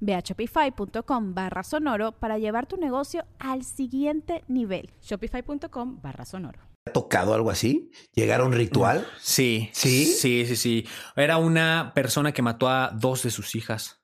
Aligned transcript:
Ve 0.00 0.14
a 0.14 0.20
shopify.com 0.20 1.34
barra 1.34 1.62
sonoro 1.62 2.12
para 2.12 2.38
llevar 2.38 2.66
tu 2.66 2.76
negocio 2.76 3.24
al 3.38 3.64
siguiente 3.64 4.44
nivel. 4.48 4.90
Shopify.com 5.02 6.00
barra 6.02 6.24
sonoro. 6.24 6.60
¿Ha 6.86 6.92
tocado 6.92 7.34
algo 7.34 7.50
así? 7.50 7.90
¿Llegar 8.14 8.40
a 8.40 8.44
un 8.44 8.52
ritual? 8.52 9.06
Sí. 9.20 9.68
¿Sí? 9.72 10.06
Sí, 10.06 10.46
sí, 10.46 10.56
sí. 10.56 10.86
Era 11.14 11.36
una 11.36 11.92
persona 11.94 12.32
que 12.32 12.40
mató 12.42 12.68
a 12.68 12.90
dos 12.94 13.22
de 13.22 13.30
sus 13.30 13.54
hijas. 13.54 14.00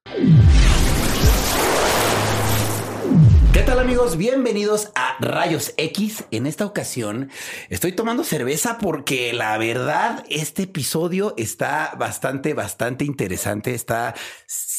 ¿Qué 3.64 3.70
tal 3.70 3.78
amigos? 3.78 4.18
Bienvenidos 4.18 4.90
a 4.94 5.16
Rayos 5.20 5.72
X. 5.78 6.24
En 6.30 6.44
esta 6.44 6.66
ocasión 6.66 7.30
estoy 7.70 7.92
tomando 7.92 8.22
cerveza 8.22 8.76
porque 8.76 9.32
la 9.32 9.56
verdad 9.56 10.22
este 10.28 10.64
episodio 10.64 11.32
está 11.38 11.94
bastante, 11.98 12.52
bastante 12.52 13.06
interesante. 13.06 13.72
Está 13.72 14.14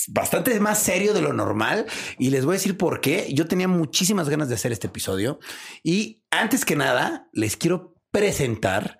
bastante 0.10 0.60
más 0.60 0.78
serio 0.78 1.16
de 1.16 1.24
lo 1.24 1.34
normal 1.34 1.88
y 2.20 2.30
les 2.30 2.46
voy 2.46 2.54
a 2.54 2.60
decir 2.60 2.78
por 2.78 3.02
qué. 3.02 3.28
Yo 3.34 3.48
tenía 3.48 3.68
muchísimas 3.68 4.30
ganas 4.30 4.50
de 4.50 4.56
hacer 4.56 4.72
este 4.72 4.86
episodio 4.86 5.40
y 5.82 6.24
antes 6.30 6.64
que 6.64 6.76
nada 6.76 7.28
les 7.34 7.58
quiero 7.58 7.96
presentar 8.12 9.00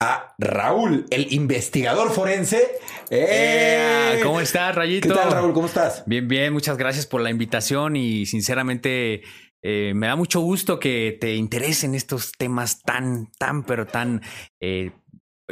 a 0.00 0.34
Raúl, 0.38 1.06
el 1.10 1.32
investigador 1.32 2.10
forense. 2.12 2.62
¡Eh! 3.10 4.20
¿Cómo 4.22 4.40
estás, 4.40 4.74
Rayito? 4.74 5.08
¿Qué 5.08 5.14
tal, 5.14 5.30
Raúl? 5.32 5.52
¿Cómo 5.54 5.66
estás? 5.66 6.02
Bien, 6.06 6.28
bien. 6.28 6.52
Muchas 6.52 6.76
gracias 6.76 7.06
por 7.06 7.20
la 7.22 7.30
invitación 7.30 7.96
y 7.96 8.26
sinceramente 8.26 9.22
eh, 9.62 9.92
me 9.94 10.06
da 10.06 10.16
mucho 10.16 10.40
gusto 10.40 10.78
que 10.78 11.16
te 11.20 11.34
interesen 11.34 11.94
estos 11.94 12.32
temas 12.32 12.82
tan, 12.82 13.30
tan, 13.38 13.64
pero 13.64 13.86
tan 13.86 14.20
eh, 14.60 14.92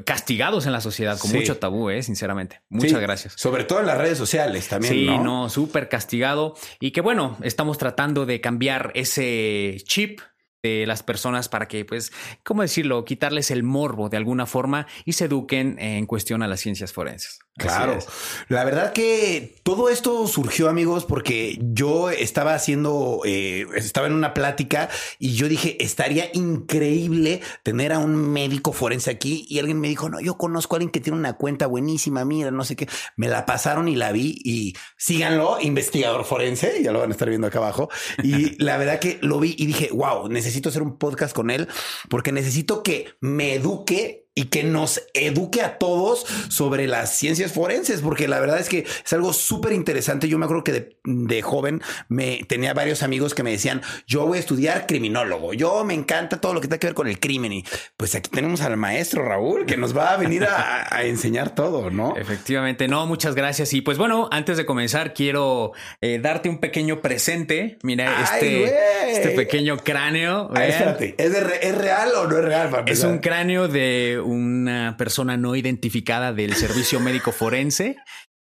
castigados 0.05 0.67
en 0.67 0.73
la 0.73 0.81
sociedad, 0.83 1.19
con 1.19 1.31
Sí. 1.31 1.39
mucho 1.39 1.57
tabú, 1.59 1.89
eh, 1.89 2.03
sinceramente. 2.03 2.61
Muchas 2.69 2.91
Sí, 2.91 2.97
gracias. 2.99 3.33
Sobre 3.37 3.65
todo 3.65 3.81
en 3.81 3.87
las 3.87 3.97
redes 3.97 4.19
sociales 4.19 4.69
también. 4.69 4.93
Sí, 4.93 5.07
no, 5.07 5.23
no, 5.25 5.49
súper 5.49 5.89
castigado. 5.89 6.55
Y 6.81 6.91
que 6.91 7.01
bueno, 7.01 7.39
estamos 7.43 7.79
tratando 7.79 8.27
de 8.27 8.41
cambiar 8.43 8.91
ese 8.95 9.77
chip 9.85 10.21
de 10.65 10.87
las 10.87 11.03
personas 11.03 11.51
para 11.51 11.69
que, 11.69 11.85
pues, 11.85 12.11
¿cómo 12.43 12.63
decirlo? 12.63 13.05
Quitarles 13.05 13.51
el 13.51 13.63
morbo 13.63 14.09
de 14.09 14.17
alguna 14.17 14.47
forma 14.47 14.87
y 15.05 15.13
se 15.13 15.27
eduquen 15.27 15.79
en 15.79 16.07
cuestión 16.07 16.43
a 16.43 16.49
las 16.49 16.61
ciencias 16.61 16.93
forenses. 16.93 17.41
Claro. 17.57 18.01
La 18.49 18.65
verdad 18.65 18.93
que 18.93 19.55
todo 19.63 19.89
esto 19.89 20.27
surgió, 20.27 20.69
amigos, 20.69 21.05
porque 21.05 21.57
yo 21.61 22.11
estaba 22.11 22.55
haciendo, 22.55 23.21
eh, 23.25 23.67
estaba 23.77 24.09
en 24.09 24.13
una 24.13 24.35
plática 24.35 24.89
y 25.21 25.35
yo 25.35 25.49
dije, 25.49 25.77
estaría 25.83 26.31
increíble 26.33 27.43
tener 27.63 27.93
a 27.93 27.99
un 27.99 28.17
médico 28.17 28.73
forense 28.73 29.11
aquí 29.11 29.47
y 29.49 29.61
alguien 29.61 29.79
me 29.79 29.89
dijo, 29.89 30.09
no, 30.09 30.19
yo 30.21 30.37
conozco 30.37 30.75
a 30.75 30.77
alguien 30.79 30.91
que 30.91 30.99
tiene 30.99 31.17
una 31.17 31.35
cuenta 31.35 31.69
buenísima, 31.69 32.25
mira, 32.25 32.51
no 32.51 32.65
sé 32.65 32.75
qué. 32.75 32.89
Me 33.17 33.29
la 33.29 33.47
pasaron 33.47 33.87
y 33.87 33.95
la 33.95 34.11
vi 34.11 34.41
y 34.45 34.75
síganlo, 34.97 35.59
investigador 35.61 36.25
forense, 36.25 36.83
ya 36.83 36.91
lo 36.91 37.01
van 37.01 37.11
a 37.11 37.13
estar 37.13 37.29
viendo 37.29 37.47
acá 37.47 37.59
abajo. 37.59 37.89
Y 38.25 38.57
la 38.63 38.79
verdad 38.79 38.99
que 38.99 39.19
lo 39.23 39.39
vi 39.39 39.55
y 39.57 39.67
dije, 39.67 39.91
wow, 39.93 40.29
necesito 40.29 40.54
hacer 40.63 40.83
un 40.83 40.99
podcast 40.99 41.35
con 41.35 41.51
él 41.51 41.69
porque 42.09 42.33
necesito 42.33 42.83
que 42.83 43.09
me 43.21 43.55
eduque 43.55 44.24
y 44.35 44.47
que 44.47 44.65
nos 44.65 45.03
eduque 45.15 45.63
a 45.63 45.79
todos 45.79 46.27
sobre 46.49 46.87
las 46.89 47.15
ciencias 47.17 47.53
forenses, 47.53 48.01
porque 48.01 48.27
la 48.27 48.41
verdad 48.41 48.59
es 48.59 48.69
que 48.69 48.81
es 49.05 49.13
algo 49.13 49.33
súper 49.33 49.73
interesante. 49.73 50.29
Yo 50.29 50.39
me 50.39 50.45
acuerdo 50.47 50.65
que 50.65 50.73
de, 50.73 50.97
de 51.05 51.43
joven 51.43 51.83
me 52.09 52.45
tenía 52.49 52.75
varios 52.75 53.03
amigos 53.03 53.35
que 53.35 53.43
me 53.43 53.53
decían, 53.53 53.83
yo 54.07 54.27
voy 54.27 54.39
a 54.39 54.41
estudiar 54.41 54.87
criminólogo, 54.87 55.55
yo 55.55 55.85
me 55.85 55.95
encanta 55.95 56.41
todo 56.41 56.53
lo 56.55 56.61
que 56.61 56.67
tenga 56.69 56.79
que 56.81 56.87
ver 56.89 56.95
con 56.95 57.07
el 57.07 57.21
crimen. 57.21 57.53
Y 57.53 57.65
pues 57.97 58.15
aquí 58.15 58.29
tenemos 58.31 58.61
al 58.63 58.77
maestro 58.77 59.25
Raúl 59.25 59.67
que 59.67 59.77
nos 59.77 59.97
va 59.97 60.13
a 60.13 60.17
venir 60.17 60.45
a, 60.45 60.95
a 60.95 61.05
enseñar 61.05 61.55
todo, 61.55 61.91
¿no? 61.91 62.17
Efectivamente, 62.17 62.89
no, 62.89 63.07
muchas 63.07 63.35
gracias. 63.35 63.73
Y 63.73 63.83
pues 63.83 63.99
bueno, 63.99 64.29
antes 64.33 64.57
de 64.57 64.67
comenzar, 64.67 65.15
quiero 65.15 65.73
eh, 66.01 66.19
darte 66.21 66.49
un 66.49 66.59
pequeño 66.59 67.01
presente. 67.03 67.79
Mira, 67.83 68.13
Ay, 68.17 68.25
este, 68.65 69.13
este 69.13 69.31
pequeño 69.31 69.77
cráneo. 69.79 70.51
Espérate, 70.55 71.15
¿es, 71.19 71.33
de 71.33 71.41
re- 71.41 71.69
¿es 71.69 71.79
real 71.79 72.11
o 72.17 72.27
no 72.27 72.39
es 72.39 72.45
real? 72.45 72.71
para 72.71 72.91
Es 72.91 73.05
un 73.05 73.19
cráneo 73.19 73.69
de 73.69 74.21
una 74.25 74.97
persona 74.97 75.37
no 75.37 75.55
identificada 75.55 76.33
del 76.33 76.55
servicio 76.55 77.01
médico 77.01 77.33
forense. 77.33 77.97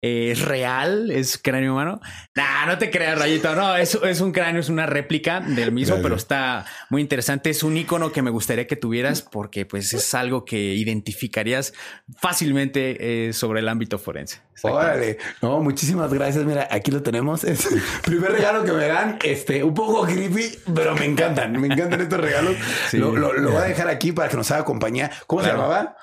Eh, 0.03 0.29
¿Es 0.31 0.41
real? 0.41 1.09
¿Es 1.09 1.39
cráneo 1.39 1.73
humano? 1.73 1.99
Nah, 2.35 2.67
no 2.67 2.77
te 2.77 2.91
creas, 2.91 3.17
Rayito. 3.17 3.55
No, 3.55 3.75
es, 3.75 3.95
es 3.95 4.21
un 4.21 4.31
cráneo, 4.31 4.61
es 4.61 4.69
una 4.69 4.85
réplica 4.85 5.39
del 5.39 5.71
mismo, 5.71 5.95
Gracias. 5.95 6.03
pero 6.03 6.15
está 6.15 6.65
muy 6.91 7.01
interesante. 7.01 7.49
Es 7.49 7.63
un 7.63 7.75
icono 7.77 8.11
que 8.11 8.21
me 8.21 8.29
gustaría 8.29 8.67
que 8.67 8.75
tuvieras 8.75 9.23
porque 9.23 9.65
pues 9.65 9.91
es 9.93 10.13
algo 10.13 10.45
que 10.45 10.75
identificarías 10.75 11.73
fácilmente 12.21 13.27
eh, 13.29 13.33
sobre 13.33 13.59
el 13.61 13.69
ámbito 13.69 13.97
forense. 13.97 14.41
Órale, 14.63 15.17
no, 15.41 15.59
muchísimas 15.61 16.11
gracias. 16.13 16.43
Mira, 16.45 16.67
aquí 16.71 16.91
lo 16.91 17.01
tenemos. 17.03 17.43
Es 17.43 17.71
el 17.71 17.81
primer 18.03 18.31
regalo 18.31 18.63
que 18.63 18.71
me 18.73 18.87
dan, 18.87 19.17
este, 19.23 19.63
un 19.63 19.73
poco 19.73 20.03
creepy, 20.05 20.59
pero 20.75 20.95
me 20.95 21.05
encantan. 21.05 21.59
Me 21.59 21.67
encantan 21.67 22.01
estos 22.01 22.19
regalos. 22.19 22.55
Sí. 22.89 22.97
Lo, 22.97 23.15
lo- 23.15 23.33
lo 23.33 23.51
voy 23.51 23.61
a 23.61 23.65
dejar 23.65 23.87
aquí 23.87 24.11
para 24.11 24.29
que 24.29 24.37
nos 24.37 24.49
haga 24.51 24.65
compañía. 24.65 25.11
¿Cómo 25.27 25.43
se 25.43 25.49
llamaba? 25.49 25.95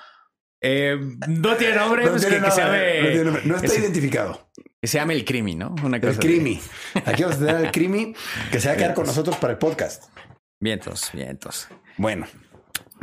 Eh, 0.67 0.97
no 1.27 1.55
tiene 1.57 1.75
nombre, 1.75 2.07
pues, 2.07 2.21
tiene 2.23 2.37
que, 2.39 2.45
que 2.45 2.51
se 2.51 2.61
nombre, 2.63 2.79
llame, 2.79 3.01
no 3.01 3.07
tiene 3.09 3.23
nombre. 3.23 3.41
No 3.45 3.55
está 3.57 3.75
identificado. 3.79 4.49
que 4.81 4.87
se 4.87 4.97
llame 4.97 5.13
el 5.13 5.23
crimi, 5.23 5.53
¿no? 5.53 5.75
Una 5.83 5.97
El 5.97 6.01
cosa. 6.03 6.19
Crimi. 6.19 6.59
Aquí 7.05 7.21
vamos 7.21 7.37
a 7.37 7.39
tener 7.45 7.55
al 7.55 7.71
Crimi 7.71 8.15
que 8.51 8.59
se 8.59 8.67
va 8.69 8.73
a 8.73 8.77
quedar 8.77 8.93
con 8.95 9.05
nosotros 9.05 9.35
para 9.37 9.53
el 9.53 9.59
podcast. 9.59 10.05
Vientos, 10.59 11.11
vientos. 11.13 11.67
Bueno, 11.97 12.25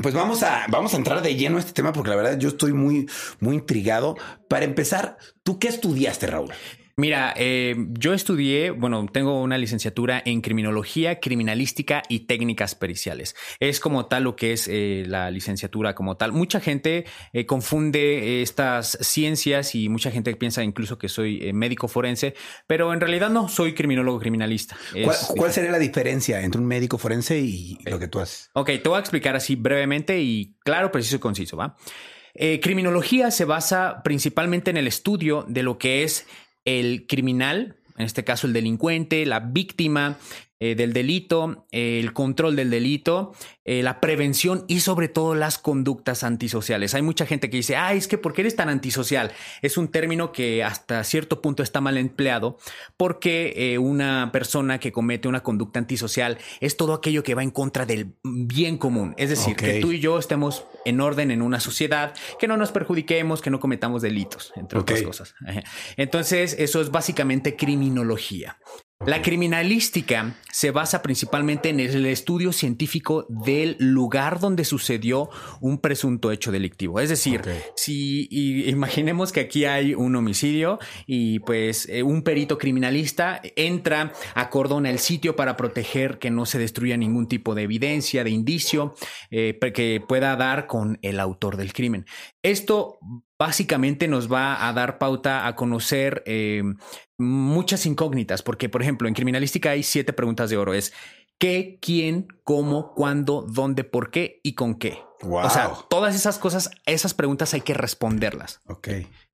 pues 0.03 0.13
vamos 0.13 0.43
a, 0.43 0.65
vamos 0.69 0.93
a 0.95 0.97
entrar 0.97 1.23
de 1.23 1.37
lleno 1.37 1.59
a 1.59 1.61
este 1.61 1.73
tema 1.73 1.93
porque 1.93 2.11
la 2.11 2.17
verdad 2.17 2.37
yo 2.37 2.49
estoy 2.49 2.73
muy, 2.73 3.09
muy 3.39 3.55
intrigado. 3.55 4.17
Para 4.49 4.65
empezar, 4.65 5.17
¿tú 5.45 5.61
qué 5.61 5.69
estudiaste, 5.69 6.27
Raúl? 6.27 6.53
Mira, 6.97 7.33
eh, 7.37 7.75
yo 7.99 8.13
estudié, 8.13 8.71
bueno, 8.71 9.07
tengo 9.11 9.41
una 9.41 9.57
licenciatura 9.57 10.23
en 10.25 10.43
criminología, 10.43 11.21
criminalística 11.21 12.03
y 12.09 12.21
técnicas 12.21 12.75
periciales. 12.75 13.35
Es 13.61 13.81
como 13.81 14.07
tal 14.07 14.25
lo 14.25 14.37
que 14.37 14.53
es 14.53 14.69
eh, 14.69 15.05
la 15.07 15.31
licenciatura 15.31 15.95
como 15.95 16.17
tal. 16.17 16.33
Mucha 16.33 16.61
gente 16.61 17.07
eh, 17.33 17.47
confunde 17.47 18.43
estas 18.43 18.99
ciencias 19.01 19.75
y 19.75 19.89
mucha 19.89 20.11
gente 20.11 20.37
piensa 20.37 20.63
incluso 20.63 20.99
que 20.99 21.09
soy 21.09 21.53
médico 21.55 21.89
forense, 21.89 22.35
pero 22.67 22.93
en 22.93 23.01
realidad 23.01 23.31
no, 23.31 23.49
soy 23.49 23.75
criminólogo 23.75 24.21
criminalista. 24.21 24.77
¿Cuál, 25.37 25.53
sería 25.53 25.73
la 25.73 25.79
diferencia 25.79 26.43
entre 26.43 26.61
un 26.61 26.67
médico 26.67 26.99
forense 26.99 27.39
y 27.39 27.79
lo 27.85 27.99
que 27.99 28.09
tú 28.09 28.21
haces? 28.21 28.51
Ok, 28.53 28.67
te 28.83 28.89
voy 28.89 28.97
a 28.97 29.01
explicar 29.01 29.35
así 29.35 29.57
brevemente 29.57 30.21
y 30.21 30.57
claro, 30.63 30.93
preciso 30.93 31.17
y 31.17 31.21
conciso, 31.21 31.57
¿va? 31.57 31.77
Eh, 32.35 32.61
criminología 32.61 33.31
se 33.31 33.45
basa 33.45 34.01
principalmente 34.03 34.71
en 34.71 34.79
el 34.79 34.87
estudio 34.87 35.45
de 35.49 35.63
lo 35.63 35.77
que 35.77 36.03
es 36.03 36.27
el 36.65 37.07
criminal, 37.07 37.77
en 37.97 38.07
este 38.07 38.25
caso 38.25 38.47
el 38.47 38.53
delincuente, 38.53 39.27
la 39.27 39.41
víctima 39.41 40.19
eh, 40.65 40.77
del 40.77 40.93
delito, 40.93 41.67
eh, 41.73 41.99
el 41.99 42.13
control 42.13 42.55
del 42.55 42.71
delito, 42.71 43.33
eh, 43.65 43.85
la 43.85 44.01
prevención 44.01 44.65
y 44.67 44.81
sobre 44.81 45.07
todo 45.07 45.37
las 45.37 45.57
conductas 45.57 46.25
antisociales. 46.25 46.95
Hay 46.95 47.03
mucha 47.03 47.27
gente 47.27 47.49
que 47.49 47.59
dice, 47.59 47.77
ay, 47.77 47.99
es 47.99 48.09
que 48.09 48.19
¿por 48.19 48.33
qué 48.33 48.41
eres 48.41 48.55
tan 48.55 48.69
antisocial? 48.69 49.31
Es 49.61 49.77
un 49.77 49.87
término 49.87 50.33
que 50.33 50.65
hasta 50.65 51.05
cierto 51.05 51.41
punto 51.41 51.63
está 51.63 51.81
mal 51.81 51.97
empleado 51.97 52.59
porque 52.97 53.55
eh, 53.57 53.79
una 53.79 54.31
persona 54.33 54.81
que 54.81 54.91
comete 54.91 55.29
una 55.29 55.45
conducta 55.45 55.79
antisocial 55.79 56.39
es 56.61 56.77
todo 56.77 56.93
aquello 56.93 57.23
que 57.23 57.37
va 57.37 57.45
en 57.45 57.51
contra 57.53 57.87
del 57.87 58.15
bien 58.25 58.79
común. 58.79 59.15
Es 59.17 59.31
decir, 59.31 59.55
que 59.55 59.81
tú 59.81 59.93
y 59.93 60.01
yo 60.01 60.19
estemos 60.19 60.65
en 60.85 61.01
orden 61.01 61.31
en 61.31 61.41
una 61.41 61.61
sociedad, 61.61 62.15
que 62.41 62.49
no 62.49 62.57
nos 62.57 62.73
perjudiquemos, 62.73 63.43
que 63.43 63.51
no 63.51 63.61
cometamos 63.61 64.03
delitos, 64.03 64.53
entre 64.57 64.81
otras 64.81 65.03
cosas. 65.03 65.35
Entonces, 65.97 66.57
eso 66.59 66.81
es 66.81 66.91
básicamente 66.91 67.55
criminología. 67.55 68.59
La 69.05 69.21
criminalística 69.21 70.37
se 70.53 70.71
basa 70.71 71.03
principalmente 71.03 71.71
en 71.71 71.81
el 71.81 72.07
estudio 72.07 72.53
científico 72.53 73.27
del 73.29 73.77
lugar 73.81 74.39
donde 74.39 74.65
sucedió 74.65 75.29
un 75.61 75.79
presunto 75.79 76.31
hecho 76.31 76.53
delictivo. 76.53 77.01
Es 77.01 77.09
decir, 77.09 77.43
si 77.75 78.29
y 78.31 78.71
imaginemos 78.71 79.33
que 79.33 79.41
aquí 79.41 79.65
hay 79.65 79.95
un 79.95 80.15
homicidio 80.15 80.79
y 81.05 81.41
pues 81.41 81.89
eh, 81.89 82.05
un 82.05 82.23
perito 82.23 82.59
criminalista 82.59 83.41
entra, 83.57 84.13
acordona 84.37 84.89
el 84.89 85.01
sitio 85.01 85.35
para 85.35 85.57
proteger 85.57 86.21
que 86.21 86.31
no 86.31 86.47
se 86.47 86.61
destruya 86.61 86.97
ningún 86.97 87.27
tipo 87.27 87.57
de 87.57 87.63
evidencia, 87.63 88.23
de 88.23 88.31
indicio 88.31 88.95
eh, 89.33 89.59
que 89.75 90.01
pueda 90.07 90.37
dar 90.37 90.69
con 90.69 91.01
el 91.03 91.19
autor 91.19 91.57
del 91.57 91.73
crimen. 91.73 92.07
Esto 92.45 93.01
básicamente 93.47 94.07
nos 94.07 94.31
va 94.33 94.69
a 94.69 94.73
dar 94.73 94.99
pauta 94.99 95.49
a 95.49 95.57
conocer 95.57 96.23
eh, 96.27 96.63
muchas 97.19 97.87
incógnitas, 97.87 98.43
porque 98.43 98.69
por 98.69 98.83
ejemplo 98.83 99.09
en 99.09 99.15
criminalística 99.15 99.71
hay 99.71 99.83
siete 99.83 100.13
preguntas 100.13 100.49
de 100.49 100.57
oro. 100.57 100.75
Es 100.75 100.93
qué, 101.39 101.79
quién, 101.83 102.29
cómo, 102.45 102.95
cuándo, 102.95 103.45
dónde, 103.49 103.83
por 103.83 104.11
qué 104.13 104.39
y 104.45 104.55
con 104.55 104.77
qué. 104.77 104.99
Wow. 105.23 105.47
O 105.47 105.51
sea, 105.51 105.73
todas 105.91 106.15
esas 106.15 106.39
cosas, 106.39 106.71
esas 106.87 107.15
preguntas 107.15 107.53
hay 107.55 107.63
que 107.63 107.75
responderlas. 107.75 108.61
Ok. 108.67 108.89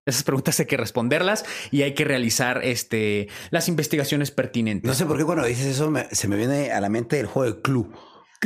Esas 0.07 0.23
preguntas 0.23 0.59
hay 0.59 0.65
que 0.65 0.79
responderlas 0.79 1.45
y 1.71 1.83
hay 1.83 1.93
que 1.93 2.05
realizar 2.05 2.61
este, 2.65 3.29
las 3.51 3.69
investigaciones 3.69 4.31
pertinentes. 4.31 4.89
No 4.89 4.95
sé 4.95 5.05
por 5.05 5.19
qué 5.19 5.25
cuando 5.27 5.45
dices 5.45 5.67
eso 5.67 5.91
me- 5.91 6.09
se 6.13 6.29
me 6.29 6.37
viene 6.37 6.73
a 6.73 6.81
la 6.81 6.89
mente 6.89 7.21
el 7.21 7.27
juego 7.27 7.55
de 7.55 7.61
Clue. 7.61 7.91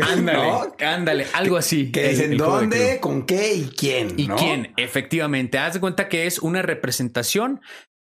Ándale, 0.00 0.38
¿no? 0.38 0.72
ándale, 0.86 1.26
algo 1.34 1.56
así. 1.56 1.90
Que 1.92 2.04
el- 2.06 2.10
dicen 2.10 2.32
el 2.32 2.38
juego 2.38 2.54
de 2.60 2.60
dónde, 2.66 3.00
con 3.00 3.26
qué 3.26 3.54
y 3.54 3.68
quién. 3.76 4.14
¿Y 4.16 4.26
¿no? 4.28 4.36
quién? 4.36 4.72
Efectivamente. 4.76 5.58
Haz 5.58 5.74
de 5.74 5.80
cuenta 5.80 6.08
que 6.08 6.26
es 6.26 6.38
una 6.38 6.62
representación 6.62 7.60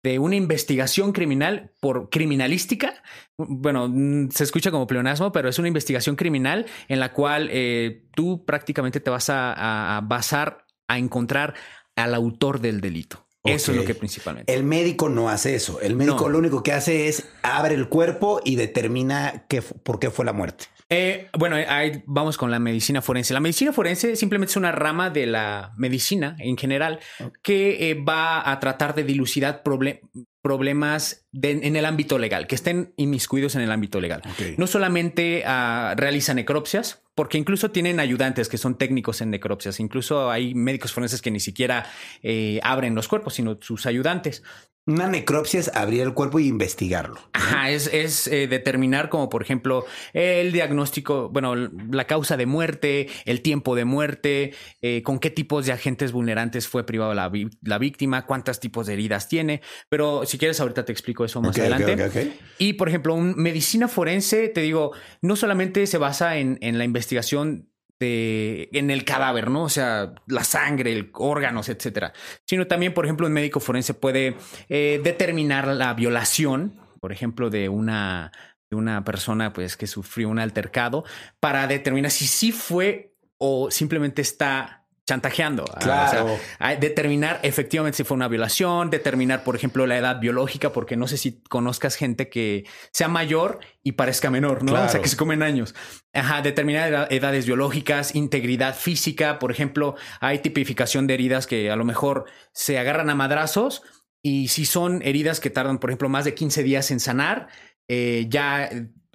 de 0.04 0.20
una 0.20 0.36
investigación 0.36 1.14
criminal 1.14 1.72
por 1.80 2.10
criminalística. 2.12 2.94
Bueno, 3.38 3.88
mm, 3.90 4.30
se 4.30 4.44
escucha 4.44 4.70
como 4.72 4.86
pleonasmo, 4.88 5.32
pero 5.32 5.50
es 5.50 5.58
una 5.60 5.68
investigación 5.68 6.16
criminal 6.16 6.66
en 6.88 7.00
la 7.00 7.12
cual 7.12 7.50
eh, 7.52 8.04
tú 8.16 8.46
prácticamente 8.46 9.00
te 9.00 9.10
vas 9.10 9.30
a, 9.30 9.52
a- 9.54 9.98
a 9.98 10.02
basar 10.02 10.66
a 10.88 10.98
encontrar 11.00 11.56
al 11.96 12.14
autor 12.14 12.60
del 12.62 12.82
delito. 12.82 13.25
Eso 13.46 13.72
es 13.72 13.78
lo 13.78 13.86
que 13.86 13.96
principalmente. 13.96 14.54
El 14.54 14.64
médico 14.64 15.10
no 15.10 15.30
hace 15.30 15.56
eso. 15.56 15.80
El 15.82 15.96
médico 15.96 16.22
No. 16.24 16.30
lo 16.30 16.38
único 16.40 16.64
que 16.64 16.72
hace 16.74 17.08
es 17.08 17.28
abre 17.44 17.76
el 17.76 17.88
cuerpo 17.90 18.42
y 18.44 18.56
determina 18.56 19.46
qué, 19.48 19.62
por 19.62 20.00
qué 20.00 20.10
fue 20.10 20.26
la 20.26 20.34
muerte. 20.34 20.66
Eh, 20.90 21.30
bueno, 21.38 21.56
ahí 21.56 22.04
vamos 22.06 22.38
con 22.38 22.52
la 22.52 22.60
medicina 22.60 23.02
forense. 23.02 23.34
La 23.34 23.40
medicina 23.40 23.74
forense 23.74 24.16
simplemente 24.16 24.52
es 24.52 24.58
una 24.58 24.72
rama 24.72 25.10
de 25.10 25.26
la 25.26 25.74
medicina 25.78 26.36
en 26.40 26.58
general 26.58 27.00
que 27.42 27.90
eh, 27.90 27.96
va 27.96 28.50
a 28.52 28.60
tratar 28.60 28.94
de 28.94 29.04
dilucidar 29.04 29.64
proble- 29.64 30.02
problemas 30.46 31.26
de- 31.32 31.60
en 31.64 31.76
el 31.76 31.86
ámbito 31.86 32.20
legal, 32.20 32.46
que 32.46 32.54
estén 32.54 32.94
inmiscuidos 32.98 33.56
en 33.56 33.62
el 33.62 33.72
ámbito 33.72 34.00
legal. 34.00 34.22
No 34.58 34.68
solamente 34.68 35.42
ah, 35.44 35.96
realiza 35.98 36.36
necropsias, 36.36 37.02
porque 37.16 37.40
incluso 37.40 37.72
tienen 37.72 38.00
ayudantes 38.00 38.48
que 38.48 38.60
son 38.60 38.78
técnicos 38.78 39.22
en 39.22 39.32
necropsias. 39.32 39.80
Incluso 39.80 40.30
hay 40.30 40.54
médicos 40.54 40.94
forenses 40.94 41.24
que 41.24 41.32
ni 41.32 41.40
siquiera 41.40 41.88
eh, 42.22 42.60
abren 42.62 42.94
los 42.94 43.08
cuerpos, 43.08 43.34
sino 43.34 43.58
sus 43.60 43.88
ayudantes. 43.88 44.44
Una 44.88 45.08
necropsia 45.08 45.60
es 45.60 45.72
abrir 45.74 46.02
el 46.02 46.14
cuerpo 46.14 46.40
y 46.40 46.48
investigarlo. 46.48 47.20
Ajá, 47.34 47.72
es, 47.72 47.88
es 47.92 48.28
eh, 48.28 48.48
determinar 48.48 49.10
como 49.10 49.30
por 49.30 49.42
ejemplo 49.42 49.84
el 50.14 50.52
diagnóstico, 50.52 51.30
bueno, 51.30 51.56
la 51.56 52.06
causa 52.06 52.38
de 52.38 52.46
muerte, 52.46 53.08
el 53.26 53.42
tiempo 53.42 53.76
de 53.76 53.84
muerte, 53.84 54.54
eh, 54.84 55.02
con 55.02 55.18
qué 55.18 55.32
tipos 55.32 55.66
de 55.66 55.72
agentes 55.72 56.12
vulnerantes 56.12 56.68
fue 56.68 56.86
privado 56.86 57.16
la, 57.16 57.32
la 57.64 57.78
víctima, 57.80 58.28
cuántos 58.28 58.60
tipos 58.60 58.86
de 58.86 58.94
heridas 58.94 59.28
tiene. 59.28 59.62
Pero 59.90 60.24
si 60.28 60.38
quieres 60.38 60.60
ahorita 60.60 60.86
te 60.86 60.92
explico 60.92 61.26
eso 61.26 61.42
más 61.42 61.58
adelante. 61.58 62.34
Y 62.60 62.74
por 62.74 62.88
ejemplo, 62.88 63.16
un 63.16 63.34
medicina 63.36 63.88
forense, 63.88 64.50
te 64.50 64.62
digo, 64.62 64.92
no 65.22 65.36
solamente 65.36 65.88
se 65.88 65.98
basa 65.98 66.38
en, 66.38 66.60
en 66.62 66.78
la 66.78 66.84
investigación 66.84 67.70
de, 68.00 68.70
en 68.74 68.92
el 68.92 69.06
cadáver, 69.06 69.50
¿no? 69.50 69.64
O 69.64 69.70
sea, 69.70 70.14
la 70.28 70.44
sangre, 70.44 70.92
el 70.92 71.10
órganos, 71.14 71.70
etcétera. 71.70 72.14
Sino 72.46 72.68
también, 72.68 72.94
por 72.94 73.06
ejemplo, 73.06 73.28
un 73.28 73.34
médico 73.34 73.60
forense 73.60 73.94
puede 73.94 74.36
eh, 74.70 75.00
determinar 75.04 75.68
la 75.68 75.94
violación, 75.94 76.80
por 77.00 77.12
ejemplo, 77.12 77.50
de 77.50 77.70
una, 77.70 78.32
de 78.70 78.78
una 78.78 79.04
persona 79.04 79.54
pues, 79.54 79.78
que 79.78 79.88
sufrió 79.88 80.30
un 80.30 80.40
altercado, 80.40 81.06
para 81.40 81.68
determinar 81.68 82.12
si 82.12 82.28
sí 82.28 82.52
fue 82.52 83.16
o 83.38 83.70
simplemente 83.72 84.22
está 84.22 84.85
chantajeando. 85.08 85.66
Ah, 85.74 85.80
Claro. 85.80 86.26
O 86.26 86.38
sea, 86.38 86.40
a 86.60 86.76
determinar 86.76 87.40
efectivamente 87.44 87.98
si 87.98 88.04
fue 88.04 88.16
una 88.16 88.28
violación, 88.28 88.90
determinar, 88.90 89.44
por 89.44 89.56
ejemplo, 89.56 89.86
la 89.86 89.98
edad 89.98 90.20
biológica, 90.20 90.72
porque 90.74 90.98
no 90.98 91.08
sé 91.08 91.18
si 91.18 91.44
conozcas 91.44 91.96
gente 91.96 92.30
que 92.30 92.66
sea 92.92 93.08
mayor 93.08 93.60
y 93.84 93.94
parezca 93.94 94.30
menor, 94.32 94.64
¿no? 94.64 94.72
Claro. 94.72 94.88
O 94.88 94.90
sea, 94.90 95.02
que 95.02 95.10
se 95.10 95.18
comen 95.18 95.44
años. 95.44 95.76
Ajá, 96.14 96.42
determinar 96.42 96.90
edad- 96.90 97.08
edades 97.12 97.46
biológicas, 97.46 98.16
integridad 98.16 98.76
física, 98.76 99.38
por 99.40 99.52
ejemplo, 99.52 99.96
hay 100.22 100.40
tipificación 100.40 101.06
de 101.08 101.14
heridas 101.14 101.46
que 101.46 101.70
a 101.70 101.76
lo 101.76 101.86
mejor 101.86 102.26
se 102.54 102.80
agarran 102.80 103.10
a 103.10 103.16
madrazos 103.16 103.84
y 104.24 104.48
si 104.48 104.66
son 104.66 105.02
heridas 105.04 105.40
que 105.40 105.52
tardan, 105.52 105.78
por 105.78 105.92
ejemplo, 105.92 106.10
más 106.10 106.26
de 106.26 106.34
15 106.34 106.64
días 106.64 106.90
en 106.90 107.00
sanar, 107.00 107.48
eh, 107.88 108.26
ya 108.28 108.70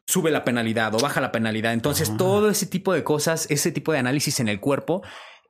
sube 0.06 0.30
la 0.30 0.44
penalidad 0.44 0.94
o 0.94 0.98
baja 0.98 1.20
la 1.20 1.32
penalidad. 1.32 1.72
Entonces, 1.72 2.10
Ah. 2.10 2.16
todo 2.16 2.48
ese 2.50 2.66
tipo 2.66 2.92
de 2.92 3.02
cosas, 3.02 3.46
ese 3.50 3.72
tipo 3.72 3.92
de 3.92 3.98
análisis 3.98 4.38
en 4.40 4.48
el 4.48 4.60
cuerpo, 4.60 5.02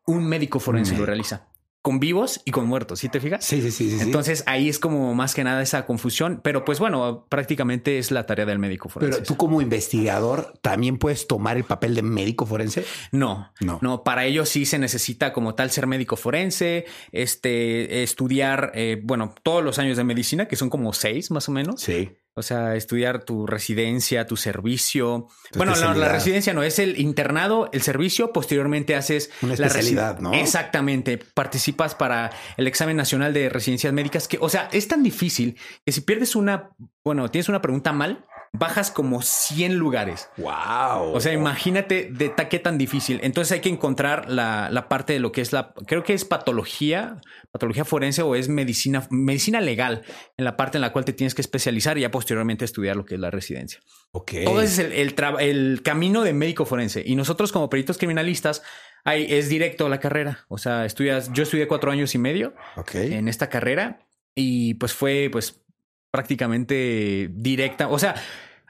un 0.06 0.26
médico 0.28 0.60
forense 0.60 0.92
lo 0.92 0.98
médico. 0.98 1.06
realiza. 1.06 1.46
Con 1.82 1.98
vivos 1.98 2.42
y 2.44 2.50
con 2.50 2.66
muertos, 2.66 2.98
¿sí 2.98 3.08
te 3.08 3.20
fijas? 3.20 3.42
Sí, 3.42 3.62
sí, 3.62 3.70
sí, 3.70 3.88
sí. 3.88 3.96
sí. 3.96 4.04
Entonces 4.04 4.44
ahí 4.46 4.68
es 4.68 4.78
como 4.78 5.14
más 5.14 5.34
que 5.34 5.44
nada 5.44 5.62
esa 5.62 5.86
confusión, 5.86 6.42
pero 6.44 6.62
pues 6.66 6.78
bueno, 6.78 7.26
prácticamente 7.30 7.96
es 7.98 8.10
la 8.10 8.26
tarea 8.26 8.44
del 8.44 8.58
médico 8.58 8.90
forense. 8.90 9.14
Pero 9.16 9.26
tú 9.26 9.38
como 9.38 9.62
investigador 9.62 10.52
también 10.60 10.98
puedes 10.98 11.26
tomar 11.26 11.56
el 11.56 11.64
papel 11.64 11.94
de 11.94 12.02
médico 12.02 12.44
forense. 12.44 12.84
No, 13.12 13.50
No. 13.60 13.78
no, 13.80 14.04
para 14.04 14.26
ello 14.26 14.44
sí 14.44 14.66
se 14.66 14.78
necesita 14.78 15.32
como 15.32 15.54
tal 15.54 15.70
ser 15.70 15.86
médico 15.86 16.16
forense, 16.16 16.84
este, 17.12 18.02
estudiar, 18.02 18.72
eh, 18.74 19.00
bueno, 19.02 19.34
todos 19.42 19.64
los 19.64 19.78
años 19.78 19.96
de 19.96 20.04
medicina, 20.04 20.46
que 20.48 20.56
son 20.56 20.68
como 20.68 20.92
seis 20.92 21.30
más 21.30 21.48
o 21.48 21.52
menos. 21.52 21.80
Sí. 21.80 22.10
O 22.34 22.42
sea, 22.42 22.76
estudiar 22.76 23.24
tu 23.24 23.46
residencia, 23.46 24.26
tu 24.26 24.36
servicio. 24.36 25.28
Tu 25.50 25.58
bueno, 25.58 25.74
no, 25.74 25.94
la 25.94 26.08
residencia 26.08 26.54
no, 26.54 26.62
es 26.62 26.78
el 26.78 26.98
internado, 27.00 27.68
el 27.72 27.82
servicio, 27.82 28.32
posteriormente 28.32 28.94
haces 28.94 29.30
Una 29.42 29.56
la 29.56 29.66
especialidad, 29.66 30.20
¿no? 30.20 30.32
Exactamente, 30.32 31.18
participas 31.18 31.94
para 31.94 32.30
el 32.56 32.68
examen 32.68 32.96
nacional 32.96 33.34
de 33.34 33.48
residencias 33.48 33.92
médicas, 33.92 34.28
que, 34.28 34.38
o 34.40 34.48
sea, 34.48 34.68
es 34.72 34.86
tan 34.86 35.02
difícil 35.02 35.58
que 35.84 35.92
si 35.92 36.02
pierdes 36.02 36.36
una, 36.36 36.70
bueno, 37.04 37.28
tienes 37.30 37.48
una 37.48 37.60
pregunta 37.60 37.92
mal, 37.92 38.24
bajas 38.52 38.90
como 38.90 39.22
100 39.22 39.76
lugares. 39.76 40.28
Wow. 40.36 41.12
O 41.14 41.20
sea, 41.20 41.32
imagínate 41.32 42.08
de 42.10 42.28
ta- 42.30 42.48
qué 42.48 42.58
tan 42.58 42.78
difícil. 42.78 43.20
Entonces 43.22 43.52
hay 43.52 43.60
que 43.60 43.68
encontrar 43.68 44.28
la, 44.28 44.68
la 44.70 44.88
parte 44.88 45.12
de 45.12 45.20
lo 45.20 45.30
que 45.30 45.40
es 45.40 45.52
la, 45.52 45.72
creo 45.86 46.02
que 46.02 46.14
es 46.14 46.24
patología, 46.24 47.20
patología 47.52 47.84
forense 47.84 48.22
o 48.22 48.34
es 48.34 48.48
medicina, 48.48 49.06
medicina 49.10 49.60
legal, 49.60 50.02
en 50.36 50.44
la 50.44 50.56
parte 50.56 50.78
en 50.78 50.82
la 50.82 50.92
cual 50.92 51.04
te 51.04 51.12
tienes 51.12 51.34
que 51.34 51.42
especializar 51.42 51.96
y 51.96 52.00
ya 52.02 52.10
posteriormente 52.10 52.64
estudiar 52.64 52.96
lo 52.96 53.04
que 53.04 53.14
es 53.14 53.20
la 53.20 53.30
residencia. 53.30 53.80
Ok. 54.12 54.32
Todo 54.44 54.60
es 54.62 54.78
el, 54.80 54.92
el, 54.92 55.14
el 55.38 55.82
camino 55.82 56.22
de 56.22 56.32
médico 56.32 56.66
forense. 56.66 57.02
Y 57.06 57.14
nosotros 57.14 57.52
como 57.52 57.70
peritos 57.70 57.98
criminalistas, 57.98 58.62
hay, 59.04 59.26
es 59.32 59.48
directo 59.48 59.86
a 59.86 59.88
la 59.88 60.00
carrera. 60.00 60.44
O 60.48 60.58
sea, 60.58 60.84
estudias, 60.84 61.32
yo 61.32 61.44
estudié 61.44 61.68
cuatro 61.68 61.90
años 61.92 62.14
y 62.14 62.18
medio 62.18 62.54
Ok. 62.76 62.96
en 62.96 63.28
esta 63.28 63.48
carrera 63.48 64.06
y 64.34 64.74
pues 64.74 64.92
fue 64.92 65.28
pues 65.30 65.62
prácticamente 66.10 67.28
directa. 67.32 67.88
O 67.88 67.98
sea, 67.98 68.14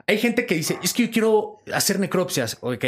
hay 0.06 0.18
gente 0.18 0.46
que 0.46 0.54
dice, 0.54 0.78
es 0.82 0.92
que 0.92 1.06
yo 1.06 1.10
quiero 1.12 1.58
hacer 1.72 1.98
necropsias. 2.00 2.58
Ok, 2.60 2.84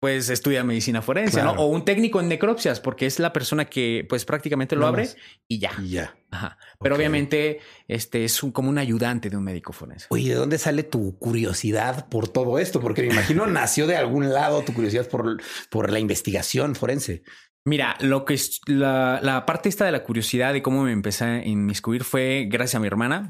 pues 0.00 0.28
estudia 0.28 0.62
medicina 0.62 1.00
forense, 1.02 1.40
Claro. 1.40 1.54
¿no? 1.54 1.62
O 1.62 1.66
un 1.68 1.84
técnico 1.84 2.20
en 2.20 2.28
necropsias, 2.28 2.80
porque 2.80 3.06
es 3.06 3.18
la 3.18 3.32
persona 3.32 3.64
que 3.64 4.04
pues 4.08 4.24
prácticamente 4.24 4.76
lo 4.76 4.86
abre 4.86 5.04
más. 5.04 5.16
y 5.48 5.58
ya. 5.58 5.72
Y 5.82 5.88
ya. 5.90 6.16
Ajá. 6.30 6.58
Pero 6.80 6.96
obviamente 6.96 7.60
este 7.88 8.24
es 8.24 8.42
un- 8.42 8.52
como 8.52 8.68
un 8.68 8.78
ayudante 8.78 9.30
de 9.30 9.36
un 9.38 9.44
médico 9.44 9.72
forense. 9.72 10.06
Oye, 10.10 10.28
¿de 10.30 10.34
dónde 10.34 10.58
sale 10.58 10.82
tu 10.82 11.18
curiosidad 11.18 12.08
por 12.08 12.28
todo 12.28 12.58
esto? 12.58 12.80
Porque 12.80 13.02
me 13.02 13.08
imagino 13.14 13.46
nació 13.46 13.86
de 13.86 13.96
algún 13.96 14.32
lado 14.32 14.62
tu 14.62 14.74
curiosidad 14.74 15.08
por, 15.08 15.40
por 15.70 15.90
la 15.90 15.98
investigación 15.98 16.74
forense. 16.74 17.22
Mira, 17.66 17.96
lo 18.00 18.24
que 18.24 18.34
es 18.34 18.60
la, 18.66 19.18
la 19.20 19.44
parte 19.44 19.68
esta 19.68 19.84
de 19.84 19.90
la 19.90 20.04
curiosidad 20.04 20.52
de 20.52 20.62
cómo 20.62 20.84
me 20.84 20.92
empecé 20.92 21.24
a 21.24 21.44
inmiscuir 21.44 22.04
fue 22.04 22.46
gracias 22.48 22.76
a 22.76 22.78
mi 22.78 22.86
hermana. 22.86 23.28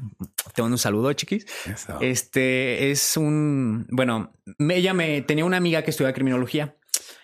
Te 0.53 0.61
mando 0.61 0.75
un 0.75 0.79
saludo, 0.79 1.11
chiquis. 1.13 1.47
Eso. 1.65 1.97
Este 2.01 2.91
es 2.91 3.17
un, 3.17 3.87
bueno, 3.89 4.33
ella 4.59 4.93
me 4.93 5.23
tenía 5.23 5.43
una 5.43 5.57
amiga 5.57 5.81
que 5.81 5.89
estudiaba 5.89 6.13
criminología. 6.13 6.77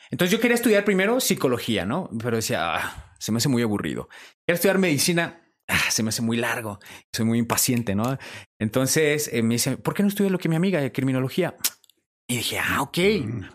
Entonces 0.10 0.32
yo 0.32 0.40
quería 0.42 0.56
estudiar 0.56 0.86
primero 0.86 1.20
psicología, 1.20 1.86
¿no? 1.86 2.10
Pero 2.18 2.38
decía, 2.38 2.76
"Ah, 2.78 3.14
se 3.20 3.32
me 3.32 3.38
hace 3.38 3.48
muy 3.48 3.62
aburrido. 3.62 4.10
Quería 4.48 4.56
estudiar 4.56 4.80
medicina, 4.80 5.40
"Ah, 5.68 5.92
se 5.92 6.02
me 6.02 6.10
hace 6.10 6.24
muy 6.24 6.38
largo. 6.38 6.80
Soy 7.12 7.26
muy 7.26 7.38
impaciente, 7.38 7.94
¿no? 7.94 8.18
Entonces 8.58 9.30
eh, 9.32 9.44
me 9.44 9.54
dice, 9.54 9.78
¿por 9.78 9.94
qué 9.94 10.02
no 10.02 10.10
estudias 10.10 10.32
lo 10.32 10.40
que 10.40 10.50
mi 10.50 10.56
amiga 10.56 10.82
de 10.82 10.92
criminología? 10.92 11.56
Y 12.34 12.38
dije, 12.38 12.58
ah, 12.58 12.82
ok, 12.82 12.98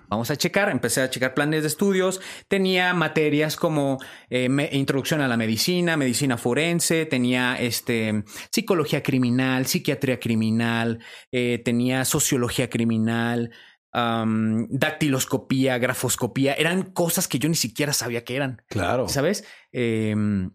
vamos 0.09 0.31
a 0.31 0.37
checar. 0.37 0.69
Empecé 0.71 1.03
a 1.03 1.11
checar 1.11 1.35
planes 1.35 1.63
de 1.63 1.67
estudios. 1.67 2.21
Tenía 2.47 2.95
materias 2.95 3.57
como 3.57 3.99
eh, 4.31 4.49
introducción 4.71 5.21
a 5.21 5.27
la 5.27 5.37
medicina, 5.37 5.97
medicina 5.97 6.37
forense, 6.37 7.05
tenía 7.05 7.57
este, 7.61 8.23
psicología 8.53 9.03
criminal, 9.03 9.67
psiquiatría 9.67 10.21
criminal, 10.21 11.01
eh, 11.33 11.61
tenía 11.65 12.05
sociología 12.05 12.71
criminal, 12.71 13.51
dactiloscopía, 13.93 15.79
grafoscopía. 15.79 16.55
Eran 16.55 16.93
cosas 16.93 17.27
que 17.27 17.41
yo 17.41 17.49
ni 17.49 17.57
siquiera 17.57 17.93
sabía 17.93 18.23
que 18.23 18.37
eran. 18.37 18.63
Claro. 18.69 19.09
¿Sabes? 19.09 19.45
Em, 19.73 20.53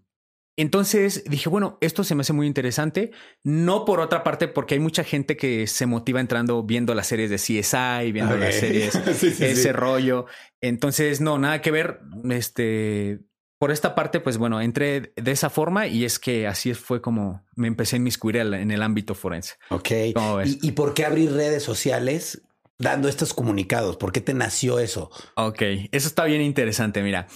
entonces 0.55 1.23
dije, 1.25 1.49
bueno, 1.49 1.77
esto 1.81 2.03
se 2.03 2.13
me 2.15 2.21
hace 2.21 2.33
muy 2.33 2.45
interesante. 2.45 3.11
No 3.43 3.85
por 3.85 3.99
otra 3.99 4.23
parte, 4.23 4.47
porque 4.47 4.75
hay 4.75 4.79
mucha 4.79 5.03
gente 5.03 5.35
que 5.35 5.65
se 5.67 5.85
motiva 5.85 6.19
entrando 6.19 6.63
viendo 6.63 6.93
las 6.93 7.07
series 7.07 7.29
de 7.29 7.37
CSI, 7.37 8.11
viendo 8.11 8.37
las 8.37 8.55
series, 8.55 8.95
ese 9.23 9.73
rollo. 9.73 10.27
Entonces, 10.61 11.21
no, 11.21 11.39
nada 11.39 11.61
que 11.61 11.71
ver. 11.71 12.01
Este, 12.29 13.19
por 13.57 13.71
esta 13.71 13.95
parte, 13.95 14.19
pues 14.19 14.37
bueno, 14.37 14.61
entré 14.61 15.13
de 15.15 15.31
esa 15.31 15.49
forma 15.49 15.87
y 15.87 16.05
es 16.05 16.19
que 16.19 16.45
así 16.47 16.73
fue 16.75 17.01
como 17.01 17.43
me 17.55 17.67
empecé 17.67 17.95
a 17.95 17.97
inmiscuir 17.97 18.37
en 18.37 18.69
el 18.69 18.83
ámbito 18.83 19.15
forense. 19.15 19.55
Ok. 19.69 19.91
¿Y, 19.91 20.67
¿Y 20.67 20.71
por 20.73 20.93
qué 20.93 21.05
abrir 21.05 21.31
redes 21.31 21.63
sociales 21.63 22.43
dando 22.77 23.09
estos 23.09 23.33
comunicados? 23.33 23.97
¿Por 23.97 24.11
qué 24.11 24.21
te 24.21 24.33
nació 24.35 24.77
eso? 24.79 25.09
Ok, 25.35 25.61
eso 25.91 26.07
está 26.07 26.25
bien 26.25 26.41
interesante. 26.41 27.01
Mira, 27.01 27.27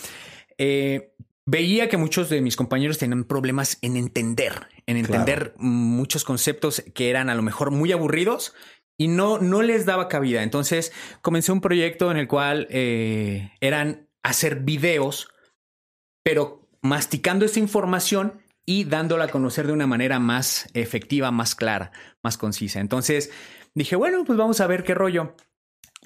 eh, 0.57 1.13
veía 1.47 1.87
que 1.87 1.97
muchos 1.97 2.29
de 2.29 2.41
mis 2.41 2.57
compañeros 2.57 2.99
tenían 2.99 3.23
problemas 3.23 3.79
en 3.81 3.95
entender, 3.95 4.67
en 4.85 4.97
entender 4.97 5.55
muchos 5.57 6.25
conceptos 6.25 6.83
que 6.93 7.09
eran 7.09 7.29
a 7.29 7.35
lo 7.35 7.41
mejor 7.41 7.71
muy 7.71 7.91
aburridos 7.93 8.53
y 8.97 9.07
no, 9.07 9.39
no 9.39 9.61
les 9.61 9.85
daba 9.85 10.09
cabida. 10.09 10.43
Entonces 10.43 10.91
comencé 11.21 11.53
un 11.53 11.61
proyecto 11.61 12.11
en 12.11 12.17
el 12.17 12.27
cual 12.27 12.67
eh, 12.69 13.53
eran 13.61 14.09
hacer 14.23 14.57
videos, 14.59 15.29
pero 16.21 16.67
masticando 16.81 17.45
esa 17.45 17.59
información 17.59 18.41
y 18.65 18.83
dándola 18.83 19.25
a 19.25 19.29
conocer 19.29 19.67
de 19.67 19.73
una 19.73 19.87
manera 19.87 20.19
más 20.19 20.67
efectiva, 20.73 21.31
más 21.31 21.55
clara, 21.55 21.93
más 22.21 22.37
concisa. 22.37 22.81
Entonces 22.81 23.31
dije, 23.73 23.95
bueno, 23.95 24.25
pues 24.25 24.37
vamos 24.37 24.59
a 24.59 24.67
ver 24.67 24.83
qué 24.83 24.93
rollo. 24.93 25.33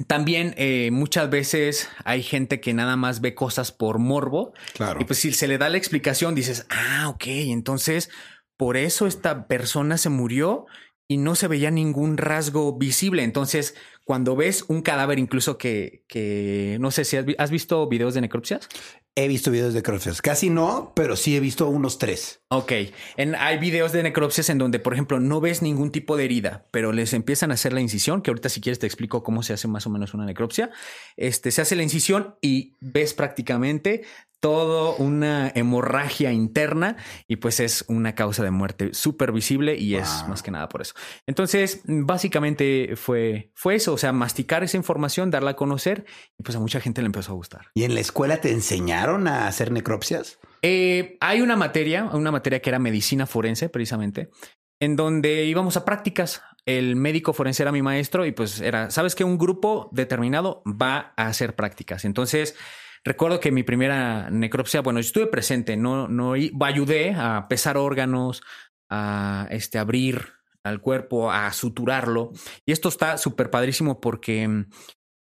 También 0.08 0.54
eh, 0.58 0.90
muchas 0.92 1.30
veces 1.30 1.90
hay 2.06 2.24
gente 2.24 2.60
que 2.60 2.74
nada 2.74 2.96
más 2.96 3.22
ve 3.22 3.36
cosas 3.36 3.72
por 3.72 4.00
morbo. 4.00 4.54
Claro. 4.74 5.02
Y 5.02 5.06
pues 5.06 5.20
si 5.20 5.32
se 5.34 5.48
le 5.48 5.58
da 5.58 5.70
la 5.70 5.78
explicación, 5.78 6.36
dices, 6.36 6.66
ah, 6.70 7.10
ok, 7.10 7.24
entonces 7.28 8.10
por 8.58 8.78
eso 8.78 9.08
esta 9.08 9.48
persona 9.48 9.98
se 9.98 10.10
murió 10.10 10.66
y 11.08 11.18
no 11.18 11.36
se 11.36 11.48
veía 11.48 11.72
ningún 11.72 12.16
rasgo 12.16 12.78
visible. 12.78 13.24
Entonces, 13.24 13.76
cuando 14.06 14.36
ves 14.36 14.64
un 14.68 14.82
cadáver, 14.82 15.20
incluso 15.20 15.58
que, 15.58 16.06
que 16.08 16.78
no 16.80 16.92
sé 16.92 17.04
si 17.04 17.18
has, 17.18 17.26
has 17.38 17.52
visto 17.52 17.88
videos 17.90 18.14
de 18.14 18.22
necropsias. 18.22 18.70
He 19.14 19.28
visto 19.28 19.52
videos 19.52 19.74
de 19.74 19.80
necropsias. 19.80 20.22
Casi 20.22 20.50
no, 20.50 20.94
pero 20.96 21.18
sí 21.18 21.36
he 21.36 21.42
visto 21.42 21.68
unos 21.68 21.98
tres. 21.98 22.42
Ok. 22.48 22.72
En, 23.18 23.36
hay 23.36 23.58
videos 23.58 23.92
de 23.92 24.04
necropsias 24.04 24.50
en 24.50 24.58
donde, 24.58 24.80
por 24.80 24.94
ejemplo, 24.94 25.20
no 25.20 25.42
ves 25.42 25.62
ningún 25.62 25.92
tipo 25.92 26.16
de 26.16 26.24
herida, 26.24 26.66
pero 26.72 26.94
les 26.94 27.12
empiezan 27.12 27.52
a 27.52 27.56
hacer 27.56 27.74
la 27.74 27.82
incisión, 27.82 28.22
que 28.22 28.32
ahorita 28.32 28.48
si 28.48 28.62
quieres 28.62 28.80
te 28.80 28.88
explico 28.88 29.22
cómo 29.22 29.44
se 29.44 29.52
hace 29.52 29.68
más 29.68 29.86
o 29.86 29.90
menos 29.90 30.14
una 30.14 30.26
necropsia. 30.26 30.72
Este, 31.18 31.52
se 31.52 31.62
hace 31.62 31.76
la 31.76 31.84
incisión 31.84 32.36
y 32.40 32.78
ves 32.80 33.14
prácticamente 33.14 34.04
todo 34.42 34.96
una 34.96 35.52
hemorragia 35.54 36.34
interna 36.34 36.98
y 37.28 37.38
pues 37.38 37.60
es 37.60 37.86
una 37.88 38.16
causa 38.16 38.44
de 38.44 38.50
muerte 38.50 38.94
súper 38.94 39.32
visible 39.32 39.78
y 39.78 39.96
es 39.96 40.26
más 40.28 40.42
que 40.42 40.50
nada 40.50 40.68
por 40.68 40.82
eso. 40.82 40.96
Entonces, 41.28 41.82
básicamente 41.86 42.96
fue, 42.96 43.52
fue 43.54 43.76
eso, 43.76 43.94
o 43.94 43.98
sea, 43.98 44.12
masticar 44.12 44.64
esa 44.64 44.78
información, 44.78 45.30
darla 45.30 45.52
a 45.52 45.56
conocer 45.56 46.06
y 46.38 46.44
pues 46.44 46.56
a 46.58 46.60
mucha 46.60 46.82
gente 46.82 47.02
le 47.02 47.06
empezó 47.06 47.32
a 47.32 47.36
gustar. 47.36 47.68
¿Y 47.76 47.84
en 47.84 47.94
la 47.94 48.02
escuela 48.02 48.42
te 48.42 48.52
enseñaron 48.52 49.28
a 49.28 49.48
hacer 49.48 49.72
necropsias? 49.72 50.40
Eh, 50.64 51.18
hay 51.22 51.42
una 51.42 51.56
materia, 51.56 52.06
una 52.06 52.32
materia 52.32 52.62
que 52.62 52.72
era 52.72 52.80
medicina 52.80 53.28
forense 53.28 53.70
precisamente, 53.70 54.32
en 54.80 54.96
donde 54.96 55.46
íbamos 55.46 55.78
a 55.78 55.86
prácticas. 55.86 56.42
El 56.66 56.96
médico 56.96 57.34
forense 57.34 57.62
era 57.62 57.72
mi 57.72 57.84
maestro 57.84 58.26
y 58.26 58.32
pues 58.32 58.60
era, 58.60 58.90
sabes 58.90 59.14
que 59.14 59.24
un 59.24 59.38
grupo 59.38 59.90
determinado 59.92 60.64
va 60.66 61.14
a 61.16 61.28
hacer 61.28 61.56
prácticas. 61.56 62.06
Entonces, 62.06 62.56
Recuerdo 63.04 63.40
que 63.40 63.52
mi 63.52 63.64
primera 63.64 64.30
necropsia, 64.30 64.82
bueno, 64.82 65.00
estuve 65.00 65.28
presente, 65.28 65.76
no, 65.76 66.08
no 66.08 66.34
ayudé 66.64 67.16
a 67.18 67.48
pesar 67.48 67.78
órganos, 67.78 68.44
a 68.90 69.48
este, 69.50 69.80
abrir 69.80 70.34
al 70.64 70.82
cuerpo, 70.82 71.32
a 71.32 71.52
suturarlo. 71.54 72.32
Y 72.66 72.72
esto 72.72 72.90
está 72.90 73.18
súper 73.18 73.50
padrísimo 73.50 74.00
porque, 74.00 74.66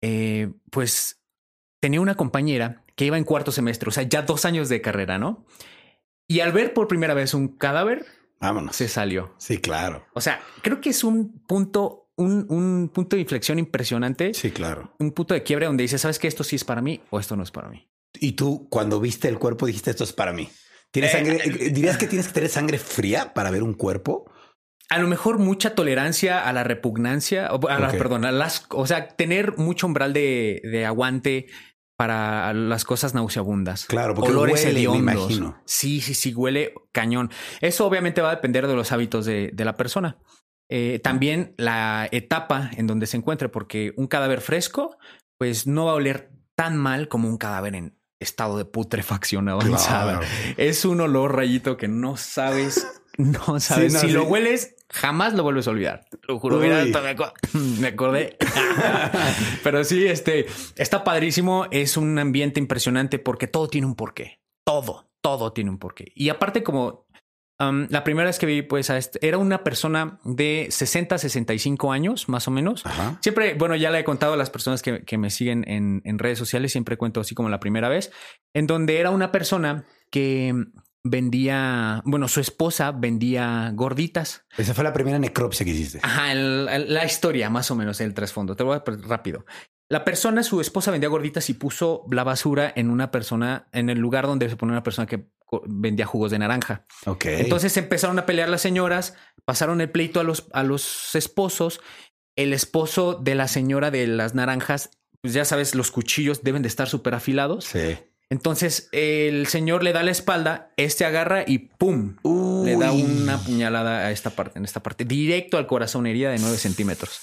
eh, 0.01 0.51
pues, 0.71 1.21
tenía 1.81 2.01
una 2.01 2.15
compañera 2.15 2.83
que 2.95 3.05
iba 3.05 3.17
en 3.17 3.23
cuarto 3.23 3.51
semestre, 3.51 3.89
o 3.89 3.91
sea, 3.91 4.03
ya 4.03 4.23
dos 4.23 4.45
años 4.45 4.69
de 4.69 4.81
carrera, 4.81 5.17
¿no? 5.17 5.45
Y 6.27 6.41
al 6.41 6.51
ver 6.51 6.73
por 6.73 6.87
primera 6.87 7.13
vez 7.13 7.33
un 7.33 7.47
cadáver, 7.47 8.05
Vámonos. 8.39 8.75
se 8.75 8.87
salió. 8.87 9.33
Sí, 9.37 9.59
claro. 9.59 10.05
O 10.13 10.21
sea, 10.21 10.41
creo 10.61 10.81
que 10.81 10.89
es 10.89 11.03
un 11.03 11.39
punto 11.45 12.02
un, 12.15 12.91
punto 12.93 13.15
de 13.15 13.21
inflexión 13.21 13.59
impresionante. 13.59 14.33
Sí, 14.33 14.51
claro. 14.51 14.93
Un 14.99 15.11
punto 15.11 15.33
de 15.33 15.43
quiebre 15.43 15.65
donde 15.65 15.83
dices, 15.83 16.01
¿sabes 16.01 16.19
que 16.19 16.27
esto 16.27 16.43
sí 16.43 16.55
es 16.55 16.63
para 16.63 16.81
mí 16.81 17.01
o 17.09 17.19
esto 17.19 17.35
no 17.35 17.43
es 17.43 17.51
para 17.51 17.69
mí? 17.69 17.87
Y 18.19 18.33
tú, 18.33 18.67
cuando 18.69 18.99
viste 18.99 19.27
el 19.27 19.39
cuerpo, 19.39 19.65
dijiste, 19.65 19.91
esto 19.91 20.03
es 20.03 20.13
para 20.13 20.33
mí. 20.33 20.49
¿Tienes 20.91 21.13
eh, 21.13 21.17
sangre? 21.17 21.41
Eh, 21.43 21.69
¿Dirías 21.71 21.97
que 21.97 22.07
tienes 22.07 22.27
que 22.27 22.33
tener 22.33 22.49
sangre 22.49 22.77
fría 22.77 23.33
para 23.33 23.49
ver 23.49 23.63
un 23.63 23.73
cuerpo? 23.73 24.31
A 24.89 24.99
lo 24.99 25.07
mejor 25.07 25.39
mucha 25.39 25.73
tolerancia 25.73 26.47
a 26.47 26.53
la 26.53 26.63
repugnancia, 26.63 27.47
a 27.47 27.59
perdón, 27.59 28.25
a 28.25 28.31
las, 28.31 28.67
o 28.69 28.85
sea, 28.85 29.07
tener 29.07 29.57
mucho 29.57 29.87
umbral 29.87 30.13
de, 30.13 30.61
de 30.63 30.85
aguante 30.85 31.47
para 31.97 32.53
las 32.53 32.83
cosas 32.85 33.13
nauseabundas. 33.13 33.85
Claro, 33.85 34.13
porque 34.13 34.31
Olores 34.31 34.65
huele, 34.65 34.87
me 34.89 34.97
imagino. 34.97 35.61
Sí, 35.65 36.01
sí, 36.01 36.13
sí, 36.13 36.33
huele 36.33 36.73
cañón. 36.91 37.31
Eso 37.61 37.87
obviamente 37.87 38.21
va 38.21 38.29
a 38.31 38.35
depender 38.35 38.67
de 38.67 38.75
los 38.75 38.91
hábitos 38.91 39.25
de, 39.25 39.51
de 39.53 39.65
la 39.65 39.77
persona. 39.77 40.17
Eh, 40.75 40.97
también 40.97 41.53
la 41.57 42.09
etapa 42.11 42.71
en 42.75 42.87
donde 42.87 43.05
se 43.05 43.15
encuentre, 43.15 43.47
porque 43.47 43.93
un 43.95 44.07
cadáver 44.07 44.41
fresco, 44.41 44.97
pues 45.37 45.67
no 45.67 45.85
va 45.85 45.91
a 45.91 45.93
oler 45.93 46.31
tan 46.55 46.77
mal 46.77 47.09
como 47.09 47.29
un 47.29 47.37
cadáver 47.37 47.75
en 47.75 47.95
estado 48.19 48.57
de 48.57 48.65
putrefacción 48.65 49.49
avanzada. 49.49 50.21
Es 50.57 50.83
un 50.83 50.99
olor 51.01 51.35
rayito 51.35 51.77
que 51.77 51.87
no 51.87 52.17
sabes, 52.17 52.87
no 53.19 53.59
sabes. 53.59 53.99
si 53.99 54.09
lo 54.09 54.23
hueles, 54.23 54.75
jamás 54.89 55.35
lo 55.35 55.43
vuelves 55.43 55.67
a 55.67 55.69
olvidar. 55.69 56.05
Lo 56.27 56.39
juro, 56.39 56.57
mira, 56.57 56.83
me 57.79 57.87
acordé. 57.89 58.35
Pero 59.63 59.83
sí, 59.83 60.07
este 60.07 60.47
está 60.75 61.03
padrísimo. 61.03 61.67
Es 61.69 61.97
un 61.97 62.17
ambiente 62.17 62.59
impresionante 62.59 63.19
porque 63.19 63.45
todo 63.45 63.67
tiene 63.67 63.85
un 63.85 63.93
porqué. 63.93 64.39
Todo, 64.65 65.07
todo 65.21 65.53
tiene 65.53 65.69
un 65.69 65.77
porqué. 65.77 66.11
Y 66.15 66.29
aparte, 66.29 66.63
como 66.63 67.02
la 67.71 68.03
primera 68.03 68.27
vez 68.27 68.39
que 68.39 68.45
vi, 68.45 68.61
pues, 68.61 68.89
este, 68.89 69.25
era 69.25 69.37
una 69.37 69.63
persona 69.63 70.19
de 70.23 70.67
60, 70.69 71.17
65 71.17 71.91
años, 71.91 72.29
más 72.29 72.47
o 72.47 72.51
menos. 72.51 72.83
Siempre, 73.21 73.53
bueno, 73.53 73.75
ya 73.75 73.91
le 73.91 73.99
he 73.99 74.03
contado 74.03 74.33
a 74.33 74.37
las 74.37 74.49
personas 74.49 74.81
que, 74.81 75.17
me 75.17 75.29
siguen 75.29 75.63
en, 75.67 76.01
en, 76.05 76.19
redes 76.19 76.37
sociales, 76.37 76.71
siempre 76.71 76.97
cuento 76.97 77.21
así 77.21 77.35
como 77.35 77.49
la 77.49 77.59
primera 77.59 77.89
vez, 77.89 78.11
en 78.53 78.67
donde 78.67 78.99
era 78.99 79.11
una 79.11 79.31
persona 79.31 79.85
que 80.09 80.53
vendía, 81.03 82.01
bueno, 82.05 82.27
su 82.27 82.39
esposa 82.39 82.91
vendía 82.91 83.71
gorditas. 83.73 84.45
Esa 84.57 84.73
fue 84.73 84.83
la 84.83 84.93
primera 84.93 85.19
necropsia 85.19 85.65
que 85.65 85.71
hiciste. 85.71 85.99
Ajá, 86.01 86.33
la 86.33 87.05
historia, 87.05 87.49
más 87.49 87.69
o 87.71 87.75
menos, 87.75 87.99
el 88.01 88.13
trasfondo. 88.13 88.55
Te 88.55 88.63
voy 88.63 88.77
a 88.77 88.83
rápido. 89.07 89.45
La 89.89 90.05
persona, 90.05 90.43
su 90.43 90.61
esposa 90.61 90.91
vendía 90.91 91.09
gorditas 91.09 91.49
y 91.49 91.53
puso 91.53 92.05
la 92.09 92.23
basura 92.23 92.71
en 92.75 92.89
una 92.89 93.11
persona, 93.11 93.67
en 93.73 93.89
el 93.89 93.99
lugar 93.99 94.25
donde 94.25 94.49
se 94.49 94.55
pone 94.55 94.71
una 94.71 94.83
persona 94.83 95.05
que 95.05 95.27
vendía 95.65 96.05
jugos 96.05 96.31
de 96.31 96.39
naranja. 96.39 96.85
Ok. 97.05 97.25
Entonces 97.25 97.75
empezaron 97.77 98.17
a 98.19 98.25
pelear 98.25 98.49
las 98.49 98.61
señoras, 98.61 99.15
pasaron 99.45 99.81
el 99.81 99.89
pleito 99.89 100.19
a 100.19 100.23
los, 100.23 100.47
a 100.53 100.63
los 100.63 101.15
esposos. 101.15 101.81
El 102.35 102.53
esposo 102.53 103.13
de 103.13 103.35
la 103.35 103.47
señora 103.47 103.91
de 103.91 104.07
las 104.07 104.33
naranjas, 104.33 104.89
pues 105.21 105.33
ya 105.33 105.45
sabes, 105.45 105.75
los 105.75 105.91
cuchillos 105.91 106.43
deben 106.43 106.63
de 106.63 106.67
estar 106.67 106.89
súper 106.89 107.13
afilados. 107.13 107.65
Sí. 107.65 107.97
Entonces 108.29 108.89
el 108.91 109.45
señor 109.45 109.83
le 109.83 109.93
da 109.93 110.01
la 110.01 110.09
espalda, 110.09 110.73
este 110.75 111.05
agarra 111.05 111.43
y 111.45 111.59
¡pum! 111.59 112.15
Le 112.65 112.75
da 112.77 112.91
una 112.91 113.37
puñalada 113.37 114.07
a 114.07 114.11
esta 114.11 114.31
parte, 114.31 114.57
en 114.57 114.65
esta 114.65 114.81
parte, 114.81 115.05
directo 115.05 115.57
al 115.59 115.67
corazón, 115.67 116.07
herida 116.07 116.31
de 116.31 116.39
9 116.39 116.57
centímetros. 116.57 117.21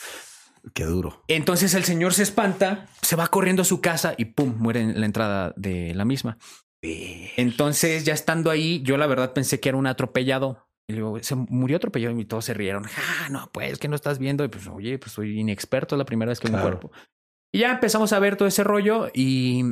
Qué 0.74 0.84
duro. 0.84 1.24
Luego 1.28 1.52
el 1.54 1.84
señor 1.84 2.14
se 2.14 2.22
espanta, 2.22 2.86
se 3.02 3.16
va 3.16 3.26
corriendo 3.26 3.62
a 3.62 3.64
su 3.64 3.80
casa 3.80 4.14
y 4.16 4.26
¡pum! 4.26 4.54
muere 4.58 4.82
en 4.82 5.00
la 5.00 5.06
entrada 5.06 5.52
de 5.56 5.94
la 5.94 6.04
misma. 6.04 6.38
Entonces, 6.82 8.04
ya 8.04 8.14
estando 8.14 8.50
ahí, 8.50 8.82
yo 8.82 8.96
la 8.96 9.06
verdad 9.06 9.32
pensé 9.32 9.60
que 9.60 9.68
era 9.68 9.78
un 9.78 9.86
atropellado. 9.86 10.66
Y 10.88 10.94
luego 10.94 11.22
se 11.22 11.36
murió 11.36 11.76
atropellado 11.76 12.18
y 12.18 12.24
todos 12.24 12.44
se 12.44 12.54
rieron. 12.54 12.84
Ah, 12.86 13.28
no, 13.30 13.48
pues 13.52 13.78
que 13.78 13.86
no 13.86 13.94
estás 13.94 14.18
viendo. 14.18 14.44
Y 14.44 14.48
pues, 14.48 14.66
oye, 14.66 14.98
pues 14.98 15.12
soy 15.12 15.38
inexperto, 15.38 15.94
es 15.94 15.98
la 15.98 16.04
primera 16.04 16.30
vez 16.30 16.40
que 16.40 16.50
me 16.50 16.60
cuerpo. 16.60 16.90
Y 17.52 17.60
ya 17.60 17.72
empezamos 17.72 18.12
a 18.12 18.18
ver 18.18 18.36
todo 18.36 18.48
ese 18.48 18.64
rollo. 18.64 19.08
Y 19.14 19.64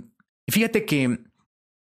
fíjate 0.48 0.84
que 0.84 1.18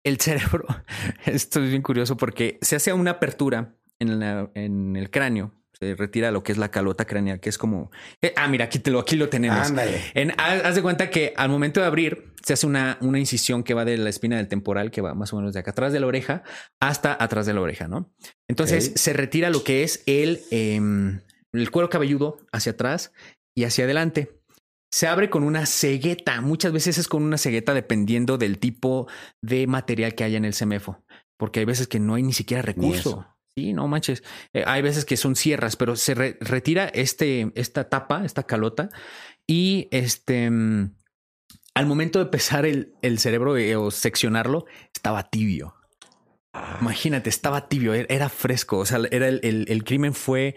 el 0.04 0.20
cerebro, 0.20 0.66
esto 1.26 1.64
es 1.64 1.70
bien 1.70 1.82
curioso 1.82 2.18
porque 2.18 2.58
se 2.62 2.76
hace 2.76 2.92
una 2.92 3.12
apertura 3.12 3.76
en, 4.00 4.22
en 4.56 4.96
el 4.96 5.10
cráneo, 5.12 5.54
Se 5.82 5.96
retira 5.96 6.30
lo 6.30 6.44
que 6.44 6.52
es 6.52 6.60
la 6.60 6.70
calota 6.70 7.06
craneal, 7.06 7.40
que 7.40 7.50
es 7.50 7.58
como. 7.58 7.90
eh, 8.22 8.34
ah, 8.38 8.48
mira, 8.48 8.66
aquí, 8.66 8.78
te 8.78 8.92
lo, 8.92 9.00
aquí 9.00 9.16
lo 9.16 9.30
tenemos. 9.30 9.68
Ándale. 9.68 10.00
En, 10.14 10.30
haz 10.38 10.64
haz 10.64 10.76
de 10.76 10.84
cuenta 10.84 11.10
que 11.10 11.34
al 11.36 11.50
momento 11.50 11.80
de 11.80 11.88
abrir, 11.88 12.36
se 12.46 12.54
hace 12.54 12.68
una, 12.68 13.00
una 13.02 13.18
incisión 13.18 13.64
que 13.64 13.74
va 13.74 13.84
de 13.84 13.98
la 13.98 14.12
espina 14.12 14.38
del 14.38 14.48
temporal, 14.48 14.92
que 14.92 15.02
va 15.02 15.16
más 15.16 15.34
o 15.34 15.38
menos 15.38 15.54
de 15.54 15.60
acá 15.60 15.72
atrás 15.72 15.92
de 15.92 16.00
la 16.00 16.06
oreja 16.06 16.44
hasta 16.80 17.18
atrás 17.20 17.48
de 17.48 17.56
la 17.56 17.62
oreja, 17.62 17.88
¿no? 17.88 18.14
Entonces 18.48 18.92
se 18.96 19.14
retira 19.14 19.50
lo 19.50 19.64
que 19.64 19.82
es 19.82 20.04
el, 20.06 20.42
em, 20.52 21.22
el 21.52 21.72
cuero 21.72 21.90
cabelludo 21.90 22.38
hacia 22.52 22.74
atrás 22.74 23.12
y 23.56 23.64
hacia 23.64 23.86
adelante. 23.86 24.40
Se 24.92 25.08
abre 25.08 25.32
con 25.32 25.44
una 25.44 25.66
cegueta. 25.66 26.42
Muchas 26.42 26.74
veces 26.74 27.00
es 27.00 27.08
con 27.08 27.24
una 27.24 27.40
cegueta 27.40 27.74
dependiendo 27.74 28.38
del 28.38 28.60
tipo 28.60 29.08
de 29.42 29.66
material 29.66 30.14
que 30.14 30.26
haya 30.26 30.38
en 30.38 30.46
el 30.46 30.54
semefo. 30.54 31.04
Porque 31.38 31.62
hay 31.62 31.66
veces 31.66 31.88
que 31.88 32.00
no 32.00 32.14
hay 32.14 32.22
ni 32.22 32.34
siquiera 32.34 32.62
recurso. 32.62 33.26
Sí, 33.58 33.74
no 33.74 33.88
manches. 33.88 34.24
Eh, 34.54 34.64
hay 34.66 34.82
veces 34.82 35.04
que 35.06 35.18
son 35.18 35.36
sierras, 35.36 35.76
pero 35.76 35.96
se 35.96 36.14
re- 36.16 36.38
retira 36.40 36.86
este, 36.88 37.52
esta 37.56 37.90
tapa, 37.90 38.24
esta 38.24 38.44
calota, 38.44 38.90
y 39.46 39.88
este 39.92 40.50
mm, 40.50 40.96
al 41.76 41.86
momento 41.86 42.20
de 42.20 42.26
pesar 42.28 42.66
el, 42.66 42.94
el 43.02 43.20
cerebro 43.20 43.58
eh, 43.58 43.76
o 43.76 43.92
seccionarlo, 43.92 44.66
estaba 44.94 45.30
tibio. 45.30 45.76
Imagínate, 46.82 47.30
estaba 47.30 47.70
tibio, 47.70 47.94
era, 47.94 48.14
era 48.14 48.30
fresco. 48.30 48.78
O 48.80 48.86
sea, 48.86 49.00
era 49.12 49.28
el, 49.28 49.40
el- 49.44 49.66
el 49.70 49.84
crimen 49.84 50.14
fue 50.14 50.56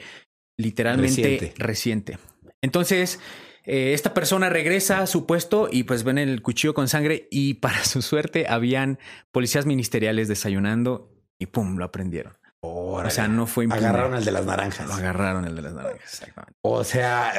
literalmente 0.57 1.23
Reciente. 1.23 1.55
reciente. 1.57 2.19
Entonces, 2.63 3.21
eh, 3.65 3.93
esta 3.95 4.13
persona 4.15 4.49
regresa 4.51 5.01
a 5.01 5.07
su 5.07 5.27
puesto 5.27 5.69
y 5.71 5.85
pues 5.85 6.05
ven 6.05 6.19
el 6.19 6.43
cuchillo 6.43 6.75
con 6.75 6.89
sangre 6.89 7.29
y 7.31 7.55
para 7.55 7.83
su 7.85 8.03
suerte 8.03 8.47
habían 8.49 8.99
policías 9.33 9.67
ministeriales 9.67 10.29
desayunando 10.29 11.13
y 11.39 11.47
pum, 11.47 11.77
lo 11.77 11.85
aprendieron. 11.85 12.35
Órale. 12.67 13.09
O 13.09 13.11
sea, 13.11 13.29
no 13.29 13.47
fue 13.47 13.65
impune. 13.65 13.87
Agarraron 13.87 14.15
al 14.15 14.25
de 14.25 14.33
las 14.33 14.47
naranjas. 14.47 14.87
Lo 14.87 14.95
agarraron 14.95 15.45
el 15.45 15.55
de 15.55 15.63
las 15.63 15.75
naranjas, 15.75 16.03
exactamente. 16.05 16.59
O 16.63 16.83
sea, 16.83 17.35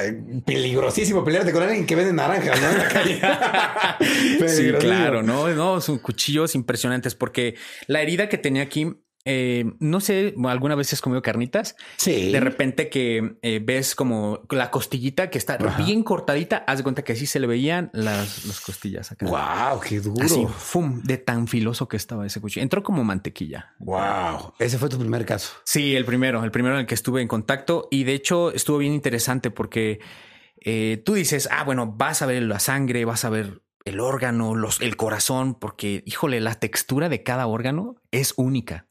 peligrosísimo 0.45 1.23
pelearte 1.23 1.51
con 1.51 1.63
alguien 1.63 1.85
que 1.87 1.95
vende 1.95 2.13
naranjas, 2.13 2.61
¿no? 2.61 2.69
En 2.69 2.77
la 2.77 2.87
calle. 2.87 4.47
sí, 4.47 4.71
claro, 4.79 5.23
no, 5.23 5.47
no, 5.49 5.81
son 5.81 5.97
cuchillos 5.97 6.53
impresionantes 6.53 7.15
porque 7.15 7.55
la 7.87 8.01
herida 8.01 8.29
que 8.29 8.37
tenía 8.37 8.63
aquí, 8.63 8.95
eh, 9.25 9.65
no 9.79 9.99
sé, 9.99 10.35
alguna 10.45 10.75
vez 10.75 10.93
has 10.93 11.01
comido 11.01 11.21
carnitas. 11.23 11.75
Sí. 11.97 12.31
De 12.31 12.39
repente 12.39 12.89
que 12.89 13.37
eh, 13.41 13.59
ves 13.61 13.95
como 13.95 14.41
la 14.51 14.69
costillita 14.69 15.31
que 15.31 15.39
está 15.39 15.55
Ajá. 15.55 15.83
bien 15.83 16.03
cortadita, 16.03 16.63
haz 16.67 16.77
de 16.77 16.83
cuenta 16.83 17.03
que 17.03 17.13
así 17.13 17.25
se 17.25 17.39
le 17.39 17.47
veían 17.47 17.89
las, 17.93 18.45
las 18.45 18.61
costillas 18.61 19.11
acá. 19.11 19.25
Wow, 19.25 19.79
qué 19.81 19.99
duro. 19.99 20.23
Así, 20.23 20.45
fum, 20.57 21.01
de 21.01 21.17
tan 21.17 21.47
filoso 21.47 21.87
que 21.87 21.97
estaba 21.97 22.25
ese 22.25 22.39
cuchillo. 22.39 22.61
Entró 22.61 22.83
como 22.83 23.03
mantequilla. 23.03 23.73
Wow. 23.79 24.53
Ese 24.59 24.77
fue 24.77 24.89
tu 24.89 24.99
primer 24.99 25.25
caso. 25.25 25.53
Sí, 25.65 25.95
el 25.95 26.05
primero, 26.05 26.43
el 26.43 26.51
primero 26.51 26.75
en 26.75 26.81
el 26.81 26.87
que 26.87 26.95
estuve 26.95 27.21
en 27.21 27.27
contacto 27.27 27.87
y 27.89 28.03
de 28.03 28.13
hecho 28.13 28.51
estuvo 28.51 28.77
bien 28.77 28.93
interesante 28.93 29.49
porque 29.49 29.99
eh, 30.61 31.01
tú 31.03 31.15
dices, 31.15 31.49
ah, 31.51 31.63
bueno, 31.63 31.91
vas 31.91 32.21
a 32.21 32.27
ver 32.27 32.43
la 32.43 32.59
sangre, 32.59 33.05
vas 33.05 33.25
a 33.25 33.29
ver 33.29 33.63
el 33.85 33.99
órgano, 33.99 34.55
los, 34.55 34.81
el 34.81 34.97
corazón, 34.97 35.53
porque, 35.53 36.03
híjole, 36.05 36.41
la 36.41 36.55
textura 36.55 37.07
de 37.07 37.21
cada 37.21 37.45
órgano 37.45 37.95
es 38.11 38.33
única. 38.35 38.87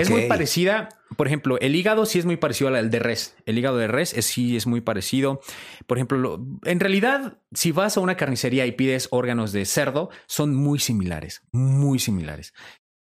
Es 0.00 0.10
muy 0.10 0.22
parecida, 0.28 0.88
por 1.16 1.26
ejemplo, 1.26 1.58
el 1.60 1.74
hígado 1.76 2.06
sí 2.06 2.18
es 2.18 2.24
muy 2.24 2.36
parecido 2.36 2.74
al 2.74 2.90
de 2.90 2.98
res. 2.98 3.36
El 3.46 3.58
hígado 3.58 3.76
de 3.76 3.86
res 3.88 4.14
es, 4.14 4.26
sí 4.26 4.56
es 4.56 4.66
muy 4.66 4.80
parecido. 4.80 5.40
Por 5.86 5.98
ejemplo, 5.98 6.18
lo- 6.18 6.46
en 6.64 6.80
realidad, 6.80 7.38
si 7.52 7.72
vas 7.72 7.96
a 7.96 8.00
una 8.00 8.16
carnicería 8.16 8.66
y 8.66 8.72
pides 8.72 9.08
órganos 9.10 9.52
de 9.52 9.64
cerdo, 9.64 10.10
son 10.26 10.54
muy 10.54 10.78
similares, 10.78 11.42
muy 11.52 11.98
similares. 11.98 12.54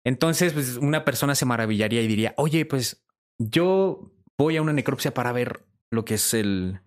Entonces, 0.04 0.52
pues, 0.52 0.76
una 0.78 1.04
persona 1.04 1.34
se 1.34 1.44
maravillaría 1.44 2.00
y 2.02 2.06
diría, 2.06 2.34
oye, 2.36 2.64
pues 2.64 3.04
yo 3.38 4.12
voy 4.38 4.56
a 4.56 4.62
una 4.62 4.72
necropsia 4.72 5.12
para 5.12 5.32
ver 5.32 5.64
lo 5.90 6.04
que 6.04 6.14
es 6.14 6.32
el, 6.34 6.80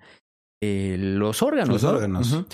el- 0.61 1.15
los 1.19 1.41
órganos. 1.41 1.69
Los 1.69 1.83
¿no? 1.83 1.89
órganos. 1.89 2.45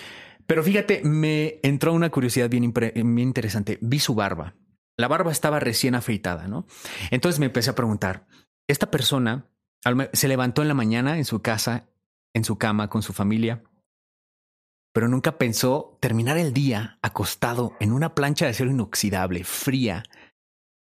Pero 0.45 0.63
fíjate, 0.63 1.01
me 1.03 1.59
entró 1.63 1.93
una 1.93 2.09
curiosidad 2.09 2.49
bien, 2.49 2.73
bien 2.73 3.19
interesante. 3.19 3.77
Vi 3.81 3.99
su 3.99 4.15
barba. 4.15 4.55
La 4.99 5.07
barba 5.07 5.31
estaba 5.31 5.61
recién 5.61 5.95
afeitada, 5.95 6.49
¿no? 6.49 6.67
Entonces 7.09 7.39
me 7.39 7.45
empecé 7.45 7.69
a 7.69 7.75
preguntar, 7.75 8.27
esta 8.67 8.91
persona 8.91 9.45
se 10.11 10.27
levantó 10.27 10.61
en 10.61 10.67
la 10.67 10.73
mañana 10.73 11.17
en 11.17 11.23
su 11.23 11.41
casa, 11.41 11.87
en 12.33 12.43
su 12.43 12.57
cama, 12.57 12.89
con 12.89 13.01
su 13.01 13.13
familia, 13.13 13.63
pero 14.93 15.07
nunca 15.07 15.37
pensó 15.37 15.97
terminar 16.01 16.37
el 16.37 16.51
día 16.51 16.99
acostado 17.01 17.77
en 17.79 17.93
una 17.93 18.13
plancha 18.13 18.43
de 18.43 18.51
acero 18.51 18.71
inoxidable, 18.71 19.45
fría, 19.45 20.03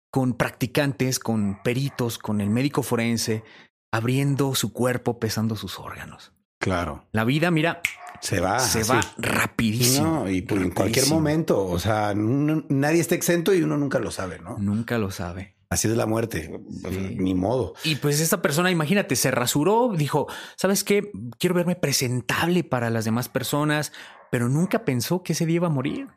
con 0.10 0.36
practicantes, 0.36 1.20
con 1.20 1.62
peritos, 1.62 2.18
con 2.18 2.40
el 2.40 2.50
médico 2.50 2.84
forense, 2.84 3.44
abriendo 3.92 4.56
su 4.56 4.72
cuerpo, 4.72 5.20
pesando 5.20 5.58
sus 5.58 5.80
órganos. 5.80 6.32
Claro. 6.62 7.06
La 7.12 7.26
vida, 7.26 7.52
mira, 7.52 7.82
Se 8.22 8.40
va. 8.40 8.60
se 8.60 8.82
así. 8.82 8.90
va 8.92 9.02
rapidísimo. 9.18 10.08
No, 10.24 10.30
y 10.30 10.42
pues 10.42 10.62
en 10.62 10.72
cualquier 10.72 11.08
momento, 11.08 11.66
o 11.66 11.80
sea, 11.80 12.14
no- 12.16 12.64
nadie 12.70 13.00
está 13.02 13.16
exento 13.16 13.54
y 13.54 13.62
uno 13.64 13.78
nunca 13.78 14.00
lo 14.00 14.12
sabe, 14.12 14.40
¿no? 14.40 14.58
Nunca 14.58 14.98
lo 14.98 15.12
sabe. 15.12 15.56
Así 15.70 15.90
es 15.90 15.98
la 15.98 16.06
muerte, 16.06 16.62
Sí. 16.90 17.16
ni 17.20 17.34
modo. 17.36 17.74
Y 17.84 17.96
pues 17.96 18.22
esta 18.22 18.42
persona, 18.42 18.72
imagínate, 18.72 19.18
se 19.18 19.32
rasuró, 19.32 19.92
dijo, 19.96 20.28
¿sabes 20.56 20.84
qué? 20.86 21.12
Quiero 21.40 21.56
verme 21.56 21.76
presentable 21.76 22.64
para 22.64 22.90
las 22.90 23.04
demás 23.04 23.28
personas, 23.28 23.92
pero 24.32 24.48
nunca 24.48 24.86
pensó 24.86 25.24
que 25.24 25.34
ese 25.34 25.46
día 25.46 25.56
iba 25.58 25.68
a 25.68 25.72
morir. 25.72 26.08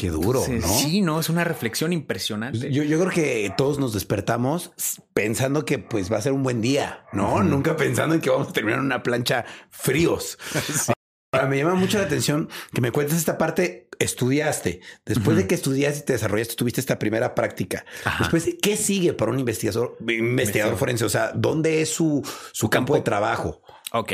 Qué 0.00 0.08
duro, 0.08 0.42
Entonces, 0.46 0.62
¿no? 0.62 0.78
Sí, 0.78 1.02
no, 1.02 1.20
es 1.20 1.28
una 1.28 1.44
reflexión 1.44 1.92
impresionante. 1.92 2.72
Yo, 2.72 2.82
yo 2.84 2.98
creo 2.98 3.10
que 3.10 3.52
todos 3.54 3.78
nos 3.78 3.92
despertamos 3.92 4.72
pensando 5.12 5.66
que 5.66 5.78
pues 5.78 6.10
va 6.10 6.16
a 6.16 6.22
ser 6.22 6.32
un 6.32 6.42
buen 6.42 6.62
día, 6.62 7.04
¿no? 7.12 7.42
Nunca 7.42 7.76
pensando 7.76 8.14
en 8.14 8.22
que 8.22 8.30
vamos 8.30 8.48
a 8.48 8.52
terminar 8.54 8.78
en 8.78 8.86
una 8.86 9.02
plancha 9.02 9.44
fríos. 9.68 10.38
Ahora, 11.32 11.48
me 11.48 11.58
llama 11.58 11.74
mucho 11.74 11.98
la 11.98 12.04
atención 12.04 12.48
que 12.72 12.80
me 12.80 12.92
cuentes 12.92 13.18
esta 13.18 13.36
parte. 13.36 13.88
Estudiaste. 13.98 14.80
Después 15.04 15.36
de 15.36 15.46
que 15.46 15.54
estudiaste 15.54 15.98
y 16.00 16.04
te 16.06 16.14
desarrollaste, 16.14 16.54
tuviste 16.54 16.80
esta 16.80 16.98
primera 16.98 17.34
práctica. 17.34 17.84
Ajá. 18.04 18.24
Después, 18.24 18.56
¿qué 18.62 18.78
sigue 18.78 19.12
para 19.12 19.30
un 19.32 19.38
investigador, 19.38 19.98
investigador 20.00 20.30
Investigador. 20.30 20.78
forense? 20.78 21.04
O 21.04 21.10
sea, 21.10 21.32
¿dónde 21.34 21.82
es 21.82 21.90
su, 21.90 22.22
su 22.52 22.70
campo 22.70 22.94
campo. 22.94 22.94
de 22.94 23.00
trabajo? 23.02 23.60
Ok. 23.92 24.12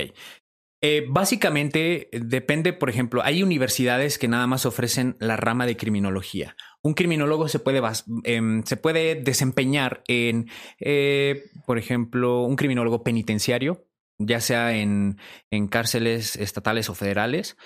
Eh, 0.82 1.06
básicamente 1.08 2.14
eh, 2.14 2.20
depende, 2.22 2.72
por 2.72 2.90
ejemplo, 2.90 3.22
hay 3.24 3.42
universidades 3.42 4.18
que 4.18 4.28
nada 4.28 4.46
más 4.46 4.66
ofrecen 4.66 5.16
la 5.20 5.36
rama 5.36 5.66
de 5.66 5.76
criminología. 5.76 6.56
Un 6.82 6.94
criminólogo 6.94 7.48
se 7.48 7.58
puede, 7.58 7.80
em, 8.24 8.62
se 8.64 8.76
puede 8.76 9.14
desempeñar 9.14 10.02
en, 10.06 10.48
eh, 10.78 11.44
por 11.66 11.78
ejemplo, 11.78 12.42
un 12.42 12.56
criminólogo 12.56 13.02
penitenciario, 13.02 13.86
ya 14.18 14.40
sea 14.40 14.76
en, 14.76 15.18
en 15.50 15.66
cárceles 15.68 16.36
estatales 16.36 16.88
o 16.90 16.94
federales. 16.94 17.56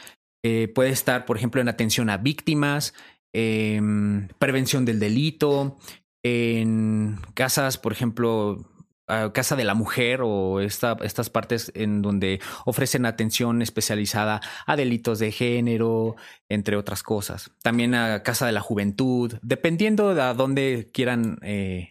Puede 0.75 0.89
estar, 0.89 1.27
por 1.27 1.37
ejemplo, 1.37 1.61
en 1.61 1.69
atención 1.69 2.09
a 2.09 2.17
víctimas, 2.17 2.95
em, 3.35 4.29
prevención 4.39 4.87
del 4.87 4.99
delito, 4.99 5.79
en 6.23 7.19
casas, 7.35 7.77
por 7.77 7.93
ejemplo, 7.93 8.67
a 9.11 9.33
Casa 9.33 9.57
de 9.57 9.65
la 9.65 9.75
Mujer 9.75 10.21
o 10.23 10.61
esta- 10.61 10.97
estas 11.03 11.31
partes 11.31 11.73
en 11.75 12.03
donde 12.03 12.41
ofrecen 12.65 13.07
atención 13.07 13.63
especializada 13.63 14.41
a 14.67 14.77
delitos 14.77 15.19
de 15.19 15.33
género, 15.33 16.17
entre 16.49 16.77
otras 16.77 17.03
cosas. 17.03 17.51
También 17.63 17.95
a 17.95 18.23
Casa 18.23 18.47
de 18.47 18.53
la 18.53 18.61
Juventud, 18.61 19.35
dependiendo 19.43 20.15
de 20.15 20.23
a 20.23 20.35
dónde 20.35 20.91
quieran 20.93 21.39
eh, 21.43 21.91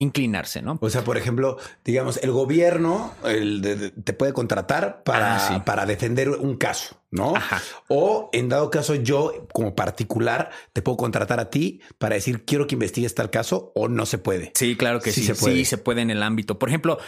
inclinarse, 0.00 0.62
¿no? 0.62 0.78
O 0.80 0.90
sea, 0.90 1.02
por 1.02 1.16
ejemplo, 1.16 1.58
digamos, 1.84 2.18
el 2.22 2.30
gobierno 2.30 3.14
el 3.24 3.60
de- 3.60 3.74
de- 3.76 3.90
te 3.90 4.12
puede 4.12 4.32
contratar 4.32 5.02
para, 5.02 5.36
Ah, 5.36 5.48
sí. 5.48 5.60
para 5.64 5.86
defender 5.86 6.28
un 6.30 6.56
caso, 6.56 7.02
¿no? 7.10 7.34
Ajá. 7.34 7.60
O 7.88 8.30
en 8.32 8.48
dado 8.48 8.70
caso, 8.70 8.94
yo 8.94 9.48
como 9.52 9.74
particular 9.74 10.50
te 10.72 10.82
puedo 10.82 10.96
contratar 10.96 11.40
a 11.40 11.50
ti 11.50 11.80
para 11.98 12.14
decir 12.14 12.44
quiero 12.44 12.66
que 12.66 12.76
investigues 12.76 13.14
tal 13.14 13.30
caso 13.30 13.72
o 13.74 13.88
no 13.88 14.06
se 14.06 14.18
puede. 14.18 14.52
Sí, 14.54 14.76
claro 14.76 15.00
que 15.00 15.10
Sí 15.10 15.22
sí. 15.22 15.26
se 15.26 15.34
Sí 15.34 15.40
puede. 15.40 15.64
se 15.64 15.78
puede 15.78 16.02
en 16.02 16.10
el 16.10 16.22
ámbito. 16.22 16.58
Por 16.60 16.68
ejemplo, 16.68 16.98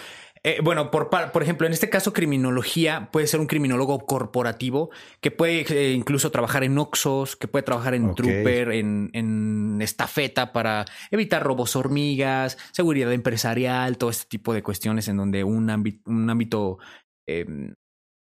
eh, 0.42 0.61
bueno, 0.62 0.90
por, 0.90 1.11
por 1.11 1.42
ejemplo, 1.42 1.66
en 1.66 1.74
este 1.74 1.90
caso, 1.90 2.14
criminología 2.14 3.11
puede 3.12 3.26
ser 3.26 3.40
un 3.40 3.46
criminólogo 3.46 4.07
corporativo 4.07 4.90
que 5.20 5.31
puede 5.31 5.66
eh, 5.68 5.92
incluso 5.92 6.31
trabajar 6.31 6.64
en 6.64 6.79
Oxos, 6.79 7.37
que 7.37 7.46
puede 7.46 7.62
trabajar 7.62 7.94
en 7.94 8.07
Ok. 8.07 8.16
Trooper, 8.16 8.72
en, 8.72 9.11
en 9.12 9.79
estafeta 9.83 10.53
para 10.53 10.87
evitar 11.11 11.42
robos 11.42 11.76
hormigas, 11.76 12.57
seguridad 12.72 13.12
empresarial, 13.12 13.98
todo 13.98 14.09
este 14.09 14.29
tipo 14.29 14.55
de 14.55 14.62
cuestiones 14.62 15.09
en 15.09 15.18
donde 15.18 15.44
un 15.44 15.68
ámbito, 15.68 16.11
un 16.11 16.31
ámbito 16.31 16.79
eh, 17.26 17.44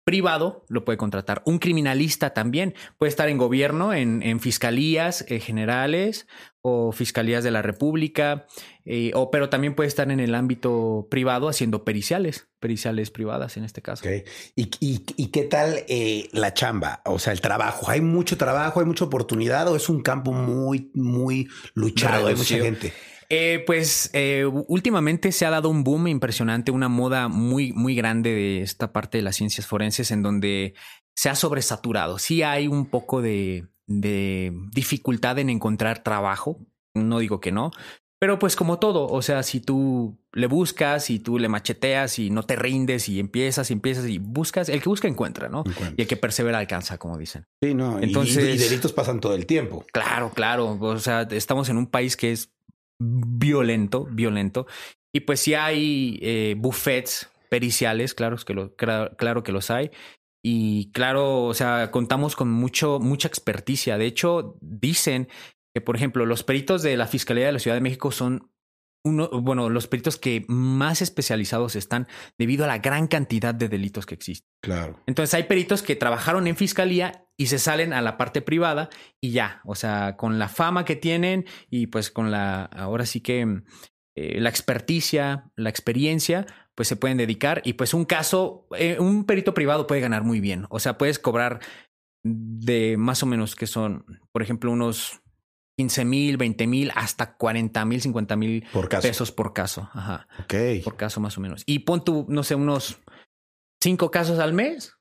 privado 0.09 0.65
lo 0.69 0.87
puede 0.87 0.97
contratar. 0.97 1.43
Un 1.45 1.59
criminalista 1.59 2.31
también 2.31 2.75
puede 2.97 3.11
estar 3.11 3.29
en 3.29 3.37
gobierno, 3.37 3.93
en, 3.93 4.23
en 4.23 4.41
fiscalías 4.41 5.27
eh, 5.29 5.39
generales 5.39 6.27
o 6.63 6.93
fiscalías 6.93 7.45
de 7.45 7.51
la 7.51 7.61
República, 7.61 8.47
eh, 8.87 9.11
o, 9.13 9.31
pero 9.31 9.51
también 9.51 9.75
puede 9.75 9.87
estar 9.87 10.11
en 10.11 10.19
el 10.19 10.35
ámbito 10.35 11.09
privado 11.11 11.47
haciendo 11.51 11.85
periciales, 11.85 12.49
periciales 12.59 13.11
privadas 13.11 13.59
en 13.59 13.65
este 13.65 13.83
caso. 13.83 14.09
¿Y, 14.57 14.71
y, 14.81 15.05
y 15.19 15.27
qué 15.27 15.43
tal 15.43 15.85
eh, 15.89 16.31
la 16.33 16.55
chamba? 16.55 17.03
O 17.05 17.19
sea, 17.19 17.35
el 17.35 17.43
trabajo. 17.43 17.91
¿Hay 17.91 18.01
mucho 18.01 18.39
trabajo? 18.39 18.81
¿Hay 18.81 18.87
mucha 18.87 19.05
oportunidad? 19.05 19.69
¿O 19.69 19.77
es 19.77 19.91
un 19.91 20.01
campo 20.01 20.33
muy, 20.33 20.91
muy 20.95 21.49
luchado? 21.75 22.29
Hay 22.29 22.35
mucha 22.35 22.57
gente. 22.57 22.95
Eh, 23.31 23.63
pues 23.67 24.11
eh, 24.15 24.47
últimamente 24.47 25.33
se 25.33 25.45
ha 25.45 25.51
dado 25.51 25.69
un 25.69 25.85
boom 25.85 26.09
impresionante, 26.09 26.71
una 26.71 26.89
moda 26.89 27.29
muy, 27.29 27.73
muy 27.73 27.95
grande 27.95 28.31
de 28.31 28.63
esta 28.63 28.93
parte 28.93 29.19
de 29.19 29.23
las 29.23 29.37
ciencias 29.37 29.67
forenses 29.67 30.11
en 30.11 30.23
donde 30.23 30.75
se 31.15 31.29
ha 31.29 31.35
sobresaturado. 31.35 32.19
Sí 32.19 32.43
hay 32.43 32.69
un 32.69 32.87
poco 32.87 33.21
de, 33.21 33.67
de 33.87 34.53
dificultad 34.73 35.39
en 35.39 35.51
encontrar 35.51 36.03
trabajo, 36.03 36.59
no 36.95 37.19
digo 37.19 37.39
que 37.41 37.53
no, 37.53 37.71
pero 38.21 38.39
pues 38.39 38.57
como 38.57 38.79
todo, 38.79 39.07
o 39.07 39.23
sea, 39.23 39.43
si 39.45 39.61
tú 39.61 40.19
le 40.33 40.47
buscas 40.49 41.09
y 41.11 41.21
tú 41.21 41.39
le 41.39 41.49
macheteas 41.49 42.19
y 42.19 42.31
no 42.31 42.43
te 42.45 42.57
rindes 42.57 43.09
y 43.09 43.21
empiezas 43.21 43.71
y 43.71 43.75
empiezas 43.75 44.09
y 44.09 44.19
buscas, 44.19 44.69
el 44.71 44.83
que 44.83 44.89
busca 44.89 45.07
encuentra, 45.07 45.49
¿no? 45.49 45.63
Y 45.97 46.03
el 46.03 46.09
que 46.09 46.17
persevera 46.17 46.59
alcanza, 46.59 46.99
como 46.99 47.17
dicen. 47.17 47.45
Sí, 47.63 47.75
no. 47.75 48.01
Entonces- 48.01 48.43
y, 48.45 48.51
y 48.53 48.57
delitos 48.69 48.93
pasan 48.93 49.21
todo 49.21 49.35
el 49.35 49.47
tiempo. 49.47 49.85
Claro, 49.93 50.33
claro. 50.35 50.79
O 50.81 50.99
sea, 50.99 51.23
estamos 51.31 51.69
en 51.69 51.77
un 51.77 51.87
país 51.87 52.17
que 52.17 52.33
es 52.33 52.51
violento, 52.99 54.07
violento. 54.11 54.67
Y 55.15 55.21
pues 55.21 55.41
sí 55.41 55.55
hay 55.55 56.19
eh, 56.23 56.55
buffets 56.59 57.31
periciales, 57.51 58.15
claro 58.15 58.37
que, 58.37 58.55
lo, 58.55 58.77
cra- 58.77 59.17
claro 59.17 59.43
que 59.43 59.53
los 59.53 59.71
hay. 59.71 59.91
Y 60.45 60.91
claro, 60.93 61.45
o 61.45 61.55
sea, 61.55 61.91
contamos 61.91 62.37
con 62.37 62.51
mucho, 62.51 63.01
mucha 63.01 63.29
experticia. 63.29 63.99
De 63.99 64.07
hecho, 64.07 64.57
dicen 64.61 65.29
que, 65.75 65.81
por 65.81 65.97
ejemplo, 65.97 66.27
los 66.27 66.45
peritos 66.45 66.83
de 66.83 66.97
la 66.97 67.07
Fiscalía 67.07 67.47
de 67.47 67.53
la 67.53 67.59
Ciudad 67.59 67.77
de 67.77 67.81
México 67.81 68.13
son 68.13 68.51
uno, 69.05 69.29
bueno, 69.29 69.69
los 69.69 69.87
peritos 69.87 70.17
que 70.17 70.45
más 70.49 71.03
especializados 71.03 71.77
están 71.77 72.09
debido 72.39 72.65
a 72.65 72.69
la 72.69 72.79
gran 72.79 73.07
cantidad 73.07 73.55
de 73.55 73.69
delitos 73.69 74.07
que 74.07 74.15
existen. 74.15 74.49
Claro. 74.63 75.01
Entonces 75.07 75.35
hay 75.35 75.45
peritos 75.45 75.83
que 75.83 75.97
trabajaron 75.97 76.47
en 76.47 76.57
fiscalía 76.57 77.27
y 77.37 77.47
se 77.47 77.59
salen 77.59 77.93
a 77.93 78.03
la 78.03 78.17
parte 78.17 78.43
privada 78.43 78.91
y 79.21 79.31
ya, 79.31 79.61
o 79.65 79.75
sea, 79.75 80.17
con 80.17 80.39
la 80.39 80.49
fama 80.49 80.85
que 80.85 80.97
tienen 80.97 81.47
y 81.71 81.87
pues 81.87 82.11
con 82.11 82.31
la, 82.31 82.65
ahora 82.65 83.07
sí 83.07 83.21
que 83.21 83.63
eh, 84.17 84.41
la 84.41 84.49
experticia, 84.49 85.51
la 85.55 85.71
experiencia, 85.71 86.47
pues 86.75 86.89
se 86.89 86.97
pueden 86.97 87.17
dedicar 87.17 87.63
y 87.65 87.75
pues 87.75 87.95
un 87.95 88.05
caso, 88.05 88.67
eh, 88.77 88.97
un 88.99 89.25
perito 89.25 89.55
privado 89.55 89.87
puede 89.87 90.01
ganar 90.01 90.25
muy 90.25 90.41
bien, 90.41 90.67
o 90.71 90.81
sea, 90.81 90.99
puedes 90.99 91.19
cobrar 91.19 91.61
de 92.25 92.97
más 92.99 93.23
o 93.23 93.27
menos 93.27 93.55
que 93.55 93.69
son, 93.69 94.05
por 94.33 94.43
ejemplo, 94.43 94.73
unos 94.73 95.21
15 95.79 96.05
mil, 96.05 96.37
20 96.37 96.67
mil, 96.67 96.91
hasta 96.97 97.37
40 97.37 97.85
mil, 97.85 98.01
50 98.01 98.35
mil 98.35 98.67
pesos 99.01 99.31
por 99.31 99.53
caso. 99.53 99.89
Ajá 99.93 100.27
Ok. 100.41 100.83
por 100.83 100.97
caso 100.97 101.21
más 101.21 101.39
o 101.39 101.41
menos. 101.41 101.63
Y 101.67 101.79
pon 101.81 102.05
tú, 102.05 102.27
no 102.29 102.43
sé, 102.43 102.57
unos 102.57 102.99
cinco 103.81 104.11
casos 104.11 104.41
al 104.41 104.53
mes. 104.53 104.97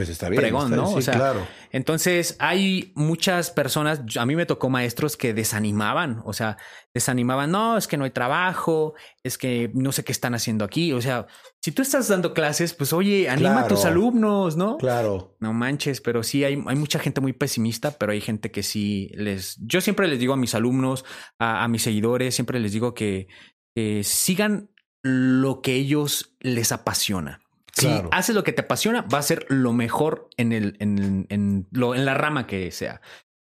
Pues 0.00 0.08
está 0.08 0.30
bien. 0.30 0.40
Pregón, 0.40 0.72
está- 0.72 0.76
¿no? 0.76 0.86
Sí, 0.88 0.94
O 0.96 1.02
sea, 1.02 1.12
claro. 1.14 1.46
Entonces 1.72 2.36
hay 2.38 2.90
muchas 2.94 3.50
personas, 3.50 4.00
a 4.16 4.24
mí 4.24 4.34
me 4.34 4.46
tocó 4.46 4.70
maestros 4.70 5.18
que 5.18 5.34
desanimaban, 5.34 6.22
o 6.24 6.32
sea, 6.32 6.56
desanimaban, 6.94 7.50
no, 7.50 7.76
es 7.76 7.86
que 7.86 7.98
no 7.98 8.04
hay 8.04 8.10
trabajo, 8.10 8.94
es 9.22 9.36
que 9.36 9.70
no 9.74 9.92
sé 9.92 10.02
qué 10.02 10.12
están 10.12 10.34
haciendo 10.34 10.64
aquí. 10.64 10.94
O 10.94 11.02
sea, 11.02 11.26
si 11.62 11.70
tú 11.72 11.82
estás 11.82 12.08
dando 12.08 12.32
clases, 12.32 12.72
pues 12.72 12.94
oye, 12.94 13.28
anima 13.28 13.50
a 13.60 13.68
tus 13.68 13.84
alumnos, 13.84 14.56
¿no? 14.56 14.78
Claro. 14.78 15.36
No 15.38 15.52
manches, 15.52 16.00
pero 16.00 16.22
sí 16.22 16.44
hay, 16.44 16.54
hay 16.66 16.76
mucha 16.76 16.98
gente 16.98 17.20
muy 17.20 17.34
pesimista, 17.34 17.90
pero 17.98 18.12
hay 18.12 18.22
gente 18.22 18.50
que 18.50 18.62
sí 18.62 19.10
les. 19.14 19.58
Yo 19.60 19.82
siempre 19.82 20.08
les 20.08 20.18
digo 20.18 20.32
a 20.32 20.38
mis 20.38 20.54
alumnos, 20.54 21.04
a, 21.38 21.62
a 21.62 21.68
mis 21.68 21.82
seguidores, 21.82 22.34
siempre 22.34 22.58
les 22.58 22.72
digo 22.72 22.94
que, 22.94 23.28
que 23.74 24.02
sigan 24.02 24.70
lo 25.02 25.60
que 25.60 25.74
ellos 25.74 26.36
les 26.40 26.72
apasiona. 26.72 27.40
Si 27.80 27.86
Claro. 27.86 28.08
haces 28.12 28.34
lo 28.34 28.44
que 28.44 28.52
te 28.52 28.62
apasiona, 28.62 29.02
va 29.02 29.18
a 29.18 29.22
ser 29.22 29.46
lo 29.48 29.72
mejor 29.72 30.28
en, 30.36 30.52
el, 30.52 30.76
en, 30.80 31.26
en, 31.30 31.66
lo, 31.72 31.94
en 31.94 32.04
la 32.04 32.14
rama 32.14 32.46
que 32.46 32.70
sea. 32.70 33.00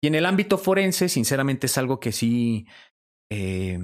Y 0.02 0.08
en 0.08 0.16
el 0.16 0.26
ámbito 0.26 0.58
forense, 0.58 1.10
sinceramente, 1.10 1.68
es 1.68 1.78
algo 1.78 2.00
que 2.00 2.12
sí. 2.12 2.66
eh, 3.32 3.80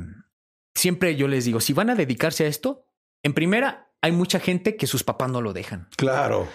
siempre 0.75 1.15
yo 1.15 1.27
les 1.27 1.45
digo: 1.45 1.59
si 1.59 1.73
van 1.73 1.89
a 1.89 1.95
dedicarse 1.95 2.45
a 2.45 2.47
esto, 2.47 2.85
en 3.23 3.33
primera, 3.33 3.91
hay 4.01 4.11
mucha 4.11 4.39
gente 4.39 4.75
que 4.77 4.87
sus 4.87 5.03
papás 5.03 5.29
no 5.29 5.41
lo 5.41 5.53
dejan. 5.53 5.87
Claro. 5.97 6.47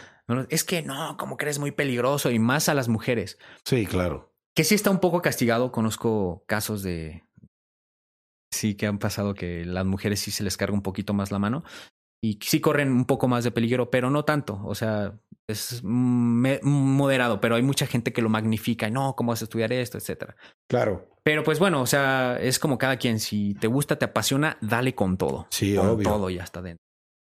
Es 0.49 0.64
que 0.64 0.81
no, 0.83 1.16
como 1.18 1.37
que 1.37 1.44
eres 1.44 1.59
muy 1.59 1.70
peligroso 1.70 2.31
y 2.31 2.38
más 2.38 2.68
a 2.70 2.75
las 2.75 2.88
mujeres. 2.88 3.38
Sí, 3.66 3.85
claro. 3.87 4.35
Que 4.55 4.64
sí 4.64 4.75
está 4.75 4.90
un 4.90 5.01
poco 5.01 5.20
castigado. 5.20 5.70
Conozco 5.73 6.44
casos 6.47 6.83
de. 6.83 7.25
Sí, 8.51 8.75
que 8.77 8.87
han 8.87 8.99
pasado 8.99 9.35
que 9.35 9.64
las 9.64 9.85
mujeres 9.85 10.20
sí 10.20 10.31
se 10.31 10.44
les 10.44 10.57
carga 10.57 10.75
un 10.75 10.83
poquito 10.83 11.12
más 11.12 11.31
la 11.33 11.38
mano 11.38 11.64
y 12.25 12.39
sí 12.41 12.59
corren 12.59 12.91
un 12.91 13.05
poco 13.05 13.29
más 13.29 13.45
de 13.45 13.51
peligro, 13.51 13.91
pero 13.91 14.09
no 14.09 14.25
tanto. 14.25 14.59
O 14.65 14.75
sea, 14.75 15.13
es 15.47 15.83
moderado, 15.85 17.39
pero 17.39 17.57
hay 17.57 17.63
mucha 17.63 17.87
gente 17.87 18.15
que 18.15 18.23
lo 18.23 18.31
magnifica. 18.31 18.89
No, 18.89 19.15
¿cómo 19.15 19.33
vas 19.33 19.43
a 19.43 19.45
estudiar 19.45 19.75
esto? 19.75 19.99
Etcétera. 19.99 20.35
Claro. 20.67 21.07
Pero 21.23 21.45
pues 21.45 21.59
bueno, 21.59 21.83
o 21.83 21.87
sea, 21.87 22.39
es 22.41 22.59
como 22.59 22.79
cada 22.79 22.97
quien. 22.97 23.21
Si 23.21 23.55
te 23.57 23.67
gusta, 23.67 23.97
te 23.97 24.07
apasiona, 24.07 24.57
dale 24.63 24.95
con 24.95 25.19
todo. 25.19 25.47
Sí, 25.51 25.77
con 25.77 25.87
obvio. 25.87 26.09
todo 26.09 26.31
y 26.31 26.39
hasta 26.39 26.63
dentro. 26.63 26.83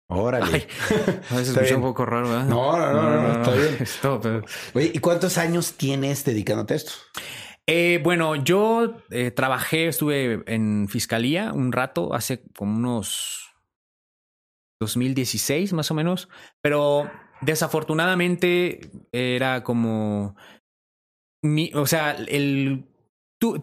Órale. 0.08 0.66
Bien. 1.62 1.76
un 1.76 1.82
poco 1.82 2.06
raro, 2.06 2.30
¿verdad? 2.30 2.46
No, 2.46 2.78
no, 2.78 2.94
no, 2.94 3.22
no, 3.22 3.42
está 3.82 4.18
bien. 4.30 4.46
Oye, 4.76 4.92
¿y 4.94 5.00
cuántos 5.00 5.38
años 5.38 5.74
tienes 5.74 6.24
dedicándote 6.24 6.76
a 6.76 6.78
esto? 6.78 6.94
Eh, 7.68 8.00
bueno, 8.02 8.36
yo 8.36 8.96
eh, 9.10 9.32
trabajé, 9.32 9.88
estuve 9.90 10.44
en 10.46 10.88
fiscalía 10.88 11.52
un 11.52 11.74
rato, 11.74 12.14
hace 12.14 12.44
como 12.56 12.78
unos 12.78 13.45
2016 14.86 15.74
más 15.74 15.92
o 15.92 15.94
menos, 15.94 16.30
pero 16.62 17.10
desafortunadamente 17.42 18.92
era 19.12 19.64
como, 19.64 20.36
mi, 21.42 21.72
o 21.74 21.86
sea, 21.86 22.12
el... 22.12 22.86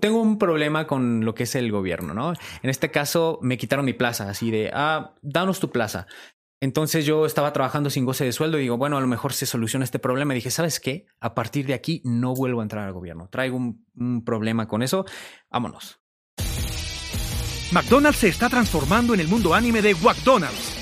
tengo 0.00 0.20
un 0.20 0.38
problema 0.38 0.86
con 0.86 1.24
lo 1.24 1.34
que 1.34 1.44
es 1.44 1.54
el 1.54 1.70
gobierno, 1.70 2.14
¿no? 2.14 2.32
En 2.62 2.70
este 2.70 2.90
caso 2.90 3.38
me 3.42 3.58
quitaron 3.58 3.84
mi 3.84 3.92
plaza, 3.92 4.28
así 4.28 4.50
de, 4.50 4.70
ah, 4.72 5.14
danos 5.22 5.60
tu 5.60 5.70
plaza. 5.70 6.06
Entonces 6.60 7.04
yo 7.04 7.26
estaba 7.26 7.52
trabajando 7.52 7.90
sin 7.90 8.04
goce 8.04 8.24
de 8.24 8.30
sueldo 8.30 8.56
y 8.58 8.62
digo, 8.62 8.76
bueno, 8.76 8.96
a 8.96 9.00
lo 9.00 9.08
mejor 9.08 9.32
se 9.32 9.46
soluciona 9.46 9.84
este 9.84 9.98
problema. 9.98 10.32
Y 10.32 10.36
dije, 10.36 10.52
¿sabes 10.52 10.78
qué? 10.78 11.06
A 11.18 11.34
partir 11.34 11.66
de 11.66 11.74
aquí 11.74 12.02
no 12.04 12.34
vuelvo 12.34 12.60
a 12.60 12.62
entrar 12.62 12.86
al 12.86 12.92
gobierno. 12.92 13.28
Traigo 13.28 13.56
un, 13.56 13.84
un 13.96 14.24
problema 14.24 14.68
con 14.68 14.84
eso. 14.84 15.04
Vámonos. 15.50 15.98
McDonald's 17.72 18.20
se 18.20 18.28
está 18.28 18.48
transformando 18.48 19.12
en 19.12 19.18
el 19.18 19.26
mundo 19.26 19.54
anime 19.54 19.82
de 19.82 19.96
McDonald's 19.96 20.81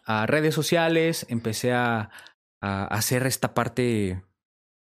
a 0.05 0.25
redes 0.25 0.53
sociales, 0.55 1.25
empecé 1.29 1.73
a, 1.73 2.09
a 2.61 2.85
hacer 2.85 3.25
esta 3.27 3.53
parte, 3.53 4.23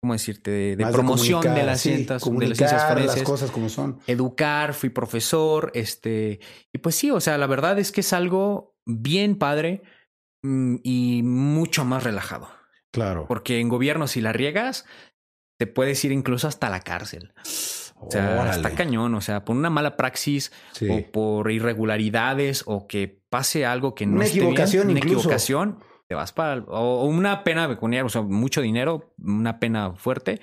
¿cómo 0.01 0.13
decirte?, 0.13 0.75
de, 0.75 0.85
promoción 0.91 1.41
de, 1.41 1.63
las, 1.63 1.81
sí, 1.81 1.89
cientas, 1.89 2.23
de 2.23 2.47
las 2.47 2.57
ciencias 2.57 2.81
las 2.83 2.91
forenses. 2.91 3.23
cosas 3.23 3.51
como 3.51 3.69
son. 3.69 3.99
educar, 4.07 4.73
fui 4.73 4.89
profesor, 4.89 5.71
este, 5.73 6.39
y 6.73 6.77
pues 6.79 6.95
sí, 6.95 7.11
o 7.11 7.19
sea, 7.21 7.37
la 7.37 7.47
verdad 7.47 7.77
es 7.79 7.91
que 7.91 8.01
es 8.01 8.13
algo 8.13 8.75
bien 8.85 9.37
padre 9.37 9.81
mm, 10.43 10.75
y 10.83 11.21
mucho 11.23 11.83
más 11.85 12.03
relajado, 12.03 12.49
Claro. 12.91 13.25
porque 13.27 13.59
en 13.59 13.69
gobierno 13.69 14.07
si 14.07 14.21
la 14.21 14.33
riegas, 14.33 14.85
te 15.59 15.65
puedes 15.67 16.03
ir 16.05 16.11
incluso 16.11 16.47
hasta 16.47 16.69
la 16.69 16.81
cárcel. 16.81 17.33
O 17.99 18.11
sea, 18.11 18.35
Órale. 18.39 18.51
está 18.57 18.75
cañón, 18.75 19.15
o 19.15 19.21
sea, 19.21 19.43
por 19.43 19.55
una 19.55 19.71
mala 19.71 19.97
praxis 19.97 20.51
Sí. 20.73 20.87
o 20.87 21.11
por 21.11 21.51
irregularidades 21.51 22.61
o 22.67 22.87
que 22.87 23.16
pase 23.29 23.65
algo 23.65 23.93
que 23.95 24.05
no 24.05 24.15
Una 24.15 24.25
esté 24.25 24.35
bien, 24.39 24.47
equivocación 24.47 24.89
una 24.89 24.99
incluso. 24.99 25.17
equivocación, 25.19 25.79
te 26.07 26.15
vas 26.15 26.31
para 26.31 26.61
o, 26.67 27.05
una 27.05 27.43
pena 27.43 27.67
pecuniaria, 27.67 28.05
o 28.05 28.09
sea, 28.09 28.21
mucho 28.21 28.61
dinero, 28.61 29.13
una 29.19 29.59
pena 29.59 29.93
fuerte 29.93 30.39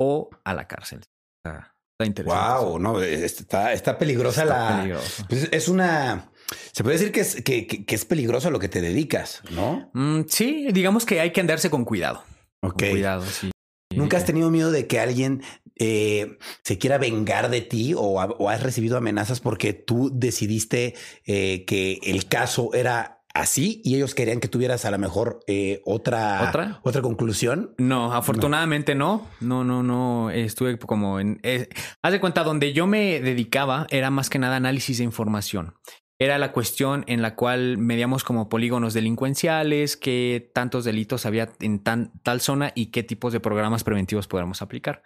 o 0.00 0.30
a 0.44 0.54
la 0.54 0.66
cárcel. 0.66 1.00
Está 1.44 2.06
interesante. 2.06 2.64
Wow, 2.64 2.78
no, 2.78 3.00
está, 3.02 3.72
está 3.72 3.98
peligrosa 3.98 4.42
Está 4.42 4.70
la. 4.70 4.76
peligroso. 4.78 5.24
Pues 5.28 5.48
es 5.52 5.68
una. 5.68 6.30
Se 6.72 6.82
puede 6.82 6.96
decir 6.98 7.12
que 7.12 7.20
es, 7.20 7.42
que, 7.42 7.66
que- 7.66 7.84
que 7.84 7.94
es 7.94 8.04
peligroso 8.04 8.48
a 8.48 8.50
lo 8.50 8.58
que 8.58 8.68
te 8.68 8.80
dedicas, 8.80 9.42
¿no? 9.50 9.90
Mm, 9.94 10.22
sí, 10.28 10.68
digamos 10.72 11.04
que 11.06 11.20
hay 11.20 11.30
que 11.32 11.40
andarse 11.40 11.70
con 11.70 11.84
cuidado. 11.84 12.24
Ok. 12.62 12.78
Con 12.80 12.90
cuidado, 12.90 13.24
sí. 13.26 13.50
¿Nunca 13.94 14.16
has 14.16 14.24
tenido 14.24 14.50
miedo 14.50 14.70
de 14.70 14.86
que 14.86 14.98
alguien 15.00 15.42
eh, 15.76 16.38
se 16.64 16.78
quiera 16.78 16.98
vengar 16.98 17.50
de 17.50 17.60
ti 17.60 17.94
o, 17.96 18.20
ha- 18.20 18.26
o 18.38 18.48
has 18.48 18.62
recibido 18.62 18.96
amenazas 18.96 19.40
porque 19.40 19.72
tú 19.72 20.10
decidiste 20.12 20.94
eh, 21.26 21.64
que 21.66 21.98
el 22.04 22.26
caso 22.28 22.70
era 22.74 23.18
así 23.34 23.80
y 23.82 23.94
ellos 23.96 24.14
querían 24.14 24.40
que 24.40 24.48
tuvieras 24.48 24.84
a 24.84 24.90
lo 24.90 24.98
mejor 24.98 25.40
eh, 25.46 25.80
otra, 25.86 26.42
¿Otra? 26.48 26.80
otra 26.82 27.00
conclusión? 27.00 27.74
No, 27.78 28.12
afortunadamente 28.12 28.94
no. 28.94 29.26
No, 29.40 29.64
no, 29.64 29.82
no. 29.82 30.30
Estuve 30.30 30.78
como 30.78 31.18
en. 31.18 31.40
eh, 31.42 31.68
haz 32.02 32.12
de 32.12 32.20
cuenta, 32.20 32.44
donde 32.44 32.74
yo 32.74 32.86
me 32.86 33.20
dedicaba 33.20 33.86
era 33.90 34.10
más 34.10 34.28
que 34.28 34.38
nada 34.38 34.56
análisis 34.56 34.98
de 34.98 35.04
información. 35.04 35.74
era 36.18 36.36
la 36.38 36.52
cuestión 36.52 37.04
en 37.08 37.20
la 37.22 37.34
cual 37.34 37.78
medíamos 37.78 38.22
como 38.22 38.48
polígonos 38.48 38.94
delincuenciales, 38.94 39.96
qué 39.96 40.50
tantos 40.54 40.84
delitos 40.84 41.26
había 41.26 41.50
en 41.60 41.82
tan, 41.82 42.12
tal 42.22 42.40
zona 42.40 42.70
y 42.76 42.92
qué 42.92 43.02
tipos 43.02 43.32
de 43.32 43.40
programas 43.40 43.82
preventivos 43.82 44.28
podemos 44.28 44.62
aplicar. 44.62 45.02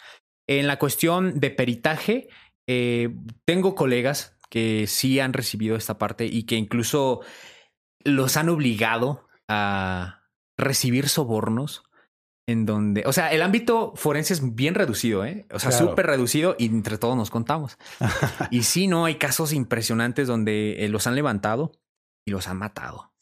En 0.46 0.66
la 0.66 0.78
cuestión 0.78 1.40
de 1.40 1.50
peritaje, 1.50 2.28
eh, 2.68 3.14
tengo 3.44 3.74
colegas 3.74 4.36
que 4.48 4.86
sí 4.86 5.20
han 5.20 5.32
recibido 5.32 5.76
esta 5.76 5.98
parte 5.98 6.26
y 6.26 6.44
que 6.44 6.56
incluso 6.56 7.20
los 8.04 8.36
han 8.36 8.48
obligado 8.48 9.26
a 9.48 10.22
recibir 10.56 11.08
sobornos 11.08 11.82
en 12.48 12.64
donde, 12.64 13.02
o 13.06 13.12
sea, 13.12 13.32
el 13.32 13.42
ámbito 13.42 13.92
forense 13.96 14.32
es 14.32 14.54
bien 14.54 14.74
reducido, 14.74 15.24
¿eh? 15.24 15.46
O 15.52 15.58
sea, 15.58 15.70
Claro. 15.70 15.88
súper 15.88 16.06
reducido 16.06 16.54
y 16.58 16.66
entre 16.66 16.96
todos 16.96 17.16
nos 17.16 17.30
contamos. 17.30 17.76
y 18.52 18.62
sí, 18.62 18.86
no, 18.86 19.04
hay 19.04 19.16
casos 19.16 19.52
impresionantes 19.52 20.28
donde 20.28 20.84
eh, 20.84 20.88
los 20.88 21.08
han 21.08 21.16
levantado 21.16 21.72
y 22.24 22.30
los 22.30 22.46
han 22.46 22.58
matado. 22.58 23.12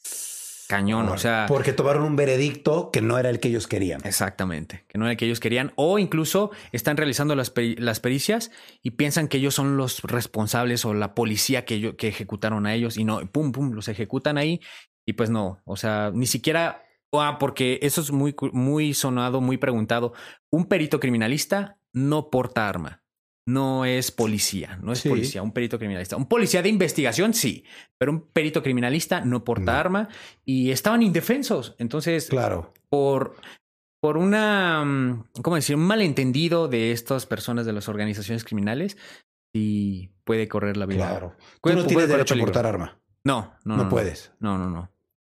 Cañón, 0.75 1.09
o 1.09 1.19
sea, 1.19 1.47
Porque 1.49 1.73
tomaron 1.73 2.03
un 2.03 2.17
veredicto 2.17 2.91
que 2.91 3.01
no 3.01 3.17
era 3.19 3.31
el 3.31 3.39
que 3.41 3.49
ellos 3.49 3.67
querían. 3.69 4.01
exactamente, 4.05 4.85
que 4.89 4.99
no 4.99 5.05
era 5.05 5.13
el 5.13 5.17
que 5.17 5.27
ellos 5.27 5.39
querían, 5.41 5.73
o 5.77 5.99
incluso 5.99 6.51
están 6.73 6.97
realizando 6.97 7.37
las, 7.37 7.55
peri- 7.55 7.79
las 7.79 8.01
pericias 8.01 8.51
y 8.83 8.91
piensan 8.93 9.29
que 9.29 9.37
ellos 9.37 9.55
son 9.55 9.77
los 9.77 10.03
responsables 10.03 10.85
o 10.85 10.93
la 10.95 11.15
policía 11.15 11.65
que, 11.65 11.95
que 11.97 12.09
ejecutaron 12.09 12.67
a 12.67 12.75
ellos 12.75 12.97
y 12.97 13.05
no, 13.05 13.21
pum, 13.31 13.53
pum, 13.53 13.73
los 13.73 13.87
ejecutan 13.89 14.37
ahí 14.39 14.61
y 15.07 15.13
pues 15.13 15.31
no, 15.31 15.61
o 15.65 15.77
sea, 15.77 16.11
ni 16.13 16.27
siquiera, 16.27 16.83
ah, 17.13 17.37
porque 17.39 17.79
eso 17.83 18.01
es 18.01 18.11
muy, 18.11 18.35
muy 18.53 18.95
sonado, 18.95 19.41
muy 19.41 19.59
preguntado, 19.59 20.13
un 20.51 20.65
perito 20.67 20.99
criminalista 20.99 21.79
no 21.93 22.31
porta 22.31 22.69
arma. 22.69 23.04
No 23.47 23.85
es 23.85 24.11
policía, 24.11 24.79
no 24.83 24.93
es 24.93 25.01
Sí. 25.01 25.09
policía, 25.11 25.43
un 25.43 25.53
perito 25.53 25.79
criminalista. 25.79 26.17
Un 26.17 26.27
policía 26.27 26.63
de 26.63 26.71
investigación, 26.71 27.35
sí, 27.35 27.65
pero 27.99 28.11
un 28.13 28.21
perito 28.23 28.63
criminalista 28.63 29.21
no 29.21 29.45
porta 29.45 29.73
No. 29.73 29.79
arma 29.79 30.09
y 30.45 30.71
estaban 30.71 31.03
indefensos. 31.03 31.75
Entonces, 31.79 32.29
Claro. 32.29 32.73
por, 32.89 33.37
por 34.01 34.17
una, 34.17 34.83
mm, 34.85 35.25
¿cómo 35.43 35.57
decir? 35.57 35.77
Un 35.77 35.83
malentendido 35.87 36.69
de 36.69 36.93
estas 36.93 37.27
personas 37.27 37.67
de 37.67 37.75
las 37.75 37.89
organizaciones 37.89 38.45
criminales, 38.45 38.97
sí 39.55 40.11
puede 40.25 40.49
correr 40.49 40.77
la 40.79 40.87
vida. 40.87 41.09
Claro. 41.09 41.37
Tú 41.63 41.73
no 41.75 41.85
tienes 41.87 42.09
derecho 42.09 42.35
a 42.35 42.39
portar 42.39 42.67
arma. 42.67 42.99
No, 43.25 43.55
no, 43.65 43.77
No, 43.77 43.85
no. 43.85 43.89
puedes. 43.91 44.33
No, 44.41 44.57
no, 44.59 44.71
no. 44.71 44.91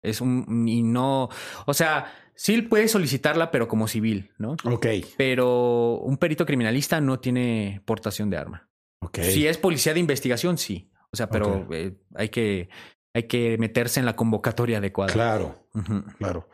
Es 0.05 0.21
un, 0.21 0.65
y 0.67 0.83
no, 0.83 1.29
o 1.65 1.73
sea, 1.73 2.13
sí 2.35 2.61
puedes 2.61 2.91
solicitarla, 2.91 3.51
pero 3.51 3.67
como 3.67 3.87
civil, 3.87 4.31
¿no? 4.37 4.55
Ok. 4.65 4.87
Pero 5.17 5.97
un 5.99 6.17
perito 6.17 6.45
criminalista 6.45 7.01
no 7.01 7.19
tiene 7.19 7.81
portación 7.85 8.29
de 8.29 8.37
arma. 8.37 8.69
Ok. 9.01 9.19
Si 9.21 9.47
es 9.47 9.57
policía 9.57 9.93
de 9.93 9.99
investigación, 9.99 10.57
sí. 10.57 10.91
O 11.11 11.17
sea, 11.17 11.29
pero 11.29 11.67
eh, 11.71 11.95
hay 12.15 12.29
que, 12.29 12.69
hay 13.13 13.23
que 13.23 13.57
meterse 13.57 13.99
en 13.99 14.05
la 14.05 14.15
convocatoria 14.15 14.79
adecuada. 14.79 15.13
Claro, 15.13 15.67
claro. 16.17 16.49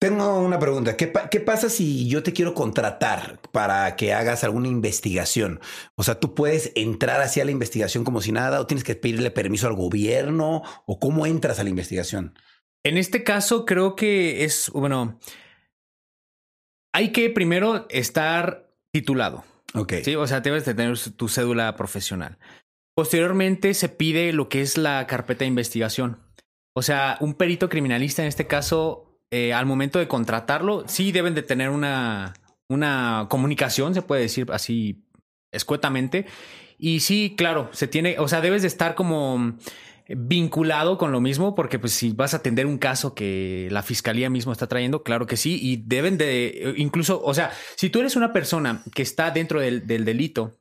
Tengo 0.00 0.38
una 0.38 0.60
pregunta. 0.60 0.96
¿Qué, 0.96 1.08
pa- 1.08 1.28
qué 1.28 1.40
pasa 1.40 1.68
si 1.68 2.08
yo 2.08 2.22
te 2.22 2.32
quiero 2.32 2.54
contratar 2.54 3.40
para 3.50 3.96
que 3.96 4.14
hagas 4.14 4.44
alguna 4.44 4.68
investigación? 4.68 5.58
O 5.96 6.04
sea, 6.04 6.20
¿tú 6.20 6.36
puedes 6.36 6.70
entrar 6.76 7.20
hacia 7.20 7.44
la 7.44 7.50
investigación 7.50 8.04
como 8.04 8.20
si 8.20 8.30
nada 8.30 8.60
o 8.60 8.66
tienes 8.68 8.84
que 8.84 8.94
pedirle 8.94 9.32
permiso 9.32 9.66
al 9.66 9.74
gobierno 9.74 10.62
o 10.86 11.00
cómo 11.00 11.26
entras 11.26 11.58
a 11.58 11.64
la 11.64 11.70
investigación? 11.70 12.34
En 12.84 12.96
este 12.96 13.24
caso, 13.24 13.64
creo 13.64 13.96
que 13.96 14.44
es, 14.44 14.70
bueno, 14.70 15.18
hay 16.94 17.12
que 17.12 17.30
primero 17.30 17.86
estar 17.90 18.70
titulado. 18.92 19.44
Ok. 19.74 19.94
Sí, 20.02 20.16
o 20.16 20.26
sea, 20.26 20.40
debes 20.40 20.64
de 20.64 20.74
tener 20.74 20.98
tu 21.16 21.28
cédula 21.28 21.76
profesional. 21.76 22.38
Posteriormente 22.96 23.74
se 23.74 23.88
pide 23.88 24.32
lo 24.32 24.48
que 24.48 24.60
es 24.60 24.76
la 24.78 25.06
carpeta 25.06 25.40
de 25.40 25.48
investigación. 25.48 26.18
O 26.74 26.82
sea, 26.82 27.16
un 27.20 27.34
perito 27.34 27.68
criminalista 27.68 28.22
en 28.22 28.28
este 28.28 28.46
caso, 28.46 29.20
eh, 29.30 29.52
al 29.52 29.66
momento 29.66 29.98
de 29.98 30.08
contratarlo, 30.08 30.84
sí 30.88 31.12
deben 31.12 31.34
de 31.34 31.42
tener 31.42 31.70
una, 31.70 32.34
una 32.68 33.26
comunicación, 33.28 33.94
se 33.94 34.02
puede 34.02 34.22
decir 34.22 34.46
así 34.52 35.04
escuetamente. 35.52 36.26
Y 36.78 37.00
sí, 37.00 37.34
claro, 37.36 37.68
se 37.72 37.88
tiene, 37.88 38.18
o 38.18 38.28
sea, 38.28 38.40
debes 38.40 38.62
de 38.62 38.68
estar 38.68 38.94
como 38.94 39.56
vinculado 40.08 40.96
con 40.96 41.12
lo 41.12 41.20
mismo, 41.20 41.54
porque 41.54 41.78
pues 41.78 41.92
si 41.92 42.12
vas 42.12 42.32
a 42.32 42.38
atender 42.38 42.66
un 42.66 42.78
caso 42.78 43.14
que 43.14 43.68
la 43.70 43.82
fiscalía 43.82 44.30
mismo 44.30 44.52
está 44.52 44.66
trayendo, 44.66 45.02
claro 45.02 45.26
que 45.26 45.36
sí, 45.36 45.58
y 45.60 45.76
deben 45.76 46.16
de, 46.16 46.74
incluso, 46.76 47.22
o 47.22 47.34
sea, 47.34 47.52
si 47.76 47.90
tú 47.90 48.00
eres 48.00 48.16
una 48.16 48.32
persona 48.32 48.82
que 48.94 49.02
está 49.02 49.30
dentro 49.30 49.60
del, 49.60 49.86
del 49.86 50.04
delito, 50.04 50.58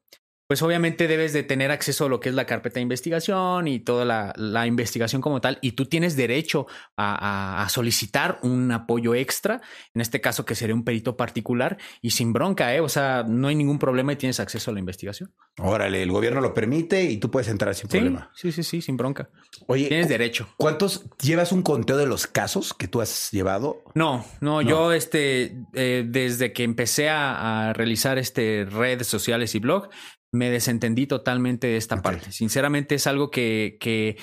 pues 0.48 0.62
obviamente 0.62 1.08
debes 1.08 1.34
de 1.34 1.44
tener 1.44 1.72
acceso 1.72 2.06
a 2.06 2.10
lo 2.10 2.20
que 2.20 2.30
es 2.30 2.36
la 2.36 2.46
carpeta 2.46 2.76
de 2.76 2.82
investigación 2.84 3.68
y 3.68 3.80
toda 3.80 4.06
la, 4.06 4.34
la 4.38 4.66
investigación 4.66 5.22
como 5.22 5.42
tal, 5.42 5.60
y 5.62 5.74
tú 5.74 5.86
tienes 5.86 6.16
derecho 6.16 6.68
a, 6.96 7.60
a- 7.60 7.64
a 7.64 7.70
solicitar 7.70 8.40
un 8.44 8.72
apoyo 8.72 9.14
extra, 9.14 9.62
en 9.94 10.02
este 10.02 10.22
caso 10.22 10.46
que 10.46 10.56
sería 10.56 10.74
un 10.76 10.84
perito 10.86 11.18
particular, 11.18 11.78
y 12.02 12.12
sin 12.12 12.32
bronca, 12.34 12.74
¿eh? 12.74 12.80
O 12.80 12.90
sea, 12.90 13.24
no 13.28 13.48
hay 13.50 13.56
ningún 13.56 13.78
problema 13.80 14.14
y 14.14 14.16
tienes 14.16 14.40
acceso 14.40 14.72
a 14.72 14.74
la 14.74 14.80
investigación. 14.80 15.34
Órale, 15.60 16.02
el 16.04 16.12
gobierno 16.12 16.40
lo 16.40 16.54
permite 16.54 17.04
y 17.04 17.18
tú 17.18 17.30
puedes 17.32 17.48
entrar 17.50 17.74
sin 17.76 17.90
Sí, 17.90 17.98
problema. 17.98 18.32
sí, 18.36 18.52
sí, 18.52 18.64
sí, 18.64 18.82
sin 18.82 18.96
bronca. 18.96 19.30
Oye, 19.68 19.88
Tienes 19.88 20.06
¿cu- 20.06 20.12
derecho. 20.12 20.50
¿cuántos 20.56 21.06
llevas 21.22 21.52
un 21.52 21.64
conteo 21.64 21.98
de 21.98 22.06
los 22.06 22.28
casos 22.28 22.74
que 22.74 22.88
tú 22.88 23.02
has 23.02 23.32
llevado? 23.32 23.84
No, 23.96 24.24
no, 24.40 24.62
No. 24.62 24.70
yo 24.70 24.94
este, 24.94 25.58
eh, 25.74 26.06
desde 26.08 26.54
que 26.54 26.64
empecé 26.64 27.10
a, 27.10 27.70
a 27.70 27.74
realizar 27.74 28.18
este 28.18 28.66
redes 28.70 29.08
sociales 29.08 29.56
y 29.56 29.60
blog, 29.60 29.90
me 30.34 30.50
desentendí 30.50 31.08
totalmente 31.08 31.68
de 31.68 31.78
esta 31.78 32.02
parte. 32.02 32.32
Sinceramente 32.32 32.96
es 32.96 33.08
algo 33.08 33.32
que, 33.32 33.78
que 33.80 34.18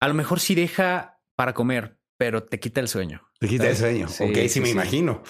a 0.00 0.08
lo 0.08 0.14
mejor 0.14 0.40
sí 0.40 0.54
deja 0.54 1.20
para 1.36 1.52
comer, 1.54 1.98
pero 2.16 2.44
te 2.44 2.58
quita 2.60 2.80
el 2.80 2.88
sueño. 2.88 3.22
Te 3.38 3.48
quita 3.48 3.68
el 3.68 3.76
sueño. 3.76 4.08
Sí, 4.08 4.24
ok, 4.24 4.34
sí, 4.34 4.48
sí, 4.48 4.60
me 4.60 4.70
imagino. 4.70 5.22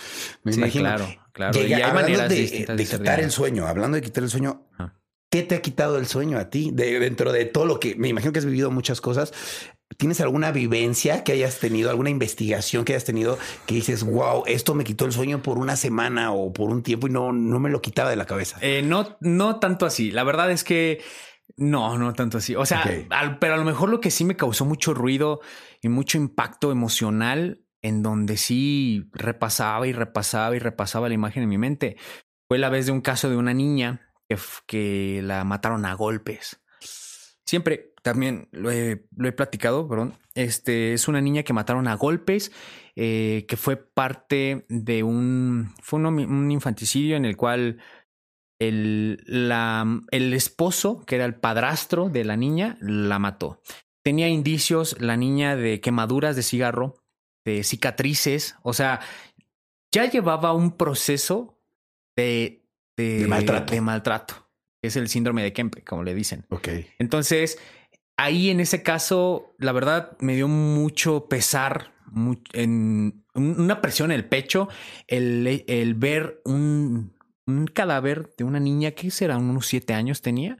Me 0.42 0.52
Sí, 0.52 0.58
imagino. 0.60 0.84
claro, 0.84 1.06
claro. 1.32 1.52
Llega- 1.60 1.78
y 1.78 1.82
hay 1.82 1.92
maneras 1.92 2.28
de, 2.28 2.36
de 2.76 2.86
ser 2.86 2.98
quitar 3.00 3.20
el 3.20 3.30
sueño, 3.30 3.66
hablando 3.66 3.96
de 3.96 4.02
quitar 4.02 4.24
el 4.24 4.30
sueño, 4.30 4.66
Ajá. 4.74 4.99
¿Qué 5.30 5.42
te 5.42 5.54
ha 5.54 5.62
quitado 5.62 5.96
el 5.96 6.06
sueño 6.06 6.38
a 6.38 6.50
ti? 6.50 6.70
De, 6.72 6.98
dentro 7.00 7.32
de 7.32 7.44
todo 7.46 7.64
lo 7.66 7.80
que 7.80 7.94
me 7.96 8.08
imagino 8.08 8.32
que 8.32 8.40
has 8.40 8.44
vivido 8.44 8.70
muchas 8.70 9.00
cosas. 9.00 9.32
¿Tienes 9.96 10.20
alguna 10.20 10.52
vivencia 10.52 11.24
que 11.24 11.32
hayas 11.32 11.58
tenido, 11.58 11.90
alguna 11.90 12.10
investigación 12.10 12.84
que 12.84 12.92
hayas 12.92 13.04
tenido 13.04 13.38
que 13.66 13.74
dices, 13.74 14.04
wow, 14.04 14.44
esto 14.46 14.74
me 14.74 14.84
quitó 14.84 15.04
el 15.04 15.12
sueño 15.12 15.42
por 15.42 15.58
una 15.58 15.76
semana 15.76 16.32
o 16.32 16.52
por 16.52 16.70
un 16.70 16.82
tiempo 16.82 17.08
y 17.08 17.10
no, 17.10 17.32
no 17.32 17.58
me 17.58 17.70
lo 17.70 17.82
quitaba 17.82 18.08
de 18.10 18.16
la 18.16 18.24
cabeza? 18.24 18.58
Eh, 18.60 18.82
no, 18.82 19.16
no 19.20 19.58
tanto 19.58 19.86
así. 19.86 20.10
La 20.12 20.22
verdad 20.22 20.50
es 20.52 20.62
que 20.64 21.02
no, 21.56 21.98
no 21.98 22.12
tanto 22.14 22.38
así. 22.38 22.54
O 22.54 22.64
sea, 22.66 22.84
al- 23.10 23.38
pero 23.40 23.54
a 23.54 23.56
lo 23.56 23.64
mejor 23.64 23.88
lo 23.90 24.00
que 24.00 24.10
sí 24.12 24.24
me 24.24 24.36
causó 24.36 24.64
mucho 24.64 24.94
ruido 24.94 25.40
y 25.82 25.88
mucho 25.88 26.18
impacto 26.18 26.70
emocional, 26.70 27.64
en 27.82 28.02
donde 28.02 28.36
sí 28.36 29.08
repasaba 29.12 29.86
y 29.86 29.92
repasaba 29.92 30.54
y 30.54 30.60
repasaba 30.60 31.08
la 31.08 31.14
imagen 31.14 31.42
en 31.42 31.48
mi 31.48 31.58
mente, 31.58 31.96
fue 32.48 32.58
la 32.58 32.68
vez 32.70 32.86
de 32.86 32.92
un 32.92 33.00
caso 33.00 33.28
de 33.28 33.36
una 33.36 33.54
niña 33.54 34.09
que, 34.66 35.20
la 35.22 35.44
mataron 35.44 35.86
a 35.86 35.94
golpes. 35.94 36.60
Siempre 37.44 37.94
también 38.02 38.48
lo 38.52 38.70
he, 38.70 38.96
platicado, 39.36 39.88
perdón. 39.88 40.14
Este 40.34 40.92
es 40.94 41.08
una 41.08 41.20
niña 41.20 41.42
que 41.42 41.52
mataron 41.52 41.88
a 41.88 41.96
golpes, 41.96 42.52
eh, 42.96 43.44
que 43.48 43.56
fue 43.56 43.76
parte 43.76 44.64
de 44.68 45.02
un, 45.02 45.74
fue 45.82 45.98
un, 45.98 46.06
un 46.06 46.50
infanticidio 46.50 47.16
en 47.16 47.24
el 47.24 47.36
cual 47.36 47.78
el, 48.60 49.22
la, 49.26 49.84
el 50.10 50.32
esposo, 50.34 51.04
que 51.04 51.16
era 51.16 51.24
el 51.24 51.34
padrastro 51.34 52.08
de 52.08 52.24
la 52.24 52.36
niña, 52.36 52.78
la 52.80 53.18
mató. 53.18 53.60
Tenía 54.04 54.28
indicios 54.28 55.00
la 55.00 55.16
niña 55.16 55.56
de 55.56 55.80
quemaduras 55.80 56.36
de 56.36 56.42
cigarro, 56.42 56.94
de 57.44 57.64
cicatrices, 57.64 58.56
o 58.62 58.72
sea, 58.72 59.00
ya 59.92 60.08
llevaba 60.08 60.52
un 60.52 60.76
proceso 60.76 61.58
de, 62.16 62.59
De 62.96 63.26
maltrato. 63.26 63.72
de 63.74 63.80
maltrato. 63.80 64.34
Es 64.82 64.96
el 64.96 65.08
síndrome 65.08 65.42
de 65.42 65.52
Kempe, 65.52 65.82
como 65.84 66.02
le 66.04 66.14
dicen. 66.14 66.46
Ok. 66.50 66.68
Entonces, 66.98 67.58
ahí 68.16 68.50
en 68.50 68.60
ese 68.60 68.82
caso, 68.82 69.54
la 69.58 69.72
verdad 69.72 70.16
me 70.20 70.34
dio 70.36 70.48
mucho 70.48 71.28
pesar, 71.28 71.92
en, 72.52 73.24
un- 73.34 73.60
una 73.60 73.80
presión 73.80 74.10
en 74.10 74.16
el 74.16 74.24
pecho, 74.24 74.68
el, 75.06 75.64
el 75.66 75.94
ver 75.94 76.40
un, 76.44 77.14
un 77.46 77.66
cadáver 77.66 78.34
de 78.36 78.44
una 78.44 78.58
niña 78.60 78.90
que 78.92 79.10
será 79.10 79.36
unos 79.38 79.66
siete 79.66 79.94
años 79.94 80.22
tenía, 80.22 80.58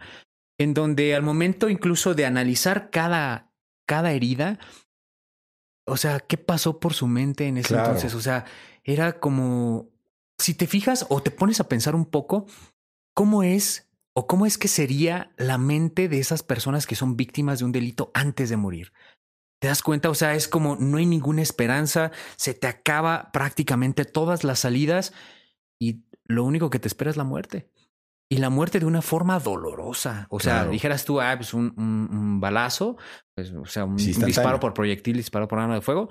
en 0.59 0.75
donde 0.75 1.15
al 1.15 1.23
momento 1.23 1.69
incluso 1.71 2.15
de 2.15 2.27
analizar 2.27 2.91
cada, 2.91 3.51
cada 3.87 4.13
herida, 4.13 4.59
o 5.87 5.97
sea, 5.97 6.21
¿qué 6.21 6.37
pasó 6.37 6.79
por 6.79 6.93
su 6.95 7.07
mente 7.07 7.47
en 7.49 7.57
ese 7.57 7.69
Claro. 7.69 7.87
entonces? 7.87 8.15
O 8.15 8.21
sea, 8.21 8.45
era 8.85 9.19
como, 9.19 9.89
si 10.41 10.55
te 10.55 10.67
fijas 10.67 11.07
o 11.09 11.23
te 11.23 11.31
pones 11.31 11.61
a 11.61 11.69
pensar 11.69 11.95
un 11.95 12.05
poco, 12.07 12.47
¿cómo 13.15 13.43
es 13.43 13.89
o 14.17 14.27
cómo 14.27 14.47
es 14.47 14.59
que 14.59 14.69
sería 14.69 15.33
la 15.37 15.59
mente 15.59 16.09
de 16.09 16.19
esas 16.19 16.43
personas 16.43 16.87
que 16.87 16.97
son 16.97 17.17
víctimas 17.17 17.59
de 17.61 17.65
un 17.67 17.73
delito 17.73 18.11
antes 18.15 18.49
de 18.51 18.57
morir? 18.57 18.93
¿Te 19.61 19.69
das 19.69 19.83
cuenta? 19.83 20.09
O 20.11 20.15
sea, 20.15 20.35
es 20.35 20.49
como 20.49 20.77
no 20.77 20.97
hay 20.97 21.07
ninguna 21.07 21.43
esperanza, 21.43 22.13
se 22.37 22.55
te 22.55 22.67
acaba 22.67 23.31
prácticamente 23.33 24.05
todas 24.07 24.43
las 24.43 24.59
salidas 24.61 25.13
y 25.81 26.05
lo 26.25 26.45
único 26.45 26.71
que 26.71 26.79
te 26.79 26.89
espera 26.89 27.11
es 27.11 27.17
la 27.17 27.25
muerte. 27.25 27.71
y 28.33 28.37
la 28.37 28.49
muerte 28.49 28.79
de 28.79 28.87
una 28.87 29.03
forma 29.03 29.41
dolorosa. 29.41 30.29
O 30.31 30.39
sea, 30.39 30.59
Claro. 30.61 30.71
dijeras 30.71 31.05
tú, 31.05 31.21
ah, 31.21 31.35
pues 31.37 31.53
un, 31.53 31.75
un- 31.77 32.09
un 32.17 32.41
balazo, 32.41 32.97
pues, 33.35 33.51
o 33.53 33.67
sea, 33.67 33.85
un, 33.85 33.99
Sí, 33.99 34.13
disparo 34.25 34.61
por 34.61 34.73
proyectil, 34.73 35.17
disparo 35.17 35.49
por 35.49 35.59
arma 35.59 35.75
de 35.75 35.81
fuego, 35.81 36.09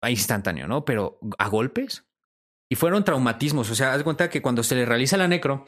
ah, 0.00 0.10
instantáneo, 0.12 0.68
¿no? 0.68 0.84
Pero 0.84 1.18
a 1.38 1.48
golpes. 1.48 2.04
Y 2.72 2.74
fueron 2.74 3.04
traumatismos. 3.04 3.70
O 3.70 3.74
sea, 3.74 3.92
haz 3.92 4.02
cuenta 4.02 4.30
que 4.30 4.40
cuando 4.40 4.62
se 4.62 4.74
le 4.74 4.86
realiza 4.86 5.18
la 5.18 5.28
necro, 5.28 5.66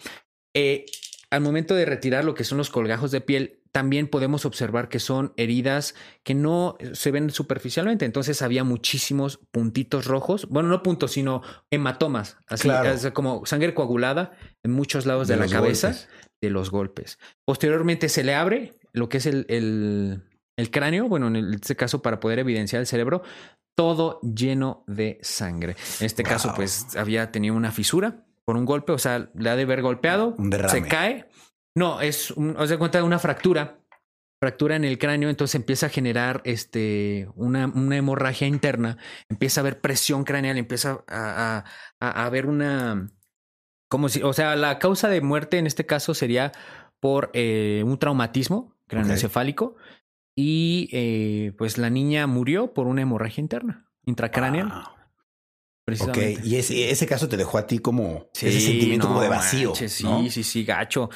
eh, 0.55 0.87
al 1.31 1.43
momento 1.43 1.75
de 1.75 1.85
retirar 1.85 2.25
lo 2.25 2.33
que 2.35 2.45
son 2.45 2.57
los 2.57 2.71
colgajos 2.71 3.11
de 3.11 3.21
piel, 3.21 3.61
también 3.73 4.09
podemos 4.09 4.47
observar 4.47 4.89
que 4.89 5.01
son 5.01 5.35
heridas 5.37 5.95
que 6.23 6.33
no 6.33 6.79
se 6.95 7.11
ven 7.11 7.29
superficialmente. 7.29 8.07
Entonces 8.07 8.41
había 8.41 8.65
muchísimos 8.65 9.39
puntitos 9.51 10.07
rojos. 10.07 10.49
Bueno, 10.49 10.71
no 10.71 10.83
puntos, 10.83 11.13
sino 11.13 11.43
hematomas. 11.71 12.39
Así 12.47 12.69
Claro. 12.69 12.97
como 13.13 13.45
sangre 13.45 13.75
coagulada 13.75 14.33
en 14.63 14.71
muchos 14.73 15.05
lados 15.05 15.29
de, 15.29 15.35
De 15.37 15.41
la 15.41 15.53
cabeza 15.53 15.89
golpes. 15.89 16.09
de 16.41 16.49
los 16.51 16.71
golpes. 16.71 17.19
Posteriormente 17.45 18.09
se 18.09 18.25
le 18.25 18.35
abre 18.35 18.73
lo 18.95 19.11
que 19.11 19.19
es 19.19 19.27
el, 19.27 19.45
el- 19.51 20.23
el 20.57 20.71
cráneo, 20.71 21.09
bueno, 21.09 21.27
en 21.27 21.53
este 21.53 21.75
caso 21.77 22.01
para 22.01 22.21
poder 22.21 22.39
evidenciar 22.39 22.81
el 22.81 22.87
cerebro, 22.87 23.23
todo 23.77 24.21
lleno 24.23 24.85
de 24.87 25.19
sangre. 25.23 25.77
En 26.01 26.07
este 26.07 26.23
caso, 26.23 26.53
pues 26.55 26.97
había 26.97 27.31
tenido 27.33 27.55
una 27.55 27.73
fisura 27.73 28.25
por 28.45 28.57
un 28.57 28.65
golpe, 28.65 28.93
o 28.93 28.99
sea, 28.99 29.31
le 29.35 29.51
ha 29.51 29.57
de 29.57 29.63
haber 29.63 29.83
golpeado, 29.83 30.35
Un 30.39 30.51
derrame. 30.51 30.71
se 30.83 30.89
cae. 30.89 31.29
No, 31.77 32.01
es, 32.01 32.31
un, 32.31 32.57
os 32.57 32.69
de 32.69 32.79
cuenta 32.79 32.99
de 32.99 33.05
una 33.05 33.19
fractura, 33.19 33.81
fractura 34.41 34.77
en 34.77 34.85
el 34.85 34.99
cráneo, 34.99 35.29
entonces 35.31 35.55
empieza 35.57 35.87
a 35.87 35.89
generar 35.89 36.41
este, 36.45 37.29
una, 37.35 37.67
una 37.67 37.97
hemorragia 37.97 38.47
interna, 38.47 38.99
empieza 39.29 39.61
a 39.61 39.63
haber 39.63 39.81
presión 39.81 40.25
craneal, 40.25 40.59
empieza 40.59 41.03
a, 41.09 41.57
a, 41.57 41.65
a- 42.01 42.23
a 42.23 42.27
haber 42.27 42.47
una, 42.47 43.09
como 43.89 44.09
si, 44.09 44.23
o 44.23 44.33
sea, 44.35 44.55
la 44.57 44.79
causa 44.79 45.09
de 45.09 45.21
muerte 45.21 45.59
en 45.59 45.67
este 45.67 45.87
caso 45.87 46.15
sería 46.15 46.53
por 47.01 47.31
eh, 47.33 47.83
un 47.85 47.99
traumatismo 47.99 48.77
craneoencefálico 48.87 49.77
y 50.37 50.89
eh, 50.93 51.53
pues 51.57 51.79
la 51.79 51.91
niña 51.91 52.27
murió 52.27 52.73
por 52.75 52.87
una 52.87 53.03
hemorragia 53.03 53.41
interna, 53.41 53.89
intracraneal, 54.05 54.69
Wow. 54.69 54.81
Ok, 54.81 54.95
precisamente. 55.85 56.41
y 56.45 56.57
ese, 56.57 56.91
ese 56.91 57.07
caso 57.07 57.29
te 57.29 57.37
dejó 57.37 57.59
a 57.59 57.67
ti 57.67 57.79
como 57.79 58.31
ese 58.33 58.59
sentimiento 58.61 59.07
como 59.07 59.21
de 59.21 59.29
vacío. 59.29 59.69
manches, 59.71 59.93
sí, 59.93 60.05
¿no? 60.05 60.29
sí, 60.31 60.43
sí, 60.43 60.65
gacho. 60.65 61.11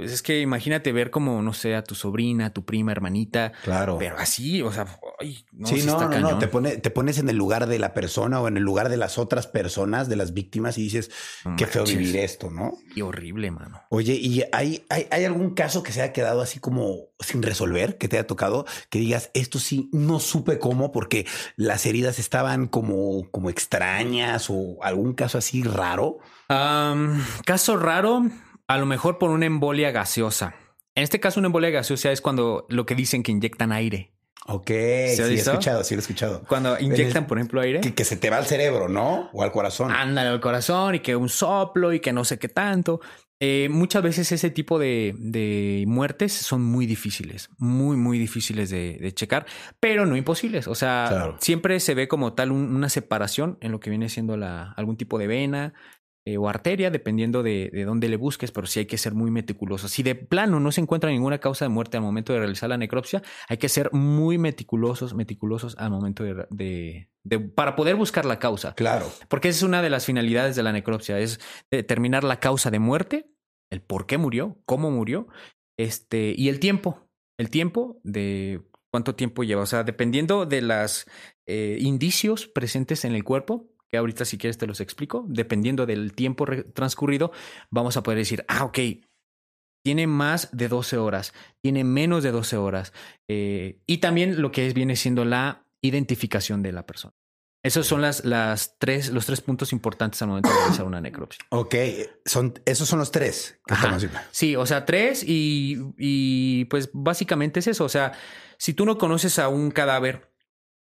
Pues 0.00 0.12
es 0.12 0.22
que 0.22 0.40
imagínate 0.40 0.92
ver 0.92 1.10
como, 1.10 1.42
no 1.42 1.52
sé, 1.52 1.74
a 1.74 1.84
tu 1.84 1.94
sobrina, 1.94 2.46
a 2.46 2.50
tu 2.50 2.64
prima, 2.64 2.90
hermanita, 2.92 3.52
Claro. 3.64 3.96
pero 3.98 4.16
así, 4.18 4.62
o 4.62 4.72
sea, 4.72 4.86
ay, 5.18 5.44
no, 5.52 5.66
sí, 5.66 5.82
no, 5.84 5.92
está 5.92 6.04
no, 6.04 6.08
no. 6.08 6.10
cañón. 6.10 6.38
Te, 6.38 6.48
pone, 6.48 6.76
te 6.78 6.90
pones 6.90 7.18
en 7.18 7.28
el 7.28 7.36
lugar 7.36 7.66
de 7.66 7.78
la 7.78 7.92
persona 7.92 8.40
o 8.40 8.48
en 8.48 8.56
el 8.56 8.62
lugar 8.62 8.88
de 8.88 8.96
las 8.96 9.18
otras 9.18 9.46
personas, 9.46 10.08
de 10.08 10.16
las 10.16 10.32
víctimas, 10.32 10.78
y 10.78 10.82
dices, 10.82 11.10
No 11.44 11.56
qué 11.56 11.66
feo 11.66 11.84
vivir 11.84 12.16
esto, 12.16 12.50
¿no? 12.50 12.78
Y 12.94 13.02
horrible, 13.02 13.50
mano. 13.50 13.82
Oye, 13.90 14.14
¿y 14.14 14.42
hay, 14.52 14.84
hay, 14.88 15.06
hay 15.10 15.24
algún 15.24 15.54
caso 15.54 15.82
que 15.82 15.92
se 15.92 16.00
haya 16.02 16.12
quedado 16.12 16.40
así 16.40 16.58
como 16.60 17.10
sin 17.20 17.42
resolver, 17.42 17.98
que 17.98 18.08
te 18.08 18.16
haya 18.16 18.26
tocado, 18.26 18.64
que 18.88 18.98
digas, 18.98 19.30
esto 19.34 19.58
sí, 19.58 19.90
no 19.92 20.18
supe 20.20 20.58
cómo, 20.58 20.92
porque 20.92 21.26
las 21.56 21.84
heridas 21.84 22.18
estaban 22.18 22.66
como, 22.66 23.30
como 23.30 23.50
extrañas 23.50 24.46
o 24.48 24.78
algún 24.82 25.12
caso 25.12 25.36
así 25.36 25.62
raro? 25.62 26.18
Caso 27.44 27.76
raro, 27.76 28.24
a 28.70 28.78
lo 28.78 28.86
mejor 28.86 29.18
por 29.18 29.30
una 29.30 29.46
embolia 29.46 29.90
gaseosa. 29.90 30.54
En 30.94 31.02
este 31.04 31.20
caso, 31.20 31.40
una 31.40 31.46
embolia 31.48 31.70
gaseosa 31.70 32.10
es 32.12 32.20
cuando 32.20 32.66
lo 32.68 32.86
que 32.86 32.94
dicen 32.94 33.22
que 33.22 33.32
inyectan 33.32 33.72
aire. 33.72 34.12
Ok, 34.46 34.66
¿Se 34.68 35.16
sí, 35.16 35.22
ha 35.22 35.26
he 35.26 35.34
escuchado, 35.34 35.84
sí 35.84 35.94
lo 35.94 35.98
he 35.98 36.02
escuchado. 36.02 36.42
Cuando 36.48 36.78
inyectan, 36.80 37.26
por 37.26 37.38
ejemplo, 37.38 37.60
aire. 37.60 37.80
Que, 37.80 37.94
que 37.94 38.04
se 38.04 38.16
te 38.16 38.30
va 38.30 38.38
al 38.38 38.46
cerebro, 38.46 38.88
¿no? 38.88 39.28
O 39.32 39.42
al 39.42 39.52
corazón. 39.52 39.92
Ándale 39.92 40.30
al 40.30 40.40
corazón 40.40 40.94
y 40.94 41.00
que 41.00 41.14
un 41.14 41.28
soplo 41.28 41.92
y 41.92 42.00
que 42.00 42.12
no 42.12 42.24
sé 42.24 42.38
qué 42.38 42.48
tanto. 42.48 43.00
Eh, 43.42 43.68
muchas 43.70 44.02
veces 44.02 44.32
ese 44.32 44.50
tipo 44.50 44.78
de, 44.78 45.14
de 45.18 45.84
muertes 45.86 46.32
son 46.32 46.62
muy 46.62 46.84
difíciles, 46.86 47.48
muy, 47.58 47.96
muy 47.96 48.18
difíciles 48.18 48.68
de, 48.70 48.98
de 49.00 49.12
checar, 49.14 49.46
pero 49.78 50.04
no 50.06 50.14
imposibles. 50.16 50.68
O 50.68 50.74
sea, 50.74 51.06
Claro. 51.08 51.36
siempre 51.40 51.80
se 51.80 51.94
ve 51.94 52.06
como 52.08 52.34
tal 52.34 52.50
un- 52.52 52.74
una 52.74 52.88
separación 52.90 53.56
en 53.62 53.72
lo 53.72 53.80
que 53.80 53.88
viene 53.90 54.08
siendo 54.10 54.36
la, 54.36 54.72
algún 54.72 54.96
tipo 54.96 55.18
de 55.18 55.26
vena 55.26 55.72
eh, 56.26 56.36
o 56.36 56.48
arteria, 56.48 56.90
dependiendo 56.90 57.42
de, 57.42 57.70
de 57.72 57.84
dónde 57.84 58.08
le 58.08 58.16
busques, 58.16 58.52
pero 58.52 58.66
sí 58.66 58.80
hay 58.80 58.86
que 58.86 58.98
ser 58.98 59.14
muy 59.14 59.30
meticuloso. 59.30 59.88
Si 59.88 60.02
de 60.02 60.14
plano 60.14 60.60
no 60.60 60.70
se 60.72 60.80
encuentra 60.80 61.10
ninguna 61.10 61.38
causa 61.38 61.64
de 61.64 61.70
muerte 61.70 61.96
al 61.96 62.02
momento 62.02 62.32
de 62.32 62.40
realizar 62.40 62.68
la 62.68 62.76
necropsia, 62.76 63.22
hay 63.48 63.56
que 63.56 63.68
ser 63.68 63.90
muy 63.92 64.36
meticulosos, 64.38 65.14
meticulosos 65.14 65.76
al 65.78 65.90
momento 65.90 66.22
de, 66.24 66.46
de- 66.50 67.08
de- 67.24 67.40
para 67.40 67.74
poder 67.76 67.96
buscar 67.96 68.24
la 68.26 68.38
causa. 68.38 68.74
Claro. 68.74 69.10
Porque 69.28 69.48
esa 69.48 69.58
es 69.58 69.62
una 69.62 69.82
de 69.82 69.90
las 69.90 70.04
finalidades 70.06 70.56
de 70.56 70.62
la 70.62 70.72
necropsia, 70.72 71.18
es 71.18 71.40
determinar 71.70 72.22
la 72.24 72.38
causa 72.40 72.70
de 72.70 72.78
muerte, 72.78 73.30
el 73.70 73.80
por 73.80 74.06
qué 74.06 74.18
murió, 74.18 74.58
cómo 74.66 74.90
murió, 74.90 75.28
este, 75.78 76.34
y 76.36 76.48
el 76.48 76.60
tiempo, 76.60 77.08
el 77.38 77.48
tiempo 77.48 78.00
de 78.04 78.62
cuánto 78.90 79.14
tiempo 79.14 79.44
lleva. 79.44 79.62
O 79.62 79.66
sea, 79.66 79.84
dependiendo 79.84 80.44
de 80.44 80.60
los 80.60 81.06
indicios 81.46 82.46
presentes 82.48 83.04
en 83.04 83.14
el 83.14 83.24
cuerpo, 83.24 83.70
que 83.90 83.98
ahorita 83.98 84.24
si 84.24 84.38
quieres 84.38 84.58
te 84.58 84.66
los 84.66 84.80
explico, 84.80 85.24
dependiendo 85.28 85.86
del 85.86 86.12
tiempo 86.12 86.46
transcurrido, 86.74 87.32
vamos 87.70 87.96
a 87.96 88.02
poder 88.02 88.18
decir, 88.18 88.44
ah, 88.48 88.64
ok, 88.64 88.78
tiene 89.84 90.06
más 90.06 90.48
de 90.52 90.68
12 90.68 90.98
horas, 90.98 91.32
tiene 91.62 91.84
menos 91.84 92.22
de 92.22 92.30
12 92.30 92.56
horas, 92.56 92.92
eh, 93.28 93.80
y 93.86 93.98
también 93.98 94.40
lo 94.40 94.52
que 94.52 94.66
es, 94.66 94.74
viene 94.74 94.96
siendo 94.96 95.24
la 95.24 95.64
identificación 95.82 96.62
de 96.62 96.72
la 96.72 96.86
persona. 96.86 97.14
Esos 97.62 97.86
son 97.86 98.00
las, 98.00 98.24
las 98.24 98.78
tres, 98.78 99.10
los 99.10 99.26
tres 99.26 99.42
puntos 99.42 99.72
importantes 99.72 100.22
al 100.22 100.28
momento 100.28 100.48
de 100.48 100.54
realizar 100.56 100.86
una 100.86 101.00
necropsia. 101.00 101.44
Ok, 101.50 101.74
son, 102.24 102.54
esos 102.64 102.88
son 102.88 102.98
los 102.98 103.10
tres 103.10 103.60
que 103.66 103.74
estamos. 103.74 104.06
Sí, 104.30 104.56
o 104.56 104.64
sea, 104.64 104.86
tres 104.86 105.22
y, 105.26 105.76
y 105.98 106.64
pues 106.66 106.88
básicamente 106.92 107.60
es 107.60 107.66
eso. 107.66 107.84
O 107.84 107.88
sea, 107.90 108.12
si 108.56 108.72
tú 108.72 108.86
no 108.86 108.96
conoces 108.96 109.38
a 109.38 109.48
un 109.48 109.70
cadáver 109.70 110.30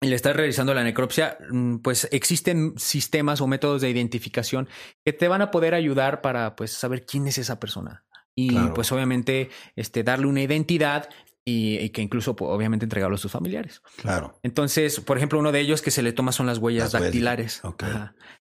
y 0.03 0.07
le 0.07 0.15
estás 0.15 0.35
realizando 0.35 0.73
la 0.73 0.83
necropsia, 0.83 1.37
mm, 1.49 1.77
pues 1.77 2.07
existen 2.11 2.73
sistemas 2.77 3.41
o 3.41 3.47
métodos 3.47 3.81
de 3.81 3.89
identificación 3.89 4.67
que 5.05 5.13
te 5.13 5.27
van 5.27 5.41
a 5.41 5.49
poder 5.51 5.73
ayudar 5.73 6.21
para 6.21 6.55
pues 6.55 6.71
saber 6.73 7.05
quién 7.05 7.27
es 7.27 7.37
esa 7.37 7.59
persona. 7.59 8.03
Y 8.35 8.49
Claro. 8.49 8.73
pues 8.73 8.91
obviamente 8.91 9.49
este, 9.75 10.03
darle 10.03 10.25
una 10.27 10.41
identidad 10.41 11.07
y, 11.45 11.77
y 11.79 11.89
que 11.89 12.01
incluso 12.01 12.35
pues, 12.35 12.49
obviamente 12.49 12.85
entregarlo 12.85 13.15
a 13.15 13.19
sus 13.19 13.31
familiares. 13.31 13.81
Claro. 13.97 14.39
Entonces, 14.43 14.99
por 15.01 15.17
ejemplo, 15.17 15.37
uno 15.39 15.51
de 15.51 15.59
ellos 15.59 15.81
que 15.81 15.91
se 15.91 16.01
le 16.01 16.13
toma 16.13 16.31
son 16.31 16.45
las 16.47 16.57
huellas 16.57 16.85
Las 16.85 16.93
huellas. 16.93 17.05
dactilares. 17.05 17.61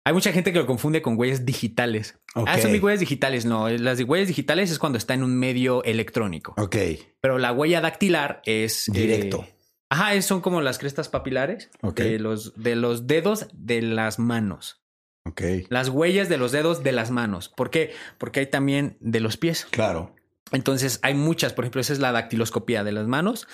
Hay 0.04 0.13
mucha 0.13 0.32
gente 0.32 0.52
que 0.52 0.60
lo 0.60 0.65
confunde 0.65 1.02
con 1.02 1.17
huellas 1.17 1.46
digitales. 1.46 2.17
Ah, 2.34 2.58
son 2.60 2.72
mis 2.72 2.82
huellas 2.82 3.00
digitales. 3.00 3.46
No, 3.46 3.70
las 3.70 3.98
de 3.98 4.04
huellas 4.04 4.28
digitales 4.28 4.72
es 4.72 4.80
cuando 4.80 4.98
está 4.98 5.13
en 5.13 5.24
un 5.24 5.38
medio 5.38 5.84
electrónico. 5.84 6.54
Ok. 6.58 6.76
Pero 7.22 7.38
la 7.38 7.52
huella 7.52 7.82
dactilar 7.82 8.41
es... 8.46 8.88
eh, 8.89 8.91
Directo. 8.93 9.46
Ajá, 9.89 10.13
es- 10.13 10.26
son 10.26 10.41
como 10.41 10.62
las 10.62 10.78
crestas 10.78 11.10
papilares 11.10 11.69
de, 12.04 12.19
los, 12.19 12.54
de 12.62 12.76
los 12.76 13.08
dedos 13.08 13.47
de 13.54 13.82
las 13.82 14.19
manos. 14.19 14.82
Ok. 15.26 15.41
Las 15.69 15.89
huellas 15.89 16.30
de 16.30 16.38
los 16.38 16.52
dedos 16.52 16.84
de 16.84 16.91
las 16.93 17.12
manos. 17.12 17.50
¿Por 17.50 17.69
qué? 17.69 17.93
Porque 18.17 18.39
hay 18.41 18.47
también 18.47 18.97
de 19.02 19.19
los 19.19 19.36
pies. 19.38 19.65
Claro. 19.71 20.15
Entonces 20.52 21.00
hay 21.04 21.13
muchas, 21.13 21.52
por 21.54 21.65
ejemplo, 21.65 21.82
esa 21.82 21.91
es 21.93 22.00
la 22.00 22.13
dactiloscopía 22.13 22.86
de 22.86 22.93
las 22.93 23.08
manos 23.08 23.47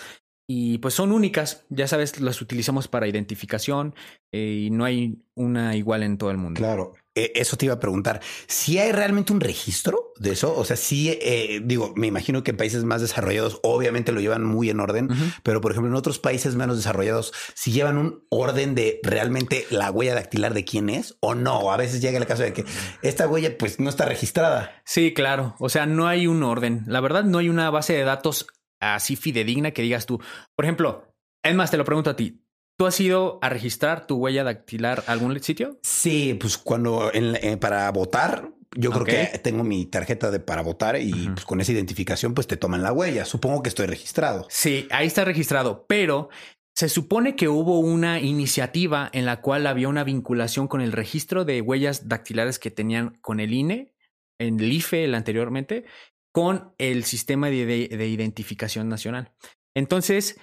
y 0.48 0.78
pues 0.80 0.93
son 0.93 1.12
únicas, 1.12 1.65
ya 1.69 1.88
sabes, 1.88 2.19
las 2.19 2.41
utilizamos 2.41 2.88
para 2.88 3.08
identificación 3.08 3.96
eh, 4.32 4.65
y 4.65 4.69
no 4.69 4.86
hay 4.86 5.24
una 5.36 5.76
igual 5.76 6.04
en 6.04 6.17
todo 6.19 6.30
el 6.30 6.38
mundo. 6.38 6.60
Claro. 6.60 6.93
Eh, 7.15 7.32
eso 7.36 7.58
te 7.58 7.65
iba 7.65 7.76
a 7.76 7.80
preguntar. 7.80 8.21
Si 8.47 8.80
hay 8.80 8.91
realmente 8.91 9.34
un 9.34 9.39
registro 9.39 10.13
de 10.17 10.32
eso, 10.32 10.56
o 10.56 10.65
sea, 10.65 10.76
sí, 10.76 11.10
eh, 11.21 11.62
digo, 11.63 11.93
me 11.95 12.08
imagino 12.08 12.43
que 12.43 12.52
en 12.52 12.58
países 12.58 12.84
más 12.84 13.02
desarrollados, 13.02 13.60
obviamente 13.62 14.12
lo 14.12 14.19
llevan 14.19 14.43
muy 14.43 14.69
en 14.69 14.80
orden, 14.80 15.10
pero 15.43 15.62
por 15.62 15.71
ejemplo, 15.71 15.91
en 15.91 15.95
otros 15.95 16.17
países 16.17 16.56
menos 16.56 16.78
desarrollados, 16.78 17.34
si 17.54 17.71
llevan 17.71 17.97
un 17.97 18.26
orden 18.30 18.73
de 18.73 18.99
realmente 19.04 19.65
la 19.69 19.91
huella 19.91 20.15
dactilar 20.15 20.54
de 20.54 20.65
quién 20.65 20.89
es 20.89 21.15
o 21.19 21.36
no. 21.36 21.71
A 21.71 21.78
veces 21.78 22.02
llega 22.02 22.17
el 22.17 22.26
caso 22.26 22.43
de 22.43 22.54
que 22.54 22.65
esta 23.02 23.28
huella, 23.28 23.58
pues 23.58 23.80
no 23.80 23.89
está 23.89 24.06
registrada. 24.06 24.82
Sí, 24.86 25.13
claro. 25.13 25.56
O 25.60 25.69
sea, 25.69 25.86
no 25.86 26.08
hay 26.08 26.26
un 26.28 26.41
orden. 26.43 26.84
La 26.88 26.99
verdad, 26.99 27.23
no 27.23 27.38
hay 27.38 27.49
una 27.49 27.69
base 27.69 27.93
de 27.93 28.04
datos 28.04 28.47
así 28.80 29.15
fidedigna 29.15 29.71
que 29.71 29.82
digas 29.82 30.06
tú. 30.06 30.19
Por 30.56 30.65
ejemplo, 30.65 31.13
es 31.43 31.56
más, 31.56 31.71
te 31.71 31.78
lo 31.78 31.86
pregunto 31.86 32.10
a 32.10 32.15
ti. 32.15 32.43
¿Tú 32.78 32.86
has 32.86 33.00
ido 33.00 33.40
a 33.42 33.50
registrar 33.50 34.08
tu 34.08 34.16
huella 34.18 34.44
dactilar 34.44 35.04
a 35.08 35.12
algún 35.12 35.40
sitio? 35.42 35.80
Sí, 35.84 36.36
pues 36.40 36.58
cuando 36.58 37.14
en 37.14 37.36
eh, 37.36 37.58
para 37.58 37.90
votar, 37.92 38.50
yo 38.76 38.90
creo 38.92 39.06
que 39.06 39.38
tengo 39.40 39.64
mi 39.64 39.86
tarjeta 39.86 40.32
de 40.32 40.40
para 40.40 40.64
votar 40.64 41.00
y 41.00 41.30
pues 41.30 41.46
con 41.46 41.62
esa 41.62 41.72
identificación, 41.72 42.34
pues 42.34 42.48
te 42.48 42.58
toman 42.58 42.82
la 42.82 42.92
huella. 42.92 43.26
Supongo 43.26 43.62
que 43.62 43.70
estoy 43.70 43.86
registrado. 43.86 44.48
Sí, 44.50 44.88
ahí 44.90 45.06
está 45.08 45.24
registrado, 45.24 45.86
pero 45.88 46.30
se 46.76 46.90
supone 46.90 47.36
que 47.36 47.48
hubo 47.48 47.80
una 47.80 48.20
iniciativa 48.20 49.08
en 49.14 49.26
la 49.28 49.42
cual 49.42 49.68
había 49.68 49.88
una 49.90 50.04
vinculación 50.04 50.68
con 50.68 50.82
el 50.82 50.92
registro 50.92 51.46
de 51.46 51.62
huellas 51.62 52.10
dactilares 52.10 52.58
que 52.58 52.72
tenían 52.72 53.20
con 53.22 53.40
el 53.40 53.54
INE, 53.54 53.94
en 54.40 54.60
el 54.60 54.72
IFE 54.74 55.04
el 55.04 55.14
anteriormente, 55.14 55.86
con 56.32 56.74
el 56.80 57.04
sistema 57.04 57.52
de, 57.52 57.68
de- 57.68 57.88
de 57.95 58.08
identificación 58.08 58.89
nacional. 58.89 59.32
Entonces, 59.76 60.39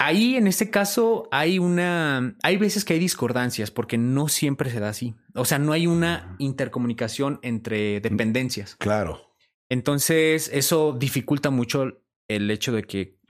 ahí 0.00 0.36
en 0.36 0.46
este 0.46 0.70
caso 0.70 1.28
hay 1.30 1.58
una, 1.58 2.34
hay 2.42 2.56
veces 2.56 2.84
que 2.84 2.94
hay 2.94 2.98
discordancias 2.98 3.70
porque 3.70 3.98
no 3.98 4.28
siempre 4.28 4.70
se 4.70 4.80
da 4.80 4.88
así. 4.88 5.14
O 5.34 5.44
sea, 5.44 5.58
no 5.58 5.72
hay 5.72 5.86
una 5.86 6.34
intercomunicación 6.38 7.38
entre 7.42 8.00
dependencias. 8.00 8.76
Claro. 8.76 9.34
Entonces, 9.68 10.50
eso 10.52 10.96
dificulta 10.98 11.50
mucho 11.50 12.02
el 12.28 12.50
hecho 12.50 12.72
de 12.72 12.82
que 12.82 13.20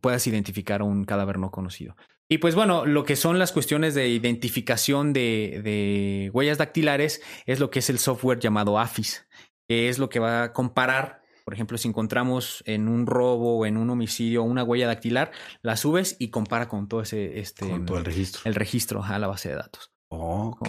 puedas 0.00 0.26
identificar 0.26 0.82
un 0.82 1.04
cadáver 1.04 1.38
no 1.38 1.50
conocido. 1.50 1.96
Y 2.28 2.38
pues 2.38 2.56
bueno, 2.56 2.86
lo 2.86 3.04
que 3.04 3.14
son 3.14 3.38
las 3.38 3.52
cuestiones 3.52 3.94
de 3.94 4.08
identificación 4.08 5.12
de, 5.12 5.60
de, 5.62 6.30
huellas 6.32 6.58
dactilares 6.58 7.22
es 7.46 7.60
lo 7.60 7.70
que 7.70 7.78
es 7.78 7.88
el 7.88 8.00
software 8.00 8.40
llamado 8.40 8.80
AFIS, 8.80 9.28
que 9.68 9.88
es 9.88 10.00
lo 10.00 10.08
que 10.08 10.18
va 10.18 10.42
a 10.42 10.52
comparar, 10.52 11.22
por 11.46 11.54
ejemplo, 11.54 11.78
si 11.78 11.86
encontramos 11.86 12.64
en 12.66 12.88
un 12.88 13.06
robo 13.06 13.58
o 13.58 13.66
en 13.66 13.76
un 13.76 13.88
homicidio 13.88 14.42
una 14.42 14.64
huella 14.64 14.88
dactilar, 14.88 15.30
la 15.62 15.76
subes 15.76 16.16
y 16.18 16.30
compara 16.30 16.66
con 16.66 16.88
todo 16.88 17.02
ese 17.02 17.38
este, 17.38 17.70
con 17.70 17.86
todo 17.86 17.98
el 17.98 18.04
registro. 18.04 18.40
El 18.46 18.56
registro 18.56 19.04
a 19.04 19.16
la 19.20 19.28
base 19.28 19.50
de 19.50 19.54
datos. 19.54 19.92
Ok, 20.08 20.68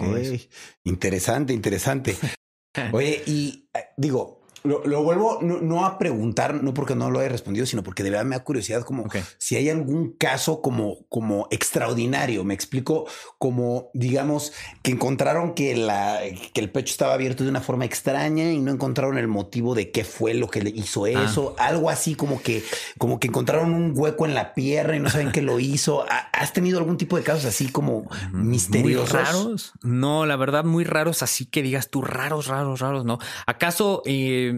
interesante, 0.84 1.52
interesante. 1.52 2.16
Oye, 2.92 3.24
y 3.26 3.68
eh, 3.74 3.86
digo, 3.96 4.37
lo, 4.64 5.02
vuelvo 5.02 5.38
no, 5.42 5.84
a 5.84 5.98
preguntar, 5.98 6.62
no 6.62 6.74
porque 6.74 6.94
no 6.94 7.10
lo 7.10 7.20
haya 7.20 7.28
respondido, 7.28 7.66
sino 7.66 7.82
porque 7.82 8.02
de 8.02 8.10
verdad 8.10 8.24
me 8.24 8.36
da 8.36 8.44
curiosidad 8.44 8.82
como 8.82 9.06
si 9.38 9.56
hay 9.56 9.68
algún 9.68 10.12
caso 10.12 10.60
como, 10.60 11.06
como 11.08 11.48
extraordinario. 11.50 12.44
Me 12.44 12.54
explico 12.54 13.06
como, 13.38 13.90
digamos, 13.94 14.52
que 14.82 14.90
encontraron 14.90 15.54
que, 15.54 15.76
la, 15.76 16.20
que 16.52 16.60
el 16.60 16.70
pecho 16.70 16.92
estaba 16.92 17.14
abierto 17.14 17.44
de 17.44 17.50
una 17.50 17.60
forma 17.60 17.84
extraña 17.84 18.50
y 18.52 18.58
no 18.58 18.72
encontraron 18.72 19.18
el 19.18 19.28
motivo 19.28 19.74
de 19.74 19.90
qué 19.90 20.04
fue 20.04 20.34
lo 20.34 20.48
que 20.48 20.62
le 20.62 20.70
hizo 20.70 21.04
ah. 21.04 21.10
eso. 21.10 21.54
Algo 21.58 21.90
así 21.90 22.14
como 22.14 22.42
que, 22.42 22.62
como 22.98 23.20
que 23.20 23.28
encontraron 23.28 23.74
un 23.74 23.92
hueco 23.94 24.26
en 24.26 24.34
la 24.34 24.54
pierna 24.54 24.96
y 24.96 25.00
no 25.00 25.10
saben 25.10 25.32
qué 25.32 25.42
lo 25.42 25.60
hizo. 25.60 26.04
¿Has 26.32 26.52
tenido 26.52 26.78
algún 26.78 26.96
tipo 26.96 27.16
de 27.16 27.22
casos 27.22 27.44
así 27.44 27.68
como 27.68 28.08
misteriosos? 28.32 29.12
raros. 29.12 29.72
No, 29.82 30.26
la 30.26 30.36
verdad, 30.36 30.64
muy 30.64 30.84
raros. 30.84 31.22
Así 31.22 31.46
que 31.46 31.62
digas 31.62 31.90
tú, 31.90 32.02
raros, 32.02 32.46
raros, 32.46 32.80
raros, 32.80 33.04
no. 33.04 33.18
¿Acaso 33.46 34.02
eh, 34.04 34.57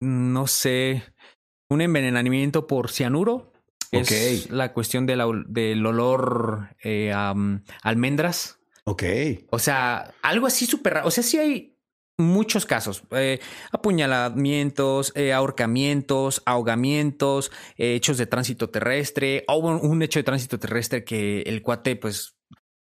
no 0.00 0.46
sé, 0.46 1.02
un 1.68 1.80
envenenamiento 1.80 2.66
por 2.66 2.90
cianuro. 2.90 3.52
Es 3.90 4.50
la 4.50 4.72
cuestión 4.74 5.06
del 5.06 5.86
olor 5.86 6.76
eh, 6.82 7.12
a 7.14 7.34
almendras. 7.82 8.58
Ok. 8.84 9.02
O 9.50 9.58
sea, 9.58 10.14
algo 10.22 10.46
así 10.46 10.66
súper 10.66 10.94
raro. 10.94 11.08
O 11.08 11.10
sea, 11.10 11.24
sí 11.24 11.38
hay 11.38 11.78
muchos 12.18 12.66
casos. 12.66 13.02
Eh, 13.12 13.38
apuñalamientos, 13.70 15.12
eh, 15.14 15.32
ahorcamientos, 15.32 16.42
ahogamientos, 16.44 17.50
hechos 17.76 18.18
de 18.18 18.26
tránsito 18.26 18.68
terrestre. 18.68 19.44
O 19.48 19.56
un, 19.56 20.02
hecho 20.02 20.18
de 20.18 20.24
tránsito 20.24 20.58
terrestre 20.58 21.04
que 21.04 21.42
el 21.42 21.62
cuate, 21.62 21.96
pues, 21.96 22.36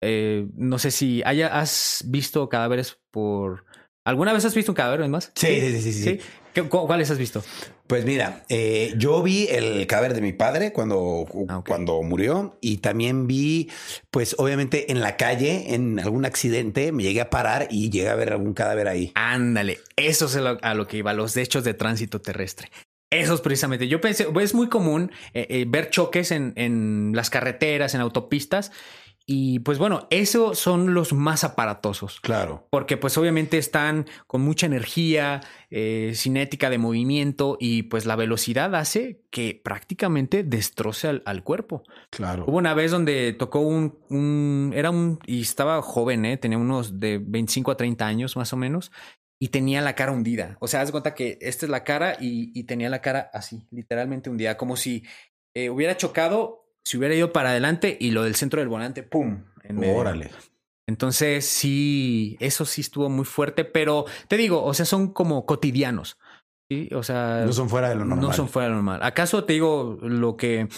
no 0.00 0.78
sé 0.80 0.90
si 0.90 1.22
haya, 1.24 1.60
has 1.60 2.04
visto 2.06 2.48
cadáveres 2.48 2.98
por... 3.12 3.66
¿Alguna 4.04 4.32
vez 4.32 4.44
has 4.44 4.54
visto 4.54 4.72
un 4.72 4.76
cadáver, 4.76 5.06
más? 5.08 5.30
sí, 5.34 5.60
sí, 5.60 5.80
sí. 5.80 5.92
sí. 5.92 6.20
¿Cuáles 6.68 7.10
has 7.10 7.18
visto? 7.18 7.42
Pues 7.86 8.04
mira, 8.04 8.44
eh, 8.48 8.94
yo 8.96 9.22
vi 9.22 9.46
el 9.48 9.86
cadáver 9.86 10.14
de 10.14 10.20
mi 10.20 10.32
padre 10.32 10.72
cuando, 10.72 11.26
ah, 11.48 11.62
cuando 11.66 12.02
murió 12.02 12.58
y 12.60 12.78
también 12.78 13.26
vi, 13.26 13.70
pues 14.10 14.34
obviamente 14.38 14.92
en 14.92 15.00
la 15.00 15.16
calle, 15.16 15.74
en 15.74 15.98
algún 15.98 16.24
accidente, 16.24 16.92
me 16.92 17.02
llegué 17.02 17.20
a 17.20 17.30
parar 17.30 17.68
y 17.70 17.90
llegué 17.90 18.08
a 18.08 18.14
ver 18.14 18.32
algún 18.32 18.54
cadáver 18.54 18.88
ahí. 18.88 19.12
Ándale, 19.14 19.78
eso 19.96 20.26
es 20.26 20.36
a 20.36 20.74
lo 20.74 20.86
que 20.86 20.98
iba, 20.98 21.12
los 21.12 21.36
hechos 21.36 21.64
de 21.64 21.74
tránsito 21.74 22.20
terrestre. 22.20 22.70
Eso 23.10 23.34
es 23.34 23.40
precisamente. 23.40 23.88
Yo 23.88 24.02
pensé, 24.02 24.26
es 24.40 24.54
muy 24.54 24.68
común 24.68 25.10
eh, 25.32 25.46
eh, 25.48 25.64
ver 25.66 25.88
choques 25.88 26.30
en, 26.30 26.52
en 26.56 27.12
las 27.14 27.30
carreteras, 27.30 27.94
en 27.94 28.02
autopistas, 28.02 28.70
y 29.30 29.58
pues 29.58 29.76
bueno, 29.76 30.06
esos 30.08 30.58
son 30.58 30.94
los 30.94 31.12
más 31.12 31.44
aparatosos. 31.44 32.18
Claro. 32.22 32.66
Porque 32.70 32.96
pues 32.96 33.18
obviamente 33.18 33.58
están 33.58 34.06
con 34.26 34.40
mucha 34.40 34.64
energía, 34.64 35.42
eh, 35.68 36.12
cinética 36.14 36.70
de 36.70 36.78
movimiento 36.78 37.58
y 37.60 37.82
pues 37.82 38.06
la 38.06 38.16
velocidad 38.16 38.74
hace 38.74 39.20
que 39.30 39.60
prácticamente 39.62 40.44
destroce 40.44 41.20
al, 41.22 41.44
cuerpo. 41.44 41.82
Claro. 42.08 42.46
Hubo 42.48 42.56
una 42.56 42.72
vez 42.72 42.90
donde 42.90 43.34
tocó 43.34 43.60
un, 43.60 43.98
un, 44.08 44.72
era 44.74 44.88
un, 44.88 45.18
y 45.26 45.42
estaba 45.42 45.82
joven, 45.82 46.24
¿eh? 46.24 46.38
tenía 46.38 46.56
unos 46.56 46.98
de 46.98 47.18
25 47.22 47.72
a 47.72 47.76
30 47.76 48.06
años 48.06 48.34
más 48.34 48.54
o 48.54 48.56
menos. 48.56 48.90
Y 49.38 49.48
tenía 49.48 49.82
la 49.82 49.94
cara 49.94 50.12
hundida. 50.12 50.56
O 50.58 50.68
sea, 50.68 50.80
haz 50.80 50.90
cuenta 50.90 51.14
que 51.14 51.36
esta 51.42 51.66
es 51.66 51.70
la 51.70 51.84
cara 51.84 52.16
y, 52.18 52.62
tenía 52.64 52.88
la 52.88 53.02
cara 53.02 53.30
así, 53.34 53.68
literalmente 53.70 54.30
hundida, 54.30 54.56
como 54.56 54.74
si 54.74 55.04
eh, 55.54 55.68
hubiera 55.68 55.98
chocado 55.98 56.67
si 56.84 56.96
hubiera 56.96 57.14
ido 57.14 57.32
para 57.32 57.50
adelante 57.50 57.96
y 58.00 58.10
lo 58.10 58.24
del 58.24 58.34
centro 58.34 58.60
del 58.60 58.68
volante, 58.68 59.02
¡pum! 59.02 59.44
En 59.62 59.84
Órale. 59.84 60.30
Entonces, 60.88 61.44
sí, 61.44 62.38
eso 62.40 62.64
sí 62.64 62.80
estuvo 62.80 63.10
muy 63.10 63.26
fuerte, 63.26 63.66
pero 63.66 64.06
te 64.26 64.38
digo, 64.38 64.64
o 64.64 64.72
sea, 64.72 64.86
son 64.86 65.12
como 65.12 65.44
cotidianos. 65.44 66.18
Sí, 66.70 66.88
o 66.94 67.02
sea. 67.02 67.44
No 67.44 67.52
son 67.52 67.68
fuera 67.68 67.90
de 67.90 67.94
lo 67.94 68.06
normal. 68.06 68.26
No 68.26 68.32
son 68.32 68.48
fuera 68.48 68.68
de 68.68 68.70
lo 68.70 68.76
normal. 68.76 69.02
¿Acaso 69.02 69.44
te 69.44 69.52
digo 69.52 69.98
lo 70.00 70.38
que 70.38 70.68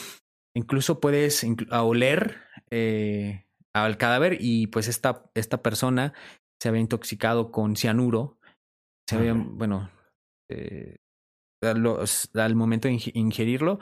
incluso 0.56 0.98
puedes 0.98 1.46
oler 1.70 2.38
eh, 2.70 3.46
al 3.72 3.98
cadáver 3.98 4.38
y 4.40 4.66
pues 4.66 4.88
esta, 4.88 5.30
esta 5.34 5.62
persona 5.62 6.12
se 6.60 6.68
había 6.68 6.80
intoxicado 6.80 7.52
con 7.52 7.76
cianuro? 7.76 8.38
Se 9.08 9.16
había, 9.16 9.34
bueno, 9.34 9.90
eh, 10.50 10.96
al 11.62 12.56
momento 12.56 12.88
de 12.88 13.00
ingerirlo, 13.14 13.78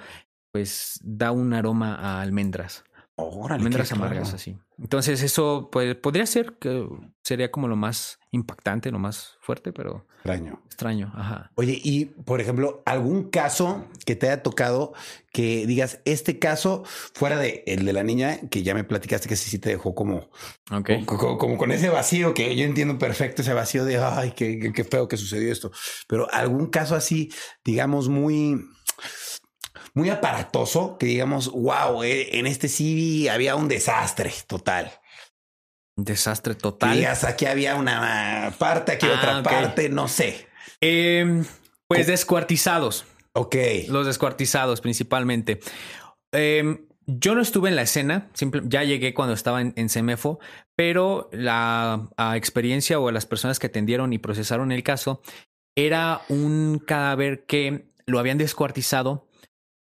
pues 0.53 1.01
da 1.03 1.33
un 1.33 1.53
aroma 1.53 1.95
a 1.95 2.21
almendras. 2.21 2.85
almendras 3.17 3.93
amargas 3.93 4.35
así. 4.35 4.57
Entonces 4.79 5.23
eso 5.23 5.69
pues, 5.73 5.97
podría 5.97 6.25
ser 6.27 6.55
que 6.61 6.87
sería 7.23 7.51
como 7.51 7.67
lo 7.67 7.77
más 7.77 8.19
impactante, 8.31 8.91
lo 8.91 8.99
más 8.99 9.37
fuerte, 9.41 9.73
pero 9.73 10.07
extraño. 10.19 10.63
Extraño, 10.67 11.13
ajá. 11.17 11.51
Oye, 11.57 11.81
y 11.83 12.05
por 12.05 12.41
ejemplo, 12.41 12.83
algún 12.87 13.31
caso 13.31 13.87
que 14.07 14.15
te 14.15 14.27
haya 14.29 14.43
tocado 14.43 14.93
que 15.33 15.67
digas, 15.67 16.01
este 16.05 16.39
caso 16.39 16.85
fuera 16.87 17.39
de 17.39 17.65
el 17.67 17.85
de 17.85 17.93
la 17.93 18.05
niña, 18.05 18.39
que 18.51 18.63
ya 18.63 18.75
me 18.75 18.85
platicaste 18.85 19.29
que 19.29 19.37
sí, 19.37 19.51
sí 19.51 19.59
te 19.59 19.71
dejó 19.71 19.95
como, 19.95 20.31
como, 21.07 21.59
con 21.59 21.73
ese 21.73 21.89
vacío, 21.89 22.35
que 22.35 22.55
yo 22.55 22.65
entiendo 22.65 22.99
perfecto 22.99 23.43
ese 23.43 23.55
vacío 23.55 23.85
de, 23.85 23.99
ay, 23.99 24.33
qué, 24.37 24.73
qué 24.73 24.85
feo 24.85 25.09
que 25.09 25.17
sucedió 25.17 25.51
esto, 25.51 25.73
pero 26.07 26.33
algún 26.33 26.67
caso 26.67 26.95
así, 26.95 27.33
digamos, 27.65 28.09
muy 28.09 28.65
muy 29.95 30.11
aparatoso 30.11 30.97
que 30.99 31.07
digamos, 31.07 31.51
wow, 31.51 32.03
eh, 32.03 32.39
en 32.39 32.47
este 32.47 32.69
sí 32.69 33.29
había 33.29 33.57
un 33.57 33.69
desastre 33.69 34.33
total. 34.47 34.93
Desastre 35.97 36.55
total. 36.55 36.97
Digas, 36.97 37.25
aquí 37.25 37.47
había 37.47 37.75
una 37.75 38.55
parte, 38.59 38.93
aquí 38.93 39.07
otra 39.07 39.39
ah, 39.39 39.43
parte, 39.43 39.89
no 39.89 40.07
sé. 40.07 40.47
Em, 40.81 41.45
pues 41.89 42.07
descuartizados. 42.07 43.05
Ok. 43.33 43.57
Los 43.89 44.07
descuartizados 44.07 44.81
principalmente. 44.81 45.59
Em, 46.33 46.87
yo 47.07 47.35
no 47.35 47.41
estuve 47.41 47.69
en 47.69 47.77
la 47.77 47.83
escena, 47.83 48.29
ya 48.65 48.85
llegué 48.85 49.15
cuando 49.15 49.35
estaba 49.35 49.61
en, 49.61 49.73
en 49.77 49.89
Semefo, 49.89 50.39
pero 50.77 51.31
la 51.33 52.09
experiencia 52.37 53.01
o 53.01 53.11
las 53.11 53.27
personas 53.27 53.59
que 53.59 53.69
atendieron 53.69 54.13
y 54.13 54.19
procesaron 54.19 54.71
el 54.71 54.83
caso 54.83 55.23
era 55.75 56.23
un 56.29 56.83
cadáver 56.85 57.47
que 57.47 57.93
lo 58.05 58.19
habían 58.19 58.39
descuartizado 58.39 59.28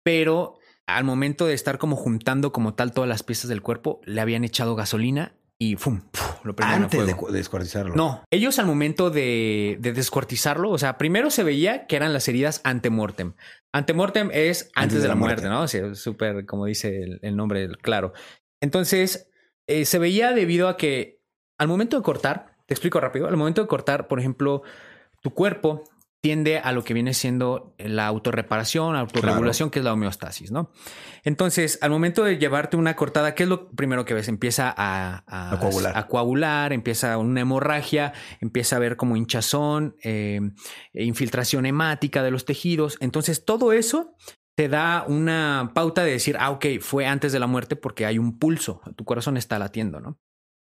pero 0.03 0.59
al 0.87 1.05
momento 1.05 1.47
de 1.47 1.55
estar 1.55 1.79
como 1.79 1.97
juntando 1.97 2.53
como 2.53 2.75
tal 2.75 2.93
todas 2.93 3.09
las 3.09 3.23
piezas 3.23 3.49
del 3.49 3.63
cuerpo, 3.63 4.01
le 4.05 4.21
habían 4.21 4.45
echado 4.45 4.75
gasolina 4.75 5.35
y 5.59 5.77
¡fum! 5.77 6.01
Lo 6.43 6.57
Antes 6.59 7.07
de 7.07 7.15
descuartizarlo. 7.31 7.95
No, 7.95 8.25
ellos 8.33 8.59
al 8.59 8.67
momento 8.67 9.11
de, 9.11 9.79
descuartizarlo, 9.81 10.71
o 10.71 10.79
sea, 10.79 10.99
primero 10.99 11.31
se 11.31 11.45
veía 11.45 11.87
que 11.87 11.95
eran 11.95 12.13
las 12.13 12.27
heridas 12.27 12.61
antemortem. 12.65 13.35
Antemortem 13.73 14.31
es 14.33 14.73
antes, 14.75 15.03
de, 15.03 15.09
la, 15.09 15.15
muerte, 15.15 15.49
¿no? 15.49 15.63
O 15.63 15.69
sea, 15.69 15.95
súper, 15.95 16.47
como 16.47 16.67
dice 16.67 17.21
el, 17.23 17.37
nombre, 17.37 17.69
claro. 17.81 18.13
Entonces, 18.61 19.31
eh, 19.69 19.85
se 19.85 20.01
veía 20.01 20.33
debido 20.33 20.67
a 20.67 20.77
que 20.77 21.23
al 21.59 21.69
momento 21.69 21.97
de 21.97 22.03
cortar, 22.03 22.57
te 22.67 22.75
explico 22.75 22.99
rápido, 22.99 23.29
al 23.29 23.37
momento 23.37 23.63
de 23.63 23.69
cortar, 23.69 24.09
por 24.09 24.19
ejemplo, 24.19 24.63
tu 25.23 25.33
cuerpo 25.33 25.85
tiende 26.23 26.59
a 26.59 26.71
lo 26.71 26.85
que 26.85 26.95
viene 26.95 27.15
siendo 27.15 27.75
la 27.79 28.07
autorreparación, 28.07 28.95
autorregulación, 28.95 29.71
que 29.71 29.81
es 29.81 29.85
la 29.85 29.93
homeostasis, 29.93 30.53
¿no? 30.53 30.71
Entonces, 31.25 31.81
al 31.83 31.91
momento 31.91 32.23
de 32.23 32.39
llevarte 32.39 32.77
una 32.77 32.95
cortada, 32.95 33.35
¿qué 33.35 33.43
es 33.43 33.49
lo 33.49 33.71
primero 33.71 34.05
que 34.05 34.15
ves? 34.15 34.29
Empieza 34.29 34.73
a, 34.77 35.59
coagular. 36.09 36.73
empieza 36.73 37.19
una 37.19 37.41
hemorragia, 37.41 38.13
empieza 38.41 38.77
a 38.77 38.79
ver 38.79 38.97
como 38.97 39.17
hinchazón, 39.17 39.97
eh, 40.05 40.41
infiltración 40.95 41.67
hemática 41.67 42.23
de 42.23 42.31
los 42.31 42.45
tejidos. 42.45 42.99
Entonces, 43.01 43.45
todo 43.45 43.73
eso 43.73 44.15
te 44.55 44.69
da 44.69 45.05
una 45.09 45.73
pauta 45.75 46.05
de 46.05 46.13
decir, 46.13 46.37
ah, 46.39 46.51
ok, 46.51 46.67
fue 46.81 47.05
antes 47.05 47.33
de 47.33 47.41
la 47.41 47.49
muerte 47.49 47.75
porque 47.75 48.07
hay 48.07 48.19
un 48.19 48.39
pulso, 48.39 48.81
tu 48.95 49.05
corazón 49.05 49.37
está 49.37 49.59
latiendo, 49.59 49.99
¿no? 49.99 50.21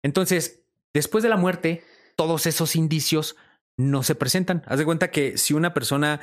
Entonces, 0.01 0.65
después 0.95 1.21
de 1.21 1.29
la 1.29 1.37
muerte, 1.37 1.83
todos 2.15 2.47
esos 2.47 2.75
indicios 2.75 3.35
no 3.78 4.03
se 4.03 4.15
presentan. 4.15 4.63
Haz 4.67 4.80
de 4.80 4.86
cuenta 4.86 5.11
que 5.11 5.38
si 5.38 5.53
una 5.53 5.74
persona 5.74 6.19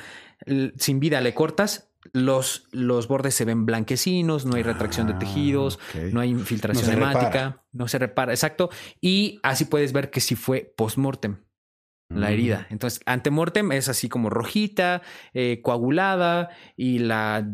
sin 0.77 0.99
vida 0.99 1.21
le 1.21 1.33
cortas, 1.33 1.89
los, 2.13 2.67
los 2.71 3.07
bordes 3.07 3.35
se 3.35 3.45
ven 3.45 3.65
blanquecinos, 3.65 4.45
no 4.45 4.55
hay 4.55 4.63
retracción 4.63 5.05
de 5.07 5.13
tejidos, 5.13 5.77
ah, 5.93 5.99
no 6.11 6.19
hay 6.19 6.29
infiltración 6.29 6.91
hemática, 6.91 7.63
no 7.71 7.87
se 7.87 7.99
repara, 7.99 8.31
exacto. 8.33 8.69
Y 8.99 9.39
así 9.43 9.65
puedes 9.65 9.93
ver 9.93 10.09
que 10.09 10.19
si 10.19 10.35
fue 10.35 10.73
post-mortem. 10.75 11.37
la 12.09 12.27
Mm. 12.27 12.33
herida. 12.33 12.67
Entonces, 12.69 12.99
antemortem 13.05 13.71
es 13.71 13.87
así 13.87 14.09
como 14.09 14.29
rojita, 14.29 15.01
eh, 15.33 15.61
coagulada, 15.63 16.49
y 16.75 16.99
la 16.99 17.47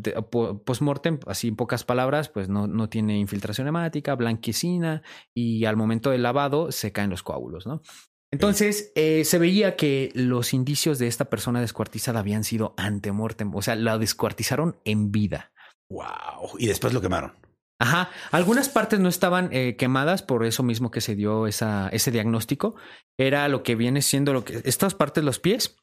postmortem, 0.65 1.19
así 1.27 1.49
en 1.49 1.55
pocas 1.55 1.83
palabras, 1.83 2.29
pues 2.29 2.49
no, 2.49 2.65
no 2.65 2.89
tiene 2.89 3.19
infiltración 3.19 3.67
hemática, 3.67 4.15
blanquecina, 4.15 5.03
y 5.31 5.65
al 5.65 5.77
momento 5.77 6.09
del 6.09 6.23
lavado 6.23 6.71
se 6.71 6.91
caen 6.91 7.11
los 7.11 7.21
coágulos, 7.21 7.67
¿no? 7.67 7.83
Entonces, 8.31 8.91
eh, 8.95 9.23
se 9.23 9.39
veía 9.39 9.75
que 9.75 10.11
los 10.13 10.53
indicios 10.53 10.99
de 10.99 11.07
esta 11.07 11.25
persona 11.25 11.61
descuartizada 11.61 12.19
habían 12.19 12.43
sido 12.43 12.73
antemortem, 12.77 13.55
o 13.55 13.61
sea, 13.61 13.75
la 13.75 13.97
descuartizaron 13.97 14.77
en 14.83 15.11
vida. 15.11 15.51
Wow. 15.89 16.57
Y 16.59 16.67
después 16.67 16.93
lo 16.93 17.01
quemaron. 17.01 17.33
Ajá, 17.79 18.09
algunas 18.31 18.69
partes 18.69 18.99
no 18.99 19.07
estaban 19.07 19.49
eh, 19.53 19.75
quemadas, 19.77 20.23
por 20.23 20.43
eso 20.45 20.63
mismo 20.63 20.89
que 20.91 20.99
se 20.99 21.15
dio 21.15 21.47
esa, 21.47 21.89
ese 21.89 22.11
diagnóstico. 22.11 22.75
Era 23.19 23.47
lo 23.47 23.61
que 23.63 23.75
viene 23.75 24.01
siendo 24.01 24.33
lo 24.33 24.43
que 24.43 24.61
estas 24.65 24.95
partes, 24.95 25.23
los 25.23 25.39
pies, 25.39 25.77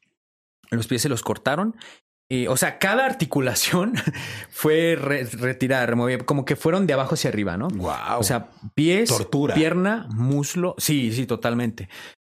los 0.71 0.87
pies 0.89 1.03
se 1.03 1.09
los 1.09 1.23
cortaron. 1.23 1.77
Y, 2.29 2.47
o 2.49 2.57
sea, 2.57 2.79
cada 2.79 3.05
articulación 3.07 3.95
fue 4.51 4.97
re- 5.01 5.25
retirada, 5.25 5.87
removida, 5.87 6.19
como 6.19 6.45
que 6.45 6.57
fueron 6.57 6.87
de 6.87 6.95
abajo 6.95 7.15
hacia 7.15 7.31
arriba, 7.31 7.57
¿no? 7.57 7.69
Wow. 7.69 8.19
O 8.19 8.23
sea, 8.25 8.51
pies, 8.75 9.09
Tortura. 9.11 9.55
pierna, 9.55 10.09
muslo. 10.11 10.75
Sí, 10.79 11.13
sí, 11.13 11.27
totalmente. 11.27 11.89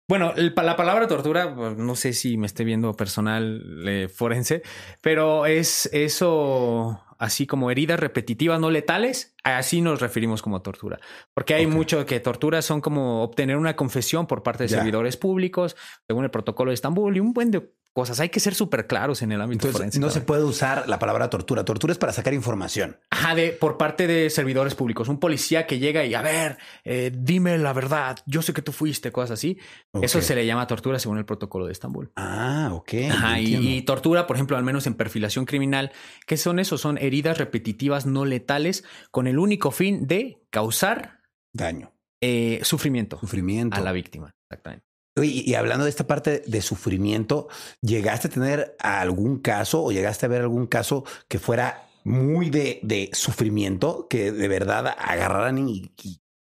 Bueno, 0.08 0.34
el- 0.36 0.54
la 0.56 0.76
palabra 0.76 1.08
tortura, 1.08 1.56
pues, 1.56 1.78
no 1.78 1.96
sé 1.96 2.14
si 2.14 2.38
me 2.38 2.46
esté 2.46 2.64
viendo 2.64 2.94
personal 2.94 3.64
eh, 3.88 4.10
forense, 4.10 4.62
pero 5.02 5.46
es 5.46 5.90
eso 5.94 7.02
así 7.20 7.48
como 7.48 7.72
heridas 7.72 8.00
repetitivas 8.02 8.60
no 8.60 8.70
letales, 8.70 9.34
así 9.46 9.80
nos 9.80 10.02
referimos 10.02 10.42
como 10.42 10.62
tortura. 10.62 11.00
Porque 11.34 11.54
hay 11.54 11.68
mucho 11.68 12.06
que 12.06 12.20
tortura 12.20 12.62
son 12.62 12.82
como 12.82 13.24
obtener 13.24 13.56
una 13.56 13.78
confesión 13.78 14.28
por 14.28 14.44
parte 14.44 14.64
de 14.64 14.70
servidores 14.78 15.16
públicos, 15.16 15.78
según 16.06 16.26
el 16.26 16.32
protocolo 16.32 16.72
de 16.72 16.76
Estambul 16.76 17.16
y 17.16 17.22
un 17.22 17.32
buen 17.32 17.50
de 17.52 17.72
cosas. 17.94 18.20
Hay 18.20 18.30
que 18.30 18.40
ser 18.40 18.56
súper 18.56 18.88
claros 18.88 19.22
en 19.22 19.32
el 19.32 19.40
ámbito 19.42 19.68
Entonces, 19.68 19.78
forense. 19.78 20.00
no 20.00 20.10
se 20.10 20.22
puede 20.22 20.44
usar 20.44 20.90
la 20.90 21.00
palabra 21.00 21.30
tortura. 21.30 21.64
Tortura 21.64 21.92
es 21.94 21.98
para 22.00 22.12
sacar 22.12 22.34
información. 22.34 22.98
Ajá, 23.12 23.36
de, 23.36 23.52
por 23.52 23.78
parte 23.78 24.08
de 24.08 24.30
servidores 24.30 24.76
públicos. 24.76 25.08
Un 25.08 25.20
policía 25.20 25.68
que 25.68 25.80
llega 25.80 26.04
y, 26.06 26.14
a 26.14 26.22
ver, 26.22 26.58
eh, 26.84 27.12
dime 27.16 27.58
la 27.58 27.72
verdad, 27.74 28.18
yo 28.26 28.42
sé 28.42 28.54
que 28.54 28.62
tú 28.62 28.72
fuiste, 28.72 29.12
cosas 29.12 29.32
así. 29.32 29.58
Eso 30.02 30.22
se 30.22 30.36
le 30.36 30.46
llama 30.46 30.68
tortura 30.68 31.00
según 31.00 31.18
el 31.20 31.26
protocolo 31.26 31.66
de 31.66 31.72
Estambul. 31.72 32.12
Ah, 32.16 32.72
ok. 32.74 32.94
Ajá, 33.12 33.40
y 33.40 33.82
tortura, 33.84 34.28
por 34.28 34.36
ejemplo, 34.36 34.58
al 34.58 34.64
menos 34.64 34.88
en 34.88 34.96
perfilación 34.96 35.46
criminal, 35.46 35.92
¿qué 36.26 36.38
son 36.38 36.60
eso? 36.60 36.78
Son 36.78 36.98
heridas 36.98 37.38
repetitivas 37.38 38.06
no 38.06 38.26
letales 38.26 38.84
con 39.12 39.28
el 39.28 39.38
único 39.40 39.72
fin 39.72 40.08
de 40.08 40.42
causar 40.50 41.20
Daño, 41.54 41.94
eh, 42.22 42.60
sufrimiento 42.64 43.20
sufrimiento. 43.20 43.78
a 43.78 43.82
la 43.82 43.92
víctima. 43.92 44.34
Exactamente. 44.50 44.86
Y 45.16 45.54
hablando 45.54 45.84
de 45.84 45.92
esta 45.92 46.08
parte 46.08 46.44
de 46.48 46.62
sufrimiento, 46.62 47.48
¿llegaste 47.82 48.30
a 48.30 48.32
tener 48.32 48.76
algún 48.80 49.40
caso 49.40 49.84
o 49.84 49.92
llegaste 49.92 50.26
a 50.26 50.30
ver 50.30 50.42
algún 50.42 50.66
caso 50.66 51.06
que 51.28 51.38
fuera 51.38 51.88
muy 52.04 52.50
de, 52.50 52.80
de 52.82 53.10
sufrimiento, 53.14 54.08
que 54.10 54.32
de 54.32 54.48
verdad 54.48 54.96
agarraran 54.98 55.70
y, 55.70 55.94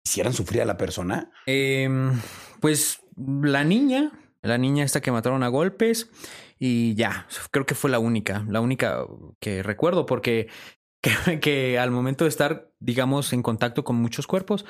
hicieran 0.04 0.32
sufrir 0.32 0.62
a 0.62 0.64
la 0.64 0.76
persona? 0.76 1.30
Em, 1.46 2.20
pues 2.60 3.00
la 3.16 3.64
niña, 3.64 4.12
la 4.42 4.58
niña 4.58 4.84
esta 4.84 5.00
que 5.00 5.12
mataron 5.12 5.42
a 5.42 5.48
golpes 5.48 6.10
y 6.58 6.94
ya, 6.94 7.26
creo 7.50 7.66
que 7.66 7.74
fue 7.74 7.90
la 7.90 7.98
única, 7.98 8.44
la 8.48 8.60
única 8.60 9.04
que 9.40 9.62
recuerdo 9.62 10.06
porque 10.06 10.48
que, 11.00 11.40
que 11.40 11.78
al 11.78 11.90
momento 11.90 12.24
de 12.24 12.28
estar, 12.28 12.70
digamos, 12.78 13.32
en 13.32 13.42
contacto 13.42 13.84
con 13.84 13.96
muchos 13.96 14.26
cuerpos, 14.26 14.64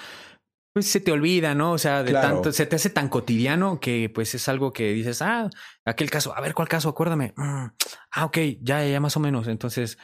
pues 0.73 0.87
se 0.87 1.01
te 1.01 1.11
olvida, 1.13 1.55
¿no? 1.55 1.73
O 1.73 1.79
sea, 1.79 2.03
de 2.03 2.13
Claro. 2.13 2.29
tanto, 2.29 2.53
se 2.53 2.67
te 2.67 2.77
hace 2.77 2.91
tan 2.91 3.09
cotidiano 3.09 3.81
que 3.81 4.09
pues 4.15 4.35
es 4.35 4.49
algo 4.49 4.73
que 4.73 4.93
dices, 4.93 5.21
ah, 5.23 5.51
aquel 5.85 6.11
caso, 6.11 6.35
a 6.37 6.41
ver, 6.41 6.55
¿cuál 6.55 6.69
caso? 6.69 6.89
Acuérdame. 6.89 7.33
Mm, 7.37 7.67
ah, 8.13 8.25
ok, 8.25 8.39
ya, 8.61 8.87
ya 8.87 9.01
más 9.01 9.17
o 9.17 9.21
menos. 9.21 9.49
Entonces, 9.49 9.99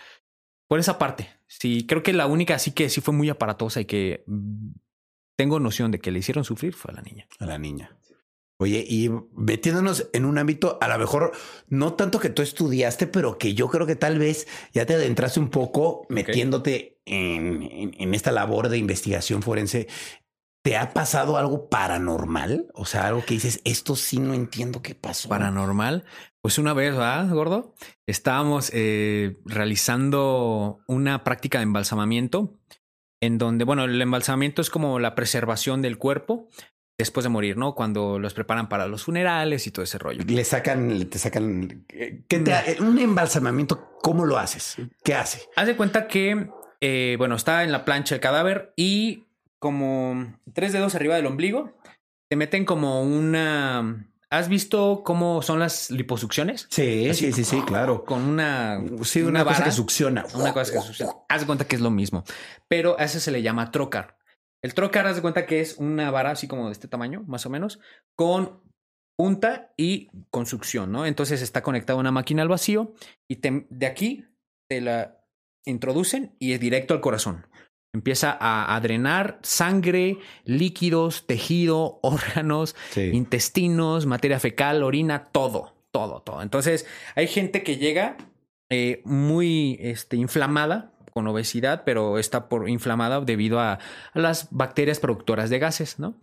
por 0.69 0.81
esa 0.81 0.99
parte, 0.99 1.29
sí, 1.47 1.87
creo 1.87 2.03
que 2.03 2.13
la 2.13 2.27
única 2.27 2.59
sí 2.59 2.73
que 2.73 2.89
sí 2.91 3.01
fue 3.01 3.15
muy 3.15 3.29
aparatosa 3.29 3.81
y 3.81 3.85
que 3.85 4.25
mm, 4.27 4.71
tengo 5.39 5.61
noción 5.61 5.91
de 5.93 6.01
que 6.01 6.11
le 6.11 6.19
hicieron 6.19 6.45
sufrir 6.45 6.75
fue 6.75 6.91
a 6.93 6.95
la 6.97 7.03
niña. 7.03 7.27
A 7.39 7.47
la 7.47 7.59
niña. 7.59 7.97
Oye, 8.59 8.83
y 8.89 9.11
metiéndonos 9.37 10.09
en 10.15 10.25
un 10.25 10.39
ámbito, 10.39 10.79
a 10.81 10.89
lo 10.89 10.99
mejor 10.99 11.33
no 11.69 11.93
tanto 11.93 12.19
que 12.19 12.31
tú 12.31 12.41
estudiaste, 12.41 13.07
pero 13.07 13.37
que 13.37 13.53
yo 13.53 13.69
creo 13.69 13.87
que 13.87 13.97
tal 13.97 14.19
vez 14.19 14.49
ya 14.73 14.87
te 14.87 14.95
adentraste 14.95 15.39
un 15.41 15.51
poco 15.51 16.07
metiéndote 16.09 16.99
en, 17.05 17.63
en- 17.63 17.95
en 17.99 18.15
esta 18.15 18.33
labor 18.33 18.71
de 18.71 18.79
investigación 18.79 19.43
forense. 19.43 19.89
¿Te 20.67 20.77
ha 20.77 20.93
pasado 20.93 21.37
algo 21.37 21.69
paranormal? 21.69 22.67
O 22.75 22.87
sea, 22.87 23.07
algo 23.07 23.25
que 23.25 23.35
dices, 23.35 23.61
esto 23.63 23.95
sí 23.95 24.19
no 24.19 24.35
entiendo 24.35 24.83
qué 24.83 24.97
pasó. 24.97 25.29
Paranormal. 25.29 26.03
Pues 26.43 26.59
una 26.59 26.73
vez, 26.73 26.91
¿verdad, 26.91 27.29
gordo? 27.31 27.77
Estábamos 28.05 28.73
eh, 28.75 29.37
realizando 29.45 30.81
una 30.89 31.23
práctica 31.23 31.59
de 31.59 31.63
embalsamamiento 31.63 32.59
en 33.23 33.39
donde, 33.39 33.65
bueno, 33.65 33.85
el 33.85 34.03
embalsamamiento 34.03 34.61
es 34.61 34.69
como 34.69 34.99
la 34.99 35.15
preservación 35.15 35.83
del 35.83 35.99
cuerpo 35.99 36.49
después 36.99 37.23
de 37.23 37.31
morir, 37.31 37.57
¿no? 37.57 37.77
Cuando 37.77 38.19
los 38.19 38.35
preparan 38.35 38.69
para 38.69 38.89
los 38.89 39.05
funerales 39.05 39.69
y 39.69 39.71
todo 39.71 39.85
ese 39.85 39.99
rollo. 39.99 40.25
Le 40.27 40.45
sacan, 40.45 40.99
te 41.09 41.19
sacan. 41.21 41.85
¿qué 41.87 42.41
te- 42.41 42.83
un 42.83 42.99
embalsamamiento, 42.99 43.93
¿cómo 44.03 44.27
lo 44.27 44.37
haces? 44.37 44.79
¿Qué 45.05 45.15
hace? 45.15 45.43
Haz 45.55 45.69
de 45.69 45.77
cuenta 45.77 46.09
que, 46.09 46.51
eh, 46.81 47.15
bueno, 47.19 47.37
está 47.37 47.63
en 47.63 47.71
la 47.71 47.85
plancha 47.85 48.17
el 48.17 48.21
cadáver 48.21 48.73
y 48.75 49.26
como 49.67 50.39
tres 50.53 50.73
dedos 50.73 50.95
arriba 50.95 51.17
del 51.17 51.27
ombligo, 51.27 51.77
te 52.31 52.37
meten 52.37 52.65
como 52.65 53.03
una... 53.03 54.07
¿Has 54.31 54.49
visto 54.49 55.03
cómo 55.05 55.43
son 55.43 55.59
las 55.59 55.91
liposucciones? 55.91 56.69
Sí, 56.71 57.13
sí, 57.15 57.33
sí, 57.33 57.43
sí, 57.43 57.61
claro. 57.63 58.05
Con 58.05 58.23
una... 58.23 58.81
Sí, 59.03 59.23
una, 59.23 59.41
cosa 59.43 59.53
vara. 59.55 59.65
que 59.65 59.73
succiona. 59.73 60.25
Una 60.35 60.53
cosa 60.53 60.73
que 60.73 60.81
sucede. 60.81 61.09
Haz 61.29 61.41
de 61.41 61.47
cuenta 61.47 61.65
que 61.67 61.75
es 61.75 61.83
lo 61.83 61.91
mismo. 61.91 62.23
Pero 62.69 62.97
a 62.99 63.03
eso 63.05 63.19
se 63.19 63.33
le 63.33 63.43
llama 63.43 63.73
trocar. 63.73 64.19
El 64.63 64.73
trocar, 64.75 65.05
haz 65.09 65.17
de 65.17 65.23
cuenta 65.23 65.47
que 65.47 65.61
es 65.61 65.77
una 65.79 66.13
vara 66.13 66.31
así 66.31 66.47
como 66.47 66.67
de 66.67 66.73
este 66.73 66.87
tamaño, 66.87 67.25
más 67.27 67.45
o 67.47 67.51
menos, 67.51 67.81
con 68.17 68.61
punta 69.19 69.73
y 69.77 70.11
con 70.31 70.47
succión, 70.47 70.93
¿no? 70.93 71.07
Entonces 71.07 71.43
está 71.43 71.63
conectada 71.63 71.99
una 71.99 72.13
máquina 72.13 72.43
al 72.43 72.49
vacío 72.49 72.95
y 73.29 73.37
te- 73.37 73.67
de 73.69 73.87
aquí 73.87 74.27
te 74.69 74.81
la 74.81 75.25
introducen 75.65 76.37
y 76.39 76.53
es 76.53 76.61
directo 76.61 76.95
al 76.95 77.01
corazón. 77.01 77.47
Empieza 77.97 78.37
a, 78.39 78.77
a 78.77 78.81
drenar 78.81 79.39
sangre, 79.43 80.19
líquidos, 80.45 81.27
tejido, 81.27 81.99
órganos, 82.03 82.77
Sí. 82.91 83.11
intestinos, 83.13 84.05
materia 84.07 84.39
fecal, 84.39 84.83
orina, 84.83 85.29
todo, 85.33 85.75
todo, 85.91 86.21
todo. 86.21 86.43
Entonces, 86.43 86.87
hay 87.15 87.27
gente 87.27 87.63
que 87.63 87.79
llega 87.79 88.17
eh, 88.71 89.01
muy 89.05 89.79
este, 89.81 90.17
inflamada 90.17 90.93
con 91.13 91.27
obesidad, 91.27 91.85
pero 91.87 92.19
está 92.19 92.49
por 92.51 92.69
inflamada 92.69 93.21
debido 93.23 93.59
a, 93.61 93.79
a 94.13 94.19
las 94.19 94.49
bacterias 94.51 95.01
productoras 95.01 95.49
de 95.49 95.59
gases, 95.59 95.99
¿no? 95.99 96.21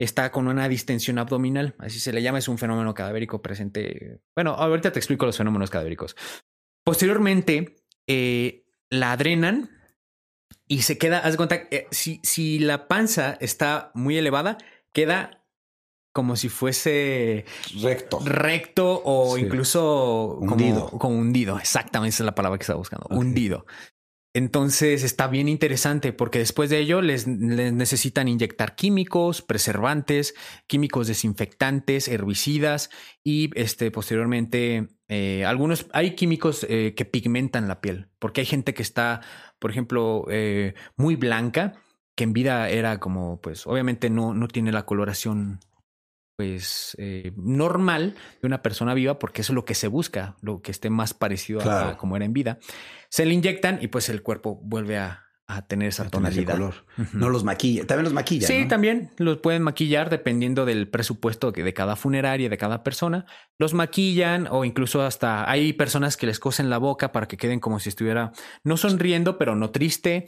Está 0.00 0.32
con 0.32 0.48
una 0.48 0.68
distensión 0.68 1.18
abdominal, 1.20 1.76
así 1.78 2.00
se 2.00 2.12
le 2.12 2.22
llama, 2.22 2.38
es 2.38 2.48
un 2.48 2.58
fenómeno 2.58 2.92
cadavérico 2.92 3.40
presente. 3.40 4.18
Bueno, 4.34 4.50
ahorita 4.54 4.90
te 4.90 4.98
explico 4.98 5.26
los 5.26 5.36
fenómenos 5.36 5.70
cadavéricos. 5.70 6.16
Posteriormente, 6.84 7.76
eh, 8.08 8.64
la 8.90 9.16
drenan 9.16 9.70
y 10.72 10.82
se 10.82 10.96
queda, 10.96 11.18
haz 11.18 11.32
de 11.32 11.36
cuenta, 11.36 11.56
eh, 11.70 11.86
si, 11.90 12.18
si 12.22 12.58
la 12.58 12.88
panza 12.88 13.36
está 13.40 13.90
muy 13.94 14.16
elevada, 14.16 14.56
queda 14.94 15.44
como 16.14 16.36
si 16.36 16.48
fuese 16.48 17.44
Recto. 17.82 18.20
recto 18.24 19.02
o 19.04 19.36
Sí. 19.36 19.42
incluso 19.42 20.38
Hundido. 20.40 20.90
Como, 20.98 21.18
hundido. 21.18 21.58
Exactamente, 21.58 22.14
esa 22.14 22.22
es 22.22 22.26
la 22.26 22.34
palabra 22.34 22.56
que 22.58 22.62
estaba 22.62 22.78
buscando. 22.78 23.06
Hundido. 23.10 23.66
Entonces 24.34 25.02
está 25.02 25.26
bien 25.26 25.46
interesante 25.46 26.14
porque 26.14 26.38
después 26.38 26.70
de 26.70 26.78
ello 26.78 27.02
les, 27.02 27.26
les 27.26 27.70
necesitan 27.74 28.28
inyectar 28.28 28.74
químicos, 28.76 29.42
preservantes, 29.42 30.34
químicos 30.66 31.06
desinfectantes, 31.06 32.08
herbicidas 32.08 32.88
y 33.22 33.50
este 33.60 33.90
posteriormente 33.90 34.88
eh, 35.08 35.44
algunos 35.44 35.86
hay 35.92 36.14
químicos 36.14 36.64
eh, 36.70 36.94
que 36.96 37.04
pigmentan 37.04 37.68
la 37.68 37.82
piel 37.82 38.08
porque 38.18 38.40
hay 38.40 38.46
gente 38.46 38.72
que 38.72 38.82
está, 38.82 39.20
por 39.62 39.70
ejemplo, 39.70 40.26
eh, 40.28 40.74
muy 40.96 41.14
blanca 41.16 41.74
que 42.16 42.24
en 42.24 42.32
vida 42.34 42.68
era 42.68 42.98
como, 42.98 43.40
pues 43.40 43.66
obviamente 43.66 44.10
no, 44.10 44.34
no 44.34 44.48
tiene 44.48 44.72
la 44.72 44.84
coloración 44.84 45.60
pues 46.36 46.96
eh, 46.98 47.32
normal 47.36 48.14
de 48.40 48.46
una 48.46 48.62
persona 48.62 48.94
viva 48.94 49.18
porque 49.18 49.42
eso 49.42 49.52
es 49.52 49.54
lo 49.54 49.64
que 49.64 49.74
se 49.74 49.86
busca, 49.86 50.34
lo 50.40 50.60
que 50.62 50.70
esté 50.72 50.90
más 50.90 51.14
parecido 51.14 51.60
a- 51.60 51.62
Claro. 51.62 51.88
a, 51.90 51.96
como 51.96 52.16
era 52.16 52.24
en 52.24 52.32
vida. 52.32 52.58
Se 53.08 53.24
le 53.24 53.34
inyectan 53.34 53.78
y 53.80 53.88
pues 53.88 54.08
el 54.08 54.22
cuerpo 54.22 54.58
vuelve 54.62 54.98
a, 54.98 55.24
a 55.48 55.66
tener 55.66 55.88
esa 55.88 56.04
A 56.04 56.08
tener 56.10 56.32
ese 56.32 56.42
tonalidad. 56.44 56.72
color. 56.96 57.12
No 57.12 57.28
los 57.28 57.44
maquilla. 57.44 57.86
También 57.86 58.04
los 58.04 58.12
maquilla. 58.12 58.46
Sí, 58.46 58.62
¿no? 58.62 58.68
también 58.68 59.10
los 59.18 59.38
pueden 59.38 59.62
maquillar 59.62 60.08
dependiendo 60.08 60.64
del 60.64 60.88
presupuesto 60.88 61.52
que- 61.52 61.62
de 61.64 61.74
cada 61.74 61.96
funeraria, 61.96 62.48
de 62.48 62.56
cada 62.58 62.82
persona. 62.82 63.26
Los 63.58 63.74
maquillan 63.74 64.46
o 64.50 64.64
incluso 64.64 65.02
hasta 65.02 65.50
hay 65.50 65.72
personas 65.74 66.16
que 66.16 66.26
les 66.26 66.38
cosen 66.38 66.70
la 66.70 66.78
boca 66.78 67.12
para 67.12 67.26
que 67.28 67.36
queden 67.36 67.60
como 67.60 67.80
si 67.80 67.88
estuviera 67.90 68.32
no 68.64 68.76
sonriendo, 68.76 69.36
pero 69.36 69.54
no 69.56 69.70
triste. 69.70 70.26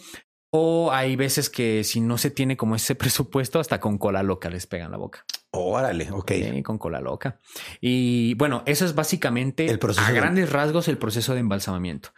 O 0.57 0.93
hay 0.93 1.17
veces 1.17 1.51
que 1.51 1.83
si 1.85 2.01
no 2.01 2.17
se 2.19 2.31
tiene 2.31 2.57
como 2.57 2.77
ese 2.77 2.95
presupuesto, 2.95 3.61
hasta 3.61 3.81
con 3.81 3.99
cola 3.99 4.23
loca 4.23 4.51
les 4.51 4.67
pegan 4.67 4.91
la 4.91 4.99
boca. 4.99 5.25
Órale, 5.57 6.11
ok. 6.11 6.33
Sí, 6.33 6.63
con 6.63 6.79
cola 6.79 7.01
loca. 7.01 7.39
Y 7.81 8.35
bueno, 8.35 8.63
eso 8.67 8.85
es 8.85 8.95
básicamente 8.95 9.67
El 9.67 9.79
proceso 9.79 10.05
a 10.07 10.11
de- 10.13 10.19
grandes 10.19 10.51
rasgos 10.51 10.89
el 10.89 10.99
proceso 10.99 11.33
de 11.35 11.41
embalsamamiento 11.41 12.11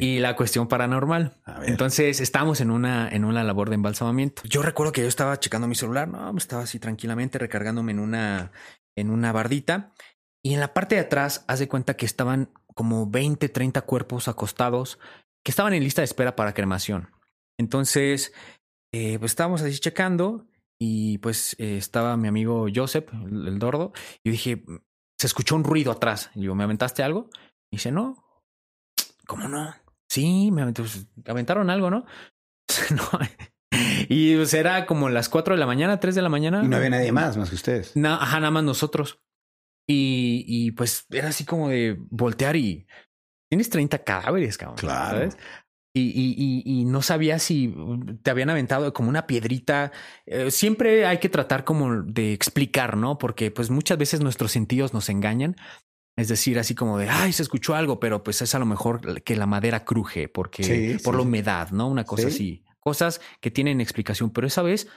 y 0.00 0.18
la 0.20 0.34
cuestión 0.36 0.68
paranormal. 0.68 1.36
Entonces 1.66 2.20
estábamos 2.20 2.60
en 2.60 2.70
una, 2.70 3.08
en 3.10 3.24
una 3.24 3.44
labor 3.44 3.68
de 3.68 3.74
embalsamamiento. 3.74 4.42
Yo 4.44 4.62
recuerdo 4.62 4.92
que 4.92 5.02
yo 5.02 5.08
estaba 5.08 5.38
checando 5.38 5.68
mi 5.68 5.74
celular, 5.74 6.08
no, 6.08 6.36
estaba 6.36 6.62
así 6.62 6.78
tranquilamente 6.78 7.38
recargándome 7.38 7.92
en 7.92 7.98
una, 7.98 8.52
en 8.96 9.10
una 9.10 9.32
bardita 9.32 9.92
y 10.42 10.54
en 10.54 10.60
la 10.60 10.72
parte 10.72 10.94
de 10.94 11.02
atrás 11.02 11.44
haz 11.46 11.58
de 11.58 11.68
cuenta 11.68 11.94
que 11.94 12.06
estaban 12.06 12.50
como 12.74 13.06
20, 13.10 13.48
30 13.48 13.82
cuerpos 13.82 14.28
acostados 14.28 14.98
que 15.44 15.50
estaban 15.50 15.74
en 15.74 15.82
lista 15.84 16.00
de 16.00 16.06
espera 16.06 16.34
para 16.36 16.54
cremación. 16.54 17.10
Entonces, 17.58 18.32
eh, 18.92 19.18
pues 19.18 19.32
estábamos 19.32 19.62
así 19.62 19.78
checando 19.78 20.46
y 20.80 21.18
pues 21.18 21.54
eh, 21.58 21.76
estaba 21.76 22.16
mi 22.16 22.28
amigo 22.28 22.66
Joseph, 22.74 23.08
el, 23.12 23.48
el 23.48 23.58
Dordo, 23.58 23.92
y 24.22 24.28
yo 24.28 24.32
dije, 24.32 24.64
se 25.18 25.26
escuchó 25.26 25.56
un 25.56 25.64
ruido 25.64 25.92
atrás. 25.92 26.30
Y 26.34 26.42
yo, 26.42 26.54
¿me 26.54 26.64
aventaste 26.64 27.02
algo? 27.02 27.30
Y 27.70 27.76
dice, 27.76 27.90
no. 27.90 28.24
¿Cómo 29.26 29.48
no? 29.48 29.74
Sí, 30.08 30.50
me 30.52 30.62
aventé- 30.62 30.82
pues, 30.82 31.06
aventaron 31.26 31.68
algo, 31.70 31.90
¿no? 31.90 32.06
no. 32.90 33.18
Y 34.08 34.36
pues 34.36 34.54
era 34.54 34.86
como 34.86 35.08
las 35.10 35.28
4 35.28 35.54
de 35.54 35.60
la 35.60 35.66
mañana, 35.66 36.00
3 36.00 36.14
de 36.14 36.22
la 36.22 36.28
mañana. 36.28 36.62
Y 36.64 36.68
no 36.68 36.76
había 36.76 36.90
nadie 36.90 37.12
más 37.12 37.36
más 37.36 37.50
que 37.50 37.56
ustedes. 37.56 37.92
Ajá, 38.04 38.40
nada 38.40 38.50
más 38.50 38.64
nosotros. 38.64 39.20
Y, 39.86 40.44
y 40.46 40.70
pues 40.72 41.06
era 41.10 41.28
así 41.28 41.44
como 41.44 41.68
de 41.68 41.96
voltear 42.10 42.56
y 42.56 42.86
tienes 43.50 43.68
30 43.70 44.04
cadáveres, 44.04 44.56
cabrón. 44.56 44.76
Claro. 44.78 45.18
¿sabes? 45.18 45.38
Y, 45.98 46.12
y, 46.36 46.62
y, 46.64 46.80
y 46.80 46.84
no 46.84 47.02
sabía 47.02 47.38
si 47.38 47.74
te 48.22 48.30
habían 48.30 48.50
aventado 48.50 48.92
como 48.92 49.08
una 49.08 49.26
piedrita. 49.26 49.92
Eh, 50.26 50.50
siempre 50.50 51.06
hay 51.06 51.18
que 51.18 51.28
tratar 51.28 51.64
como 51.64 52.02
de 52.02 52.32
explicar, 52.32 52.96
¿no? 52.96 53.18
Porque 53.18 53.50
pues 53.50 53.70
muchas 53.70 53.98
veces 53.98 54.20
nuestros 54.20 54.52
sentidos 54.52 54.94
nos 54.94 55.08
engañan. 55.08 55.56
Es 56.16 56.28
decir, 56.28 56.58
así 56.58 56.74
como 56.74 56.98
de, 56.98 57.08
ay, 57.08 57.32
se 57.32 57.42
escuchó 57.42 57.74
algo, 57.76 58.00
pero 58.00 58.24
pues 58.24 58.42
es 58.42 58.54
a 58.54 58.58
lo 58.58 58.66
mejor 58.66 59.22
que 59.22 59.36
la 59.36 59.46
madera 59.46 59.84
cruje 59.84 60.28
porque 60.28 60.64
Sí, 60.64 61.02
por 61.04 61.14
sí, 61.14 61.18
la 61.18 61.22
humedad, 61.22 61.70
¿no? 61.70 61.86
Una 61.88 62.04
cosa 62.04 62.24
Sí. 62.24 62.28
así. 62.34 62.64
Cosas 62.80 63.20
que 63.40 63.50
tienen 63.50 63.80
explicación, 63.80 64.30
pero 64.30 64.46
esa 64.46 64.62
vez 64.62 64.88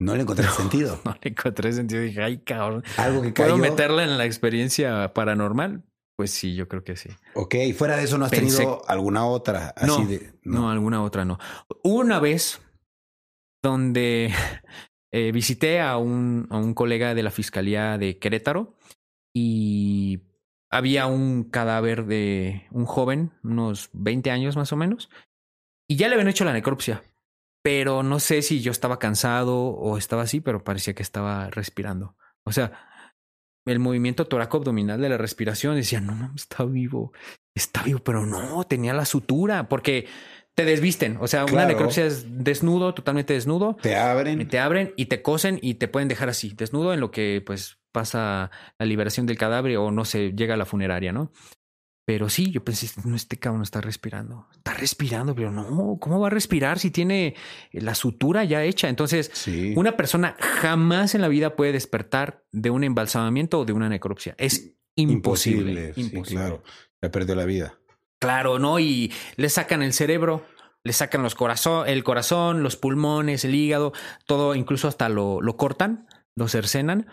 No 0.00 0.14
le 0.16 0.22
encontré 0.22 0.46
sentido. 0.56 1.00
no 1.04 1.16
le 1.22 1.30
encontré 1.30 1.72
sentido. 1.72 2.02
Dije, 2.02 2.22
ay, 2.22 2.38
cabrón. 2.38 2.82
Algo 2.96 3.22
que 3.22 3.30
¿Puedo 3.32 3.50
cayó. 3.56 3.62
meterla 3.62 4.04
en 4.04 4.18
la 4.18 4.24
experiencia 4.26 5.12
paranormal? 5.14 5.84
Pues 6.16 6.30
sí, 6.30 6.54
yo 6.54 6.66
creo 6.66 6.82
que 6.82 6.96
sí. 6.96 7.10
Ok, 7.34 7.54
fuera 7.76 7.96
de 7.96 8.04
eso, 8.04 8.16
¿no 8.16 8.24
has 8.24 8.32
Pensé- 8.32 8.56
tenido 8.58 8.82
alguna 8.88 9.26
otra 9.26 9.74
así 9.76 9.86
No, 9.86 10.06
de. 10.06 10.32
No. 10.44 10.70
alguna 10.70 11.02
otra 11.02 11.24
no. 11.24 11.38
Hubo 11.82 12.00
una 12.00 12.20
vez 12.20 12.60
donde 13.62 14.32
eh, 15.12 15.32
visité 15.32 15.80
a 15.80 15.96
un, 15.98 16.46
a 16.50 16.56
un 16.56 16.72
colega 16.74 17.14
de 17.14 17.22
la 17.22 17.30
Fiscalía 17.30 17.98
de 17.98 18.18
Querétaro 18.18 18.74
y 19.34 20.22
había 20.70 21.06
un 21.06 21.44
cadáver 21.44 22.06
de 22.06 22.66
un 22.70 22.86
joven, 22.86 23.32
unos 23.44 23.90
20 23.92 24.30
años 24.30 24.56
más 24.56 24.72
o 24.72 24.76
menos, 24.76 25.10
y 25.88 25.96
ya 25.96 26.08
le 26.08 26.14
habían 26.14 26.28
hecho 26.28 26.44
la 26.44 26.52
necropsia. 26.52 27.02
Pero 27.62 28.02
no 28.02 28.20
sé 28.20 28.42
si 28.42 28.60
yo 28.62 28.70
estaba 28.72 28.98
cansado 28.98 29.58
o 29.58 29.98
estaba 29.98 30.22
así, 30.22 30.40
pero 30.40 30.64
parecía 30.64 30.94
que 30.94 31.02
estaba 31.02 31.50
respirando. 31.50 32.16
O 32.44 32.52
sea, 32.52 32.72
el 33.66 33.78
movimiento 33.78 34.26
toraco-abdominal 34.26 35.00
de 35.00 35.08
la 35.08 35.18
respiración 35.18 35.76
decía, 35.76 36.00
no 36.00 36.14
mames, 36.14 36.42
está 36.42 36.64
vivo, 36.64 37.12
está 37.54 37.82
vivo, 37.82 37.98
pero 38.00 38.24
no, 38.24 38.64
tenía 38.64 38.94
la 38.94 39.04
sutura, 39.04 39.68
porque 39.68 40.06
te 40.54 40.64
desvisten. 40.64 41.18
O 41.20 41.26
sea, 41.26 41.44
una 41.44 41.66
necropsia 41.66 42.06
es 42.06 42.42
desnudo, 42.42 42.94
totalmente 42.94 43.34
desnudo. 43.34 43.76
Te 43.82 43.94
abren. 43.94 44.40
Y 44.40 44.46
te 44.46 44.58
abren 44.58 44.94
y 44.96 45.06
te 45.06 45.20
cosen 45.20 45.58
y 45.60 45.74
te 45.74 45.86
pueden 45.86 46.08
dejar 46.08 46.30
así, 46.30 46.54
desnudo 46.56 46.94
en 46.94 47.00
lo 47.00 47.10
que 47.10 47.42
pues 47.44 47.78
pasa 47.92 48.50
la 48.78 48.86
liberación 48.86 49.26
del 49.26 49.38
cadáver 49.38 49.76
o 49.76 49.90
no 49.90 50.04
se 50.04 50.32
llega 50.32 50.54
a 50.54 50.56
la 50.56 50.64
funeraria, 50.64 51.12
¿no? 51.12 51.32
Pero 52.06 52.28
sí, 52.28 52.52
yo 52.52 52.62
pensé, 52.64 52.88
no, 53.04 53.16
este 53.16 53.36
cabrón 53.36 53.62
está 53.62 53.80
respirando. 53.80 54.46
Está 54.54 54.72
respirando, 54.74 55.34
pero 55.34 55.50
no, 55.50 55.98
¿cómo 56.00 56.20
va 56.20 56.28
a 56.28 56.30
respirar 56.30 56.78
si 56.78 56.92
tiene 56.92 57.34
la 57.72 57.96
sutura 57.96 58.44
ya 58.44 58.62
hecha? 58.62 58.88
Entonces, 58.88 59.28
Sí. 59.34 59.74
una 59.76 59.96
persona 59.96 60.36
jamás 60.38 61.16
en 61.16 61.20
la 61.20 61.26
vida 61.28 61.56
puede 61.56 61.72
despertar 61.72 62.44
de 62.52 62.70
un 62.70 62.84
embalsamamiento 62.84 63.58
o 63.58 63.64
de 63.64 63.72
una 63.72 63.88
necropsia. 63.88 64.36
Es 64.38 64.76
imposible. 64.94 65.92
Imposible. 65.96 66.22
claro. 66.22 66.62
Ya 67.02 67.10
perdió 67.10 67.34
la 67.34 67.44
vida. 67.44 67.74
Claro, 68.20 68.60
¿no? 68.60 68.78
Y 68.78 69.12
le 69.36 69.48
sacan 69.48 69.82
el 69.82 69.92
cerebro, 69.92 70.46
le 70.84 70.92
sacan 70.92 71.24
los 71.24 71.34
corazón, 71.34 71.88
el 71.88 72.04
corazón, 72.04 72.62
los 72.62 72.76
pulmones, 72.76 73.44
el 73.44 73.54
hígado, 73.56 73.92
todo, 74.26 74.54
incluso 74.54 74.86
hasta 74.86 75.08
lo, 75.08 75.40
lo 75.42 75.56
cortan, 75.56 76.06
lo 76.36 76.46
cercenan. 76.46 77.08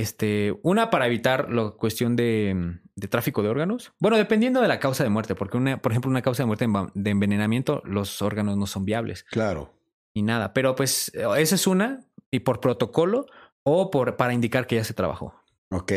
Este, 0.00 0.54
una 0.62 0.90
para 0.90 1.06
evitar 1.06 1.50
la 1.50 1.70
cuestión 1.70 2.16
de, 2.16 2.78
de 2.94 3.08
tráfico 3.08 3.42
de 3.42 3.48
órganos. 3.48 3.92
Bueno, 3.98 4.16
dependiendo 4.16 4.60
de 4.60 4.68
la 4.68 4.78
causa 4.80 5.04
de 5.04 5.10
muerte, 5.10 5.34
porque 5.34 5.56
una, 5.56 5.80
por 5.80 5.92
ejemplo, 5.92 6.10
una 6.10 6.22
causa 6.22 6.42
de 6.42 6.46
muerte 6.46 6.66
de 6.94 7.10
envenenamiento, 7.10 7.82
los 7.84 8.22
órganos 8.22 8.56
no 8.56 8.66
son 8.66 8.84
viables 8.84 9.24
Claro. 9.30 9.72
ni 10.14 10.22
nada. 10.22 10.52
Pero 10.52 10.74
pues 10.74 11.12
esa 11.14 11.54
es 11.54 11.66
una, 11.66 12.04
y 12.30 12.40
por 12.40 12.60
protocolo 12.60 13.26
o 13.62 13.90
por 13.90 14.16
para 14.16 14.32
indicar 14.34 14.66
que 14.66 14.76
ya 14.76 14.84
se 14.84 14.94
trabajó. 14.94 15.34
Ok. 15.70 15.92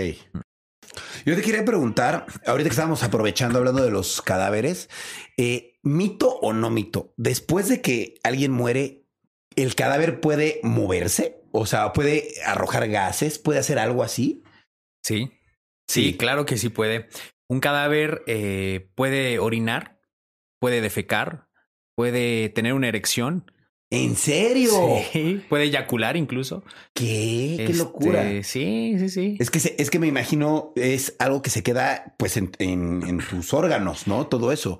Yo 1.25 1.35
te 1.35 1.41
quería 1.41 1.63
preguntar, 1.65 2.25
ahorita 2.45 2.69
que 2.69 2.73
estábamos 2.73 3.03
aprovechando 3.03 3.59
hablando 3.59 3.83
de 3.83 3.91
los 3.91 4.21
cadáveres, 4.21 4.89
eh, 5.37 5.77
mito 5.83 6.29
o 6.41 6.53
no 6.53 6.69
mito, 6.69 7.13
después 7.17 7.69
de 7.69 7.81
que 7.81 8.15
alguien 8.23 8.51
muere, 8.51 9.05
¿el 9.55 9.75
cadáver 9.75 10.19
puede 10.21 10.59
moverse? 10.63 11.38
O 11.51 11.65
sea, 11.65 11.93
puede 11.93 12.29
arrojar 12.45 12.87
gases, 12.89 13.39
puede 13.39 13.59
hacer 13.59 13.79
algo 13.79 14.03
así. 14.03 14.43
Sí. 15.03 15.31
Sí, 15.87 16.15
claro 16.17 16.45
que 16.45 16.57
sí 16.57 16.69
puede. 16.69 17.07
Un 17.49 17.59
cadáver 17.59 18.21
eh, 18.27 18.89
puede 18.95 19.39
orinar, 19.39 19.99
puede 20.59 20.81
defecar, 20.81 21.47
puede 21.95 22.49
tener 22.49 22.73
una 22.73 22.87
erección. 22.87 23.51
¿En 23.91 24.15
serio? 24.15 24.69
Sí, 25.11 25.41
puede 25.49 25.63
eyacular 25.63 26.15
incluso. 26.15 26.63
¿Qué? 26.93 27.55
¡Qué 27.57 27.63
Este, 27.65 27.77
locura! 27.77 28.23
Sí, 28.43 28.95
sí, 28.99 29.09
sí. 29.09 29.37
Es 29.39 29.49
que, 29.49 29.59
se- 29.59 29.75
es 29.79 29.89
que 29.89 29.97
me 29.97 30.05
imagino 30.05 30.73
es 30.75 31.15
algo 31.17 31.41
que 31.41 31.49
se 31.49 31.63
queda 31.63 32.13
pues 32.19 32.37
en, 32.37 32.51
en- 32.59 33.01
en 33.07 33.17
tus 33.17 33.51
órganos, 33.55 34.05
¿no? 34.05 34.27
Todo 34.27 34.51
eso. 34.51 34.79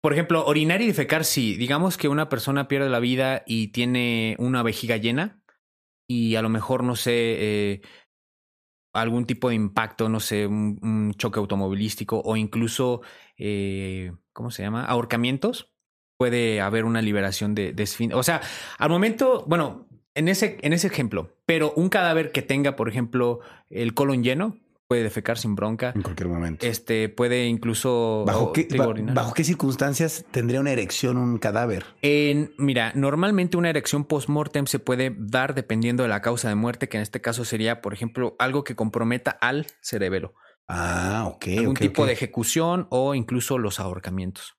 Por 0.00 0.14
ejemplo, 0.14 0.46
orinar 0.46 0.80
y 0.80 0.86
defecar, 0.86 1.26
sí. 1.26 1.56
Digamos 1.56 1.98
que 1.98 2.08
una 2.08 2.30
persona 2.30 2.66
pierde 2.66 2.88
la 2.88 3.00
vida 3.00 3.42
y 3.46 3.68
tiene 3.72 4.36
una 4.38 4.62
vejiga 4.62 4.96
llena 4.96 5.42
y 6.06 6.36
a 6.36 6.42
lo 6.42 6.48
mejor, 6.48 6.84
no 6.84 6.96
sé, 6.96 7.12
eh, 7.14 7.80
algún 8.92 9.26
tipo 9.26 9.48
de 9.48 9.54
impacto, 9.54 10.08
no 10.08 10.20
sé, 10.20 10.46
un, 10.46 11.12
choque 11.16 11.38
automovilístico 11.38 12.20
o 12.24 12.36
incluso, 12.36 13.02
eh, 13.36 14.12
¿cómo 14.32 14.50
se 14.50 14.62
llama? 14.62 14.84
Ahorcamientos. 14.84 15.72
Puede 16.18 16.62
haber 16.62 16.86
una 16.86 17.02
liberación 17.02 17.54
de, 17.54 17.72
de 17.72 18.14
O 18.14 18.22
sea, 18.22 18.40
al 18.78 18.88
momento, 18.88 19.44
bueno, 19.46 19.86
en 20.14 20.28
ese, 20.28 20.56
en 20.62 20.72
ese 20.72 20.86
ejemplo, 20.86 21.36
pero 21.44 21.74
un 21.76 21.90
cadáver 21.90 22.32
que 22.32 22.40
tenga, 22.40 22.74
por 22.74 22.88
ejemplo, 22.88 23.40
el 23.68 23.92
colon 23.92 24.24
lleno, 24.24 24.56
puede 24.88 25.02
defecar 25.02 25.38
sin 25.38 25.54
bronca. 25.54 25.92
En 25.94 26.02
cualquier 26.02 26.28
momento. 26.28 26.64
Este 26.66 27.08
puede 27.08 27.46
incluso 27.46 28.24
¿Bajo 28.26 28.52
qué, 28.52 28.64
digo, 28.64 28.84
ba- 28.84 28.90
orinar. 28.90 29.14
¿Bajo 29.14 29.34
qué 29.34 29.44
circunstancias 29.44 30.24
tendría 30.30 30.60
una 30.60 30.70
erección 30.72 31.16
un 31.16 31.38
cadáver? 31.38 31.84
En, 32.02 32.52
mira, 32.58 32.92
normalmente 32.94 33.56
una 33.56 33.70
erección 33.70 34.04
post-mortem 34.04 34.66
se 34.66 34.78
puede 34.78 35.14
dar 35.18 35.54
dependiendo 35.54 36.02
de 36.02 36.08
la 36.08 36.22
causa 36.22 36.48
de 36.48 36.54
muerte, 36.54 36.88
que 36.88 36.96
en 36.98 37.02
este 37.02 37.20
caso 37.20 37.44
sería, 37.44 37.80
por 37.82 37.92
ejemplo, 37.94 38.36
algo 38.38 38.64
que 38.64 38.76
comprometa 38.76 39.30
al 39.30 39.66
cerebelo. 39.80 40.34
Ah, 40.68 41.24
ok. 41.28 41.46
algún 41.58 41.70
ok, 41.70 41.78
tipo 41.78 42.06
de 42.06 42.12
ejecución 42.12 42.86
o 42.90 43.14
incluso 43.14 43.58
los 43.58 43.78
ahorcamientos. 43.80 44.56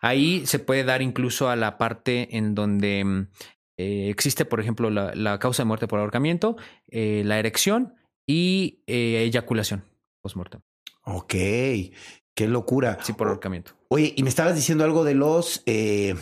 Ahí 0.00 0.46
se 0.46 0.58
puede 0.58 0.84
dar 0.84 1.00
incluso 1.02 1.48
a 1.48 1.56
la 1.56 1.78
parte 1.78 2.36
en 2.36 2.54
donde 2.54 3.04
mm, 3.04 3.28
eh, 3.76 4.08
existe, 4.10 4.44
por 4.44 4.60
ejemplo, 4.60 4.90
la, 4.90 5.14
la 5.14 5.38
causa 5.38 5.62
de 5.62 5.66
muerte 5.66 5.86
por 5.86 6.00
ahorcamiento, 6.00 6.56
eh, 6.88 7.22
la 7.24 7.38
erección 7.38 7.94
y 8.30 8.84
eh, 8.86 9.24
eyaculación 9.26 9.82
post-mortem. 10.22 10.60
Ok. 11.02 11.34
Qué 11.34 12.46
locura. 12.46 12.98
Sí, 13.02 13.12
por 13.12 13.26
ahorcamiento. 13.26 13.72
Oye, 13.88 14.14
y 14.16 14.22
me 14.22 14.28
estabas 14.28 14.54
diciendo 14.54 14.84
algo 14.84 15.02
de 15.02 15.14
los 15.14 15.62
eh, 15.66 16.14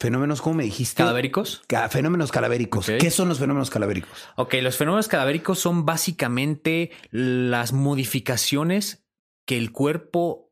fenómenos, 0.00 0.42
¿cómo 0.42 0.56
me 0.56 0.64
dijiste? 0.64 0.96
¿Cadavéricos? 1.02 1.62
Ca- 1.68 1.88
fenómenos 1.88 2.32
calavéricos. 2.32 2.88
Ok. 2.88 2.96
¿Qué 2.98 3.10
son 3.12 3.28
los 3.28 3.38
fenómenos 3.38 3.70
calavéricos? 3.70 4.10
Ok, 4.36 4.54
los 4.62 4.76
fenómenos 4.76 5.06
cadavéricos 5.06 5.60
son 5.60 5.86
básicamente 5.86 6.90
las 7.12 7.72
modificaciones 7.72 9.04
que 9.46 9.56
el 9.58 9.70
cuerpo 9.70 10.50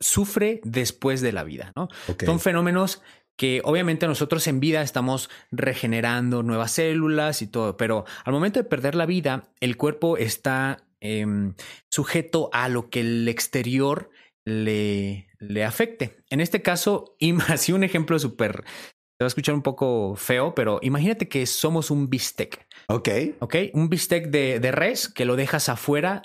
sufre 0.00 0.60
después 0.62 1.20
de 1.20 1.32
la 1.32 1.42
vida, 1.42 1.72
¿no? 1.74 1.88
Ok. 2.08 2.24
Son 2.24 2.38
fenómenos 2.38 3.02
que 3.38 3.62
obviamente 3.64 4.06
nosotros 4.08 4.46
en 4.48 4.58
vida 4.60 4.82
estamos 4.82 5.30
regenerando 5.52 6.42
nuevas 6.42 6.72
células 6.72 7.40
y 7.40 7.46
todo, 7.46 7.76
pero 7.76 8.04
al 8.24 8.32
momento 8.32 8.58
de 8.58 8.64
perder 8.68 8.94
la 8.96 9.06
vida, 9.06 9.48
el 9.60 9.76
cuerpo 9.76 10.16
está 10.18 10.78
em, 11.00 11.54
sujeto 11.90 12.50
a 12.52 12.68
lo 12.68 12.90
que 12.90 13.00
el 13.00 13.28
exterior 13.28 14.10
le, 14.44 15.28
le 15.38 15.64
afecte. 15.64 16.16
En 16.30 16.40
este 16.40 16.62
caso, 16.62 17.16
así 17.48 17.72
un 17.72 17.84
ejemplo 17.84 18.18
súper, 18.18 18.64
se 18.66 19.24
va 19.24 19.26
a 19.26 19.28
escuchar 19.28 19.54
un 19.54 19.62
poco 19.62 20.16
feo, 20.16 20.54
pero 20.54 20.80
imagínate 20.82 21.28
que 21.28 21.46
somos 21.46 21.90
un 21.90 22.10
bistec. 22.10 22.66
Ok. 22.88 23.08
¿ok? 23.38 23.54
Un 23.72 23.88
bistec 23.88 24.28
de, 24.30 24.58
de 24.60 24.72
res 24.72 25.08
que 25.08 25.24
lo 25.24 25.36
dejas 25.36 25.68
afuera. 25.68 26.22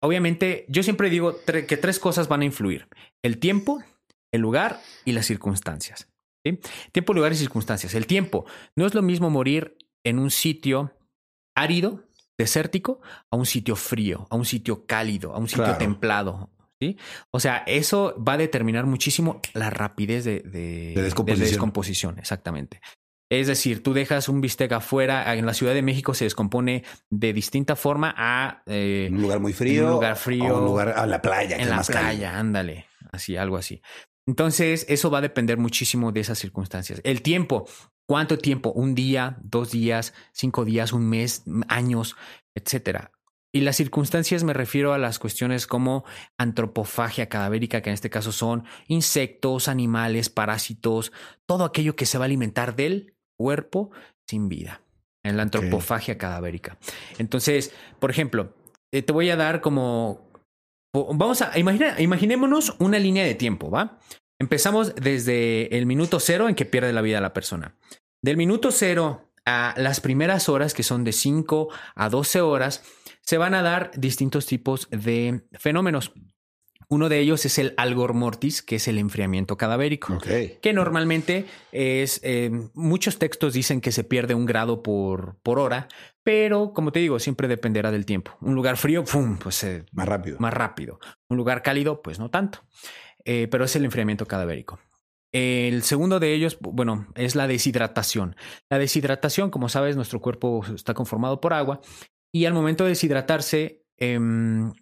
Obviamente, 0.00 0.64
yo 0.68 0.82
siempre 0.82 1.10
digo 1.10 1.36
tre- 1.46 1.66
que 1.66 1.76
tres 1.76 1.98
cosas 1.98 2.26
van 2.28 2.42
a 2.42 2.44
influir. 2.46 2.88
El 3.22 3.38
tiempo, 3.38 3.82
el 4.32 4.40
lugar 4.40 4.80
y 5.04 5.12
las 5.12 5.26
circunstancias. 5.26 6.08
¿Sí? 6.44 6.58
Tiempo, 6.92 7.12
lugar 7.14 7.32
y 7.32 7.36
circunstancias. 7.36 7.94
El 7.94 8.06
tiempo. 8.06 8.44
No 8.76 8.86
es 8.86 8.94
lo 8.94 9.02
mismo 9.02 9.30
morir 9.30 9.76
en 10.04 10.18
un 10.18 10.30
sitio 10.30 10.92
árido, 11.54 12.04
desértico, 12.38 13.00
a 13.30 13.36
un 13.36 13.46
sitio 13.46 13.76
frío, 13.76 14.26
a 14.30 14.36
un 14.36 14.44
sitio 14.44 14.86
cálido, 14.86 15.34
a 15.34 15.38
un 15.38 15.48
sitio 15.48 15.64
Claro. 15.64 15.78
templado. 15.78 16.50
¿sí? 16.80 16.96
O 17.30 17.38
sea, 17.38 17.58
eso 17.66 18.16
va 18.20 18.32
a 18.32 18.38
determinar 18.38 18.86
muchísimo 18.86 19.40
la 19.54 19.70
rapidez 19.70 20.24
de, 20.24 20.40
de- 20.40 20.92
De 20.96 21.02
descomposición. 21.02 21.44
de 21.44 21.50
descomposición, 21.50 22.18
exactamente. 22.18 22.80
Es 23.30 23.46
decir, 23.46 23.82
tú 23.82 23.94
dejas 23.94 24.28
un 24.28 24.40
bistec 24.40 24.72
afuera, 24.72 25.34
en 25.36 25.46
la 25.46 25.54
Ciudad 25.54 25.72
de 25.74 25.80
México 25.82 26.12
se 26.12 26.24
descompone 26.24 26.82
de 27.08 27.32
distinta 27.32 27.76
forma 27.76 28.12
a 28.16 28.62
eh, 28.66 29.08
un 29.12 29.22
lugar 29.22 29.38
muy 29.40 29.52
frío. 29.52 29.86
un 29.86 29.92
lugar 29.92 30.16
frío. 30.16 30.54
o 30.56 30.58
un 30.58 30.64
lugar 30.66 30.88
a 30.90 31.06
la 31.06 31.22
playa. 31.22 31.56
en 31.56 31.70
la 31.70 31.82
playa, 31.82 32.02
cálido. 32.02 32.28
ándale, 32.28 32.86
así, 33.12 33.36
algo 33.36 33.56
así. 33.56 33.80
Entonces, 34.26 34.86
eso 34.88 35.10
va 35.10 35.18
a 35.18 35.22
depender 35.22 35.58
muchísimo 35.58 36.12
de 36.12 36.20
esas 36.20 36.38
circunstancias. 36.38 37.00
El 37.04 37.22
tiempo, 37.22 37.68
¿cuánto 38.06 38.38
tiempo? 38.38 38.72
Un 38.72 38.94
día, 38.94 39.38
dos 39.42 39.72
días, 39.72 40.14
cinco 40.32 40.64
días, 40.64 40.92
un 40.92 41.08
mes, 41.08 41.42
años, 41.68 42.16
etcétera. 42.54 43.10
Y 43.54 43.60
las 43.60 43.76
circunstancias 43.76 44.44
me 44.44 44.54
refiero 44.54 44.94
a 44.94 44.98
las 44.98 45.18
cuestiones 45.18 45.66
como 45.66 46.04
antropofagia 46.38 47.28
cadavérica, 47.28 47.82
que 47.82 47.90
en 47.90 47.94
este 47.94 48.08
caso 48.08 48.32
son 48.32 48.64
insectos, 48.88 49.68
animales, 49.68 50.30
parásitos, 50.30 51.12
todo 51.44 51.64
aquello 51.64 51.94
que 51.94 52.06
se 52.06 52.16
va 52.16 52.24
a 52.24 52.26
alimentar 52.26 52.74
del 52.74 53.14
cuerpo 53.36 53.90
sin 54.26 54.48
vida. 54.48 54.80
En 55.24 55.36
la 55.36 55.44
antropofagia 55.44 56.18
cadavérica. 56.18 56.78
Entonces, 57.18 57.72
por 58.00 58.10
ejemplo, 58.10 58.54
eh, 58.90 59.02
te 59.02 59.12
voy 59.12 59.30
a 59.30 59.36
dar 59.36 59.60
como 59.60 60.31
Vamos 60.94 61.40
a 61.40 61.58
imaginar, 61.58 61.98
imaginémonos 62.00 62.76
una 62.78 62.98
línea 62.98 63.24
de 63.24 63.34
tiempo, 63.34 63.70
¿va? 63.70 63.98
Empezamos 64.38 64.94
desde 64.94 65.74
el 65.78 65.86
minuto 65.86 66.20
cero 66.20 66.48
en 66.48 66.54
que 66.54 66.66
pierde 66.66 66.92
la 66.92 67.00
vida 67.00 67.20
la 67.20 67.32
persona. 67.32 67.76
Del 68.22 68.36
minuto 68.36 68.70
cero 68.70 69.32
a 69.46 69.74
las 69.78 70.00
primeras 70.00 70.48
horas, 70.48 70.74
que 70.74 70.82
son 70.82 71.04
de 71.04 71.12
5 71.12 71.68
a 71.94 72.08
12 72.08 72.40
horas, 72.42 72.84
se 73.22 73.38
van 73.38 73.54
a 73.54 73.62
dar 73.62 73.90
distintos 73.96 74.46
tipos 74.46 74.88
de 74.90 75.42
fenómenos. 75.52 76.12
Uno 76.92 77.08
de 77.08 77.20
ellos 77.20 77.46
es 77.46 77.58
el 77.58 77.72
algor 77.78 78.12
mortis, 78.12 78.60
que 78.60 78.76
es 78.76 78.86
el 78.86 78.98
enfriamiento 78.98 79.56
cadavérico 79.56 80.18
que 80.60 80.72
normalmente 80.74 81.46
es, 81.72 82.20
eh, 82.22 82.50
muchos 82.74 83.18
textos 83.18 83.54
dicen 83.54 83.80
que 83.80 83.92
se 83.92 84.04
pierde 84.04 84.34
un 84.34 84.44
grado 84.44 84.82
por, 84.82 85.36
por 85.42 85.58
hora, 85.58 85.88
pero 86.22 86.74
como 86.74 86.92
te 86.92 86.98
digo, 87.00 87.18
siempre 87.18 87.48
dependerá 87.48 87.90
del 87.90 88.04
tiempo. 88.04 88.36
Un 88.42 88.54
lugar 88.54 88.76
frío, 88.76 89.04
¡pum! 89.04 89.38
pues 89.38 89.64
eh, 89.64 89.86
Más 89.92 90.06
rápido. 90.06 90.36
más 90.38 90.52
rápido. 90.52 91.00
Un 91.30 91.38
lugar 91.38 91.62
cálido, 91.62 92.02
pues 92.02 92.18
no 92.18 92.28
tanto. 92.28 92.58
Eh, 93.24 93.48
pero 93.50 93.64
es 93.64 93.74
el 93.74 93.86
enfriamiento 93.86 94.26
cadavérico. 94.26 94.78
El 95.32 95.84
segundo 95.84 96.20
de 96.20 96.34
ellos, 96.34 96.58
bueno, 96.60 97.06
es 97.14 97.34
la 97.36 97.46
deshidratación. 97.46 98.36
La 98.68 98.78
deshidratación, 98.78 99.48
como 99.50 99.70
sabes, 99.70 99.96
nuestro 99.96 100.20
cuerpo 100.20 100.62
está 100.74 100.92
conformado 100.92 101.40
por 101.40 101.54
agua 101.54 101.80
y 102.30 102.44
al 102.44 102.52
momento 102.52 102.84
de 102.84 102.90
deshidratarse 102.90 103.82
em, 103.96 104.72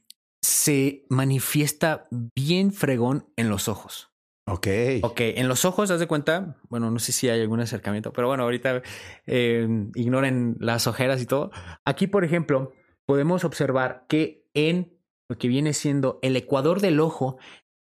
se 0.42 1.04
manifiesta 1.08 2.06
bien 2.10 2.72
fregón 2.72 3.26
en 3.36 3.48
los 3.48 3.68
ojos. 3.68 4.10
Ok. 4.46 4.66
Ok, 5.02 5.20
en 5.20 5.48
los 5.48 5.64
ojos, 5.64 5.90
haz 5.90 6.00
de 6.00 6.08
cuenta, 6.08 6.56
bueno, 6.68 6.90
no 6.90 6.98
sé 6.98 7.12
si 7.12 7.28
hay 7.28 7.40
algún 7.40 7.60
acercamiento, 7.60 8.12
pero 8.12 8.26
bueno, 8.26 8.42
ahorita 8.42 8.82
eh, 9.26 9.68
ignoren 9.94 10.56
las 10.58 10.86
ojeras 10.86 11.22
y 11.22 11.26
todo. 11.26 11.50
Aquí, 11.84 12.06
por 12.06 12.24
ejemplo, 12.24 12.72
podemos 13.06 13.44
observar 13.44 14.06
que 14.08 14.48
en 14.54 14.98
lo 15.28 15.38
que 15.38 15.48
viene 15.48 15.72
siendo 15.72 16.18
el 16.22 16.34
ecuador 16.34 16.80
del 16.80 16.98
ojo 16.98 17.38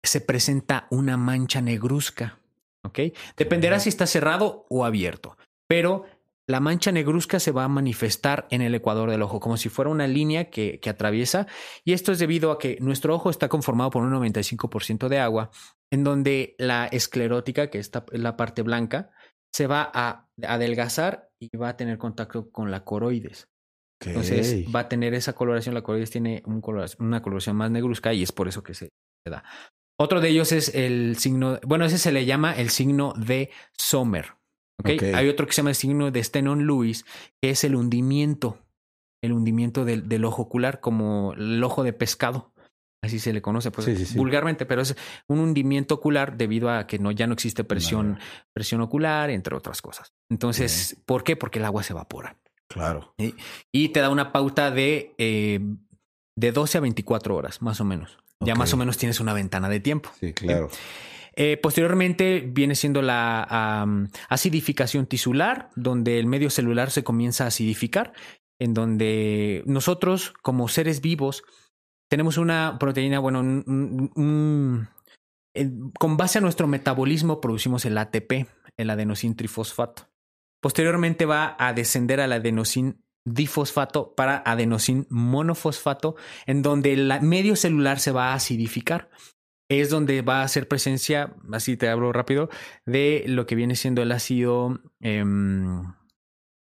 se 0.04 0.22
presenta 0.22 0.88
una 0.92 1.18
mancha 1.18 1.62
negruzca. 1.62 2.40
Ok, 2.86 3.00
dependerá 3.38 3.80
si 3.80 3.90
está 3.90 4.06
cerrado 4.06 4.66
o 4.70 4.86
abierto, 4.86 5.38
pero 5.68 6.04
la 6.48 6.60
mancha 6.60 6.92
negruzca 6.92 7.40
se 7.40 7.52
va 7.52 7.64
a 7.64 7.70
manifestar 7.70 8.48
en 8.50 8.62
el 8.62 8.76
ecuador 8.76 9.10
del 9.10 9.22
ojo, 9.22 9.40
como 9.40 9.58
si 9.58 9.70
fuera 9.70 9.92
una 9.92 10.08
línea 10.08 10.50
que, 10.50 10.80
que 10.80 10.90
atraviesa. 10.90 11.48
Y 11.86 11.94
esto 11.94 12.12
es 12.12 12.20
debido 12.20 12.52
a 12.52 12.60
que 12.60 12.78
nuestro 12.82 13.16
ojo 13.16 13.30
está 13.30 13.48
conformado 13.48 13.90
por 13.90 14.04
un 14.04 14.14
95% 14.14 15.08
de 15.08 15.20
agua, 15.20 15.52
en 15.92 16.04
donde 16.04 16.56
la 16.58 16.88
esclerótica, 16.88 17.70
que 17.70 17.80
es 17.80 17.92
la 18.12 18.36
parte 18.36 18.62
blanca, 18.62 19.12
se 19.54 19.68
va 19.68 19.90
a 19.94 20.28
adelgazar 20.42 21.30
y 21.40 21.56
va 21.56 21.70
a 21.70 21.78
tener 21.78 21.98
contacto 21.98 22.52
con 22.52 22.72
la 22.72 22.84
coroides. 22.84 23.48
Entonces 24.06 24.66
va 24.74 24.82
a 24.82 24.90
tener 24.90 25.14
esa 25.14 25.34
coloración. 25.34 25.76
La 25.76 25.82
coroides 25.82 26.12
tiene 26.12 26.44
un 26.46 26.62
una 27.00 27.22
coloración 27.22 27.56
más 27.56 27.72
negruzca 27.72 28.14
y 28.14 28.24
es 28.24 28.32
por 28.32 28.48
eso 28.48 28.64
que 28.64 28.74
se, 28.74 28.90
se 29.26 29.32
da. 29.32 29.44
Otro 29.98 30.20
de 30.20 30.30
ellos 30.30 30.52
es 30.52 30.74
el 30.74 31.18
signo, 31.18 31.60
bueno, 31.66 31.86
ese 31.86 31.98
se 31.98 32.12
le 32.12 32.26
llama 32.26 32.54
el 32.54 32.70
signo 32.70 33.14
de 33.16 33.52
Sommer. 33.78 34.34
¿Ok? 34.84 34.90
Ok. 34.96 35.04
Hay 35.16 35.30
otro 35.30 35.46
que 35.48 35.54
se 35.54 35.58
llama 35.62 35.70
el 35.72 35.76
signo 35.76 36.12
de 36.12 36.24
Stenon 36.24 36.66
Lewis, 36.68 37.06
que 37.42 37.50
es 37.50 37.64
el 37.64 37.76
hundimiento, 37.76 38.58
el 39.24 39.32
hundimiento 39.34 39.86
del, 39.86 40.08
del 40.10 40.26
ojo 40.26 40.44
ocular, 40.44 40.80
como 40.80 41.34
el 41.34 41.64
ojo 41.64 41.84
de 41.84 41.94
pescado. 41.94 42.52
Así 43.04 43.20
se 43.20 43.34
le 43.34 43.42
conoce 43.42 43.70
pues, 43.70 43.84
Sí, 43.86 43.98
sí, 43.98 44.06
sí. 44.06 44.18
vulgarmente, 44.18 44.66
pero 44.66 44.82
es 44.82 44.96
un 45.28 45.40
hundimiento 45.40 45.96
ocular 45.96 46.38
debido 46.38 46.70
a 46.70 46.88
que 46.88 47.00
no, 47.00 47.12
ya 47.12 47.28
no 47.28 47.34
existe 47.34 47.66
presión, 47.66 48.14
Vale. 48.14 48.24
presión 48.54 48.80
ocular, 48.80 49.30
entre 49.30 49.56
otras 49.58 49.82
cosas. 49.82 50.14
Entonces, 50.30 50.96
¿por 51.06 51.24
qué? 51.26 51.36
Porque 51.36 51.60
el 51.60 51.66
agua 51.66 51.84
se 51.84 51.92
evapora. 51.92 52.38
Claro. 52.70 53.14
Y 53.74 53.90
te 53.90 54.00
da 54.00 54.10
una 54.10 54.32
pauta 54.32 54.72
de, 54.72 55.14
eh, 55.18 55.60
de 56.38 56.52
12 56.54 56.78
a 56.78 56.82
24 56.82 57.36
horas, 57.36 57.62
más 57.62 57.82
o 57.82 57.84
menos. 57.84 58.18
Ya 58.40 58.56
más 58.56 58.74
o 58.74 58.78
menos 58.78 58.98
tienes 58.98 59.20
una 59.20 59.34
ventana 59.34 59.68
de 59.70 59.80
tiempo. 59.82 60.10
Sí, 60.20 60.34
claro. 60.34 60.68
Eh, 60.72 60.76
posteriormente 61.62 62.44
viene 62.46 62.76
siendo 62.76 63.02
la 63.02 63.86
acidificación 64.30 65.06
tisular, 65.08 65.70
donde 65.76 66.20
el 66.20 66.28
medio 66.28 66.50
celular 66.50 66.92
se 66.92 67.04
comienza 67.04 67.46
a 67.46 67.48
acidificar, 67.48 68.14
en 68.60 68.74
donde 68.74 69.64
nosotros 69.66 70.34
como 70.42 70.68
seres 70.68 71.02
vivos 71.02 71.44
tenemos 72.10 72.38
una 72.38 72.78
proteína, 72.80 73.20
bueno, 73.20 73.40
un- 73.40 74.88
con 76.00 76.18
base 76.18 76.38
a 76.38 76.42
nuestro 76.42 76.68
metabolismo 76.68 77.42
producimos 77.42 77.86
el 77.86 77.98
ATP, 77.98 78.48
el 78.78 78.90
adenosín 78.90 79.36
trifosfato. 79.36 80.10
Posteriormente 80.62 81.26
va 81.26 81.56
a 81.60 81.74
descender 81.74 82.22
al 82.22 82.32
adenosín 82.32 83.04
difosfato 83.26 84.16
para 84.16 84.44
adenosín 84.46 85.08
monofosfato, 85.10 86.16
en 86.46 86.62
donde 86.62 86.94
el 86.94 87.12
medio 87.22 87.56
celular 87.56 88.00
se 88.00 88.12
va 88.12 88.32
a 88.32 88.36
acidificar. 88.36 89.10
Es 89.82 89.90
donde 89.90 90.22
va 90.22 90.42
a 90.42 90.44
hacer 90.44 90.68
presencia, 90.68 91.34
así 91.52 91.78
te 91.78 91.90
hablo 91.90 92.12
rápido, 92.14 92.50
de 92.86 93.24
lo 93.28 93.46
que 93.46 93.56
viene 93.56 93.76
siendo 93.76 94.02
el 94.02 94.12
ácido 94.12 94.80
em, 95.00 95.94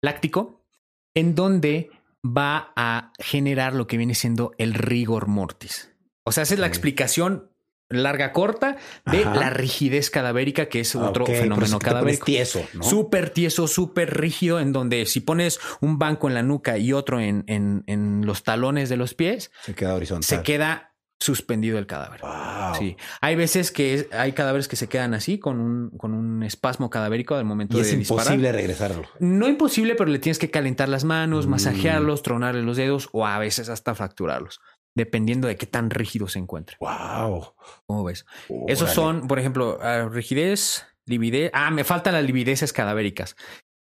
láctico, 0.01 0.65
en 1.13 1.35
donde 1.35 1.89
va 2.25 2.73
a 2.75 3.13
generar 3.19 3.73
lo 3.73 3.87
que 3.87 3.97
viene 3.97 4.15
siendo 4.15 4.51
el 4.57 4.73
rigor 4.73 5.27
mortis. 5.27 5.91
O 6.23 6.31
sea, 6.31 6.43
esa 6.43 6.53
es 6.55 6.59
la 6.59 6.67
explicación 6.67 7.51
larga 7.89 8.33
corta 8.33 8.75
de 9.05 9.19
Ajá. 9.21 9.33
la 9.35 9.49
rigidez 9.49 10.09
cadavérica, 10.09 10.67
que 10.67 10.81
es 10.81 10.93
otro 10.95 11.25
fenómeno 11.25 11.55
pones 11.55 11.77
cadavérico. 11.77 12.25
tieso, 12.25 12.65
¿no? 12.73 12.83
Súper 12.83 13.29
tieso, 13.29 13.65
súper 13.67 14.17
rígido, 14.19 14.59
en 14.59 14.73
donde 14.73 15.05
si 15.05 15.21
pones 15.21 15.57
un 15.79 15.97
banco 15.97 16.27
en 16.27 16.33
la 16.33 16.43
nuca 16.43 16.77
y 16.77 16.91
otro 16.91 17.21
en, 17.21 17.45
en, 17.47 17.83
en 17.87 18.25
los 18.25 18.43
talones 18.43 18.89
de 18.89 18.97
los 18.97 19.13
pies, 19.13 19.51
Se 19.63 19.73
queda 19.73 19.95
horizontal. 19.95 20.23
se 20.27 20.43
queda 20.43 20.96
suspendido 21.19 21.79
el 21.79 21.87
cadáver. 21.87 22.21
Wow. 22.21 22.75
Sí, 22.77 22.95
hay 23.21 23.35
veces 23.35 23.71
que 23.71 23.93
es- 23.95 24.07
hay 24.11 24.33
cadáveres 24.33 24.67
que 24.67 24.75
se 24.75 24.87
quedan 24.87 25.13
así 25.13 25.39
con 25.39 25.59
un, 25.59 25.89
con 25.97 26.13
un 26.13 26.43
espasmo 26.43 26.89
cadavérico 26.89 27.35
al 27.35 27.45
momento 27.45 27.77
Y 27.77 27.81
de 27.81 27.89
es 27.89 27.97
disparar. 27.97 28.25
imposible 28.25 28.51
regresarlo. 28.51 29.07
No 29.19 29.47
imposible, 29.47 29.95
pero 29.95 30.09
le 30.11 30.19
tienes 30.19 30.37
que 30.39 30.51
calentar 30.51 30.89
las 30.89 31.03
manos, 31.03 31.47
Mm. 31.47 31.49
masajearlos, 31.49 32.21
tronarle 32.23 32.61
los 32.61 32.77
dedos 32.77 33.09
o 33.13 33.25
a 33.25 33.39
veces 33.39 33.69
hasta 33.69 33.95
fracturarlos, 33.95 34.59
dependiendo 34.95 35.47
de 35.47 35.55
qué 35.55 35.65
tan 35.65 35.89
rígido 35.89 36.27
se 36.27 36.39
encuentre. 36.39 36.77
Wow. 36.79 37.53
¿Cómo 37.87 38.03
ves? 38.03 38.25
Esos 38.67 38.91
son, 38.91 39.27
por 39.27 39.39
ejemplo, 39.39 39.79
ah, 39.81 40.07
rigidez, 40.11 40.85
lividez. 41.05 41.49
Ah, 41.53 41.71
me 41.71 41.83
faltan 41.83 42.13
las 42.13 42.23
livideces 42.25 42.73
cadavéricas. 42.73 43.35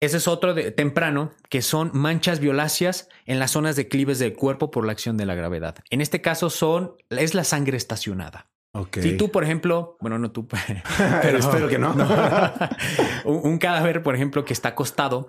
Ese 0.02 0.18
es 0.18 0.28
otro 0.28 0.54
de 0.54 0.72
temprano, 0.72 1.32
que 1.50 1.62
son 1.62 1.92
manchas 1.94 2.40
violáceas 2.40 3.10
en 3.26 3.38
las 3.40 3.52
zonas 3.52 3.76
declives 3.76 4.18
del 4.20 4.34
cuerpo 4.34 4.72
por 4.72 4.86
la 4.86 4.94
acción 4.94 5.18
de 5.18 5.26
la 5.26 5.36
gravedad. 5.36 5.76
En 5.90 6.00
este 6.00 6.22
caso 6.22 6.50
son, 6.50 6.94
es 7.10 7.34
la 7.34 7.44
sangre 7.44 7.76
estacionada. 7.76 8.50
Ok. 8.74 9.00
Si 9.02 9.18
tú, 9.18 9.32
por 9.32 9.44
ejemplo, 9.44 9.98
bueno, 10.00 10.20
no 10.20 10.32
tú, 10.32 10.48
Pero 11.22 11.38
espero 11.40 11.68
que 11.68 11.80
no. 11.80 11.94
un, 13.26 13.42
un 13.44 13.58
cadáver, 13.58 14.02
por 14.02 14.16
ejemplo, 14.16 14.46
que 14.46 14.54
está 14.54 14.70
acostado, 14.70 15.28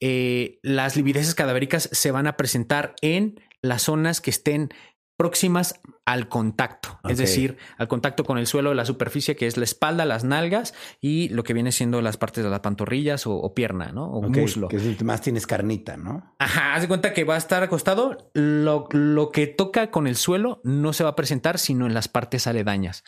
eh, 0.00 0.58
las 0.62 0.96
livideces 0.96 1.34
cadavéricas 1.34 1.88
se 1.90 2.10
van 2.10 2.26
a 2.26 2.36
presentar 2.36 2.94
en 3.02 3.40
las 3.60 3.82
zonas 3.82 4.20
que 4.20 4.30
estén 4.30 4.70
próximas 5.16 5.80
al 6.04 6.28
contacto, 6.28 6.98
es 7.08 7.18
decir, 7.18 7.58
al 7.78 7.86
contacto 7.86 8.24
con 8.24 8.36
el 8.36 8.48
suelo, 8.48 8.74
la 8.74 8.84
superficie 8.84 9.36
que 9.36 9.46
es 9.46 9.56
la 9.56 9.64
espalda, 9.64 10.04
las 10.04 10.24
nalgas 10.24 10.74
y 11.00 11.28
lo 11.28 11.44
que 11.44 11.54
viene 11.54 11.70
siendo 11.70 12.02
las 12.02 12.16
partes 12.16 12.42
de 12.42 12.50
las 12.50 12.60
pantorrillas 12.60 13.26
o, 13.26 13.36
o 13.36 13.54
pierna, 13.54 13.92
¿no? 13.92 14.06
O 14.06 14.22
muslo. 14.22 14.66
Que 14.66 14.76
es 14.76 15.02
más 15.04 15.20
tienes 15.20 15.46
carnita, 15.46 15.96
¿no? 15.96 16.34
Ajá, 16.40 16.74
haz 16.74 16.82
de 16.82 16.88
cuenta 16.88 17.12
que 17.12 17.22
va 17.22 17.36
a 17.36 17.38
estar 17.38 17.62
acostado. 17.62 18.30
Lo, 18.34 18.88
lo 18.90 19.30
que 19.30 19.46
toca 19.46 19.92
con 19.92 20.08
el 20.08 20.16
suelo 20.16 20.60
no 20.64 20.92
se 20.92 21.04
va 21.04 21.10
a 21.10 21.16
presentar, 21.16 21.58
sino 21.58 21.86
en 21.86 21.94
las 21.94 22.08
partes 22.08 22.48
aledañas, 22.48 23.04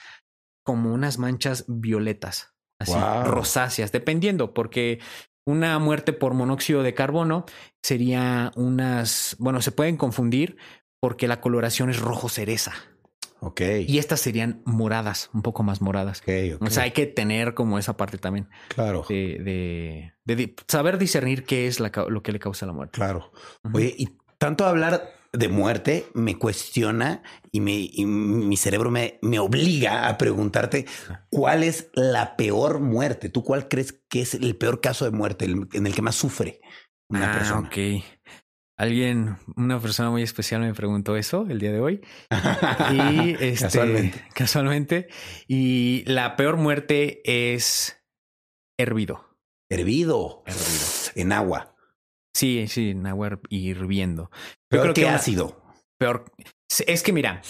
como 0.64 0.94
unas 0.94 1.18
manchas 1.18 1.64
violetas, 1.66 2.54
así, 2.78 2.94
rosáceas, 3.24 3.90
dependiendo, 3.90 4.54
porque 4.54 5.00
una 5.46 5.78
muerte 5.78 6.12
por 6.12 6.32
monóxido 6.32 6.82
de 6.82 6.94
carbono 6.94 7.44
sería 7.82 8.52
unas, 8.56 9.36
bueno, 9.38 9.60
se 9.60 9.72
pueden 9.72 9.96
confundir 9.96 10.56
porque 11.04 11.28
la 11.28 11.42
coloración 11.42 11.90
es 11.90 11.98
rojo 12.00 12.30
cereza 12.30 12.72
Ok. 13.40 13.60
y 13.86 13.98
estas 13.98 14.20
serían 14.20 14.62
moradas, 14.64 15.28
un 15.34 15.42
poco 15.42 15.62
más 15.62 15.82
moradas. 15.82 16.22
Ok, 16.22 16.54
ok. 16.54 16.62
O 16.66 16.70
sea, 16.70 16.84
hay 16.84 16.92
que 16.92 17.04
tener 17.04 17.52
como 17.52 17.78
esa 17.78 17.94
parte 17.98 18.16
también 18.16 18.48
claro, 18.68 19.04
de, 19.06 20.14
de- 20.24 20.34
de 20.34 20.54
saber 20.66 20.96
discernir 20.96 21.44
qué 21.44 21.66
es 21.66 21.78
la 21.78 21.92
lo 22.08 22.22
que 22.22 22.32
le 22.32 22.38
causa 22.38 22.64
la 22.64 22.72
muerte. 22.72 22.92
claro. 22.96 23.32
Oye, 23.70 23.94
y 23.98 24.16
tanto 24.38 24.64
hablar 24.64 25.12
de 25.34 25.48
muerte 25.48 26.06
me 26.14 26.38
cuestiona 26.38 27.22
y, 27.52 27.60
me, 27.60 27.72
y 27.92 28.06
mi 28.06 28.56
cerebro 28.56 28.90
me, 28.90 29.18
me 29.20 29.38
obliga 29.40 30.08
a 30.08 30.16
preguntarte 30.16 30.86
cuál 31.28 31.64
es 31.64 31.90
la 31.92 32.36
peor 32.36 32.80
muerte. 32.80 33.28
¿Tú 33.28 33.44
cuál 33.44 33.68
crees 33.68 33.92
que 34.08 34.22
es 34.22 34.32
el 34.32 34.56
peor 34.56 34.80
caso 34.80 35.04
de 35.04 35.10
muerte 35.10 35.44
el- 35.44 35.68
en 35.74 35.86
el 35.86 35.94
que 35.94 36.00
más 36.00 36.14
sufre 36.14 36.60
una 37.10 37.30
Ah, 37.30 37.34
persona? 37.34 37.68
ok. 37.68 38.04
Alguien, 38.76 39.36
una 39.56 39.78
persona 39.80 40.10
muy 40.10 40.22
especial 40.22 40.60
me 40.62 40.74
preguntó 40.74 41.16
eso 41.16 41.46
el 41.48 41.60
día 41.60 41.70
de 41.72 41.80
hoy. 41.80 42.00
Y 42.92 43.30
este, 43.40 43.64
Casualmente. 43.66 44.24
casualmente. 44.34 45.08
Y 45.46 46.02
la 46.06 46.34
peor 46.36 46.56
muerte 46.56 47.20
es 47.24 48.02
hervido. 48.78 49.28
Hervido. 49.70 50.42
Hervido. 50.46 51.12
En 51.14 51.32
agua. 51.32 51.74
Sí, 52.34 52.66
sí, 52.68 52.90
en 52.90 53.06
agua 53.06 53.40
hirviendo. 53.48 54.30
Yo 54.32 54.38
Peor 54.68 54.82
creo 54.82 54.94
que 54.94 55.08
ácido. 55.08 55.62
peor. 55.98 56.24
Es 56.88 57.04
que 57.04 57.12
mira, 57.12 57.42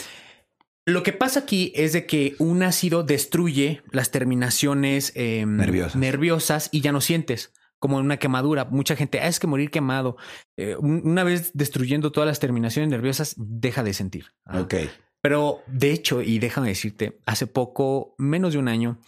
lo 0.86 1.02
que 1.02 1.14
pasa 1.14 1.40
aquí 1.40 1.72
es 1.74 1.94
de 1.94 2.04
que 2.06 2.34
un 2.38 2.62
ácido 2.62 3.02
destruye 3.02 3.82
las 3.92 4.10
terminaciones 4.10 5.12
em, 5.14 5.56
Nerviosas. 5.56 5.96
nerviosas 5.96 6.68
y 6.70 6.82
ya 6.82 6.92
no 6.92 7.00
sientes. 7.00 7.54
Como 7.84 7.98
en 8.00 8.06
una 8.06 8.16
quemadura. 8.16 8.64
Mucha 8.64 8.96
gente, 8.96 9.20
"Ah, 9.20 9.26
es 9.28 9.38
que 9.38 9.46
morir 9.46 9.70
quemado. 9.70 10.16
Eh, 10.58 10.74
un- 10.74 11.02
una 11.04 11.22
vez 11.22 11.50
destruyendo 11.52 12.12
todas 12.12 12.26
las 12.26 12.40
terminaciones 12.40 12.88
nerviosas, 12.90 13.34
deja 13.36 13.82
de 13.82 13.92
sentir. 13.92 14.32
Ah. 14.46 14.62
Ok. 14.62 14.74
Pero 15.22 15.58
de 15.66 15.90
hecho, 15.92 16.22
y 16.22 16.38
déjame 16.38 16.68
decirte, 16.68 17.18
hace 17.26 17.46
poco, 17.46 18.14
menos 18.16 18.54
de 18.54 18.58
un 18.58 18.68
año, 18.68 19.00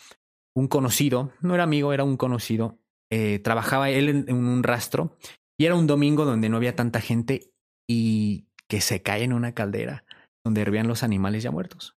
un 0.55 0.69
conocido, 0.69 1.33
no 1.41 1.55
era 1.55 1.65
amigo, 1.65 1.95
era 1.95 2.05
un 2.05 2.19
conocido, 2.19 2.79
eh, 3.11 3.39
trabajaba 3.39 3.89
él 3.89 4.11
en, 4.11 4.25
en 4.29 4.37
un 4.37 4.63
rastro 4.63 5.17
y 5.59 5.65
era 5.65 5.75
un 5.75 5.87
domingo 5.87 6.27
donde 6.27 6.51
no 6.51 6.59
había 6.59 6.77
tanta 6.77 7.01
gente 7.01 7.55
y 7.89 8.49
que 8.69 8.83
se 8.83 9.01
cae 9.01 9.23
en 9.23 9.33
una 9.33 9.53
caldera 9.55 10.05
donde 10.45 10.61
hervían 10.61 10.87
los 10.87 11.03
animales 11.03 11.43
ya 11.43 11.51
muertos. 11.51 11.97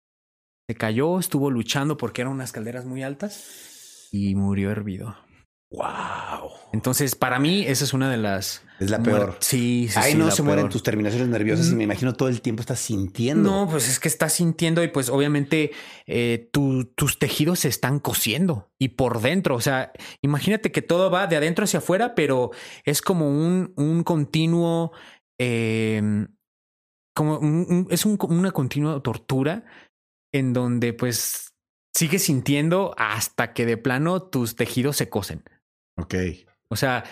Se 0.70 0.76
cayó, 0.76 1.18
estuvo 1.18 1.50
luchando 1.50 1.98
porque 1.98 2.22
eran 2.22 2.34
unas 2.34 2.52
calderas 2.52 2.86
muy 2.86 3.02
altas 3.02 4.10
y 4.12 4.36
murió 4.36 4.70
hervido. 4.70 5.16
Wow. 5.70 6.52
Entonces, 6.72 7.16
para 7.16 7.40
mí, 7.40 7.66
esa 7.68 7.84
es 7.84 7.94
una 7.94 8.10
de 8.10 8.18
las... 8.18 8.64
Es 8.80 8.90
la 8.90 9.00
muer- 9.00 9.04
peor. 9.04 9.38
Sí, 9.42 9.88
sí, 9.90 10.00
Ahí 10.00 10.12
sí, 10.14 10.18
no 10.18 10.26
la 10.28 10.32
se 10.32 10.44
mueren 10.44 10.64
peor. 10.66 10.72
tus 10.72 10.84
terminaciones 10.84 11.28
nerviosas 11.28 11.70
y 11.72 11.76
me 11.76 11.84
imagino 11.84 12.14
todo 12.14 12.30
el 12.30 12.42
tiempo 12.42 12.62
estás 12.62 12.80
sintiendo. 12.80 13.50
No, 13.50 13.68
pues 13.70 13.90
es 13.90 14.00
que 14.00 14.08
estás 14.08 14.34
sintiendo 14.34 14.84
y 14.84 14.88
pues 14.88 15.10
obviamente 15.10 15.72
eh, 16.06 16.50
tu- 16.54 16.86
tus 16.96 17.18
tejidos 17.20 17.60
se 17.60 17.68
están 17.70 18.00
cosiendo 18.00 18.72
y 18.80 18.90
por 18.90 19.20
dentro, 19.22 19.56
o 19.56 19.62
sea, 19.62 19.92
imagínate 20.22 20.72
que 20.72 20.82
todo 20.84 21.10
va 21.10 21.26
de 21.28 21.36
adentro 21.38 21.64
hacia 21.66 21.80
afuera, 21.80 22.14
pero 22.16 22.52
es 22.86 23.02
como 23.02 23.28
un, 23.30 23.74
un 23.78 24.04
continuo, 24.04 24.92
eh, 25.40 26.28
como 27.16 27.40
un- 27.40 27.66
un- 27.68 27.88
es 27.90 28.06
un- 28.06 28.18
una 28.30 28.52
continua 28.52 29.02
tortura 29.02 29.66
en 30.32 30.54
donde 30.54 30.94
pues 30.94 31.56
sigues 31.96 32.24
sintiendo 32.24 32.94
hasta 32.98 33.54
que 33.54 33.66
de 33.66 33.78
plano 33.78 34.22
tus 34.22 34.56
tejidos 34.56 34.98
se 34.98 35.10
cosen. 35.10 35.44
Ok. 35.98 36.16
O 36.70 36.76
sea, 36.76 37.04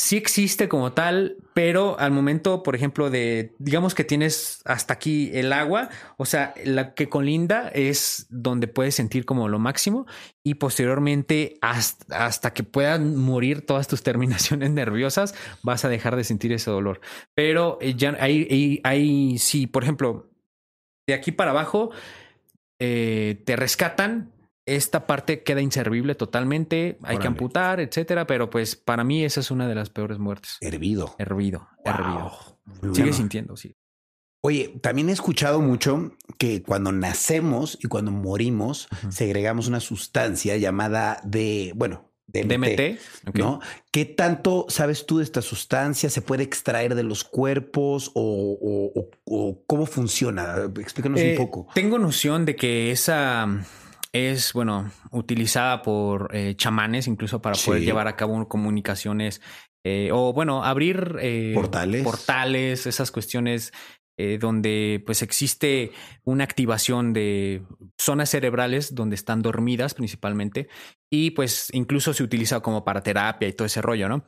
sí 0.00 0.16
existe 0.16 0.66
como 0.66 0.92
tal, 0.92 1.36
pero 1.52 1.98
al 1.98 2.10
momento, 2.10 2.62
por 2.62 2.74
ejemplo, 2.74 3.10
de, 3.10 3.54
digamos 3.58 3.94
que 3.94 4.02
tienes 4.02 4.62
hasta 4.64 4.94
aquí 4.94 5.30
el 5.34 5.52
agua, 5.52 5.90
o 6.16 6.24
sea, 6.24 6.54
la 6.64 6.94
que 6.94 7.10
colinda 7.10 7.68
es 7.68 8.26
donde 8.30 8.66
puedes 8.66 8.94
sentir 8.94 9.26
como 9.26 9.48
lo 9.48 9.58
máximo 9.58 10.06
y 10.42 10.54
posteriormente 10.54 11.58
hasta, 11.60 12.54
que 12.54 12.62
puedan 12.62 13.14
morir 13.14 13.66
todas 13.66 13.88
tus 13.88 14.02
terminaciones 14.10 14.70
nerviosas, 14.70 15.34
vas 15.62 15.84
a 15.84 15.90
dejar 15.90 16.16
de 16.16 16.24
sentir 16.24 16.52
ese 16.52 16.70
dolor. 16.70 17.02
Pero 17.34 17.76
eh, 17.82 17.94
ya 17.94 18.16
hay, 18.20 18.80
hay, 18.82 19.38
sí, 19.38 19.66
por 19.66 19.82
ejemplo, 19.82 20.30
de 21.06 21.12
aquí 21.12 21.30
para 21.30 21.50
abajo, 21.50 21.90
eh, 22.78 23.42
te 23.44 23.54
rescatan. 23.54 24.32
Esta 24.76 25.06
parte 25.06 25.42
queda 25.42 25.60
inservible 25.60 26.14
totalmente, 26.14 26.98
hay 27.02 27.18
que 27.18 27.26
amputar, 27.26 27.80
etcétera, 27.80 28.26
pero 28.26 28.50
pues 28.50 28.76
para 28.76 29.02
mí 29.04 29.24
esa 29.24 29.40
es 29.40 29.50
una 29.50 29.66
de 29.68 29.74
las 29.74 29.90
peores 29.90 30.18
muertes. 30.18 30.56
Hervido. 30.60 31.14
Hervido, 31.18 31.68
hervido. 31.84 32.32
Sigue 32.94 33.12
sintiendo, 33.12 33.56
sí. 33.56 33.74
Oye, 34.42 34.78
también 34.80 35.08
he 35.10 35.12
escuchado 35.12 35.60
mucho 35.60 36.12
que 36.38 36.62
cuando 36.62 36.92
nacemos 36.92 37.78
y 37.82 37.88
cuando 37.88 38.10
morimos, 38.10 38.88
segregamos 39.10 39.68
una 39.68 39.80
sustancia 39.80 40.56
llamada 40.56 41.20
de, 41.24 41.72
bueno, 41.76 42.10
DMT. 42.26 42.48
DMT. 42.48 42.98
¿No? 43.34 43.60
¿Qué 43.90 44.04
tanto 44.04 44.66
sabes 44.68 45.04
tú 45.04 45.18
de 45.18 45.24
esta 45.24 45.42
sustancia? 45.42 46.08
¿Se 46.10 46.22
puede 46.22 46.44
extraer 46.44 46.94
de 46.94 47.02
los 47.02 47.24
cuerpos 47.24 48.12
o, 48.14 48.22
o- 48.62 49.00
o- 49.00 49.10
o 49.24 49.62
cómo 49.66 49.84
funciona? 49.84 50.54
Explícanos 50.78 51.20
Eh, 51.20 51.32
un 51.36 51.44
poco. 51.44 51.66
Tengo 51.74 51.98
noción 51.98 52.44
de 52.46 52.54
que 52.56 52.92
esa 52.92 53.46
es, 54.12 54.52
bueno, 54.52 54.90
utilizada 55.12 55.82
por 55.82 56.30
eh, 56.34 56.54
chamanes 56.56 57.06
incluso 57.06 57.40
para 57.40 57.56
poder 57.64 57.80
Sí. 57.80 57.86
llevar 57.86 58.08
a 58.08 58.16
cabo 58.16 58.48
comunicaciones 58.48 59.40
eh, 59.84 60.10
o, 60.12 60.32
bueno, 60.32 60.62
abrir 60.64 61.16
eh, 61.20 61.52
Portales. 61.54 62.02
portales, 62.02 62.86
esas 62.86 63.10
cuestiones 63.10 63.72
eh, 64.18 64.36
donde 64.38 65.02
pues 65.06 65.22
existe 65.22 65.92
una 66.24 66.44
activación 66.44 67.14
de 67.14 67.62
zonas 67.98 68.28
cerebrales 68.28 68.94
donde 68.94 69.14
están 69.16 69.40
dormidas 69.40 69.94
principalmente 69.94 70.68
y 71.10 71.30
pues 71.30 71.68
incluso 71.72 72.12
se 72.12 72.22
utiliza 72.22 72.60
como 72.60 72.84
para 72.84 73.02
terapia 73.02 73.48
y 73.48 73.54
todo 73.54 73.64
ese 73.64 73.80
rollo, 73.80 74.10
¿no? 74.10 74.24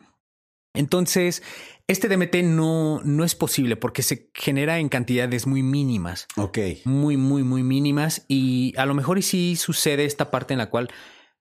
Entonces, 0.74 1.42
este 1.86 2.08
DMT 2.08 2.42
no, 2.44 3.00
no 3.04 3.24
es 3.24 3.34
posible 3.34 3.76
porque 3.76 4.02
se 4.02 4.30
genera 4.34 4.78
en 4.78 4.88
cantidades 4.88 5.46
muy 5.46 5.62
mínimas 5.62 6.26
Ok. 6.36 6.58
muy, 6.84 7.16
muy, 7.16 7.42
muy 7.42 7.62
mínimas 7.62 8.24
y 8.28 8.72
a 8.76 8.86
lo 8.86 8.94
mejor 8.94 9.18
y 9.18 9.22
sí 9.22 9.56
sucede 9.56 10.04
esta 10.04 10.30
parte 10.30 10.54
en 10.54 10.58
la 10.58 10.70
cual, 10.70 10.88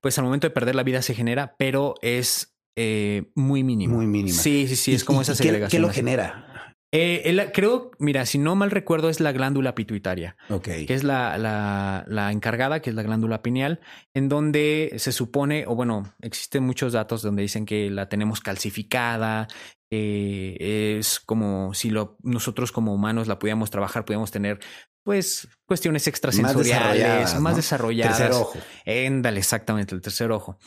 pues 0.02 0.18
al 0.18 0.26
momento 0.26 0.48
de 0.48 0.52
perder 0.52 0.76
la 0.76 0.84
vida 0.84 1.02
se 1.02 1.14
genera, 1.14 1.56
pero 1.58 1.96
es 2.02 2.56
eh, 2.76 3.32
muy 3.36 3.64
mínimo. 3.64 3.96
Muy 3.96 4.08
mínima. 4.08 4.38
Sí, 4.38 4.68
sí, 4.68 4.76
sí, 4.76 4.94
es 4.94 5.04
¿Y- 5.04 5.06
como 5.06 5.22
esa 5.22 5.36
segregación. 5.36 5.82
¿Qué 5.82 5.88
lo 5.88 5.94
genera? 5.94 6.48
Eh, 6.94 7.22
el- 7.26 7.52
creo, 7.54 7.92
mira, 8.00 8.26
si 8.26 8.38
no 8.38 8.56
mal 8.56 8.70
recuerdo, 8.70 9.10
es 9.10 9.20
la 9.22 9.32
glándula 9.32 9.76
pituitaria, 9.76 10.36
Ok. 10.50 10.64
que 10.88 10.94
es 10.94 11.04
la, 11.06 11.38
la, 11.38 12.04
la 12.08 12.32
encargada, 12.34 12.82
que 12.82 12.90
es 12.90 12.96
la 12.96 13.04
glándula 13.04 13.42
pineal, 13.42 13.80
en 14.14 14.28
donde 14.28 14.94
se 14.98 15.14
supone, 15.14 15.64
o 15.68 15.76
bueno, 15.76 16.14
existen 16.22 16.64
muchos 16.64 16.92
datos 16.94 17.22
donde 17.22 17.44
dicen 17.44 17.66
que 17.66 17.90
la 17.90 18.10
tenemos 18.10 18.42
calcificada, 18.42 19.48
eh, 19.90 20.98
es 21.00 21.20
como 21.20 21.74
si 21.74 21.90
lo, 21.92 22.18
nosotros 22.24 22.72
como 22.74 22.94
humanos 22.94 23.28
la 23.28 23.40
pudiéramos 23.40 23.70
trabajar, 23.72 24.04
pudiéramos 24.06 24.32
tener 24.32 24.60
pues 25.04 25.48
cuestiones 25.66 26.08
extrasensoriales, 26.08 26.68
desarrolladas, 26.98 27.40
más 27.42 27.54
¿no? 27.54 27.58
desarrolladas. 27.58 28.18
Tercer 28.18 28.34
ojo. 28.36 28.60
Éndale, 28.86 29.40
exactamente, 29.40 29.96
el 29.96 30.02
tercer 30.02 30.32
ojo. 30.32 30.58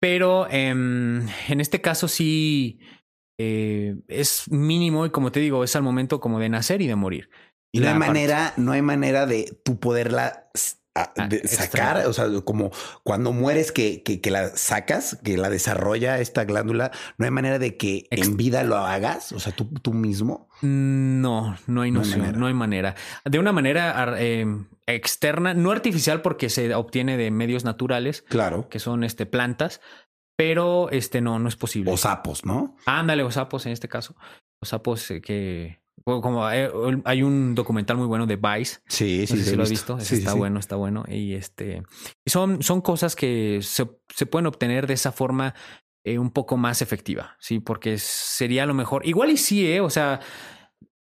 Pero 0.00 0.46
em, 0.50 1.26
en 1.48 1.60
este 1.60 1.80
caso 1.80 2.06
sí 2.08 2.78
eh, 3.38 3.96
es 4.08 4.50
mínimo 4.50 5.06
y 5.06 5.10
como 5.10 5.32
te 5.32 5.40
digo, 5.40 5.64
es 5.64 5.76
al 5.76 5.82
momento 5.82 6.20
como 6.20 6.38
de 6.38 6.48
nacer 6.48 6.80
y 6.82 6.86
de 6.86 6.96
morir. 6.96 7.30
Y 7.72 7.80
no 7.80 7.86
hay 7.88 7.92
parte- 7.94 8.06
manera, 8.06 8.54
no 8.56 8.72
hay 8.72 8.82
manera 8.82 9.26
de 9.26 9.58
tú 9.64 9.78
poderla 9.78 10.48
a- 10.94 11.12
Ah, 11.14 11.28
de 11.28 11.46
sacar, 11.46 12.06
o 12.06 12.12
sea, 12.14 12.24
como 12.42 12.70
cuando 13.02 13.30
mueres 13.30 13.70
que, 13.70 14.02
que, 14.02 14.22
que 14.22 14.30
la 14.30 14.48
sacas, 14.56 15.18
que 15.22 15.36
la 15.36 15.50
desarrolla 15.50 16.20
esta 16.20 16.46
glándula, 16.46 16.90
no 17.18 17.26
hay 17.26 17.30
manera 17.30 17.58
de 17.58 17.76
que 17.76 18.06
en 18.10 18.38
vida 18.38 18.62
lo 18.64 18.76
hagas, 18.78 19.30
o 19.32 19.38
sea, 19.38 19.52
tú, 19.54 19.66
tú 19.82 19.92
mismo. 19.92 20.48
No, 20.62 21.54
no 21.66 21.82
hay 21.82 21.90
No 21.90 22.00
hay 22.00 22.08
manera. 22.16 22.32
no 22.38 22.46
hay 22.46 22.54
manera. 22.54 22.94
De 23.26 23.38
una 23.38 23.52
manera 23.52 24.14
em, 24.18 24.68
externa, 24.86 25.52
no 25.52 25.70
artificial 25.70 26.22
porque 26.22 26.48
se 26.48 26.74
obtiene 26.74 27.18
de 27.18 27.30
medios 27.30 27.66
naturales, 27.66 28.22
Claro. 28.22 28.70
que 28.70 28.78
son 28.78 29.04
este, 29.04 29.26
plantas, 29.26 29.82
pero 30.36 30.90
este 30.90 31.20
no, 31.20 31.38
no 31.38 31.48
es 31.48 31.56
posible. 31.56 31.90
O 31.92 31.96
sapos, 31.96 32.44
¿no? 32.44 32.76
Ándale, 32.86 33.22
o 33.22 33.30
sapos 33.30 33.66
en 33.66 33.72
este 33.72 33.88
caso. 33.88 34.14
O 34.62 34.66
sapos 34.66 35.10
eh, 35.10 35.20
que 35.20 35.80
Como 36.04 36.44
hay, 36.46 36.68
hay 37.04 37.22
un 37.22 37.54
documental 37.54 37.96
muy 37.96 38.06
bueno 38.06 38.26
de 38.26 38.36
Vice. 38.36 38.80
Sí, 38.88 39.20
No 39.20 39.26
sí, 39.26 39.36
sé 39.38 39.44
sí, 39.44 39.50
si 39.50 39.56
lo 39.56 39.62
has 39.62 39.70
visto. 39.70 39.96
visto. 39.96 40.08
Sí, 40.14 40.20
está 40.20 40.32
sí. 40.32 40.38
bueno, 40.38 40.58
está 40.60 40.76
bueno. 40.76 41.04
Y 41.08 41.34
este 41.34 41.82
son, 42.26 42.62
son 42.62 42.80
cosas 42.80 43.16
que 43.16 43.60
se, 43.62 43.88
se 44.14 44.26
pueden 44.26 44.46
obtener 44.46 44.86
de 44.86 44.94
esa 44.94 45.10
forma 45.12 45.54
eh, 46.04 46.18
un 46.18 46.30
poco 46.30 46.56
más 46.56 46.82
efectiva. 46.82 47.36
Sí, 47.40 47.58
porque 47.60 47.98
sería 47.98 48.66
lo 48.66 48.74
mejor. 48.74 49.06
Igual 49.06 49.30
y 49.30 49.36
sí, 49.38 49.66
eh. 49.70 49.80
O 49.80 49.90
sea, 49.90 50.20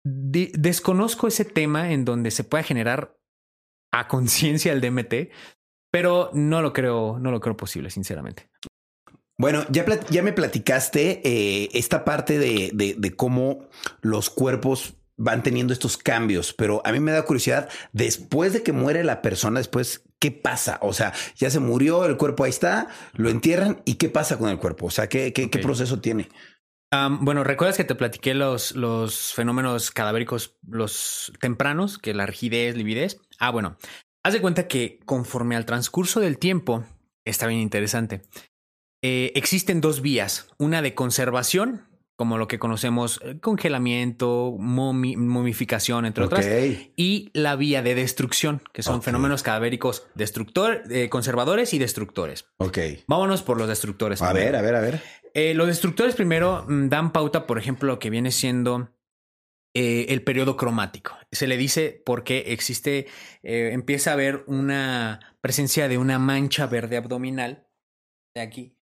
de- 0.05 0.51
desconozco 0.57 1.27
ese 1.27 1.45
tema 1.45 1.91
en 1.91 2.05
donde 2.05 2.31
se 2.31 2.43
pueda 2.43 2.63
generar 2.63 3.17
a 3.91 4.07
conciencia 4.07 4.71
el 4.73 4.81
DMT, 4.81 5.31
pero 5.91 6.29
no 6.33 6.61
lo 6.61 6.73
creo, 6.73 7.19
no 7.19 7.29
lo 7.31 7.39
creo 7.39 7.55
posible, 7.57 7.89
sinceramente. 7.89 8.49
Bueno, 9.37 9.65
ya, 9.69 9.85
ya 10.09 10.21
me 10.23 10.33
platicaste 10.33 11.21
eh, 11.23 11.69
esta 11.73 12.05
parte 12.05 12.37
de, 12.37 12.71
de- 12.73 12.95
de 12.97 13.15
cómo 13.15 13.67
los 14.01 14.29
cuerpos 14.29 14.95
van 15.15 15.43
teniendo 15.43 15.73
estos 15.73 15.97
cambios, 15.97 16.53
pero 16.53 16.81
a 16.85 16.91
mí 16.91 16.99
me 16.99 17.11
da 17.11 17.23
curiosidad, 17.23 17.69
después 17.91 18.53
de 18.53 18.63
que 18.63 18.71
muere 18.71 19.03
la 19.03 19.21
persona, 19.21 19.59
después, 19.59 20.03
¿qué 20.19 20.31
pasa? 20.31 20.79
O 20.81 20.93
sea, 20.93 21.13
ya 21.35 21.49
se 21.49 21.59
murió, 21.59 22.05
el 22.05 22.17
cuerpo 22.17 22.43
ahí 22.43 22.49
está, 22.49 22.87
lo 23.13 23.29
entierran 23.29 23.81
y 23.85 23.95
¿qué 23.95 24.09
pasa 24.09 24.37
con 24.37 24.49
el 24.49 24.57
cuerpo? 24.59 24.87
O 24.87 24.91
sea, 24.91 25.07
¿qué, 25.09 25.31
qué, 25.33 25.47
proceso 25.59 25.99
tiene? 25.99 26.29
Bueno, 27.21 27.43
¿recuerdas 27.43 27.77
que 27.77 27.83
te 27.83 27.95
platiqué 27.95 28.35
los, 28.35 28.75
los 28.75 29.33
fenómenos 29.33 29.89
cadavéricos, 29.89 30.57
los 30.67 31.33
tempranos, 31.39 31.97
que 31.97 32.13
la 32.13 32.27
rigidez, 32.27 32.75
lividez? 32.75 33.19
Ah, 33.39 33.49
bueno, 33.49 33.77
haz 34.23 34.33
de 34.33 34.41
cuenta 34.41 34.67
que 34.67 34.99
conforme 35.05 35.55
al 35.55 35.65
transcurso 35.65 36.19
del 36.19 36.37
tiempo, 36.37 36.85
está 37.25 37.47
bien 37.47 37.61
interesante, 37.61 38.21
eh, 39.03 39.31
existen 39.35 39.81
dos 39.81 40.01
vías, 40.01 40.47
una 40.57 40.81
de 40.81 40.95
conservación, 40.95 41.87
como 42.15 42.37
lo 42.37 42.47
que 42.47 42.57
conocemos, 42.59 43.19
eh, 43.23 43.39
congelamiento, 43.39 44.51
momi- 44.57 45.17
momificación, 45.17 46.05
entre 46.05 46.23
otras, 46.23 46.47
y 46.95 47.29
la 47.33 47.55
vía 47.55 47.81
de 47.81 47.95
destrucción, 47.95 48.61
que 48.71 48.81
son 48.81 49.01
fenómenos 49.01 49.43
cadavéricos 49.43 50.07
destructor, 50.15 50.83
eh, 50.89 51.09
conservadores 51.09 51.73
y 51.73 51.79
destructores. 51.79 52.45
Ok. 52.57 52.77
Vámonos 53.07 53.43
por 53.43 53.57
los 53.57 53.67
destructores. 53.67 54.21
A 54.21 54.31
primero. 54.31 54.51
ver, 54.51 54.55
a 54.55 54.61
ver, 54.61 54.75
a 54.75 54.79
ver. 54.81 55.01
Eh, 55.33 55.53
los 55.55 55.67
destructores 55.67 56.15
primero 56.15 56.65
mm, 56.67 56.89
dan 56.89 57.11
pauta, 57.11 57.45
por 57.47 57.57
ejemplo, 57.57 57.87
lo 57.87 57.99
que 57.99 58.11
viene 58.11 58.31
siendo 58.31 58.89
eh, 59.75 60.05
el 60.09 60.21
periodo 60.21 60.55
cromático. 60.55 61.17
Se 61.31 61.47
le 61.47 61.57
dice 61.57 62.01
porque 62.05 62.43
existe, 62.53 63.07
empieza 63.41 64.11
a 64.11 64.13
haber 64.13 64.43
una 64.45 65.35
presencia 65.41 65.87
de 65.87 65.97
una 65.97 66.19
mancha 66.19 66.67
verde 66.67 66.95
abdominal 66.97 67.67
de 68.35 68.41
aquí, 68.41 68.77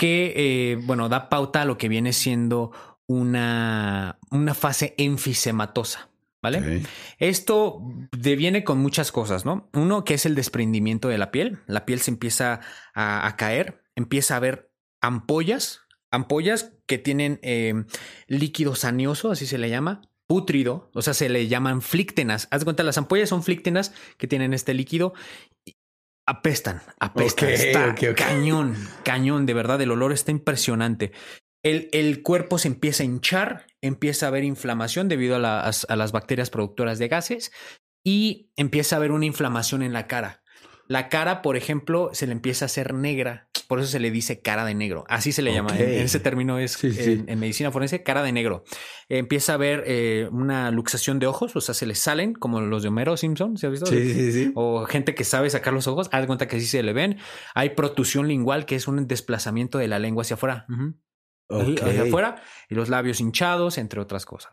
que, 0.00 0.32
eh, 0.34 0.76
bueno, 0.76 1.10
da 1.10 1.28
pauta 1.28 1.60
a 1.60 1.64
lo 1.66 1.76
que 1.76 1.90
viene 1.90 2.14
siendo 2.14 2.72
una, 3.06 4.18
una 4.30 4.54
fase 4.54 4.94
enfisematosa. 4.96 6.08
¿Vale? 6.42 6.84
Esto 7.18 7.82
deviene 8.16 8.64
con 8.64 8.78
muchas 8.78 9.12
cosas, 9.12 9.44
¿no? 9.44 9.68
Uno 9.74 10.04
que 10.04 10.14
es 10.14 10.24
el 10.24 10.34
desprendimiento 10.34 11.08
de 11.08 11.18
la 11.18 11.30
piel. 11.30 11.58
La 11.66 11.84
piel 11.84 12.00
se 12.00 12.12
empieza 12.12 12.60
a, 12.94 13.26
a 13.26 13.36
caer, 13.36 13.82
empieza 13.94 14.32
a 14.32 14.36
haber 14.38 14.72
ampollas, 15.02 15.82
ampollas 16.10 16.72
que 16.86 16.96
tienen 16.96 17.38
eh, 17.42 17.84
líquido 18.26 18.76
sanioso, 18.76 19.30
así 19.30 19.44
se 19.44 19.58
le 19.58 19.68
llama, 19.68 20.00
pútrido, 20.30 20.92
o 20.94 21.02
sea, 21.02 21.12
se 21.12 21.28
le 21.28 21.48
llaman 21.48 21.82
flictenas. 21.82 22.46
Haz 22.52 22.60
de 22.60 22.64
cuenta, 22.64 22.84
las 22.84 22.96
ampollas 22.96 23.28
son 23.28 23.42
flictenas 23.42 23.92
que 24.16 24.28
tienen 24.28 24.54
este 24.54 24.74
líquido. 24.74 25.12
Apestan, 26.30 26.80
apestan. 27.00 27.48
Ok, 27.48 27.54
está 27.54 27.86
ok, 27.88 28.02
ok. 28.12 28.16
cañón, 28.16 28.76
cañón, 29.02 29.46
de 29.46 29.54
verdad, 29.54 29.80
el 29.80 29.90
olor 29.90 30.12
está 30.12 30.30
impresionante. 30.30 31.10
El, 31.64 31.88
el 31.90 32.22
cuerpo 32.22 32.56
se 32.56 32.68
empieza 32.68 33.02
a 33.02 33.06
hinchar, 33.06 33.66
empieza 33.80 34.26
a 34.26 34.28
haber 34.28 34.44
inflamación 34.44 35.08
debido 35.08 35.34
a 35.34 35.38
las, 35.40 35.88
a 35.90 35.96
las 35.96 36.12
bacterias 36.12 36.48
productoras 36.48 37.00
de 37.00 37.08
gases 37.08 37.50
y 38.04 38.52
empieza 38.54 38.94
a 38.94 38.98
haber 38.98 39.10
una 39.10 39.26
inflamación 39.26 39.82
en 39.82 39.92
la 39.92 40.06
cara. 40.06 40.44
La 40.86 41.08
cara, 41.08 41.42
por 41.42 41.56
ejemplo, 41.56 42.10
se 42.12 42.28
le 42.28 42.32
empieza 42.32 42.64
a 42.64 42.66
hacer 42.66 42.94
negra, 42.94 43.49
por 43.70 43.78
eso 43.78 43.88
se 43.88 44.00
le 44.00 44.10
dice 44.10 44.40
cara 44.40 44.64
de 44.64 44.74
negro. 44.74 45.04
Así 45.06 45.30
se 45.30 45.42
le 45.42 45.54
llama. 45.54 45.78
En, 45.78 46.00
ese 46.00 46.18
término 46.18 46.58
es 46.58 46.72
Sí, 46.72 46.90
sí. 46.90 47.12
En, 47.12 47.28
en 47.28 47.38
medicina 47.38 47.70
forense, 47.70 48.02
cara 48.02 48.20
de 48.24 48.32
negro. 48.32 48.64
empieza 49.08 49.52
a 49.52 49.54
haber 49.54 49.84
eh, 49.86 50.28
una 50.32 50.72
luxación 50.72 51.20
de 51.20 51.28
ojos, 51.28 51.54
o 51.54 51.60
sea, 51.60 51.72
se 51.72 51.86
le 51.86 51.94
salen 51.94 52.34
como 52.34 52.60
los 52.60 52.82
de 52.82 52.88
Homero 52.88 53.16
Simpson, 53.16 53.56
¿se 53.56 53.68
ha 53.68 53.70
visto? 53.70 53.86
Sí, 53.86 54.12
sí, 54.12 54.32
sí. 54.32 54.52
O 54.56 54.86
gente 54.86 55.14
que 55.14 55.22
sabe 55.22 55.48
sacar 55.50 55.72
los 55.72 55.86
ojos, 55.86 56.08
haz 56.10 56.26
cuenta 56.26 56.48
que 56.48 56.58
sí 56.58 56.66
se 56.66 56.82
le 56.82 56.92
ven. 56.92 57.18
Hay 57.54 57.70
protusión 57.70 58.26
lingual, 58.26 58.66
que 58.66 58.74
es 58.74 58.88
un 58.88 59.06
desplazamiento 59.06 59.78
de 59.78 59.86
la 59.86 60.00
lengua 60.00 60.22
hacia 60.22 60.34
afuera. 60.34 60.66
Ok. 61.48 61.80
hacia 61.80 62.02
afuera 62.02 62.42
y 62.68 62.74
los 62.74 62.88
labios 62.88 63.20
hinchados, 63.20 63.78
entre 63.78 64.00
otras 64.00 64.26
cosas. 64.26 64.52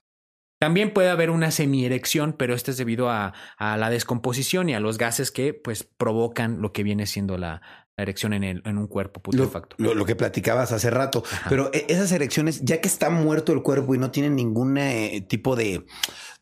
También 0.59 0.93
puede 0.93 1.09
haber 1.09 1.31
una 1.31 1.49
semierección, 1.49 2.33
pero 2.33 2.53
esto 2.53 2.69
es 2.69 2.77
debido 2.77 3.09
a, 3.09 3.33
a 3.57 3.77
la 3.77 3.89
descomposición 3.89 4.69
y 4.69 4.75
a 4.75 4.79
los 4.79 4.99
gases 4.99 5.31
que 5.31 5.55
pues 5.55 5.83
provocan 5.83 6.61
lo 6.61 6.71
que 6.71 6.83
viene 6.83 7.07
siendo 7.07 7.39
la 7.39 7.86
erección 7.97 8.33
en, 8.33 8.43
el, 8.43 8.61
en 8.65 8.77
un 8.77 8.87
cuerpo 8.87 9.19
Lo, 9.19 9.23
putrefacto. 9.23 9.75
lo- 9.79 9.93
lo 9.95 10.05
que 10.05 10.15
platicabas 10.15 10.71
hace 10.71 10.89
rato, 10.89 11.23
pero 11.49 11.69
e- 11.73 11.85
esas 11.89 12.11
erecciones, 12.11 12.61
ya 12.63 12.79
que 12.81 12.87
está 12.87 13.09
muerto 13.09 13.53
el 13.53 13.61
cuerpo 13.61 13.95
y 13.95 13.97
no 13.97 14.11
tiene 14.11 14.29
ningún 14.29 14.77
eh, 14.77 15.25
tipo 15.27 15.55
de, 15.55 15.83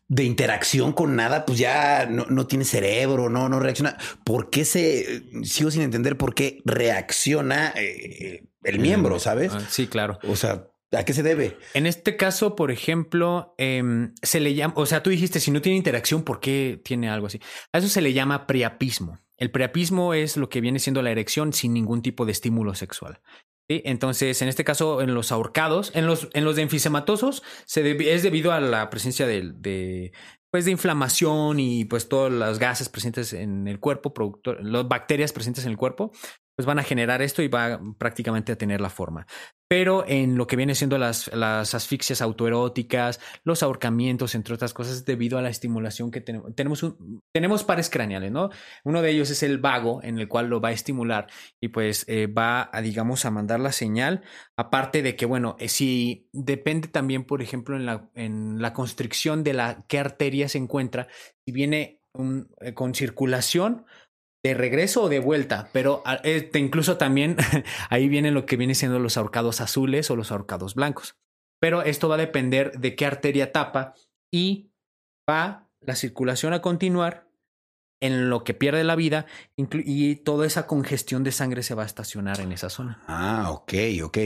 de 0.08 0.24
interacción 0.24 0.92
con 0.92 1.16
nada, 1.16 1.44
pues 1.46 1.58
ya 1.58 2.06
no, 2.10 2.26
no 2.26 2.46
tiene 2.46 2.64
cerebro, 2.64 3.28
no, 3.30 3.48
no 3.48 3.58
reacciona. 3.60 3.96
¿Por 4.24 4.50
qué 4.50 4.64
se, 4.64 5.22
sigo 5.44 5.70
sin 5.70 5.82
entender 5.82 6.16
por 6.16 6.34
qué 6.34 6.60
reacciona 6.64 7.72
eh, 7.76 8.44
el 8.62 8.78
miembro, 8.78 9.18
sabes? 9.18 9.52
Ah, 9.54 9.60
Sí, 9.68 9.86
claro. 9.86 10.18
O 10.28 10.36
sea, 10.36 10.68
¿a 10.92 11.04
qué 11.04 11.12
se 11.12 11.22
debe? 11.22 11.56
En 11.74 11.86
este 11.86 12.16
caso, 12.16 12.54
por 12.56 12.70
ejemplo, 12.70 13.54
em, 13.58 14.12
se 14.22 14.40
le 14.40 14.54
llama, 14.54 14.74
o 14.76 14.86
sea, 14.86 15.02
tú 15.02 15.10
dijiste, 15.10 15.40
si 15.40 15.50
no 15.50 15.60
tiene 15.62 15.76
interacción, 15.78 16.22
¿por 16.22 16.40
qué 16.40 16.80
tiene 16.84 17.08
algo 17.08 17.26
así? 17.26 17.40
A 17.72 17.78
eso 17.78 17.88
se 17.88 18.00
le 18.00 18.12
llama 18.12 18.46
priapismo. 18.46 19.18
El 19.38 19.50
priapismo 19.50 20.14
es 20.14 20.36
lo 20.36 20.48
que 20.48 20.60
viene 20.60 20.78
siendo 20.78 21.02
la 21.02 21.10
erección 21.10 21.52
sin 21.52 21.74
ningún 21.74 22.02
tipo 22.02 22.24
de 22.24 22.32
estímulo 22.32 22.74
sexual. 22.74 23.20
Entonces, 23.68 24.40
en 24.42 24.48
este 24.48 24.64
caso, 24.64 25.02
en 25.02 25.12
los 25.14 25.32
ahorcados, 25.32 25.90
en 25.94 26.06
los, 26.06 26.28
en 26.34 26.44
los 26.44 26.56
enfisematosos, 26.56 27.42
es 27.74 28.22
debido 28.22 28.52
a 28.52 28.60
la 28.60 28.90
presencia 28.90 29.26
de, 29.26 29.52
de, 29.54 30.12
pues, 30.52 30.64
de 30.64 30.70
inflamación 30.70 31.58
y 31.58 31.84
pues 31.84 32.08
todos 32.08 32.30
los 32.30 32.58
gases 32.58 32.88
presentes 32.88 33.32
en 33.32 33.66
el 33.66 33.80
cuerpo, 33.80 34.14
productor, 34.14 34.64
las 34.64 34.86
bacterias 34.86 35.32
presentes 35.32 35.64
en 35.64 35.72
el 35.72 35.76
cuerpo, 35.76 36.12
pues 36.56 36.64
van 36.64 36.78
a 36.78 36.84
generar 36.84 37.22
esto 37.22 37.42
y 37.42 37.48
va 37.48 37.80
prácticamente 37.98 38.52
a 38.52 38.56
tener 38.56 38.80
la 38.80 38.88
forma. 38.88 39.26
Pero 39.68 40.04
en 40.06 40.36
lo 40.36 40.46
que 40.46 40.54
viene 40.54 40.76
siendo 40.76 40.96
las, 40.96 41.26
las 41.34 41.74
asfixias 41.74 42.22
autoeróticas, 42.22 43.18
los 43.42 43.64
ahorcamientos, 43.64 44.36
entre 44.36 44.54
otras 44.54 44.72
cosas, 44.72 45.04
debido 45.04 45.38
a 45.38 45.42
la 45.42 45.48
estimulación 45.48 46.12
que 46.12 46.20
tenemos. 46.20 46.54
Tenemos, 46.54 46.84
un- 46.84 47.20
tenemos 47.34 47.64
pares 47.64 47.90
craneales, 47.90 48.30
¿no? 48.30 48.50
Uno 48.84 49.02
de 49.02 49.10
ellos 49.10 49.28
es 49.30 49.42
el 49.42 49.58
vago, 49.58 50.00
en 50.04 50.18
el 50.20 50.28
cual 50.28 50.46
lo 50.48 50.60
va 50.60 50.68
a 50.68 50.72
estimular 50.72 51.26
y 51.60 51.68
pues 51.68 52.04
eh, 52.06 52.28
va 52.28 52.70
a, 52.72 52.80
digamos, 52.80 53.24
a 53.24 53.32
mandar 53.32 53.58
la 53.58 53.72
señal. 53.72 54.22
Aparte 54.56 55.02
de 55.02 55.16
que, 55.16 55.26
bueno, 55.26 55.56
eh, 55.58 55.68
si 55.68 56.28
depende 56.32 56.86
también, 56.86 57.24
por 57.24 57.42
ejemplo, 57.42 57.74
en 57.76 57.86
la, 57.86 58.08
en 58.14 58.62
la 58.62 58.72
constricción 58.72 59.42
de 59.42 59.54
la 59.54 59.84
qué 59.88 59.98
arteria 59.98 60.48
se 60.48 60.58
encuentra, 60.58 61.08
si 61.44 61.50
viene 61.50 62.00
eh, 62.60 62.72
con 62.72 62.94
circulación, 62.94 63.84
de 64.48 64.54
regreso 64.54 65.02
o 65.04 65.08
de 65.08 65.18
vuelta, 65.20 65.68
pero 65.72 66.02
ah, 66.04 66.20
eh, 66.24 66.40
te- 66.42 66.58
incluso 66.58 66.96
también 66.96 67.36
ahí 67.90 68.08
viene 68.08 68.30
lo 68.30 68.46
que 68.46 68.56
viene 68.56 68.74
siendo 68.74 68.98
los 68.98 69.16
ahorcados 69.16 69.60
azules 69.60 70.10
o 70.10 70.16
los 70.16 70.30
ahorcados 70.32 70.74
blancos. 70.74 71.16
Pero 71.60 71.82
esto 71.82 72.08
va 72.08 72.16
a 72.16 72.18
depender 72.18 72.72
de 72.78 72.94
qué 72.96 73.06
arteria 73.06 73.52
tapa 73.52 73.94
y 74.32 74.70
va 75.28 75.68
la 75.80 75.94
circulación 75.96 76.52
a 76.52 76.60
continuar 76.60 77.26
en 78.02 78.28
lo 78.28 78.44
que 78.44 78.52
pierde 78.52 78.84
la 78.84 78.94
vida 78.94 79.24
y 79.56 80.16
toda 80.16 80.46
esa 80.46 80.66
congestión 80.66 81.24
de 81.24 81.32
sangre 81.32 81.62
se 81.62 81.74
va 81.74 81.82
a 81.84 81.86
estacionar 81.86 82.40
en 82.40 82.52
esa 82.52 82.68
zona. 82.68 83.00
Ah, 83.06 83.50
ok, 83.50 83.72
ok. 84.04 84.18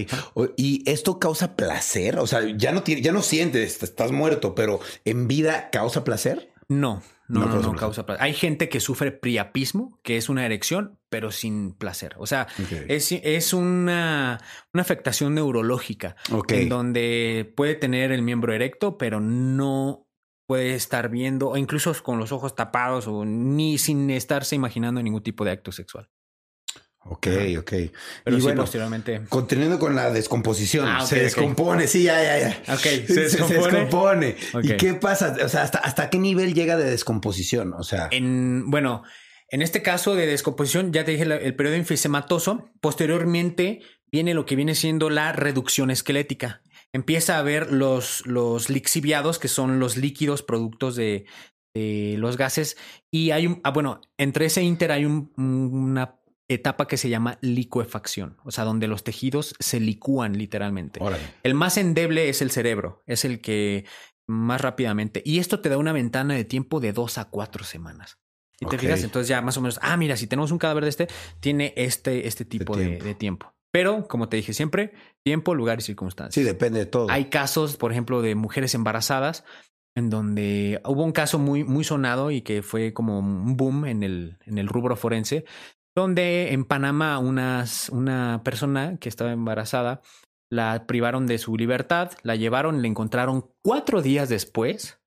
¿Y 0.57 0.83
esto 0.91 1.21
causa 1.21 1.55
placer? 1.55 2.18
O 2.18 2.27
sea, 2.27 2.41
ya 2.57 2.73
no 2.73 2.83
tiene, 2.83 3.01
ya 3.01 3.12
no 3.12 3.23
sientes, 3.23 3.81
estás 3.83 4.11
muerto, 4.11 4.57
pero 4.57 4.81
en 5.05 5.29
vida 5.29 5.71
causa 5.71 6.03
placer. 6.03 6.53
No, 6.66 7.01
No 7.31 7.41
no, 7.41 7.47
no, 7.47 7.53
causa 7.53 7.66
no 7.66 7.72
placer. 7.72 7.81
causa 7.81 8.07
placer. 8.07 8.22
Hay 8.24 8.35
gente 8.35 8.68
que 8.68 8.81
sufre 8.81 9.12
priapismo, 9.12 9.99
que 10.03 10.16
es 10.16 10.28
una 10.28 10.45
erección, 10.45 10.99
pero 11.09 11.31
sin 11.31 11.74
placer. 11.74 12.14
O 12.18 12.26
sea, 12.26 12.49
es, 12.89 13.12
es 13.12 13.53
una, 13.53 14.41
una 14.74 14.83
afectación 14.83 15.35
neurológica 15.35 16.16
en 16.49 16.68
donde 16.68 17.53
puede 17.57 17.76
tener 17.76 18.11
el 18.11 18.22
miembro 18.22 18.53
erecto, 18.53 18.99
pero 18.99 19.20
no 19.20 20.09
puede 20.47 20.74
estar 20.74 21.09
viendo, 21.11 21.51
o 21.51 21.57
incluso 21.57 21.95
con 22.03 22.18
los 22.18 22.33
ojos 22.33 22.57
tapados, 22.57 23.07
o 23.07 23.24
ni 23.24 23.78
sin 23.78 24.11
estarse 24.11 24.57
imaginando 24.57 25.01
ningún 25.01 25.22
tipo 25.22 25.45
de 25.45 25.53
acto 25.53 25.70
sexual. 25.70 26.11
Ok, 27.03 27.26
ok. 27.59 27.72
Pero 28.24 28.36
y 28.36 28.40
sí, 28.40 28.42
bueno, 28.42 28.62
posteriormente. 28.62 29.22
continuando 29.28 29.78
con 29.78 29.96
la 29.96 30.11
descomposición, 30.11 30.86
Ah, 30.86 31.05
se 31.05 31.20
descompone, 31.22 31.86
sí, 31.86 32.03
ya, 32.05 32.22
ya, 32.22 32.38
ya. 32.66 32.74
Ok, 32.74 32.80
se 32.80 33.20
descompone. 33.22 33.57
descompone. 33.78 34.36
¿Y 34.62 34.76
qué 34.76 34.94
pasa? 34.94 35.34
O 35.44 35.48
sea, 35.48 35.62
¿hasta, 35.62 35.78
¿hasta 35.78 36.11
qué 36.11 36.18
nivel 36.18 36.53
llega 36.55 36.76
de 36.76 36.84
descomposición? 36.90 37.72
O 37.72 37.82
sea, 37.82 38.09
En, 38.11 38.70
bueno, 38.70 39.03
en 39.48 39.62
este 39.62 39.82
caso 39.82 40.14
de 40.14 40.26
descomposición, 40.26 40.92
ya 40.92 41.05
te 41.05 41.12
dije 41.12 41.24
el 41.24 41.57
periodo 41.57 41.76
enfisematoso. 41.76 42.68
Posteriormente 42.80 43.80
viene 44.12 44.34
lo 44.34 44.44
que 44.44 44.55
viene 44.57 44.74
siendo 44.74 45.09
la 45.11 45.32
reducción 45.32 45.90
esquelética. 45.90 46.62
empieza 46.92 47.38
a 47.38 47.42
ver 47.42 47.72
los, 47.72 48.26
los 48.26 48.68
lixiviados, 48.68 49.38
que 49.38 49.48
son 49.48 49.78
los 49.80 49.96
líquidos 49.96 50.42
productos 50.42 50.96
de, 50.96 51.24
de 51.74 52.16
los 52.18 52.36
gases. 52.36 52.76
Y 53.11 53.30
hay 53.30 53.46
un, 53.46 53.61
ah, 53.64 53.70
bueno, 53.70 54.01
entre 54.18 54.46
ese 54.46 54.62
inter 54.62 54.92
hay 54.92 55.05
un, 55.07 55.32
una 55.36 56.20
etapa 56.55 56.88
que 56.88 56.96
se 56.96 57.09
llama 57.09 57.38
licuefacción, 57.40 58.36
o 58.44 58.51
sea, 58.51 58.64
donde 58.64 58.88
los 58.88 59.05
tejidos 59.05 59.55
se 59.61 59.78
licúan 59.78 60.36
literalmente. 60.36 61.01
Órale. 61.03 61.22
El 61.42 61.55
más 61.55 61.76
endeble 61.76 62.28
es 62.28 62.42
el 62.42 62.51
cerebro, 62.51 63.03
es 63.07 63.24
el 63.24 63.40
que 63.40 63.84
más 64.26 64.61
rápidamente. 64.61 65.22
Y 65.24 65.38
esto 65.38 65.61
te 65.61 65.68
da 65.68 65.78
una 65.78 65.92
ventana 65.92 66.34
de 66.34 66.44
tiempo 66.44 66.80
de 66.80 66.92
dos 66.92 67.18
a 67.18 67.26
cuatro 67.26 67.64
semanas. 67.64 68.18
Y 68.59 68.66
te 68.66 68.76
fijas, 68.76 69.03
entonces 69.05 69.28
ya 69.28 69.40
más 69.40 69.57
o 69.57 69.62
menos, 69.62 69.78
ah, 69.80 69.96
mira, 69.96 70.16
si 70.16 70.26
tenemos 70.26 70.51
un 70.51 70.59
cadáver 70.59 70.84
de 70.84 70.90
este, 70.90 71.09
tiene 71.40 71.72
este, 71.76 72.26
este 72.26 72.44
tipo 72.44 72.76
de, 72.76 72.86
tiempo. 72.86 73.05
de 73.05 73.14
tiempo. 73.14 73.55
Pero, 73.72 74.07
como 74.07 74.28
te 74.28 74.36
dije 74.36 74.53
siempre, 74.53 74.92
tiempo, 75.22 75.55
lugar 75.55 75.78
y 75.78 75.82
circunstancias. 75.82 76.34
Sí, 76.34 76.42
depende 76.42 76.80
de 76.80 76.86
todo. 76.86 77.07
Hay 77.11 77.26
casos, 77.26 77.76
por 77.76 77.92
ejemplo, 77.92 78.20
de 78.20 78.34
mujeres 78.34 78.74
embarazadas 78.74 79.44
en 79.94 80.11
donde 80.11 80.80
hubo 80.84 81.05
un 81.05 81.12
caso 81.12 81.38
muy, 81.38 81.64
muy 81.64 81.84
sonado 81.84 82.30
y 82.30 82.42
que 82.42 82.62
fue 82.62 82.92
como 82.92 83.18
un 83.18 83.57
boom 83.57 83.86
en 83.86 84.03
el, 84.03 84.38
en 84.46 84.59
el 84.59 84.68
rubro 84.68 84.96
forense, 84.96 85.44
donde 85.97 86.53
en 86.53 86.64
Panamá 86.64 87.18
unas, 87.18 87.88
una 87.91 88.43
persona 88.45 88.97
que 88.99 89.09
estaba 89.09 89.32
embarazada 89.32 90.01
la 90.53 90.86
privaron 90.86 91.26
de 91.26 91.38
su 91.38 91.57
libertad, 91.57 92.12
la 92.22 92.34
llevaron, 92.36 92.82
la 92.82 92.88
encontraron 92.88 93.51
cuatro 93.62 94.03
días 94.03 94.28
después, 94.28 95.01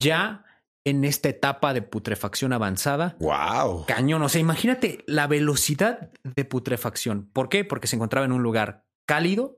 ya 0.00 0.44
en 0.86 1.04
esta 1.04 1.28
etapa 1.28 1.72
de 1.72 1.82
putrefacción 1.82 2.52
avanzada, 2.52 3.16
Wow. 3.18 3.86
cañón. 3.86 4.22
O 4.22 4.28
sea, 4.28 4.40
imagínate 4.40 5.02
la 5.06 5.26
velocidad 5.26 6.10
de 6.22 6.44
putrefacción. 6.44 7.30
¿Por 7.32 7.48
qué? 7.48 7.64
Porque 7.64 7.86
se 7.86 7.96
encontraba 7.96 8.26
en 8.26 8.32
un 8.32 8.42
lugar 8.42 8.84
cálido, 9.06 9.56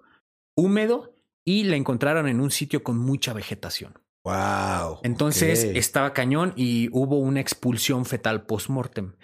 húmedo 0.56 1.14
y 1.44 1.64
la 1.64 1.76
encontraron 1.76 2.28
en 2.28 2.40
un 2.40 2.50
sitio 2.50 2.82
con 2.82 2.96
mucha 2.96 3.32
vegetación. 3.32 3.98
Wow. 4.24 5.00
Entonces 5.02 5.64
estaba 5.64 6.12
cañón 6.12 6.52
y 6.56 6.88
hubo 6.92 7.18
una 7.18 7.40
expulsión 7.40 8.06
fetal 8.06 8.46
post-mortem, 8.46 9.14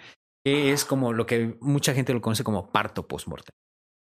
que 0.43 0.71
es 0.73 0.85
como 0.85 1.13
lo 1.13 1.25
que 1.25 1.57
mucha 1.61 1.93
gente 1.93 2.13
lo 2.13 2.21
conoce 2.21 2.43
como 2.43 2.69
parto 2.71 3.07
post-mortem. 3.07 3.53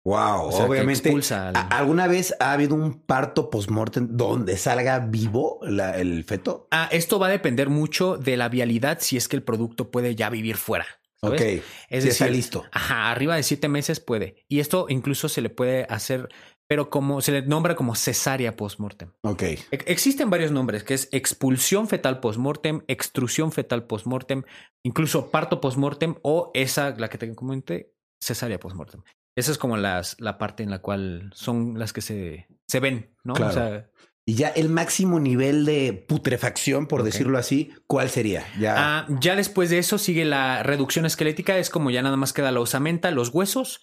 Wow, 0.06 0.48
O 0.48 0.52
sea, 0.52 0.62
que 0.66 0.72
obviamente. 0.72 1.10
expulsa 1.10 1.50
al- 1.50 1.56
¿a- 1.58 1.62
¿Alguna 1.68 2.08
vez 2.08 2.34
ha 2.40 2.54
habido 2.54 2.76
un 2.76 3.02
parto 3.02 3.50
postmortem 3.50 4.08
donde 4.12 4.56
salga 4.56 5.00
vivo 5.00 5.60
la- 5.64 5.98
el 5.98 6.24
feto? 6.24 6.68
Ah, 6.72 6.88
esto 6.94 7.20
va 7.20 7.28
a 7.28 7.32
depender 7.32 7.68
mucho 7.70 8.16
de 8.18 8.38
la 8.38 8.48
vialidad 8.48 9.00
si 9.02 9.18
es 9.18 9.28
que 9.28 9.36
el 9.36 9.44
producto 9.44 9.92
puede 9.92 10.16
ya 10.16 10.30
vivir 10.30 10.56
fuera. 10.56 10.86
¿sabes? 11.20 11.42
Ok. 11.42 11.48
Es 11.90 12.04
sí 12.04 12.10
decir, 12.10 12.12
está 12.12 12.28
listo. 12.30 12.64
Ajá, 12.72 13.10
arriba 13.12 13.36
de 13.36 13.42
siete 13.42 13.68
meses 13.68 14.00
puede. 14.00 14.46
Y 14.48 14.60
esto 14.60 14.86
incluso 14.88 15.28
se 15.30 15.42
le 15.42 15.50
puede 15.50 15.86
hacer, 15.90 16.30
pero 16.68 16.90
como 16.90 17.22
se 17.22 17.32
le 17.32 17.42
nombra 17.44 17.76
como 17.76 17.96
cesárea 17.96 18.56
postmortem. 18.56 19.12
Ok. 19.22 19.44
E- 19.44 19.66
Existen 19.86 20.30
varios 20.30 20.52
nombres, 20.52 20.84
que 20.84 20.94
es 20.94 21.08
expulsión 21.12 21.88
fetal 21.88 22.20
postmortem, 22.20 22.82
extrusión 22.88 23.52
fetal 23.52 23.86
postmortem, 23.86 24.44
incluso 24.84 25.32
parto 25.32 25.62
postmortem 25.62 26.16
o 26.24 26.52
esa, 26.54 26.92
la 26.98 27.10
que 27.10 27.18
te 27.18 27.34
comenté, 27.36 27.94
cesárea 28.22 28.60
postmortem. 28.60 29.02
Esa 29.38 29.52
es 29.52 29.58
como 29.58 29.78
las, 29.78 30.20
la 30.20 30.38
parte 30.38 30.64
en 30.64 30.72
la 30.72 30.80
cual 30.80 31.30
son 31.34 31.78
las 31.78 31.94
que 31.94 32.02
se, 32.02 32.48
se 32.68 32.80
ven, 32.80 33.16
¿no? 33.24 33.34
Claro. 33.34 33.52
O 33.52 33.54
sea, 33.54 33.90
Y 34.26 34.34
ya 34.34 34.50
el 34.50 34.68
máximo 34.68 35.20
nivel 35.20 35.64
de 35.64 35.94
putrefacción, 35.94 36.88
por 36.88 37.04
decirlo 37.04 37.38
así, 37.38 37.72
¿cuál 37.86 38.10
sería? 38.10 38.44
Ya. 38.60 38.74
Ah, 38.76 39.08
ya 39.22 39.36
después 39.36 39.70
de 39.70 39.78
eso 39.78 39.98
sigue 40.00 40.26
la 40.26 40.64
reducción 40.64 41.06
esquelética, 41.06 41.58
es 41.58 41.70
como 41.70 41.92
ya 41.92 42.02
nada 42.02 42.18
más 42.18 42.34
queda 42.34 42.52
la 42.52 42.60
osamenta, 42.60 43.12
los 43.12 43.30
huesos 43.30 43.80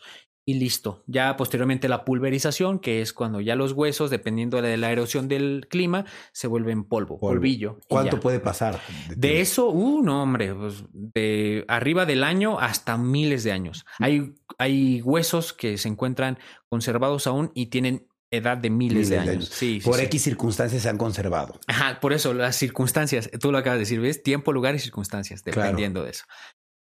y 0.46 0.54
listo. 0.54 1.02
Ya 1.06 1.36
posteriormente 1.36 1.88
la 1.88 2.04
pulverización, 2.04 2.78
que 2.78 3.00
es 3.00 3.12
cuando 3.12 3.40
ya 3.40 3.56
los 3.56 3.72
huesos, 3.72 4.10
dependiendo 4.10 4.60
de 4.60 4.76
la 4.76 4.92
erosión 4.92 5.26
del 5.26 5.66
clima, 5.70 6.04
se 6.32 6.46
vuelven 6.46 6.84
polvo, 6.84 7.18
Polvo. 7.18 7.34
polvillo. 7.36 7.78
¿Cuánto 7.88 8.20
puede 8.20 8.40
pasar? 8.40 8.80
De 9.16 9.40
eso, 9.40 9.70
uh, 9.70 10.02
no, 10.02 10.22
hombre, 10.22 10.54
pues, 10.54 10.84
de 10.92 11.64
arriba 11.68 12.04
del 12.06 12.24
año 12.24 12.58
hasta 12.58 12.98
miles 12.98 13.42
de 13.44 13.52
años. 13.52 13.86
Hay, 13.98 14.34
hay 14.58 15.00
huesos 15.02 15.52
que 15.52 15.78
se 15.78 15.88
encuentran 15.88 16.38
conservados 16.68 17.26
aún 17.26 17.50
y 17.54 17.66
tienen 17.66 18.06
edad 18.30 18.58
de 18.58 18.68
miles, 18.68 19.08
de, 19.08 19.18
años. 19.18 19.48
Sí, 19.48 19.80
Por 19.84 19.96
sí. 19.96 20.02
X 20.02 20.22
circunstancias 20.22 20.82
se 20.82 20.88
han 20.88 20.98
conservado. 20.98 21.58
Ajá, 21.68 22.00
por 22.00 22.12
eso 22.12 22.34
las 22.34 22.56
circunstancias, 22.56 23.30
tú 23.40 23.52
lo 23.52 23.58
acabas 23.58 23.76
de 23.76 23.80
decir, 23.84 24.00
¿ves? 24.00 24.22
Tiempo, 24.22 24.52
lugar 24.52 24.74
y 24.74 24.80
circunstancias, 24.80 25.42
Claro. 25.42 25.60
dependiendo 25.62 26.02
de 26.02 26.10
eso. 26.10 26.24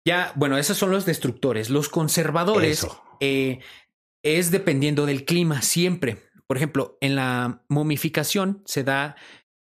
Ya, 0.04 0.32
bueno, 0.34 0.58
esos 0.58 0.76
son 0.76 0.90
los 0.90 1.06
destructores. 1.06 1.70
Los 1.70 1.88
conservadores 1.88 2.86
eh, 3.20 3.60
es 4.22 4.50
dependiendo 4.50 5.06
del 5.06 5.24
clima 5.24 5.62
siempre. 5.62 6.18
Por 6.46 6.56
ejemplo, 6.56 6.98
en 7.00 7.14
la 7.14 7.62
momificación 7.68 8.62
se 8.66 8.84
da 8.84 9.16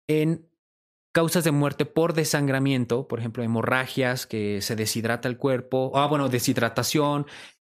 en 0.07 0.47
causas 1.13 1.43
de 1.43 1.51
muerte 1.51 1.85
por 1.85 2.13
desangramiento, 2.13 3.07
por 3.07 3.19
ejemplo, 3.19 3.43
hemorragias, 3.43 4.25
que 4.25 4.61
se 4.61 4.75
deshidrata 4.75 5.27
el 5.27 5.37
cuerpo, 5.37 5.91
ah, 5.95 6.07
bueno, 6.07 6.29
deshidratación, 6.29 7.27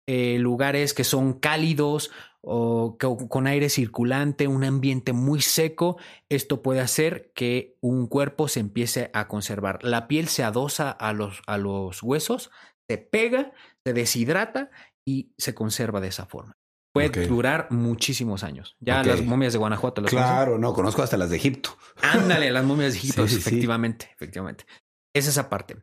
eh, 0.07 0.37
lugares 0.39 0.93
que 0.93 1.03
son 1.03 1.33
cálidos 1.33 2.11
o 2.41 2.97
con 2.97 3.47
aire 3.47 3.69
circulante, 3.69 4.47
un 4.47 4.63
ambiente 4.63 5.13
muy 5.13 5.41
seco, 5.41 5.97
esto 6.29 6.61
puede 6.61 6.79
hacer 6.79 7.31
que 7.35 7.77
un 7.81 8.07
cuerpo 8.07 8.47
se 8.47 8.59
empiece 8.59 9.11
a 9.13 9.27
conservar. 9.27 9.83
La 9.83 10.07
piel 10.07 10.27
se 10.27 10.43
adosa 10.43 10.89
a 10.89 11.13
los, 11.13 11.41
a 11.45 11.57
los 11.57 12.01
huesos, 12.01 12.49
se 12.89 12.97
pega, 12.97 13.51
se 13.85 13.93
deshidrata 13.93 14.71
y 15.05 15.33
se 15.37 15.53
conserva 15.53 16.01
de 16.01 16.07
esa 16.07 16.25
forma. 16.25 16.57
Puede 16.93 17.25
durar 17.25 17.67
muchísimos 17.69 18.43
años. 18.43 18.75
Ya 18.81 19.01
las 19.03 19.21
momias 19.21 19.53
de 19.53 19.59
Guanajuato 19.59 20.01
las 20.01 20.11
conocen? 20.11 20.33
Claro, 20.33 20.57
no, 20.57 20.73
conozco 20.73 21.01
hasta 21.01 21.15
las 21.15 21.29
de 21.29 21.37
Egipto. 21.37 21.77
Ándale, 22.01 22.51
las 22.51 22.65
momias 22.65 22.93
de 22.93 22.99
Egipto, 22.99 23.27
Sí, 23.27 23.35
sí, 23.35 23.41
sí. 23.41 23.49
efectivamente, 23.49 24.09
efectivamente. 24.13 24.65
Es 25.13 25.27
esa 25.27 25.49
parte. 25.49 25.77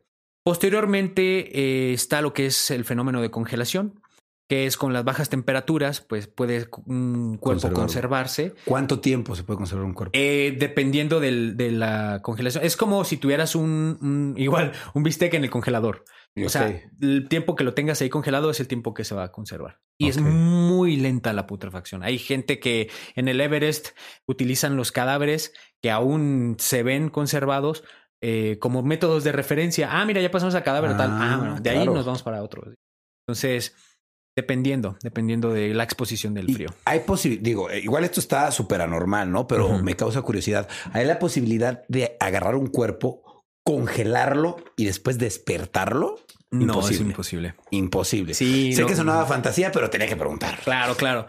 Posteriormente 0.45 1.59
eh, 1.59 1.93
está 1.95 2.21
lo 2.21 2.35
que 2.35 2.47
es 2.47 2.71
el 2.71 2.85
fenómeno 2.85 3.23
de 3.23 3.31
congelación, 3.31 4.03
que 4.49 4.65
es 4.67 4.77
con 4.79 4.93
las 4.95 5.05
bajas 5.05 5.29
temperaturas, 5.29 6.01
pues 6.01 6.27
puede 6.27 6.69
un 6.87 7.37
cuerpo 7.37 7.41
Conservarlo. 7.61 7.79
conservarse. 7.79 8.55
¿Cuánto 8.65 8.99
tiempo 9.01 9.37
se 9.37 9.45
puede 9.45 9.59
conservar 9.59 9.85
un 9.85 9.93
cuerpo? 9.93 10.13
Eh, 10.19 10.57
dependiendo 10.59 11.21
del- 11.21 11.57
de 11.57 11.71
la 11.71 12.21
congelación. 12.23 12.65
Es 12.65 12.77
como 12.77 13.05
si 13.05 13.19
tuvieras 13.19 13.55
un, 13.55 13.99
un- 14.01 14.35
igual 14.39 14.73
un 14.95 15.03
bistec 15.03 15.35
en 15.35 15.45
el 15.45 15.51
congelador. 15.51 16.05
O 16.45 16.49
sea, 16.49 16.83
el 17.01 17.29
tiempo 17.29 17.57
que 17.57 17.65
lo 17.65 17.75
tengas 17.75 18.01
ahí 18.01 18.09
congelado 18.11 18.49
es 18.51 18.61
el 18.61 18.69
tiempo 18.69 18.95
que 18.95 19.03
se 19.05 19.15
va 19.15 19.25
a 19.25 19.33
conservar. 19.33 19.81
Y 19.99 20.09
es 20.09 20.19
muy 20.21 20.97
lenta 20.97 21.33
la 21.33 21.47
putrefacción. 21.49 22.03
Hay 22.05 22.17
gente 22.19 22.61
que 22.61 22.91
en 23.17 23.27
el 23.27 23.41
Everest 23.41 23.89
utilizan 24.27 24.77
los 24.77 24.93
cadáveres 24.93 25.53
que 25.83 25.91
aún 25.91 26.55
se 26.59 26.85
ven 26.85 27.09
conservados 27.11 27.83
eh, 28.23 28.57
como 28.61 28.83
métodos 28.85 29.25
de 29.25 29.33
referencia. 29.33 29.89
Ah, 29.91 30.05
mira, 30.05 30.21
ya 30.21 30.31
pasamos 30.31 30.55
a 30.55 30.63
cadáver 30.63 30.97
tal. 30.97 31.11
Ah, 31.11 31.33
Ah, 31.35 31.37
bueno, 31.39 31.61
de 31.61 31.71
ahí 31.71 31.85
nos 31.87 32.07
vamos 32.07 32.23
para 32.23 32.43
otro. 32.43 32.63
Entonces, 33.27 33.75
dependiendo, 34.39 34.97
dependiendo 35.03 35.53
de 35.53 35.75
la 35.75 35.83
exposición 35.83 36.33
del 36.33 36.49
Y 36.49 36.55
frío. 36.55 36.69
Hay 36.85 37.01
posibilidad, 37.01 37.43
digo, 37.43 37.71
eh, 37.71 37.81
igual 37.81 38.05
esto 38.05 38.21
está 38.21 38.53
súper 38.53 38.81
anormal, 38.81 39.33
¿no? 39.33 39.49
Pero 39.49 39.83
me 39.83 39.97
causa 39.97 40.23
curiosidad. 40.23 40.69
Hay 40.93 41.05
la 41.07 41.19
posibilidad 41.19 41.83
de 41.89 42.17
agarrar 42.21 42.55
un 42.55 42.69
cuerpo, 42.69 43.45
congelarlo 43.65 44.57
y 44.77 44.85
después 44.85 45.19
despertarlo. 45.19 46.21
No, 46.53 46.89
es 46.89 47.01
Imposible. 47.01 47.55
imposible. 47.73 48.35
Sí, 48.35 48.73
sé 48.75 48.83
no. 48.83 48.87
que 48.87 48.95
sonaba 48.95 49.27
fantasía, 49.27 49.73
pero 49.73 49.91
tenía 49.91 50.07
que 50.07 50.17
preguntar. 50.17 50.61
Claro, 50.63 50.95
claro. 50.95 51.27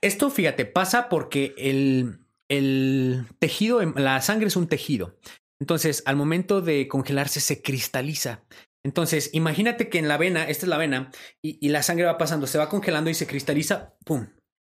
Esto, 0.00 0.30
fíjate, 0.30 0.64
pasa 0.64 1.08
porque 1.08 1.54
el, 1.58 2.20
el 2.48 3.26
tejido, 3.40 3.82
la 3.82 4.20
sangre 4.20 4.46
es 4.46 4.54
un 4.54 4.68
tejido. 4.68 5.18
Entonces, 5.60 6.04
al 6.06 6.14
momento 6.14 6.60
de 6.60 6.86
congelarse, 6.86 7.40
se 7.40 7.62
cristaliza. 7.62 8.44
Entonces, 8.84 9.30
imagínate 9.32 9.88
que 9.88 9.98
en 9.98 10.08
la 10.08 10.18
vena, 10.18 10.44
esta 10.48 10.66
es 10.66 10.70
la 10.70 10.78
vena, 10.78 11.10
y, 11.42 11.58
y 11.60 11.70
la 11.70 11.82
sangre 11.82 12.04
va 12.04 12.18
pasando, 12.18 12.46
se 12.46 12.58
va 12.58 12.68
congelando 12.68 13.10
y 13.10 13.14
se 13.14 13.26
cristaliza, 13.26 13.94
¡pum! 14.04 14.26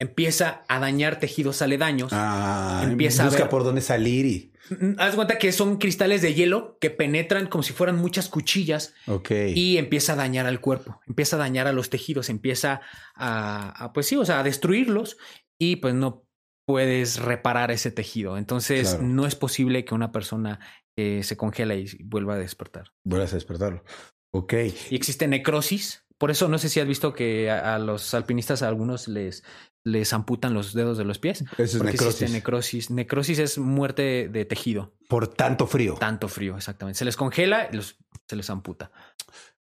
Empieza 0.00 0.62
a 0.68 0.78
dañar 0.78 1.18
tejidos 1.18 1.60
aledaños. 1.60 2.10
Ah, 2.12 2.82
Empieza 2.84 3.22
a 3.24 3.26
busca 3.26 3.42
ver- 3.42 3.50
por 3.50 3.64
dónde 3.64 3.80
salir 3.80 4.26
y. 4.26 4.52
Mm, 4.70 4.94
Haz 4.98 5.14
cuenta 5.16 5.38
que 5.38 5.50
son 5.50 5.78
cristales 5.78 6.22
de 6.22 6.34
hielo 6.34 6.78
que 6.80 6.90
penetran 6.90 7.48
como 7.48 7.62
si 7.64 7.72
fueran 7.72 7.96
muchas 7.96 8.28
cuchillas 8.28 8.94
Ok. 9.06 9.30
y 9.54 9.76
empieza 9.76 10.12
a 10.12 10.16
dañar 10.16 10.46
al 10.46 10.60
cuerpo, 10.60 11.00
empieza 11.06 11.34
a 11.36 11.40
dañar 11.40 11.66
a 11.66 11.72
los 11.72 11.90
tejidos, 11.90 12.28
empieza 12.28 12.80
a, 13.16 13.84
a, 13.84 13.92
pues 13.92 14.06
sí, 14.06 14.16
o 14.16 14.24
sea, 14.24 14.38
a 14.40 14.42
destruirlos 14.44 15.16
y 15.58 15.76
pues 15.76 15.94
no 15.94 16.24
puedes 16.66 17.18
reparar 17.18 17.70
ese 17.72 17.90
tejido. 17.90 18.36
Entonces 18.38 18.90
Claro. 18.90 19.02
no 19.04 19.26
es 19.26 19.34
posible 19.34 19.84
que 19.84 19.94
una 19.94 20.12
persona 20.12 20.60
eh, 21.00 21.22
se 21.22 21.36
congele 21.36 21.78
y 21.78 22.02
vuelva 22.02 22.34
a 22.34 22.38
despertar. 22.38 22.92
Vuelvas 23.04 23.32
a 23.32 23.36
despertarlo. 23.36 23.84
Ok. 24.32 24.54
Y 24.90 24.96
existe 24.96 25.28
necrosis. 25.28 26.02
Por 26.18 26.32
eso 26.32 26.48
no 26.48 26.58
sé 26.58 26.68
si 26.68 26.80
has 26.80 26.88
visto 26.88 27.12
que 27.12 27.48
a, 27.50 27.76
a 27.76 27.78
los 27.78 28.12
alpinistas 28.14 28.62
a 28.62 28.68
algunos 28.68 29.06
les, 29.06 29.44
les 29.84 30.12
amputan 30.12 30.54
los 30.54 30.74
dedos 30.74 30.98
de 30.98 31.04
los 31.04 31.20
pies. 31.20 31.44
Eso 31.56 31.78
es 31.78 31.82
necrosis. 31.84 32.32
necrosis. 32.32 32.90
Necrosis 32.90 33.38
es 33.38 33.58
muerte 33.58 34.28
de 34.28 34.44
tejido. 34.44 34.92
Por 35.08 35.28
tanto 35.28 35.68
frío. 35.68 35.94
Tanto 35.94 36.26
frío, 36.26 36.56
exactamente. 36.56 36.98
Se 36.98 37.04
les 37.04 37.16
congela 37.16 37.68
y 37.72 37.76
los- 37.76 37.96
se 38.26 38.34
les 38.34 38.50
amputa. 38.50 38.90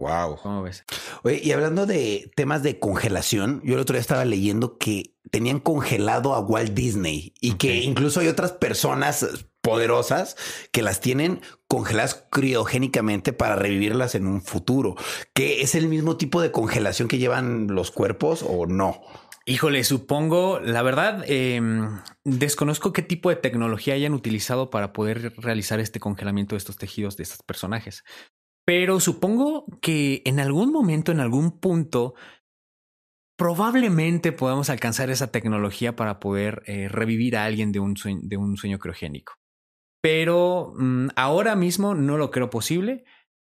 Wow. 0.01 0.37
¿Cómo 0.43 0.63
ves? 0.63 0.85
Oye, 1.23 1.41
y 1.45 1.53
hablando 1.53 1.87
de 1.87 2.33
temas 2.35 2.65
de 2.65 2.81
congelación, 2.81 3.61
yo 3.65 3.75
el 3.75 3.81
otro 3.81 3.95
día 3.95 4.01
estaba 4.01 4.25
leyendo 4.25 4.77
que 4.77 5.15
tenían 5.31 5.61
congelado 5.61 6.35
a 6.35 6.41
Walt 6.41 6.73
Disney 6.75 7.33
y 7.41 7.53
que 7.55 7.77
incluso 7.77 8.19
hay 8.19 8.27
otras 8.27 8.51
personas 8.51 9.47
poderosas 9.63 10.37
que 10.73 10.83
las 10.83 11.01
tienen 11.01 11.41
congeladas 11.69 12.27
criogénicamente 12.31 13.33
para 13.33 13.57
revivirlas 13.57 14.15
en 14.15 14.27
un 14.27 14.43
futuro. 14.43 14.97
¿Que 15.35 15.63
es 15.63 15.75
el 15.75 15.89
mismo 15.89 16.17
tipo 16.17 16.43
de 16.43 16.53
congelación 16.53 17.09
que 17.09 17.19
llevan 17.19 17.69
los 17.69 17.91
cuerpos 17.91 18.45
o 18.47 18.67
no? 18.67 19.01
Híjole, 19.45 19.83
supongo, 19.83 20.61
la 20.61 20.83
verdad, 20.83 21.25
em, 21.27 22.01
desconozco 22.25 22.93
qué 22.93 23.03
tipo 23.03 23.29
de 23.29 23.37
tecnología 23.37 23.95
hayan 23.95 24.15
utilizado 24.15 24.71
para 24.71 24.93
poder 24.93 25.35
realizar 25.37 25.81
este 25.81 25.99
congelamiento 25.99 26.55
de 26.55 26.59
estos 26.59 26.77
tejidos 26.77 27.17
de 27.17 27.25
estos 27.25 27.43
personajes. 27.43 28.05
Pero 28.65 29.01
supongo 29.01 29.67
que 29.81 30.23
en 30.27 30.39
algún 30.39 30.71
momento, 30.71 31.11
en 31.11 31.19
algún 31.19 31.59
punto, 31.59 32.15
probablemente 33.37 34.31
podamos 34.31 34.71
alcanzar 34.71 35.11
esa 35.11 35.33
tecnología 35.33 35.97
para 35.97 36.21
poder 36.21 36.63
eh, 36.67 36.89
revivir 36.89 37.37
a 37.37 37.45
alguien 37.45 37.73
de 37.73 37.81
un 37.81 37.95
de 38.23 38.37
un 38.37 38.57
sueño 38.57 38.79
criogénico. 38.79 39.42
Pero 40.03 40.75
mm, 40.77 41.09
ahora 41.17 41.57
mismo 41.57 41.95
no 41.95 42.19
lo 42.19 42.31
creo 42.31 42.51
posible. 42.51 43.05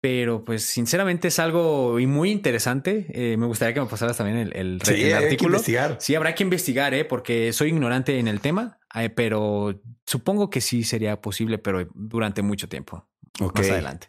Pero 0.03 0.45
pues 0.45 0.65
sinceramente 0.65 1.29
es 1.29 1.39
algo 1.39 1.97
muy 2.09 2.33
interesante. 2.33 3.07
Eh, 3.15 3.37
me 3.37 3.47
gustaría 3.47 3.73
que 3.73 3.81
me 3.81 3.87
pasaras 3.87 4.17
también 4.17 4.37
el, 4.37 4.57
el, 4.57 4.83
sí, 4.83 4.95
el 4.95 5.05
hay 5.05 5.13
artículo. 5.13 5.51
que 5.53 5.57
investigar. 5.59 5.97
Sí, 6.01 6.17
habrá 6.17 6.35
que 6.35 6.43
investigar, 6.43 6.93
¿eh? 6.93 7.05
porque 7.05 7.53
soy 7.53 7.69
ignorante 7.69 8.19
en 8.19 8.27
el 8.27 8.41
tema, 8.41 8.81
eh, 8.97 9.11
pero 9.11 9.81
supongo 10.05 10.51
que 10.51 10.61
sí 10.61 10.83
sería 10.83 11.21
posible, 11.21 11.59
pero 11.59 11.89
durante 11.95 12.43
mucho 12.43 12.69
tiempo. 12.69 13.09
Ok. 13.41 13.59
Más 13.61 13.71
adelante. 13.71 14.09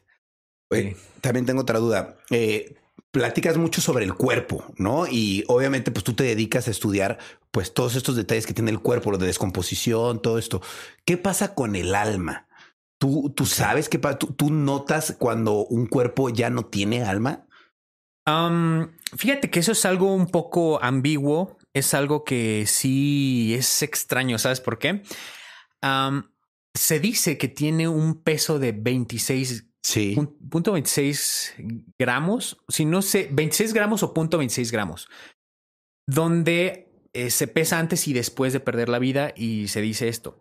Oye, 0.71 0.97
También 1.21 1.45
tengo 1.45 1.61
otra 1.61 1.77
duda. 1.77 2.17
Eh, 2.31 2.73
platicas 3.13 3.57
mucho 3.57 3.79
sobre 3.79 4.05
el 4.05 4.15
cuerpo, 4.15 4.65
¿no? 4.77 5.05
Y 5.07 5.43
obviamente, 5.47 5.91
pues 5.91 6.03
tú 6.03 6.13
te 6.13 6.23
dedicas 6.23 6.67
a 6.67 6.71
estudiar, 6.71 7.19
pues 7.51 7.71
todos 7.71 7.95
estos 7.95 8.15
detalles 8.15 8.47
que 8.47 8.55
tiene 8.55 8.71
el 8.71 8.79
cuerpo, 8.79 9.11
lo 9.11 9.19
de 9.19 9.27
descomposición, 9.27 10.19
todo 10.19 10.39
esto. 10.39 10.63
¿Qué 11.05 11.17
pasa 11.17 11.53
con 11.53 11.75
el 11.75 11.93
alma? 11.93 12.47
¿Tú, 12.97 13.31
tú 13.35 13.45
sabes 13.45 13.87
qué 13.87 13.99
pasa? 13.99 14.17
¿Tú, 14.17 14.33
tú 14.33 14.49
notas 14.49 15.15
cuando 15.19 15.63
un 15.63 15.85
cuerpo 15.85 16.29
ya 16.29 16.49
no 16.49 16.65
tiene 16.65 17.03
alma? 17.03 17.45
Um, 18.25 18.89
fíjate 19.15 19.51
que 19.51 19.59
eso 19.59 19.73
es 19.73 19.85
algo 19.85 20.15
un 20.15 20.25
poco 20.25 20.83
ambiguo. 20.83 21.59
Es 21.71 21.93
algo 21.93 22.23
que 22.23 22.65
sí 22.65 23.53
es 23.53 23.83
extraño. 23.83 24.39
¿Sabes 24.39 24.59
por 24.59 24.79
qué? 24.79 25.03
Um, 25.83 26.23
se 26.73 26.99
dice 26.99 27.37
que 27.37 27.47
tiene 27.47 27.87
un 27.87 28.23
peso 28.23 28.57
de 28.57 28.71
26 28.71 29.67
Sí. 29.83 30.15
Pun- 30.15 30.37
punto 30.49 30.71
26 30.71 31.55
gramos, 31.99 32.57
si 32.69 32.85
no 32.85 33.01
sé, 33.01 33.27
26 33.31 33.73
gramos 33.73 34.01
o 34.03 34.13
punto 34.13 34.37
26 34.37 34.71
gramos, 34.71 35.07
donde 36.07 36.89
eh, 37.13 37.29
se 37.29 37.47
pesa 37.47 37.79
antes 37.79 38.07
y 38.07 38.13
después 38.13 38.53
de 38.53 38.59
perder 38.59 38.89
la 38.89 38.99
vida 38.99 39.33
y 39.35 39.67
se 39.67 39.81
dice 39.81 40.07
esto. 40.07 40.39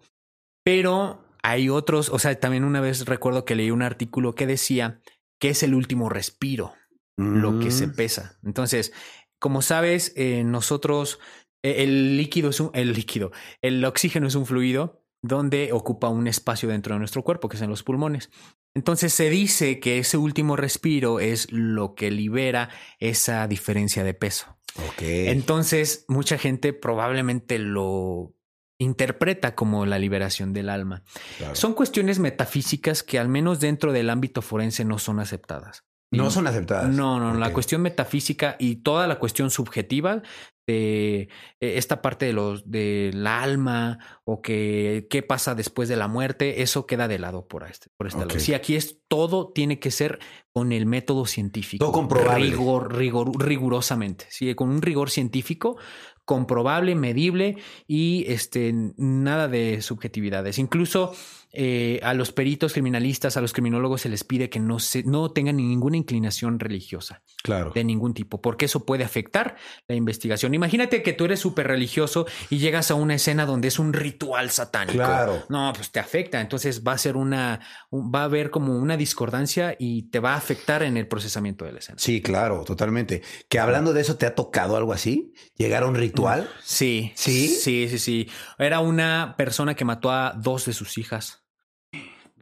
Pero 0.64 1.24
hay 1.42 1.68
otros, 1.68 2.08
o 2.08 2.18
sea, 2.18 2.38
también 2.38 2.64
una 2.64 2.80
vez 2.80 3.04
recuerdo 3.06 3.44
que 3.44 3.54
leí 3.56 3.70
un 3.70 3.82
artículo 3.82 4.34
que 4.34 4.46
decía 4.46 5.00
que 5.40 5.50
es 5.50 5.62
el 5.62 5.74
último 5.74 6.08
respiro 6.08 6.74
lo 7.18 7.58
que 7.60 7.70
se 7.70 7.88
Mm. 7.88 7.94
pesa. 7.94 8.38
Entonces, 8.42 8.92
como 9.38 9.60
sabes, 9.60 10.12
eh, 10.16 10.44
nosotros, 10.44 11.18
eh, 11.62 11.82
el 11.82 12.16
líquido 12.16 12.50
es 12.50 12.58
un, 12.60 12.70
el 12.74 12.92
líquido, 12.94 13.32
el 13.60 13.84
oxígeno 13.84 14.26
es 14.28 14.34
un 14.34 14.46
fluido 14.46 15.04
donde 15.22 15.72
ocupa 15.72 16.08
un 16.08 16.26
espacio 16.26 16.68
dentro 16.68 16.94
de 16.94 17.00
nuestro 17.00 17.22
cuerpo, 17.22 17.48
que 17.48 17.56
es 17.56 17.62
en 17.62 17.70
los 17.70 17.82
pulmones. 17.82 18.30
Entonces 18.74 19.12
se 19.12 19.28
dice 19.28 19.80
que 19.80 19.98
ese 19.98 20.16
último 20.16 20.56
respiro 20.56 21.20
es 21.20 21.50
lo 21.52 21.94
que 21.94 22.10
libera 22.10 22.70
esa 22.98 23.46
diferencia 23.46 24.02
de 24.02 24.14
peso. 24.14 24.56
Entonces, 24.98 26.06
mucha 26.08 26.38
gente 26.38 26.72
probablemente 26.72 27.58
lo 27.58 28.34
interpreta 28.78 29.54
como 29.54 29.86
la 29.86 29.98
liberación 29.98 30.52
del 30.52 30.68
alma. 30.68 31.04
Claro. 31.38 31.54
Son 31.54 31.74
cuestiones 31.74 32.18
metafísicas 32.18 33.02
que 33.02 33.18
al 33.18 33.28
menos 33.28 33.60
dentro 33.60 33.92
del 33.92 34.10
ámbito 34.10 34.42
forense 34.42 34.84
no 34.84 34.98
son 34.98 35.20
aceptadas. 35.20 35.84
No 36.12 36.30
son 36.30 36.46
aceptadas. 36.46 36.88
No, 36.90 37.18
no, 37.18 37.34
la 37.34 37.52
cuestión 37.52 37.82
metafísica 37.82 38.56
y 38.58 38.76
toda 38.76 39.06
la 39.06 39.18
cuestión 39.18 39.50
subjetiva 39.50 40.22
de 40.66 41.22
eh, 41.60 41.76
esta 41.76 42.02
parte 42.02 42.26
de 42.26 42.32
los 42.32 42.70
del 42.70 43.26
alma 43.26 43.98
o 44.24 44.42
que 44.42 45.08
qué 45.10 45.22
pasa 45.22 45.54
después 45.54 45.88
de 45.88 45.96
la 45.96 46.08
muerte, 46.08 46.62
eso 46.62 46.86
queda 46.86 47.08
de 47.08 47.18
lado 47.18 47.48
por 47.48 47.64
este, 47.64 47.88
por 47.96 48.06
este 48.06 48.20
lado. 48.20 48.38
Sí, 48.38 48.54
aquí 48.54 48.76
es 48.76 48.98
todo 49.08 49.52
tiene 49.52 49.80
que 49.80 49.90
ser 49.90 50.20
con 50.52 50.72
el 50.72 50.86
método 50.86 51.26
científico. 51.26 51.84
Todo 51.84 51.92
comprobable. 51.92 52.50
Rigor, 52.50 52.96
rigor, 52.96 53.44
rigurosamente. 53.44 54.26
Sí, 54.28 54.54
con 54.54 54.68
un 54.68 54.82
rigor 54.82 55.10
científico 55.10 55.76
comprobable, 56.24 56.94
medible 56.94 57.56
y 57.88 58.24
este 58.28 58.72
nada 58.96 59.48
de 59.48 59.82
subjetividades. 59.82 60.58
Incluso 60.58 61.14
eh, 61.52 62.00
a 62.02 62.14
los 62.14 62.32
peritos 62.32 62.72
criminalistas, 62.72 63.36
a 63.36 63.40
los 63.40 63.52
criminólogos 63.52 64.00
se 64.02 64.08
les 64.08 64.24
pide 64.24 64.48
que 64.48 64.58
no 64.58 64.78
se, 64.78 65.02
no 65.04 65.30
tengan 65.32 65.56
ninguna 65.56 65.96
inclinación 65.98 66.58
religiosa 66.58 67.22
Claro. 67.42 67.72
de 67.74 67.84
ningún 67.84 68.14
tipo, 68.14 68.40
porque 68.40 68.64
eso 68.64 68.86
puede 68.86 69.04
afectar 69.04 69.56
la 69.88 69.94
investigación. 69.94 70.54
Imagínate 70.54 71.02
que 71.02 71.12
tú 71.12 71.24
eres 71.26 71.40
súper 71.40 71.66
religioso 71.68 72.26
y 72.50 72.58
llegas 72.58 72.90
a 72.90 72.94
una 72.94 73.14
escena 73.16 73.44
donde 73.46 73.68
es 73.68 73.78
un 73.78 73.92
ritual 73.92 74.50
satánico. 74.50 74.98
Claro. 74.98 75.42
No, 75.48 75.72
pues 75.74 75.90
te 75.90 76.00
afecta. 76.00 76.40
Entonces 76.40 76.82
va 76.86 76.92
a 76.92 76.98
ser 76.98 77.16
una, 77.16 77.60
un- 77.90 78.10
va 78.14 78.20
a 78.22 78.24
haber 78.24 78.50
como 78.50 78.76
una 78.78 78.96
discordancia 78.96 79.76
y 79.78 80.04
te 80.04 80.20
va 80.20 80.34
a 80.34 80.36
afectar 80.36 80.82
en 80.82 80.96
el 80.96 81.06
procesamiento 81.08 81.64
de 81.64 81.72
la 81.72 81.78
escena. 81.80 81.98
Sí, 81.98 82.22
claro, 82.22 82.64
totalmente. 82.64 83.22
Que 83.48 83.58
hablando 83.58 83.92
de 83.92 84.00
eso, 84.00 84.16
¿te 84.16 84.24
ha 84.26 84.34
tocado 84.34 84.76
algo 84.76 84.92
así? 84.92 85.32
¿Llegar 85.56 85.82
a 85.82 85.86
un 85.86 85.94
ritual? 85.96 86.48
Sí, 86.62 87.12
¿Sí? 87.14 87.48
sí, 87.48 87.88
sí, 87.88 87.98
sí. 87.98 88.28
Era 88.58 88.80
una 88.80 89.34
persona 89.36 89.74
que 89.74 89.84
mató 89.84 90.10
a 90.10 90.32
dos 90.38 90.64
de 90.66 90.72
sus 90.72 90.96
hijas. 90.98 91.41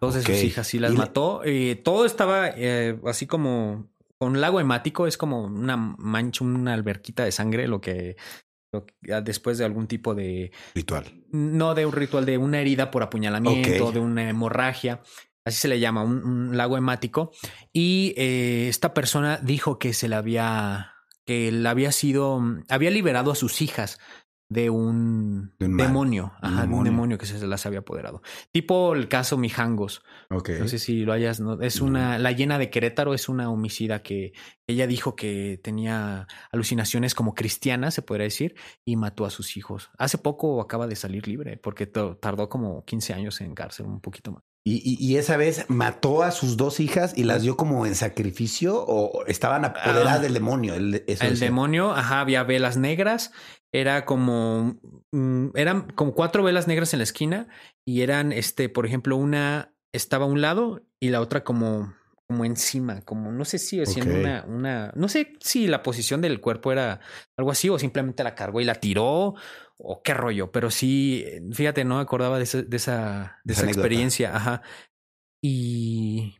Dos 0.01 0.15
de 0.15 0.23
sus 0.23 0.43
hijas, 0.45 0.67
sí 0.67 0.79
las 0.79 0.93
Y 0.93 0.97
mató. 0.97 1.43
Y 1.45 1.75
todo 1.77 2.07
estaba 2.07 2.49
eh, 2.49 2.99
así 3.07 3.27
como 3.27 3.91
con 4.19 4.41
lago 4.41 4.61
hemático, 4.61 5.07
es 5.07 5.17
como 5.17 5.45
una 5.45 5.77
mancha, 5.77 6.45
una 6.45 6.75
alberquita 6.75 7.25
de 7.25 7.33
sangre, 7.33 7.69
lo 7.69 7.81
que, 7.81 8.17
lo 8.73 8.85
que- 8.87 9.13
ah, 9.13 9.21
después 9.21 9.59
de 9.59 9.65
algún 9.65 9.87
tipo 9.87 10.15
de, 10.15 10.53
Ritual. 10.75 11.05
no 11.31 11.75
de 11.75 11.87
un 11.87 11.93
ritual, 11.93 12.25
de 12.27 12.37
una 12.39 12.61
herida 12.61 12.91
por 12.91 13.03
apuñalamiento, 13.03 13.93
de 13.93 14.01
una 14.01 14.29
hemorragia. 14.29 15.01
Así 15.47 15.59
se 15.59 15.69
le 15.69 15.81
llama, 15.81 16.03
un, 16.05 16.23
un 16.25 16.57
lago 16.57 16.77
hemático. 16.77 17.33
Y 17.73 18.13
eh, 18.19 18.69
esta 18.69 18.93
persona 18.93 19.39
dijo 19.43 19.79
que 19.79 19.95
se 19.95 20.07
le 20.09 20.17
había, 20.17 20.93
que 21.25 21.51
le 21.51 21.67
había 21.69 21.93
sido, 21.93 22.43
había 22.69 22.91
liberado 22.91 23.33
a 23.33 23.35
sus 23.35 23.63
hijas 23.63 23.99
de 24.51 24.69
un, 24.69 25.55
De 25.59 25.67
un 25.67 25.73
mal. 25.75 25.87
demonio, 25.87 26.33
Un 26.43 26.49
ajá, 26.49 26.65
un 26.65 26.85
demonio. 26.85 27.17
que 27.17 27.25
se 27.25 27.47
las 27.47 27.65
había 27.67 27.79
apoderado. 27.79 28.21
Tipo 28.51 28.95
el 28.95 29.07
caso 29.09 29.39
Mijangos. 29.39 30.03
Ok. 30.29 30.51
No 30.59 30.67
sé 30.69 30.79
si 30.81 31.05
lo 31.05 31.13
hayas, 31.13 31.39
no, 31.41 31.61
es 31.63 31.81
una, 31.81 32.19
la 32.19 32.33
llena 32.33 32.59
de 32.59 32.69
Querétaro 32.69 33.15
es 33.15 33.29
una 33.29 33.49
homicida 33.49 34.03
que 34.03 34.33
ella 34.67 34.87
dijo 34.89 35.15
que 35.15 35.61
tenía 35.63 36.27
alucinaciones 36.53 37.15
como 37.15 37.35
cristianas, 37.35 37.95
se 37.95 38.03
podría 38.03 38.25
decir, 38.25 38.57
y 38.85 38.97
mató 38.97 39.25
a 39.25 39.31
sus 39.31 39.57
hijos. 39.57 39.91
Hace 39.97 40.19
poco 40.19 40.61
acaba 40.61 40.87
de 40.89 40.97
salir 40.97 41.29
libre 41.29 41.57
porque 41.57 41.87
tardó 41.87 42.49
como 42.49 42.85
15 42.85 43.15
años 43.15 43.41
en 43.41 43.55
cárcel, 43.55 43.87
un 43.87 44.01
poquito 44.01 44.33
más. 44.33 44.43
¿Y, 44.63 44.75
y, 44.85 45.03
y 45.03 45.17
esa 45.17 45.37
vez 45.39 45.65
mató 45.69 46.23
a 46.23 46.31
sus 46.33 46.57
dos 46.59 46.81
hijas 46.81 47.17
y 47.17 47.25
las 47.25 47.43
dio 47.43 47.57
como 47.57 47.87
en 47.87 47.95
sacrificio 47.95 48.85
o 48.87 49.25
estaban 49.27 49.65
apoderadas 49.65 50.19
Ah. 50.19 50.23
del 50.23 50.35
demonio? 50.35 50.75
El, 50.75 51.03
eso 51.07 51.25
El 51.25 51.39
demonio, 51.39 51.93
ajá, 51.93 52.21
había 52.21 52.43
velas 52.43 52.77
negras, 52.77 53.33
era 53.73 54.05
como, 54.05 54.79
mm, 55.13 55.49
eran 55.55 55.89
como 55.93 56.13
cuatro 56.15 56.43
velas 56.43 56.67
negras 56.69 56.93
en 56.93 56.99
la 56.99 57.05
esquina 57.05 57.49
y 57.87 58.03
eran, 58.03 58.33
este, 58.33 58.69
por 58.69 58.85
ejemplo, 58.85 59.17
una 59.17 59.73
estaba 59.93 60.27
a 60.27 60.29
un 60.29 60.41
lado 60.43 60.83
y 61.01 61.09
la 61.09 61.21
otra 61.23 61.43
como, 61.43 61.95
como 62.31 62.45
encima, 62.45 63.01
como 63.03 63.33
no 63.33 63.45
sé 63.45 63.59
si 63.59 63.83
haciendo 63.83 64.15
una, 64.21 64.45
una, 64.47 64.93
no 64.95 65.09
sé 65.09 65.33
si 65.41 65.67
la 65.67 65.83
posición 65.83 66.21
del 66.21 66.41
cuerpo 66.41 66.71
era 66.71 67.01
algo 67.37 67.51
así 67.51 67.69
o 67.69 67.77
simplemente 67.77 68.23
la 68.23 68.37
cargó 68.37 68.61
y 68.61 68.65
la 68.65 68.77
tiró 68.77 69.35
o 69.79 70.03
qué 70.05 70.15
rollo, 70.15 70.53
pero 70.53 70.71
sí, 70.71 71.25
fíjate, 71.53 71.85
no 71.85 71.97
me 71.97 72.03
acordaba 72.03 72.37
de, 72.39 72.45
ese- 72.45 72.63
de 72.63 72.77
esa, 72.77 73.41
de 73.43 73.55
Esa 73.55 73.63
esa 73.63 73.71
experiencia, 73.73 74.37
ajá. 74.37 74.63
Y 75.43 76.37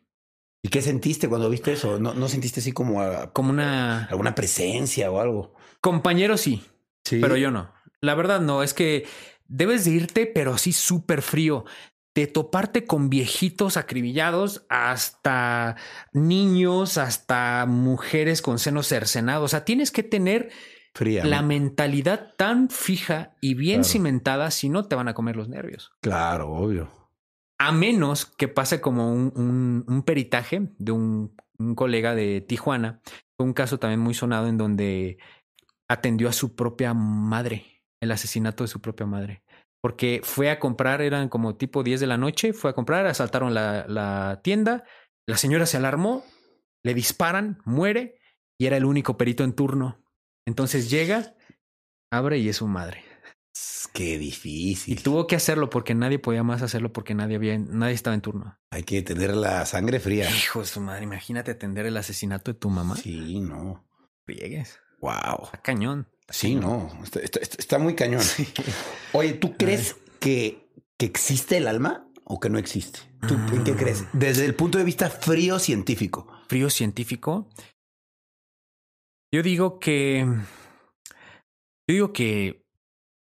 ¿Y 0.63 0.69
qué 0.69 0.81
sentiste 0.81 1.27
cuando 1.27 1.49
viste 1.49 1.73
eso? 1.73 1.99
¿No, 1.99 2.13
no 2.13 2.29
sentiste 2.29 2.61
así 2.61 2.71
como 2.71 3.01
a- 3.01 3.33
como 3.33 3.49
una 3.49 4.05
alguna 4.05 4.33
presencia 4.33 5.11
o 5.11 5.19
algo? 5.19 5.55
compañero 5.81 6.37
sí, 6.37 6.63
Sí. 7.03 7.19
Pero 7.19 7.35
yo 7.35 7.51
no. 7.51 7.73
La 7.99 8.15
verdad 8.15 8.39
no, 8.39 8.63
es 8.63 8.73
que 8.73 9.05
debes 9.45 9.83
de 9.83 9.91
irte, 9.91 10.25
pero 10.25 10.53
así 10.53 10.71
súper 10.71 11.21
frío. 11.21 11.65
De 12.13 12.27
toparte 12.27 12.85
con 12.85 13.09
viejitos 13.09 13.77
acribillados 13.77 14.65
hasta 14.69 15.77
niños, 16.11 16.97
hasta 16.97 17.65
mujeres 17.67 18.41
con 18.41 18.59
senos 18.59 18.87
cercenados. 18.87 19.45
O 19.45 19.47
sea, 19.47 19.63
tienes 19.63 19.91
que 19.91 20.03
tener 20.03 20.49
Fría. 20.93 21.23
la 21.25 21.41
¿no? 21.41 21.47
mentalidad 21.47 22.33
tan 22.37 22.69
fija 22.69 23.35
y 23.39 23.53
bien 23.53 23.81
Claro. 23.81 23.89
cimentada, 23.91 24.51
si 24.51 24.67
no 24.67 24.85
te 24.87 24.95
van 24.95 25.07
a 25.07 25.13
comer 25.13 25.35
los 25.37 25.47
nervios. 25.47 25.93
Claro, 26.01 26.49
obvio. 26.51 26.89
A 27.57 27.71
menos 27.71 28.25
que 28.25 28.47
pase 28.49 28.81
como 28.81 29.13
un, 29.13 29.31
un, 29.35 29.85
un 29.87 30.03
peritaje 30.03 30.69
de 30.79 30.91
un, 30.91 31.33
un, 31.59 31.75
colega 31.75 32.13
de 32.15 32.41
Tijuana. 32.41 32.99
Fue 33.37 33.45
un 33.45 33.53
caso 33.53 33.77
también 33.79 33.99
muy 34.01 34.13
sonado 34.15 34.47
en 34.47 34.57
donde 34.57 35.17
atendió 35.87 36.27
a 36.27 36.33
su 36.33 36.55
propia 36.55 36.93
madre, 36.93 37.83
el 38.01 38.11
asesinato 38.11 38.63
de 38.63 38.67
su 38.67 38.81
propia 38.81 39.05
madre. 39.05 39.40
Porque 39.81 40.21
fue 40.23 40.51
a 40.51 40.59
comprar, 40.59 41.01
eran 41.01 41.27
como 41.27 41.55
tipo 41.55 41.83
10 41.83 41.99
de 41.99 42.07
la 42.07 42.17
noche, 42.17 42.53
fue 42.53 42.69
a 42.69 42.73
comprar, 42.73 43.07
asaltaron 43.07 43.53
la, 43.53 43.85
la 43.87 44.41
tienda, 44.43 44.83
la 45.27 45.37
señora 45.37 45.65
se 45.65 45.77
alarmó, 45.77 46.23
le 46.83 46.93
disparan, 46.93 47.61
muere 47.65 48.19
y 48.59 48.67
era 48.67 48.77
el 48.77 48.85
único 48.85 49.17
perito 49.17 49.43
en 49.43 49.53
turno. 49.53 50.03
Entonces 50.45 50.89
llega, 50.89 51.35
abre 52.11 52.37
y 52.37 52.49
es 52.49 52.57
su 52.57 52.67
madre. 52.67 53.03
Qué 53.93 54.17
difícil. 54.17 54.99
Y 54.99 55.01
tuvo 55.01 55.27
que 55.27 55.35
hacerlo 55.35 55.69
porque 55.69 55.93
nadie 55.93 56.19
podía 56.19 56.43
más 56.43 56.61
hacerlo 56.61 56.93
porque 56.93 57.13
nadie 57.13 57.35
había, 57.35 57.57
nadie 57.57 57.93
estaba 57.93 58.13
en 58.13 58.21
turno. 58.21 58.57
Hay 58.71 58.83
que 58.83 59.01
tener 59.01 59.35
la 59.35 59.65
sangre 59.65 59.99
fría. 59.99 60.29
Hijo 60.29 60.61
de 60.61 60.65
su 60.65 60.79
madre, 60.79 61.03
imagínate 61.03 61.51
atender 61.51 61.85
el 61.85 61.97
asesinato 61.97 62.53
de 62.53 62.59
tu 62.59 62.69
mamá. 62.69 62.95
Sí, 62.95 63.39
no. 63.39 63.85
Friegues. 64.25 64.79
Wow. 65.01 65.49
Cañón. 65.63 66.07
Sí, 66.31 66.55
no. 66.55 66.89
Está, 67.03 67.19
está- 67.19 67.39
está 67.41 67.77
muy 67.79 67.95
cañón. 67.95 68.21
Oye, 69.13 69.33
¿tú 69.33 69.55
crees 69.57 69.95
que, 70.19 70.67
que 70.97 71.05
existe 71.05 71.57
el 71.57 71.67
alma 71.67 72.07
o 72.23 72.39
que 72.39 72.49
no 72.49 72.57
existe? 72.57 72.99
¿Tú 73.27 73.35
en 73.53 73.63
qué 73.63 73.75
crees? 73.75 74.05
Desde 74.13 74.45
el 74.45 74.55
punto 74.55 74.77
de 74.77 74.83
vista 74.83 75.09
frío 75.09 75.59
científico. 75.59 76.27
Frío 76.47 76.69
científico. 76.69 77.47
Yo 79.33 79.43
digo 79.43 79.79
que. 79.79 80.25
Yo 81.87 81.93
digo 81.93 82.13
que. 82.13 82.65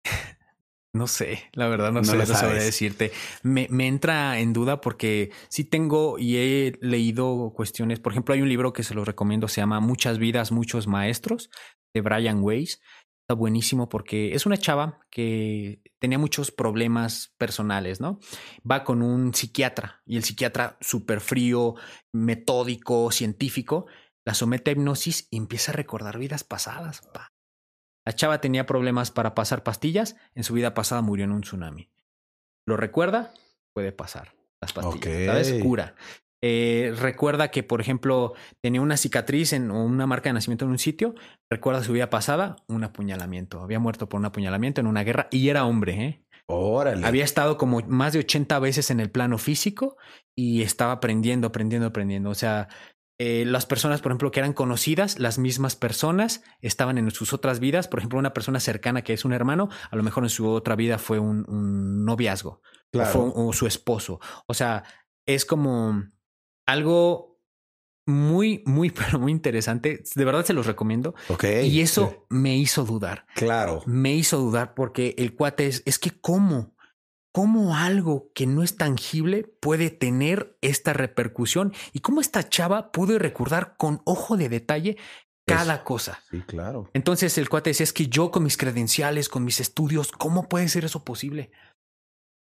No 0.94 1.06
sé, 1.08 1.42
la 1.52 1.68
verdad 1.68 1.92
no, 1.92 2.00
No 2.00 2.04
sé, 2.04 2.16
lo 2.16 2.24
sabes. 2.24 2.64
decirte. 2.64 3.12
Me, 3.42 3.66
me 3.70 3.86
entra 3.86 4.38
en 4.40 4.54
duda 4.54 4.80
porque 4.80 5.30
sí 5.50 5.62
tengo 5.64 6.18
y 6.18 6.38
he 6.38 6.78
leído 6.80 7.52
cuestiones. 7.54 8.00
Por 8.00 8.12
ejemplo, 8.12 8.34
hay 8.34 8.40
un 8.40 8.48
libro 8.48 8.72
que 8.72 8.82
se 8.82 8.94
los 8.94 9.06
recomiendo, 9.06 9.46
se 9.46 9.60
llama 9.60 9.80
Muchas 9.80 10.16
vidas, 10.18 10.52
muchos 10.52 10.86
maestros, 10.86 11.50
de 11.96 12.02
Brian 12.02 12.42
Weiss. 12.42 12.80
Está 13.22 13.34
buenísimo 13.34 13.88
porque 13.88 14.34
es 14.34 14.46
una 14.46 14.56
chava 14.56 15.00
que 15.10 15.80
tenía 15.98 16.18
muchos 16.18 16.52
problemas 16.52 17.34
personales, 17.38 18.00
¿no? 18.00 18.20
Va 18.70 18.84
con 18.84 19.02
un 19.02 19.34
psiquiatra 19.34 20.02
y 20.06 20.16
el 20.16 20.22
psiquiatra 20.22 20.76
súper 20.80 21.20
frío, 21.20 21.74
metódico, 22.12 23.10
científico, 23.10 23.86
la 24.24 24.34
somete 24.34 24.70
a 24.70 24.72
hipnosis 24.74 25.26
y 25.30 25.38
empieza 25.38 25.72
a 25.72 25.74
recordar 25.74 26.18
vidas 26.18 26.44
pasadas. 26.44 27.00
pa. 27.12 27.32
La 28.04 28.12
chava 28.14 28.40
tenía 28.40 28.66
problemas 28.66 29.10
para 29.10 29.34
pasar 29.34 29.64
pastillas, 29.64 30.16
en 30.34 30.44
su 30.44 30.54
vida 30.54 30.74
pasada 30.74 31.00
murió 31.02 31.24
en 31.24 31.32
un 31.32 31.40
tsunami. 31.40 31.90
¿Lo 32.68 32.76
recuerda? 32.76 33.32
Puede 33.74 33.90
pasar 33.90 34.34
las 34.60 34.72
pastillas, 34.72 34.98
Ok. 34.98 35.26
¿sabes? 35.26 35.62
Cura. 35.62 35.96
Eh, 36.42 36.94
recuerda 36.98 37.50
que, 37.50 37.62
por 37.62 37.80
ejemplo, 37.80 38.34
tenía 38.62 38.80
una 38.80 38.96
cicatriz 38.96 39.52
en, 39.52 39.70
o 39.70 39.84
una 39.84 40.06
marca 40.06 40.28
de 40.28 40.34
nacimiento 40.34 40.64
en 40.64 40.72
un 40.72 40.78
sitio. 40.78 41.14
Recuerda 41.50 41.82
su 41.82 41.92
vida 41.92 42.10
pasada, 42.10 42.56
un 42.68 42.84
apuñalamiento. 42.84 43.60
Había 43.60 43.78
muerto 43.78 44.08
por 44.08 44.20
un 44.20 44.26
apuñalamiento 44.26 44.80
en 44.80 44.86
una 44.86 45.04
guerra 45.04 45.28
y 45.30 45.48
era 45.48 45.64
hombre, 45.64 46.04
¿eh? 46.04 46.22
Órale. 46.48 47.04
Había 47.04 47.24
estado 47.24 47.56
como 47.56 47.80
más 47.88 48.12
de 48.12 48.20
80 48.20 48.58
veces 48.60 48.90
en 48.90 49.00
el 49.00 49.10
plano 49.10 49.38
físico 49.38 49.96
y 50.36 50.62
estaba 50.62 50.92
aprendiendo, 50.92 51.48
aprendiendo, 51.48 51.88
aprendiendo. 51.88 52.30
O 52.30 52.34
sea, 52.34 52.68
eh, 53.18 53.44
las 53.46 53.66
personas, 53.66 54.00
por 54.00 54.12
ejemplo, 54.12 54.30
que 54.30 54.40
eran 54.40 54.52
conocidas, 54.52 55.18
las 55.18 55.38
mismas 55.38 55.74
personas 55.74 56.44
estaban 56.60 56.98
en 56.98 57.10
sus 57.10 57.32
otras 57.32 57.58
vidas. 57.58 57.88
Por 57.88 57.98
ejemplo, 57.98 58.18
una 58.18 58.34
persona 58.34 58.60
cercana 58.60 59.02
que 59.02 59.14
es 59.14 59.24
un 59.24 59.32
hermano, 59.32 59.70
a 59.90 59.96
lo 59.96 60.02
mejor 60.02 60.22
en 60.22 60.30
su 60.30 60.46
otra 60.48 60.76
vida 60.76 60.98
fue 60.98 61.18
un, 61.18 61.44
un 61.48 62.04
noviazgo 62.04 62.60
Claro. 62.92 63.08
o, 63.08 63.32
fue 63.32 63.44
o 63.46 63.52
su 63.52 63.66
esposo. 63.66 64.20
O 64.46 64.54
sea, 64.54 64.84
es 65.26 65.44
como 65.44 66.04
algo 66.66 67.38
muy, 68.06 68.62
muy, 68.66 68.90
pero 68.92 69.18
muy 69.18 69.32
interesante. 69.32 70.02
De 70.14 70.24
verdad 70.24 70.44
se 70.44 70.52
los 70.52 70.66
recomiendo. 70.66 71.14
Ok. 71.28 71.44
Y 71.64 71.80
eso 71.80 72.26
me 72.28 72.56
hizo 72.56 72.84
dudar 72.84 73.26
Claro. 73.34 73.82
me 73.86 74.14
hizo 74.14 74.38
dudar 74.38 74.74
porque 74.74 75.14
el 75.18 75.34
cuate 75.34 75.66
es, 75.66 75.82
es 75.86 75.98
que 75.98 76.10
cómo, 76.20 76.74
cómo 77.32 77.76
algo 77.76 78.30
que 78.34 78.46
no 78.46 78.62
es 78.62 78.76
tangible 78.76 79.44
puede 79.60 79.90
tener 79.90 80.56
esta 80.60 80.92
repercusión 80.92 81.72
y 81.92 82.00
cómo 82.00 82.20
esta 82.20 82.48
chava 82.48 82.92
pudo 82.92 83.18
recordar 83.18 83.76
con 83.76 84.00
ojo 84.04 84.36
de 84.36 84.48
detalle 84.48 84.96
cada 85.48 85.74
Eso. 85.74 85.84
cosa. 85.84 86.20
Sí, 86.30 86.40
claro. 86.42 86.90
Entonces 86.92 87.38
el 87.38 87.48
cuate 87.48 87.70
decía, 87.70 87.84
es 87.84 87.92
que 87.92 88.08
yo 88.08 88.30
con 88.32 88.42
mis 88.42 88.56
credenciales, 88.56 89.28
con 89.28 89.44
mis 89.44 89.60
estudios, 89.60 90.10
¿cómo 90.10 90.48
puede 90.48 90.68
ser 90.68 90.84
eso 90.84 91.04
posible? 91.04 91.50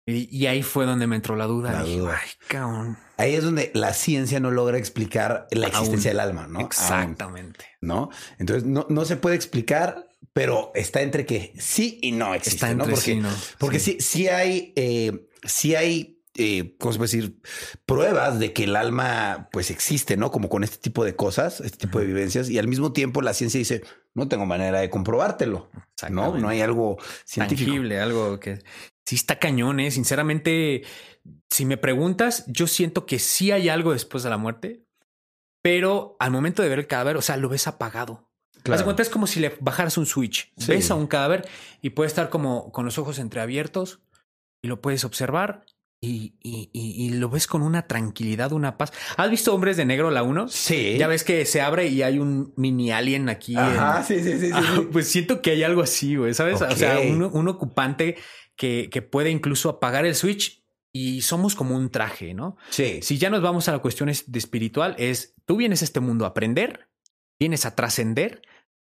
Y, 0.06 0.34
y 0.36 0.46
ahí 0.46 0.62
fue 0.62 0.86
donde 0.86 1.06
me 1.06 1.16
entró 1.16 1.36
la 1.36 1.46
duda. 1.46 1.72
La 1.72 1.84
Dije, 1.84 1.98
duda. 1.98 2.20
Ay, 2.22 2.30
cabrón. 2.48 2.98
Ahí 3.16 3.34
es 3.34 3.44
donde 3.44 3.70
la 3.74 3.92
ciencia 3.92 4.40
no 4.40 4.50
logra 4.50 4.78
explicar 4.78 5.46
la 5.50 5.66
Aún. 5.66 5.76
existencia 5.76 6.10
del 6.10 6.20
alma, 6.20 6.46
¿no? 6.48 6.58
Aún, 6.60 6.66
Exactamente. 6.66 7.66
¿no? 7.80 8.10
Entonces 8.38 8.64
no, 8.64 8.86
no 8.88 9.04
se 9.04 9.16
puede 9.16 9.36
explicar, 9.36 10.08
pero 10.32 10.72
está 10.74 11.02
entre 11.02 11.26
que 11.26 11.52
sí 11.58 11.98
y 12.02 12.12
no 12.12 12.34
existe, 12.34 12.56
Está 12.56 12.66
¿no? 12.74 12.84
entre 12.84 12.94
Porque, 12.94 13.10
sí, 13.12 13.16
¿no? 13.16 13.28
porque 13.58 13.78
sí, 13.78 13.98
sí 14.00 14.28
hay, 14.28 14.72
eh, 14.76 15.28
sí 15.44 15.74
hay, 15.74 16.22
eh, 16.34 16.76
¿cómo 16.78 16.92
se 16.92 16.98
puede 16.98 17.10
decir? 17.12 17.40
Pruebas 17.86 18.38
de 18.38 18.52
que 18.52 18.64
el 18.64 18.76
alma, 18.76 19.48
pues 19.52 19.70
existe, 19.70 20.16
¿no? 20.16 20.30
Como 20.30 20.48
con 20.48 20.64
este 20.64 20.78
tipo 20.78 21.04
de 21.04 21.14
cosas, 21.14 21.60
este 21.60 21.78
tipo 21.78 21.98
de 22.00 22.06
vivencias, 22.06 22.48
y 22.48 22.58
al 22.58 22.68
mismo 22.68 22.92
tiempo 22.92 23.20
la 23.22 23.34
ciencia 23.34 23.58
dice, 23.58 23.82
no 24.14 24.28
tengo 24.28 24.46
manera 24.46 24.80
de 24.80 24.88
comprobártelo, 24.90 25.70
¿no? 26.10 26.36
No 26.38 26.48
hay 26.48 26.62
algo 26.62 26.96
científico. 27.24 27.70
tangible, 27.70 28.00
algo 28.00 28.40
que 28.40 28.60
sí 29.10 29.16
está 29.16 29.40
cañón, 29.40 29.80
¿eh? 29.80 29.90
Sinceramente, 29.90 30.82
si 31.50 31.64
me 31.64 31.76
preguntas, 31.76 32.44
yo 32.46 32.66
siento 32.68 33.06
que 33.06 33.18
sí 33.18 33.50
hay 33.50 33.68
algo 33.68 33.92
después 33.92 34.22
de 34.22 34.30
la 34.30 34.36
muerte, 34.36 34.84
pero 35.62 36.16
al 36.20 36.30
momento 36.30 36.62
de 36.62 36.68
ver 36.68 36.78
el 36.78 36.86
cadáver, 36.86 37.16
o 37.16 37.22
sea, 37.22 37.36
lo 37.36 37.48
ves 37.48 37.66
apagado. 37.66 38.30
Claro. 38.62 38.84
Cuenta, 38.84 39.02
es 39.02 39.08
como 39.08 39.26
si 39.26 39.40
le 39.40 39.56
bajaras 39.60 39.98
un 39.98 40.06
switch. 40.06 40.52
Sí. 40.56 40.70
Ves 40.72 40.90
a 40.90 40.94
un 40.94 41.06
cadáver 41.06 41.48
y 41.82 41.90
puede 41.90 42.06
estar 42.06 42.28
como 42.30 42.70
con 42.72 42.84
los 42.84 42.98
ojos 42.98 43.18
entreabiertos 43.18 44.00
y 44.62 44.68
lo 44.68 44.80
puedes 44.80 45.04
observar 45.04 45.64
y, 46.02 46.34
y, 46.40 46.70
y- 46.72 47.06
y 47.06 47.10
lo 47.10 47.28
ves 47.30 47.46
con 47.46 47.62
una 47.62 47.86
tranquilidad, 47.86 48.52
una 48.52 48.78
paz. 48.78 48.92
¿Has 49.16 49.30
visto 49.30 49.54
Hombres 49.54 49.76
de 49.76 49.84
Negro 49.86 50.10
la 50.10 50.22
1? 50.22 50.48
Sí. 50.48 50.96
Ya 50.98 51.08
ves 51.08 51.24
que 51.24 51.44
se 51.46 51.60
abre 51.60 51.88
y 51.88 52.02
hay 52.02 52.18
un 52.18 52.52
mini 52.56 52.90
alien 52.90 53.28
aquí. 53.28 53.54
Ajá, 53.56 53.98
en- 53.98 54.04
sí, 54.24 54.38
sí, 54.40 54.50
Ah, 54.54 54.62
sí. 54.76 54.88
Pues 54.92 55.08
siento 55.08 55.42
que 55.42 55.50
hay 55.50 55.62
algo 55.62 55.82
así, 55.82 56.16
güey, 56.16 56.32
¿sabes? 56.32 56.60
O 56.62 56.76
sea, 56.76 57.00
un, 57.00 57.22
un 57.22 57.48
ocupante 57.48 58.16
que, 58.60 58.90
que 58.92 59.00
puede 59.00 59.30
incluso 59.30 59.70
apagar 59.70 60.04
el 60.04 60.14
switch 60.14 60.62
y 60.92 61.22
somos 61.22 61.54
como 61.54 61.74
un 61.74 61.88
traje, 61.88 62.34
¿no? 62.34 62.58
Sí. 62.68 63.00
Si 63.00 63.16
ya 63.16 63.30
nos 63.30 63.40
vamos 63.40 63.68
a 63.68 63.72
la 63.72 63.78
cuestión 63.78 64.10
es- 64.10 64.30
de 64.30 64.38
espiritual, 64.38 64.94
es 64.98 65.34
tú 65.46 65.56
vienes 65.56 65.80
a 65.80 65.86
este 65.86 66.00
mundo 66.00 66.26
a 66.26 66.28
aprender, 66.28 66.90
vienes 67.38 67.64
a 67.64 67.74
trascender, 67.74 68.42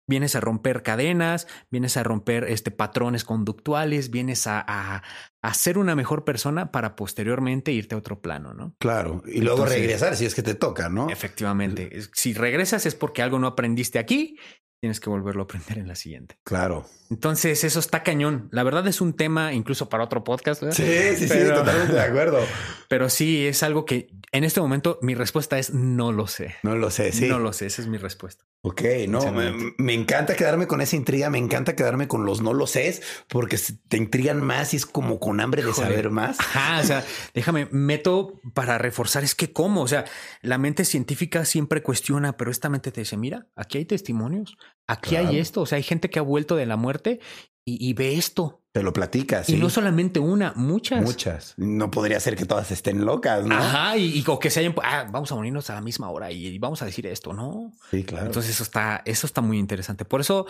vienes 0.06 0.36
a 0.36 0.40
romper 0.40 0.82
cadenas, 0.84 1.48
vienes 1.70 1.96
a 1.96 2.04
romper 2.04 2.44
este, 2.44 2.70
patrones 2.70 3.24
conductuales, 3.24 4.10
vienes 4.10 4.46
a, 4.46 4.62
a, 4.64 5.02
a 5.42 5.54
ser 5.54 5.76
una 5.78 5.96
mejor 5.96 6.24
persona 6.24 6.70
para 6.70 6.94
posteriormente 6.94 7.72
irte 7.72 7.96
a 7.96 7.98
otro 7.98 8.20
plano, 8.20 8.54
¿no? 8.54 8.76
Claro. 8.78 9.22
Y 9.26 9.40
luego 9.40 9.56
Entonces- 9.64 9.78
regresar 9.80 10.14
si 10.14 10.26
es 10.26 10.34
que 10.36 10.42
te 10.44 10.54
toca, 10.54 10.88
¿no? 10.88 11.08
Efectivamente. 11.10 11.90
Si 12.12 12.32
regresas 12.34 12.86
es 12.86 12.94
porque 12.94 13.22
algo 13.22 13.40
no 13.40 13.48
aprendiste 13.48 13.98
aquí, 13.98 14.38
tienes 14.80 15.00
que 15.00 15.10
volverlo 15.10 15.42
a 15.42 15.44
aprender 15.44 15.78
en 15.78 15.88
la 15.88 15.94
siguiente. 15.94 16.38
Claro. 16.44 16.86
Entonces, 17.10 17.64
eso 17.64 17.78
está 17.78 18.02
cañón. 18.02 18.48
La 18.50 18.62
verdad 18.62 18.86
es 18.86 19.00
un 19.00 19.14
tema 19.14 19.52
incluso 19.52 19.88
para 19.88 20.04
otro 20.04 20.24
podcast. 20.24 20.62
¿verdad? 20.62 20.76
Sí, 20.76 21.16
sí, 21.16 21.28
sí, 21.28 21.34
Pero- 21.34 21.56
totalmente 21.56 21.92
de 21.94 22.02
acuerdo. 22.02 22.40
Pero 22.88 23.08
sí, 23.08 23.46
es 23.46 23.62
algo 23.62 23.84
que 23.84 24.08
en 24.32 24.44
este 24.44 24.60
momento 24.60 24.98
mi 25.00 25.14
respuesta 25.14 25.58
es 25.58 25.72
no 25.72 26.12
lo 26.12 26.26
sé. 26.26 26.54
No 26.62 26.76
lo 26.76 26.90
sé, 26.90 27.12
sí. 27.12 27.28
No 27.28 27.38
lo 27.38 27.52
sé, 27.52 27.66
esa 27.66 27.82
es 27.82 27.88
mi 27.88 27.98
respuesta. 27.98 28.44
Ok, 28.66 28.80
no, 29.08 29.20
me, 29.30 29.92
encanta 29.92 30.34
quedarme 30.36 30.66
con 30.66 30.80
esa 30.80 30.96
intriga, 30.96 31.28
me 31.28 31.36
encanta 31.36 31.76
quedarme 31.76 32.08
con 32.08 32.24
los 32.24 32.40
no 32.40 32.54
lo 32.54 32.66
sé, 32.66 32.98
porque 33.28 33.58
te 33.88 33.98
intrigan 33.98 34.40
más 34.40 34.72
y 34.72 34.78
es 34.78 34.86
como 34.86 35.20
con 35.20 35.40
hambre 35.40 35.62
de 35.62 35.74
saber 35.74 36.08
más. 36.08 36.40
Ajá, 36.40 36.80
o 36.80 36.84
sea, 36.84 37.04
déjame, 37.34 37.68
meto 37.72 38.40
para 38.54 38.78
reforzar, 38.78 39.22
es 39.22 39.34
que 39.34 39.52
cómo, 39.52 39.82
o 39.82 39.86
sea, 39.86 40.06
la 40.40 40.56
mente 40.56 40.86
científica 40.86 41.44
siempre 41.44 41.82
cuestiona, 41.82 42.38
pero 42.38 42.50
esta 42.50 42.70
mente 42.70 42.90
te 42.90 43.02
dice, 43.02 43.18
mira, 43.18 43.48
aquí 43.54 43.76
hay 43.76 43.84
testimonios, 43.84 44.56
aquí 44.88 45.10
Claro. 45.10 45.28
hay 45.28 45.38
esto, 45.38 45.60
o 45.62 45.66
sea, 45.66 45.76
hay 45.76 45.82
gente 45.82 46.10
que 46.10 46.18
ha 46.18 46.22
vuelto 46.22 46.56
de 46.56 46.66
la 46.66 46.76
muerte 46.76 47.20
y, 47.66 47.88
y 47.88 47.92
ve 47.94 48.14
esto. 48.16 48.60
Te 48.72 48.82
lo 48.82 48.92
platicas. 48.92 49.48
Y 49.48 49.56
no 49.56 49.70
solamente 49.70 50.18
una, 50.18 50.52
muchas. 50.56 51.00
Muchas. 51.02 51.54
No 51.56 51.92
podría 51.92 52.18
ser 52.18 52.34
que 52.36 52.44
todas 52.44 52.72
estén 52.72 53.04
locas, 53.04 53.46
¿no? 53.46 53.54
Ajá, 53.54 53.96
y, 53.96 54.18
y 54.18 54.24
o 54.26 54.38
que 54.40 54.50
se 54.50 54.60
hayan, 54.60 54.74
ah, 54.82 55.06
vamos 55.10 55.30
a 55.30 55.36
morirnos 55.36 55.70
a 55.70 55.74
la 55.74 55.80
misma 55.80 56.10
hora 56.10 56.32
y, 56.32 56.46
y 56.48 56.58
vamos 56.58 56.82
a 56.82 56.86
decir 56.86 57.06
esto, 57.06 57.32
¿no? 57.32 57.70
Sí, 57.90 58.02
claro. 58.02 58.26
Entonces 58.26 58.50
eso 58.50 58.64
está, 58.64 59.02
eso 59.04 59.26
está 59.28 59.40
muy 59.40 59.58
interesante. 59.60 60.04
Por 60.04 60.20
eso, 60.20 60.46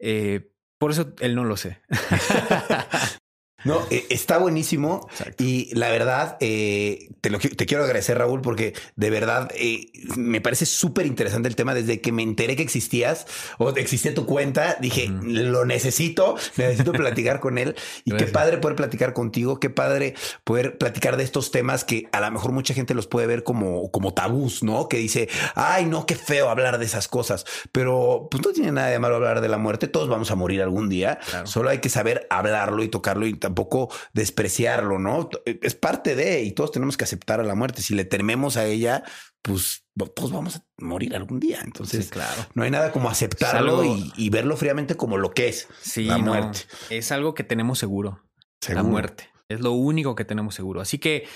eh, 0.00 0.50
por 0.78 0.90
eso 0.90 1.12
él 1.20 1.36
no 1.36 1.44
lo 1.44 1.56
sé. 1.56 1.80
No, 3.64 3.80
eh, 3.90 4.06
está 4.10 4.38
buenísimo. 4.38 5.08
Y 5.38 5.74
la 5.74 5.90
verdad, 5.90 6.36
eh, 6.40 7.08
te, 7.20 7.30
lo, 7.30 7.38
te 7.38 7.66
quiero 7.66 7.84
agradecer, 7.84 8.18
Raúl, 8.18 8.40
porque 8.40 8.74
de 8.96 9.10
verdad 9.10 9.50
eh, 9.54 9.90
me 10.16 10.40
parece 10.40 10.66
súper 10.66 11.06
interesante 11.06 11.48
el 11.48 11.56
tema. 11.56 11.74
Desde 11.74 12.00
que 12.00 12.12
me 12.12 12.22
enteré 12.22 12.56
que 12.56 12.62
existías 12.62 13.26
o 13.58 13.70
existía 13.70 14.14
tu 14.14 14.26
cuenta, 14.26 14.76
dije, 14.80 15.08
lo 15.08 15.64
necesito, 15.64 16.36
necesito 16.56 16.92
platicar 16.92 17.40
con 17.40 17.58
él. 17.58 17.76
Y 18.04 18.12
qué 18.12 18.26
padre 18.26 18.58
poder 18.58 18.76
platicar 18.76 19.12
contigo, 19.12 19.60
qué 19.60 19.70
padre 19.70 20.14
poder 20.44 20.78
platicar 20.78 21.16
de 21.16 21.24
estos 21.24 21.50
temas 21.50 21.84
que 21.84 22.08
a 22.12 22.20
lo 22.20 22.30
mejor 22.30 22.52
mucha 22.52 22.74
gente 22.74 22.94
los 22.94 23.06
puede 23.06 23.26
ver 23.26 23.44
como, 23.44 23.90
como 23.90 24.14
tabús, 24.14 24.62
¿no? 24.62 24.88
Que 24.88 24.98
dice, 24.98 25.28
ay, 25.54 25.86
no, 25.86 26.06
qué 26.06 26.14
feo 26.14 26.48
hablar 26.48 26.78
de 26.78 26.84
esas 26.84 27.08
cosas. 27.08 27.44
Pero 27.72 28.28
pues 28.30 28.44
no 28.44 28.52
tiene 28.52 28.72
nada 28.72 28.88
de 28.88 28.98
malo 28.98 29.16
hablar 29.16 29.40
de 29.40 29.48
la 29.48 29.58
muerte. 29.58 29.88
Todos 29.88 30.08
vamos 30.08 30.30
a 30.30 30.34
morir 30.34 30.62
algún 30.62 30.88
día. 30.88 31.18
Solo 31.44 31.70
hay 31.70 31.78
que 31.78 31.88
saber 31.88 32.26
hablarlo 32.30 32.82
y 32.82 32.88
tocarlo 32.88 33.26
y 33.26 33.34
tampoco 33.50 33.92
despreciarlo, 34.12 34.98
¿no? 35.00 35.28
Es 35.44 35.74
parte 35.74 36.14
de, 36.14 36.42
y 36.44 36.52
todos 36.52 36.70
tenemos 36.70 36.96
que 36.96 37.04
aceptar 37.04 37.40
a 37.40 37.42
la 37.42 37.56
muerte. 37.56 37.82
Si 37.82 37.94
le 37.94 38.04
tememos 38.04 38.56
a 38.56 38.64
ella, 38.64 39.02
pues 39.42 39.84
todos 40.14 40.30
vamos 40.30 40.56
a 40.56 40.64
morir 40.78 41.16
algún 41.16 41.40
día. 41.40 41.60
Entonces, 41.64 42.10
claro. 42.10 42.46
no 42.54 42.62
hay 42.62 42.70
nada 42.70 42.92
como 42.92 43.10
aceptarlo 43.10 43.82
y, 44.16 44.30
verlo 44.30 44.56
fríamente 44.56 44.96
como 44.96 45.16
lo 45.16 45.32
que 45.32 45.48
es 45.48 45.68
la 45.96 46.18
muerte. 46.18 46.60
es 46.90 47.10
algo 47.10 47.34
que 47.34 47.42
tenemos 47.42 47.78
seguro, 47.78 48.22
La 48.68 48.84
muerte. 48.84 49.28
Es 49.48 49.60
lo 49.60 49.72
único 49.72 50.14
que 50.14 50.24
tenemos 50.24 50.54
seguro. 50.54 50.80
Así 50.80 50.98
que 50.98 51.26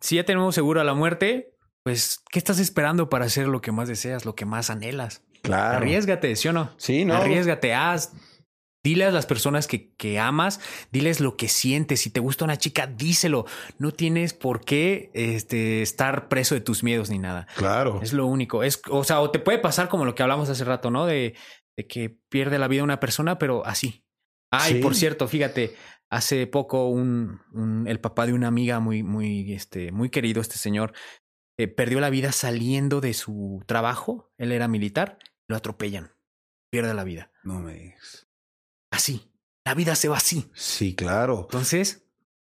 si 0.00 0.16
ya 0.16 0.24
tenemos 0.24 0.54
seguro 0.54 0.80
a 0.80 0.84
la 0.84 0.94
muerte, 0.94 1.50
pues, 1.82 2.20
¿qué 2.30 2.38
estás 2.38 2.58
esperando 2.60 3.10
para 3.10 3.26
hacer 3.26 3.46
lo 3.46 3.60
que 3.60 3.72
más 3.72 3.88
deseas, 3.88 4.24
lo 4.24 4.34
que 4.34 4.46
más 4.46 4.70
anhelas? 4.70 5.22
Claro. 5.42 5.76
Arriesgate, 5.76 6.34
¿sí 6.34 6.48
o 6.48 6.54
no? 6.54 6.70
Sí, 6.78 7.04
no. 7.04 7.14
Arriesgate, 7.14 7.74
haz, 7.74 8.12
Dile 8.88 9.04
a 9.04 9.10
las 9.10 9.26
personas 9.26 9.66
que, 9.66 9.92
que, 9.96 10.18
amas, 10.18 10.60
diles 10.90 11.20
lo 11.20 11.36
que 11.36 11.48
sientes. 11.48 12.00
Si 12.00 12.08
te 12.08 12.20
gusta 12.20 12.46
una 12.46 12.56
chica, 12.56 12.86
díselo. 12.86 13.44
No 13.76 13.92
tienes 13.92 14.32
por 14.32 14.64
qué 14.64 15.10
este, 15.12 15.82
estar 15.82 16.28
preso 16.28 16.54
de 16.54 16.62
tus 16.62 16.82
miedos 16.82 17.10
ni 17.10 17.18
nada. 17.18 17.46
Claro. 17.54 18.00
Es 18.02 18.14
lo 18.14 18.24
único. 18.24 18.62
Es, 18.62 18.80
o 18.88 19.04
sea, 19.04 19.20
o 19.20 19.30
te 19.30 19.40
puede 19.40 19.58
pasar 19.58 19.90
como 19.90 20.06
lo 20.06 20.14
que 20.14 20.22
hablamos 20.22 20.48
hace 20.48 20.64
rato, 20.64 20.90
¿no? 20.90 21.04
De, 21.04 21.34
de 21.76 21.86
que 21.86 22.18
pierde 22.30 22.58
la 22.58 22.66
vida 22.66 22.82
una 22.82 22.98
persona, 22.98 23.38
pero 23.38 23.62
así. 23.66 24.06
Ay, 24.50 24.80
por 24.80 24.94
cierto, 24.94 25.28
fíjate, 25.28 25.76
hace 26.08 26.46
poco 26.46 26.88
un, 26.88 27.42
un, 27.52 27.86
el 27.86 28.00
papá 28.00 28.24
de 28.24 28.32
una 28.32 28.48
amiga 28.48 28.80
muy, 28.80 29.02
muy, 29.02 29.52
este, 29.52 29.92
muy 29.92 30.08
querido, 30.08 30.40
este 30.40 30.56
señor, 30.56 30.94
eh, 31.58 31.68
perdió 31.68 32.00
la 32.00 32.08
vida 32.08 32.32
saliendo 32.32 33.02
de 33.02 33.12
su 33.12 33.62
trabajo. 33.66 34.32
Él 34.38 34.50
era 34.50 34.66
militar, 34.66 35.18
lo 35.46 35.56
atropellan, 35.56 36.14
pierde 36.70 36.94
la 36.94 37.04
vida. 37.04 37.32
No 37.44 37.60
me 37.60 37.74
digas 37.74 38.27
así. 38.98 39.32
La 39.64 39.74
vida 39.74 39.94
se 39.96 40.08
va 40.08 40.18
así. 40.18 40.50
Sí, 40.54 40.94
claro. 40.94 41.40
Entonces, 41.42 42.07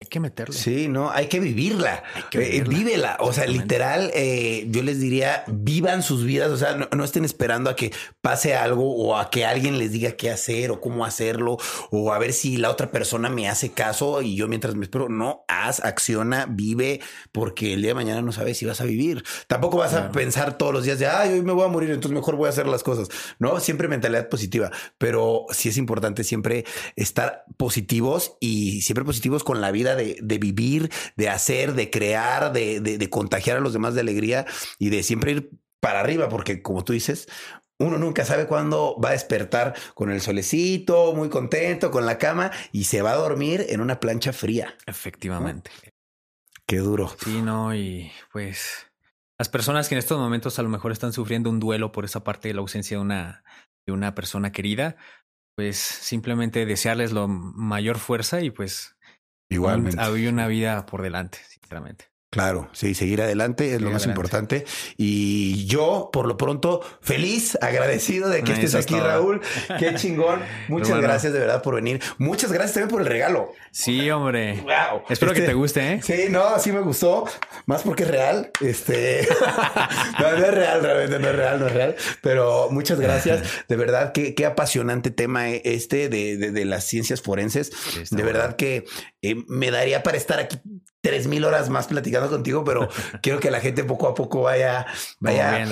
hay 0.05 0.11
que 0.11 0.21
meterle. 0.21 0.55
Sí, 0.55 0.89
no, 0.89 1.11
hay 1.11 1.29
que 1.29 1.41
vivirla. 1.41 2.03
Hay 2.15 2.25
que 2.31 2.59
eh, 2.59 2.63
vívela. 2.63 3.17
O 3.21 3.33
sea, 3.33 3.47
literal, 3.47 4.11
eh, 4.15 4.67
yo 4.69 4.83
les 4.83 5.01
diría, 5.01 5.45
vivan 5.47 6.03
sus 6.03 6.25
vidas. 6.25 6.51
O 6.51 6.59
sea, 6.59 6.77
no, 6.77 7.05
estén 7.05 7.25
esperando 7.25 7.71
a 7.71 7.77
que 7.77 7.91
pase 8.21 8.55
algo 8.55 8.95
o 8.95 9.17
a 9.17 9.31
que 9.31 9.47
alguien 9.47 9.79
les 9.79 9.93
diga 9.93 10.13
qué 10.13 10.31
hacer 10.31 10.71
o 10.71 10.81
cómo 10.81 11.07
hacerlo 11.07 11.57
o 11.91 12.13
a 12.13 12.19
ver 12.19 12.35
si 12.35 12.59
la 12.59 12.71
otra 12.71 12.91
persona 12.91 13.31
me 13.31 13.49
hace 13.49 13.73
caso 13.73 14.21
y 14.21 14.37
yo 14.37 14.47
mientras 14.47 14.75
me 14.75 14.85
espero. 14.85 15.09
No, 15.09 15.45
haz, 15.49 15.83
acciona, 15.83 16.47
vive, 16.47 17.01
porque 17.33 17.73
el 17.73 17.81
día 17.81 17.91
de 17.91 17.95
mañana 17.95 18.21
no 18.21 18.33
sabes 18.33 18.59
si 18.59 18.67
vas 18.67 18.83
a 18.83 18.85
vivir. 18.85 19.25
Tampoco 19.47 19.79
vas 19.79 19.95
a 19.95 20.13
pensar 20.13 20.59
todos 20.59 20.75
los 20.75 20.85
días 20.85 20.99
de, 20.99 21.07
ay, 21.07 21.33
hoy 21.33 21.43
me 21.43 21.53
voy 21.53 21.65
a 21.65 21.69
morir, 21.69 21.91
entonces 21.91 22.15
mejor 22.15 22.37
voy 22.37 22.47
a 22.47 22.51
hacer 22.51 22.67
las 22.67 22.83
cosas. 22.83 23.09
No, 23.39 23.59
siempre 23.61 23.89
mentalidad 23.89 24.29
positiva, 24.29 24.71
pero 24.99 25.47
sí 25.51 25.71
es 25.71 25.79
importante 25.79 26.25
siempre 26.25 26.67
estar 26.95 27.45
positivos 27.57 28.37
y 28.41 28.83
siempre 28.83 29.05
positivos 29.05 29.45
con 29.45 29.63
la 29.63 29.71
vida 29.71 29.94
de, 29.95 30.39
vivir, 30.39 30.91
de 31.17 31.29
hacer, 31.29 31.75
de 31.75 31.91
crear, 31.91 32.53
de, 32.53 33.09
contagiar 33.11 33.59
a 33.59 33.61
los 33.61 33.73
demás 33.73 33.95
de 33.95 34.01
alegría 34.01 34.47
y 34.79 34.91
de 34.91 35.03
siempre 35.03 35.33
ir 35.33 35.51
para 35.81 36.01
arriba, 36.01 36.29
porque 36.29 36.63
como 36.63 36.85
tú 36.85 36.93
dices, 36.93 37.29
uno 37.79 37.99
nunca 37.99 38.25
sabe 38.25 38.47
cuándo 38.47 38.99
va 39.03 39.11
a 39.11 39.13
despertar 39.13 39.75
con 39.95 40.11
el 40.11 40.21
solecito, 40.21 41.13
muy 41.15 41.29
contento, 41.29 41.91
con 41.91 42.07
la 42.07 42.19
cama 42.19 42.51
y 42.73 42.85
se 42.85 43.03
va 43.03 43.13
a 43.13 43.17
dormir 43.17 43.67
en 43.69 43.81
una 43.81 44.01
plancha 44.01 44.33
fría. 44.33 44.77
Efectivamente. 44.87 45.71
Qué 46.67 46.79
duro. 46.79 47.15
Sí, 47.23 47.43
no, 47.43 47.75
y 47.75 48.11
pues 48.33 48.87
las 49.39 49.49
personas 49.49 49.89
que 49.89 49.97
en 49.97 49.99
estos 49.99 50.19
momentos 50.19 50.59
a 50.59 50.63
lo 50.63 50.69
mejor 50.69 50.93
están 50.93 51.13
sufriendo 51.13 51.51
un 51.51 51.61
duelo 51.61 51.93
por 51.93 52.05
esa 52.05 52.25
parte 52.25 52.49
de 52.49 52.55
la 52.55 52.61
ausencia 52.61 52.97
de 52.97 53.03
una, 53.03 53.45
de 53.87 53.93
una 53.93 54.15
persona 54.15 54.53
querida, 54.53 54.97
pues 55.57 55.77
simplemente 55.77 56.67
desearles 56.67 57.13
la 57.13 57.27
mayor 57.27 57.99
fuerza 57.99 58.41
y 58.43 58.51
pues 58.51 58.94
Igualmente. 59.49 60.01
Había 60.01 60.31
una 60.31 60.47
vida 60.47 60.87
por 60.87 61.03
delante, 61.03 61.39
sinceramente. 61.49 62.14
Claro, 62.35 62.69
sí, 62.73 62.97
seguir 62.97 63.23
adelante 63.23 63.77
es 63.77 63.81
lo 63.81 63.93
más 63.93 64.07
importante. 64.07 64.65
Y 64.97 65.67
yo, 65.67 66.11
por 66.13 66.27
lo 66.27 66.37
pronto, 66.37 66.81
feliz, 67.01 67.57
agradecido 67.61 68.29
de 68.29 68.43
que 68.43 68.55
estés 68.55 68.75
aquí, 68.75 68.99
Raúl. 68.99 69.41
Qué 69.79 69.95
chingón. 69.95 70.41
Muchas 70.67 71.01
gracias 71.01 71.33
de 71.33 71.39
verdad 71.39 71.63
por 71.63 71.77
venir. 71.77 72.03
Muchas 72.19 72.51
gracias 72.51 72.75
también 72.75 72.91
por 72.91 73.03
el 73.03 73.07
regalo. 73.07 73.53
Sí, 73.71 74.11
hombre. 74.11 74.55
Wow. 74.63 75.03
Espero 75.09 75.33
que 75.33 75.39
este, 75.39 75.53
te 75.53 75.55
guste, 75.55 75.93
¿eh? 75.93 76.01
Sí, 76.03 76.27
no, 76.29 76.59
sí 76.59 76.73
me 76.73 76.81
gustó. 76.81 77.25
Más 77.67 77.83
porque 77.83 78.03
es 78.03 78.11
real. 78.11 78.51
Este. 78.61 79.29
no, 80.19 80.33
no, 80.33 80.45
es 80.45 80.55
real, 80.55 80.83
realmente 80.83 81.21
no 81.21 81.29
es 81.29 81.37
real, 81.37 81.61
no 81.61 81.67
es 81.69 81.73
real. 81.73 81.97
Pero 82.21 82.69
muchas 82.73 82.99
gracias. 82.99 83.45
De 83.69 83.77
verdad, 83.77 84.11
qué, 84.11 84.35
qué 84.35 84.45
apasionante 84.45 85.13
tema 85.13 85.51
este 85.51 86.09
de, 86.09 86.37
de, 86.37 86.65
las 86.65 86.83
ciencias 86.83 87.23
forenses. 87.23 87.71
de 88.11 88.23
verdad 88.25 88.57
que 88.57 88.87
eh, 89.23 89.37
me 89.47 89.71
daría 89.71 90.03
para 90.03 90.17
estar 90.17 90.41
aquí 90.41 90.59
tres 91.05 91.27
mil 91.27 91.45
horas 91.45 91.69
más 91.69 91.87
platicando 91.87 92.31
contigo, 92.31 92.65
pero 92.65 92.89
quiero 93.23 93.39
que 93.39 93.51
la 93.51 93.61
gente 93.61 93.85
poco 93.85 94.09
a 94.09 94.15
poco 94.15 94.41
vaya, 94.43 94.87
vaya 95.21 95.67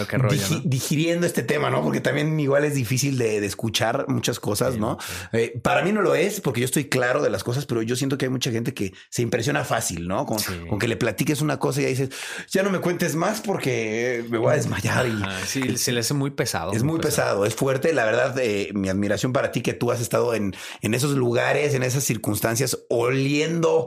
digiriendo 0.62 1.26
este 1.26 1.42
tema, 1.42 1.70
¿no? 1.70 1.82
Porque 1.82 2.02
también 2.02 2.38
igual 2.38 2.64
es 2.66 2.74
difícil 2.74 3.16
de, 3.16 3.42
escuchar 3.42 4.04
muchas 4.08 4.38
cosas, 4.38 4.76
¿no? 4.76 4.98
Eh, 5.32 5.58
para 5.62 5.82
mí 5.82 5.90
no 5.90 6.02
lo 6.02 6.14
es, 6.14 6.42
porque 6.42 6.60
yo 6.60 6.66
estoy 6.66 6.84
claro 6.84 7.22
de 7.22 7.30
las 7.30 7.42
cosas, 7.42 7.64
pero 7.64 7.80
yo 7.80 7.96
siento 7.96 8.18
que 8.18 8.26
hay 8.26 8.30
mucha 8.30 8.50
gente 8.50 8.74
que 8.74 8.92
se 9.08 9.22
impresiona 9.22 9.64
fácil, 9.64 10.06
¿no? 10.06 10.26
Con, 10.26 10.38
que 10.78 10.86
le 10.86 10.96
platiques 10.96 11.40
una 11.40 11.58
cosa 11.58 11.80
y 11.80 11.84
ya 11.84 11.88
dices, 11.88 12.10
ya 12.50 12.62
no 12.62 12.68
me 12.68 12.80
cuentes 12.80 13.14
más 13.14 13.40
porque 13.40 14.26
me 14.28 14.36
voy 14.36 14.52
a 14.52 14.56
desmayar. 14.56 15.06
Y, 15.06 15.22
sí, 15.46 15.78
se 15.78 15.92
le 15.92 16.00
hace 16.00 16.12
muy 16.12 16.30
pesado. 16.30 16.72
Es 16.72 16.82
muy, 16.82 17.00
pesado. 17.00 17.46
es 17.46 17.54
fuerte. 17.54 17.94
La 17.94 18.04
verdad, 18.04 18.38
eh, 18.38 18.70
mi 18.74 18.90
admiración 18.90 19.32
para 19.32 19.50
ti 19.50 19.62
que 19.62 19.72
tú 19.72 19.90
has 19.90 20.00
estado 20.02 20.34
en, 20.34 20.54
en 20.82 20.92
esos 20.92 21.12
lugares, 21.12 21.72
en 21.72 21.82
esas 21.82 22.04
circunstancias, 22.04 22.78
oliendo 22.90 23.86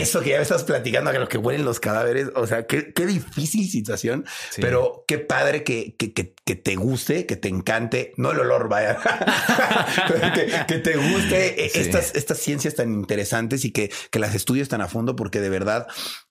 eso 0.00 0.20
que 0.20 0.30
ya 0.30 0.36
me 0.36 0.42
estás 0.42 0.64
platicando, 0.64 1.12
que 1.12 1.18
lo 1.18 1.28
que 1.28 1.38
huelen 1.38 1.64
los 1.64 1.80
cadáveres, 1.80 2.28
o 2.34 2.46
sea, 2.46 2.66
qué, 2.66 2.92
qué 2.92 3.06
difícil 3.06 3.68
situación, 3.68 4.24
pero 4.56 5.04
qué 5.06 5.18
padre 5.18 5.64
que, 5.64 5.94
que, 5.96 6.12
que, 6.12 6.54
te 6.54 6.76
guste, 6.76 7.26
que 7.26 7.36
te 7.36 7.48
encante, 7.48 8.12
no 8.16 8.32
el 8.32 8.40
olor, 8.40 8.68
vaya, 8.68 8.98
que, 10.68 10.78
te 10.78 10.96
guste 10.96 11.78
estas, 11.78 12.14
estas 12.14 12.38
ciencias 12.38 12.74
tan 12.74 12.92
interesantes 12.92 13.64
y 13.64 13.70
que, 13.70 13.90
que 14.10 14.18
las 14.18 14.34
estudies 14.34 14.68
tan 14.68 14.80
a 14.80 14.88
fondo, 14.88 15.16
porque 15.16 15.40
de 15.40 15.48
verdad 15.48 15.86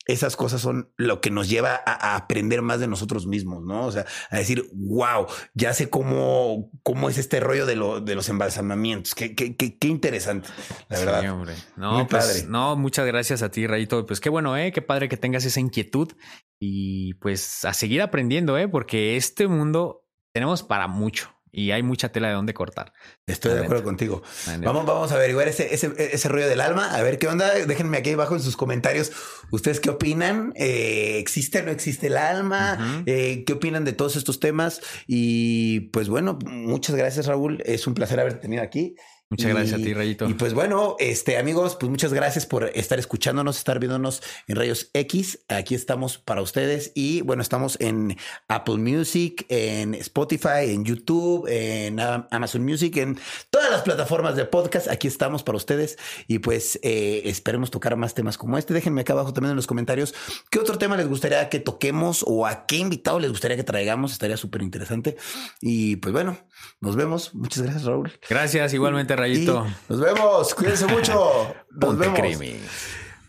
esas 0.05 0.35
cosas 0.35 0.61
son 0.61 0.91
lo 0.97 1.21
que 1.21 1.31
nos 1.31 1.49
lleva 1.49 1.81
a, 1.85 2.15
aprender 2.15 2.61
más 2.61 2.79
de 2.79 2.87
nosotros 2.87 3.25
mismos, 3.25 3.63
¿no? 3.63 3.85
O 3.85 3.91
sea, 3.91 4.05
a 4.29 4.37
decir, 4.37 4.69
wow, 4.73 5.27
ya 5.53 5.73
sé 5.73 5.89
cómo, 5.89 6.71
cómo 6.83 7.09
es 7.09 7.17
este 7.17 7.39
rollo 7.39 7.65
de, 7.65 7.75
lo, 7.75 8.01
de 8.01 8.15
los 8.15 8.29
embalsamamientos. 8.29 9.15
Qué, 9.15 9.35
qué, 9.35 9.55
qué, 9.55 9.77
qué 9.77 9.87
interesante, 9.87 10.49
la 10.89 10.99
verdad. 10.99 11.29
Hombre. 11.31 11.55
No, 11.77 12.07
pues, 12.07 12.47
no, 12.47 12.75
muchas 12.75 13.05
gracias 13.05 13.41
a 13.41 13.49
ti, 13.49 13.65
Rayito. 13.65 14.05
Pues 14.05 14.19
qué 14.19 14.29
bueno, 14.29 14.57
¿eh? 14.57 14.71
Qué 14.71 14.81
padre 14.81 15.07
que 15.07 15.17
tengas 15.17 15.45
esa 15.45 15.59
inquietud 15.59 16.11
y 16.59 17.13
pues 17.15 17.65
a 17.65 17.73
seguir 17.73 18.01
aprendiendo, 18.01 18.57
¿eh? 18.57 18.67
Porque 18.67 19.15
este 19.15 19.47
mundo 19.47 20.05
tenemos 20.33 20.63
para 20.63 20.87
mucho 20.87 21.32
y 21.55 21.69
hay 21.69 21.83
mucha 21.83 22.09
tela 22.09 22.29
de 22.29 22.33
dónde 22.33 22.55
cortar. 22.55 22.93
Estoy 23.27 23.53
de 23.53 23.59
acuerdo 23.59 23.83
contigo. 23.83 24.23
Vamos, 24.63 24.87
vamos 24.87 25.11
a 25.11 25.15
averiguar 25.15 25.47
ese, 25.47 25.71
ese, 25.73 25.93
ese, 25.97 26.27
rollo 26.27 26.47
del 26.49 26.59
alma, 26.59 26.93
a 26.93 27.01
ver 27.03 27.19
qué 27.19 27.27
onda. 27.27 27.53
Déjenme 27.53 27.97
aquí 27.99 28.09
abajo 28.09 28.35
en 28.35 28.41
sus 28.41 28.57
comentarios. 28.57 29.11
¿Ustedes 29.51 29.79
qué 29.79 29.91
opinan? 29.91 30.51
Eh, 30.55 31.19
¿Existe 31.19 31.59
o 31.59 31.63
no 31.63 31.69
existe 31.69 32.07
el 32.07 32.17
alma? 32.17 33.03
Eh, 33.05 33.43
¿Qué 33.45 33.53
opinan 33.53 33.85
de 33.85 33.93
todos 33.93 34.15
estos 34.15 34.39
temas? 34.39 34.81
Y 35.05 35.81
pues 35.91 36.09
bueno, 36.09 36.39
muchas 36.43 36.95
gracias, 36.95 37.27
Raúl. 37.27 37.61
Es 37.65 37.85
un 37.85 37.93
placer 37.93 38.19
haberte 38.19 38.39
tenido 38.39 38.63
aquí. 38.63 38.95
Muchas 39.33 39.49
gracias 39.49 39.81
a 39.81 39.83
ti, 39.83 39.93
Rayito. 39.95 40.29
Y 40.29 40.35
pues 40.35 40.53
bueno, 40.53 40.95
este 40.99 41.39
amigos, 41.39 41.75
pues 41.79 41.89
muchas 41.89 42.13
gracias 42.13 42.45
por 42.45 42.65
estar 42.75 42.99
escuchándonos, 42.99 43.57
estar 43.57 43.79
viéndonos 43.79 44.21
en 44.47 44.55
Rayos 44.55 44.91
X. 44.93 45.39
Aquí 45.47 45.73
estamos 45.73 46.19
para 46.19 46.43
ustedes 46.43 46.91
y 46.93 47.21
bueno, 47.21 47.41
estamos 47.41 47.77
en 47.81 48.15
Apple 48.47 48.77
Music, 48.77 49.47
en 49.49 49.95
Spotify, 49.95 50.67
en 50.67 50.85
YouTube, 50.85 51.47
en 51.47 51.99
Amazon 51.99 52.63
Music, 52.63 52.95
en 52.97 53.17
todas 53.49 53.71
las 53.71 53.81
plataformas 53.81 54.35
de 54.35 54.45
podcast. 54.45 54.87
Aquí 54.87 55.07
estamos 55.07 55.41
para 55.41 55.57
ustedes 55.57 55.97
y 56.27 56.37
pues 56.37 56.79
eh, 56.83 57.23
esperemos 57.25 57.71
tocar 57.71 57.95
más 57.95 58.13
temas 58.13 58.37
como 58.37 58.59
este. 58.59 58.75
Déjenme 58.75 59.01
acá 59.01 59.13
abajo 59.13 59.33
también 59.33 59.49
en 59.49 59.55
los 59.55 59.65
comentarios 59.65 60.13
qué 60.51 60.59
otro 60.59 60.77
tema 60.77 60.95
les 60.95 61.07
gustaría 61.07 61.49
que 61.49 61.59
toquemos 61.59 62.23
o 62.27 62.45
a 62.45 62.67
qué 62.67 62.75
invitado 62.75 63.19
les 63.19 63.31
gustaría 63.31 63.57
que 63.57 63.63
traigamos. 63.63 64.11
Estaría 64.11 64.37
súper 64.37 64.61
interesante. 64.61 65.17
Y 65.59 65.95
pues 65.95 66.13
bueno, 66.13 66.37
nos 66.79 66.95
vemos. 66.95 67.33
Muchas 67.33 67.63
gracias, 67.63 67.85
Raúl. 67.85 68.11
Gracias, 68.29 68.73
igualmente, 68.75 69.15
Rayito. 69.23 69.65
nos 69.87 69.99
vemos. 70.01 70.53
Cuídense 70.53 70.85
mucho. 70.85 71.13
Nos 71.71 71.79
Ponte 71.79 72.01
vemos. 72.01 72.19
creamy. 72.19 72.59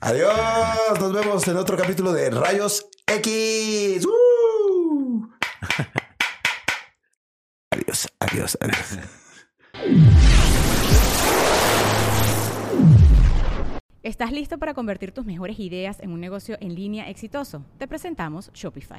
Adiós. 0.01 1.01
Nos 1.01 1.13
vemos 1.13 1.47
en 1.49 1.57
otro 1.57 1.77
capítulo 1.77 2.13
de 2.13 2.31
Rayos 2.31 2.85
X. 3.07 4.05
¡Uh! 4.05 5.29
adiós, 7.71 8.09
adiós, 8.19 8.59
adiós. 8.61 8.99
¿Estás 14.03 14.33
listo 14.33 14.59
para 14.59 14.75
convertir 14.75 15.13
tus 15.13 15.25
mejores 15.25 15.61
ideas 15.61 16.01
en 16.01 16.11
un 16.11 16.21
negocio 16.21 16.59
en 16.61 16.75
línea 16.75 17.09
exitoso? 17.09 17.65
Te 17.79 17.87
presentamos 17.87 18.51
Shopify. 18.53 18.99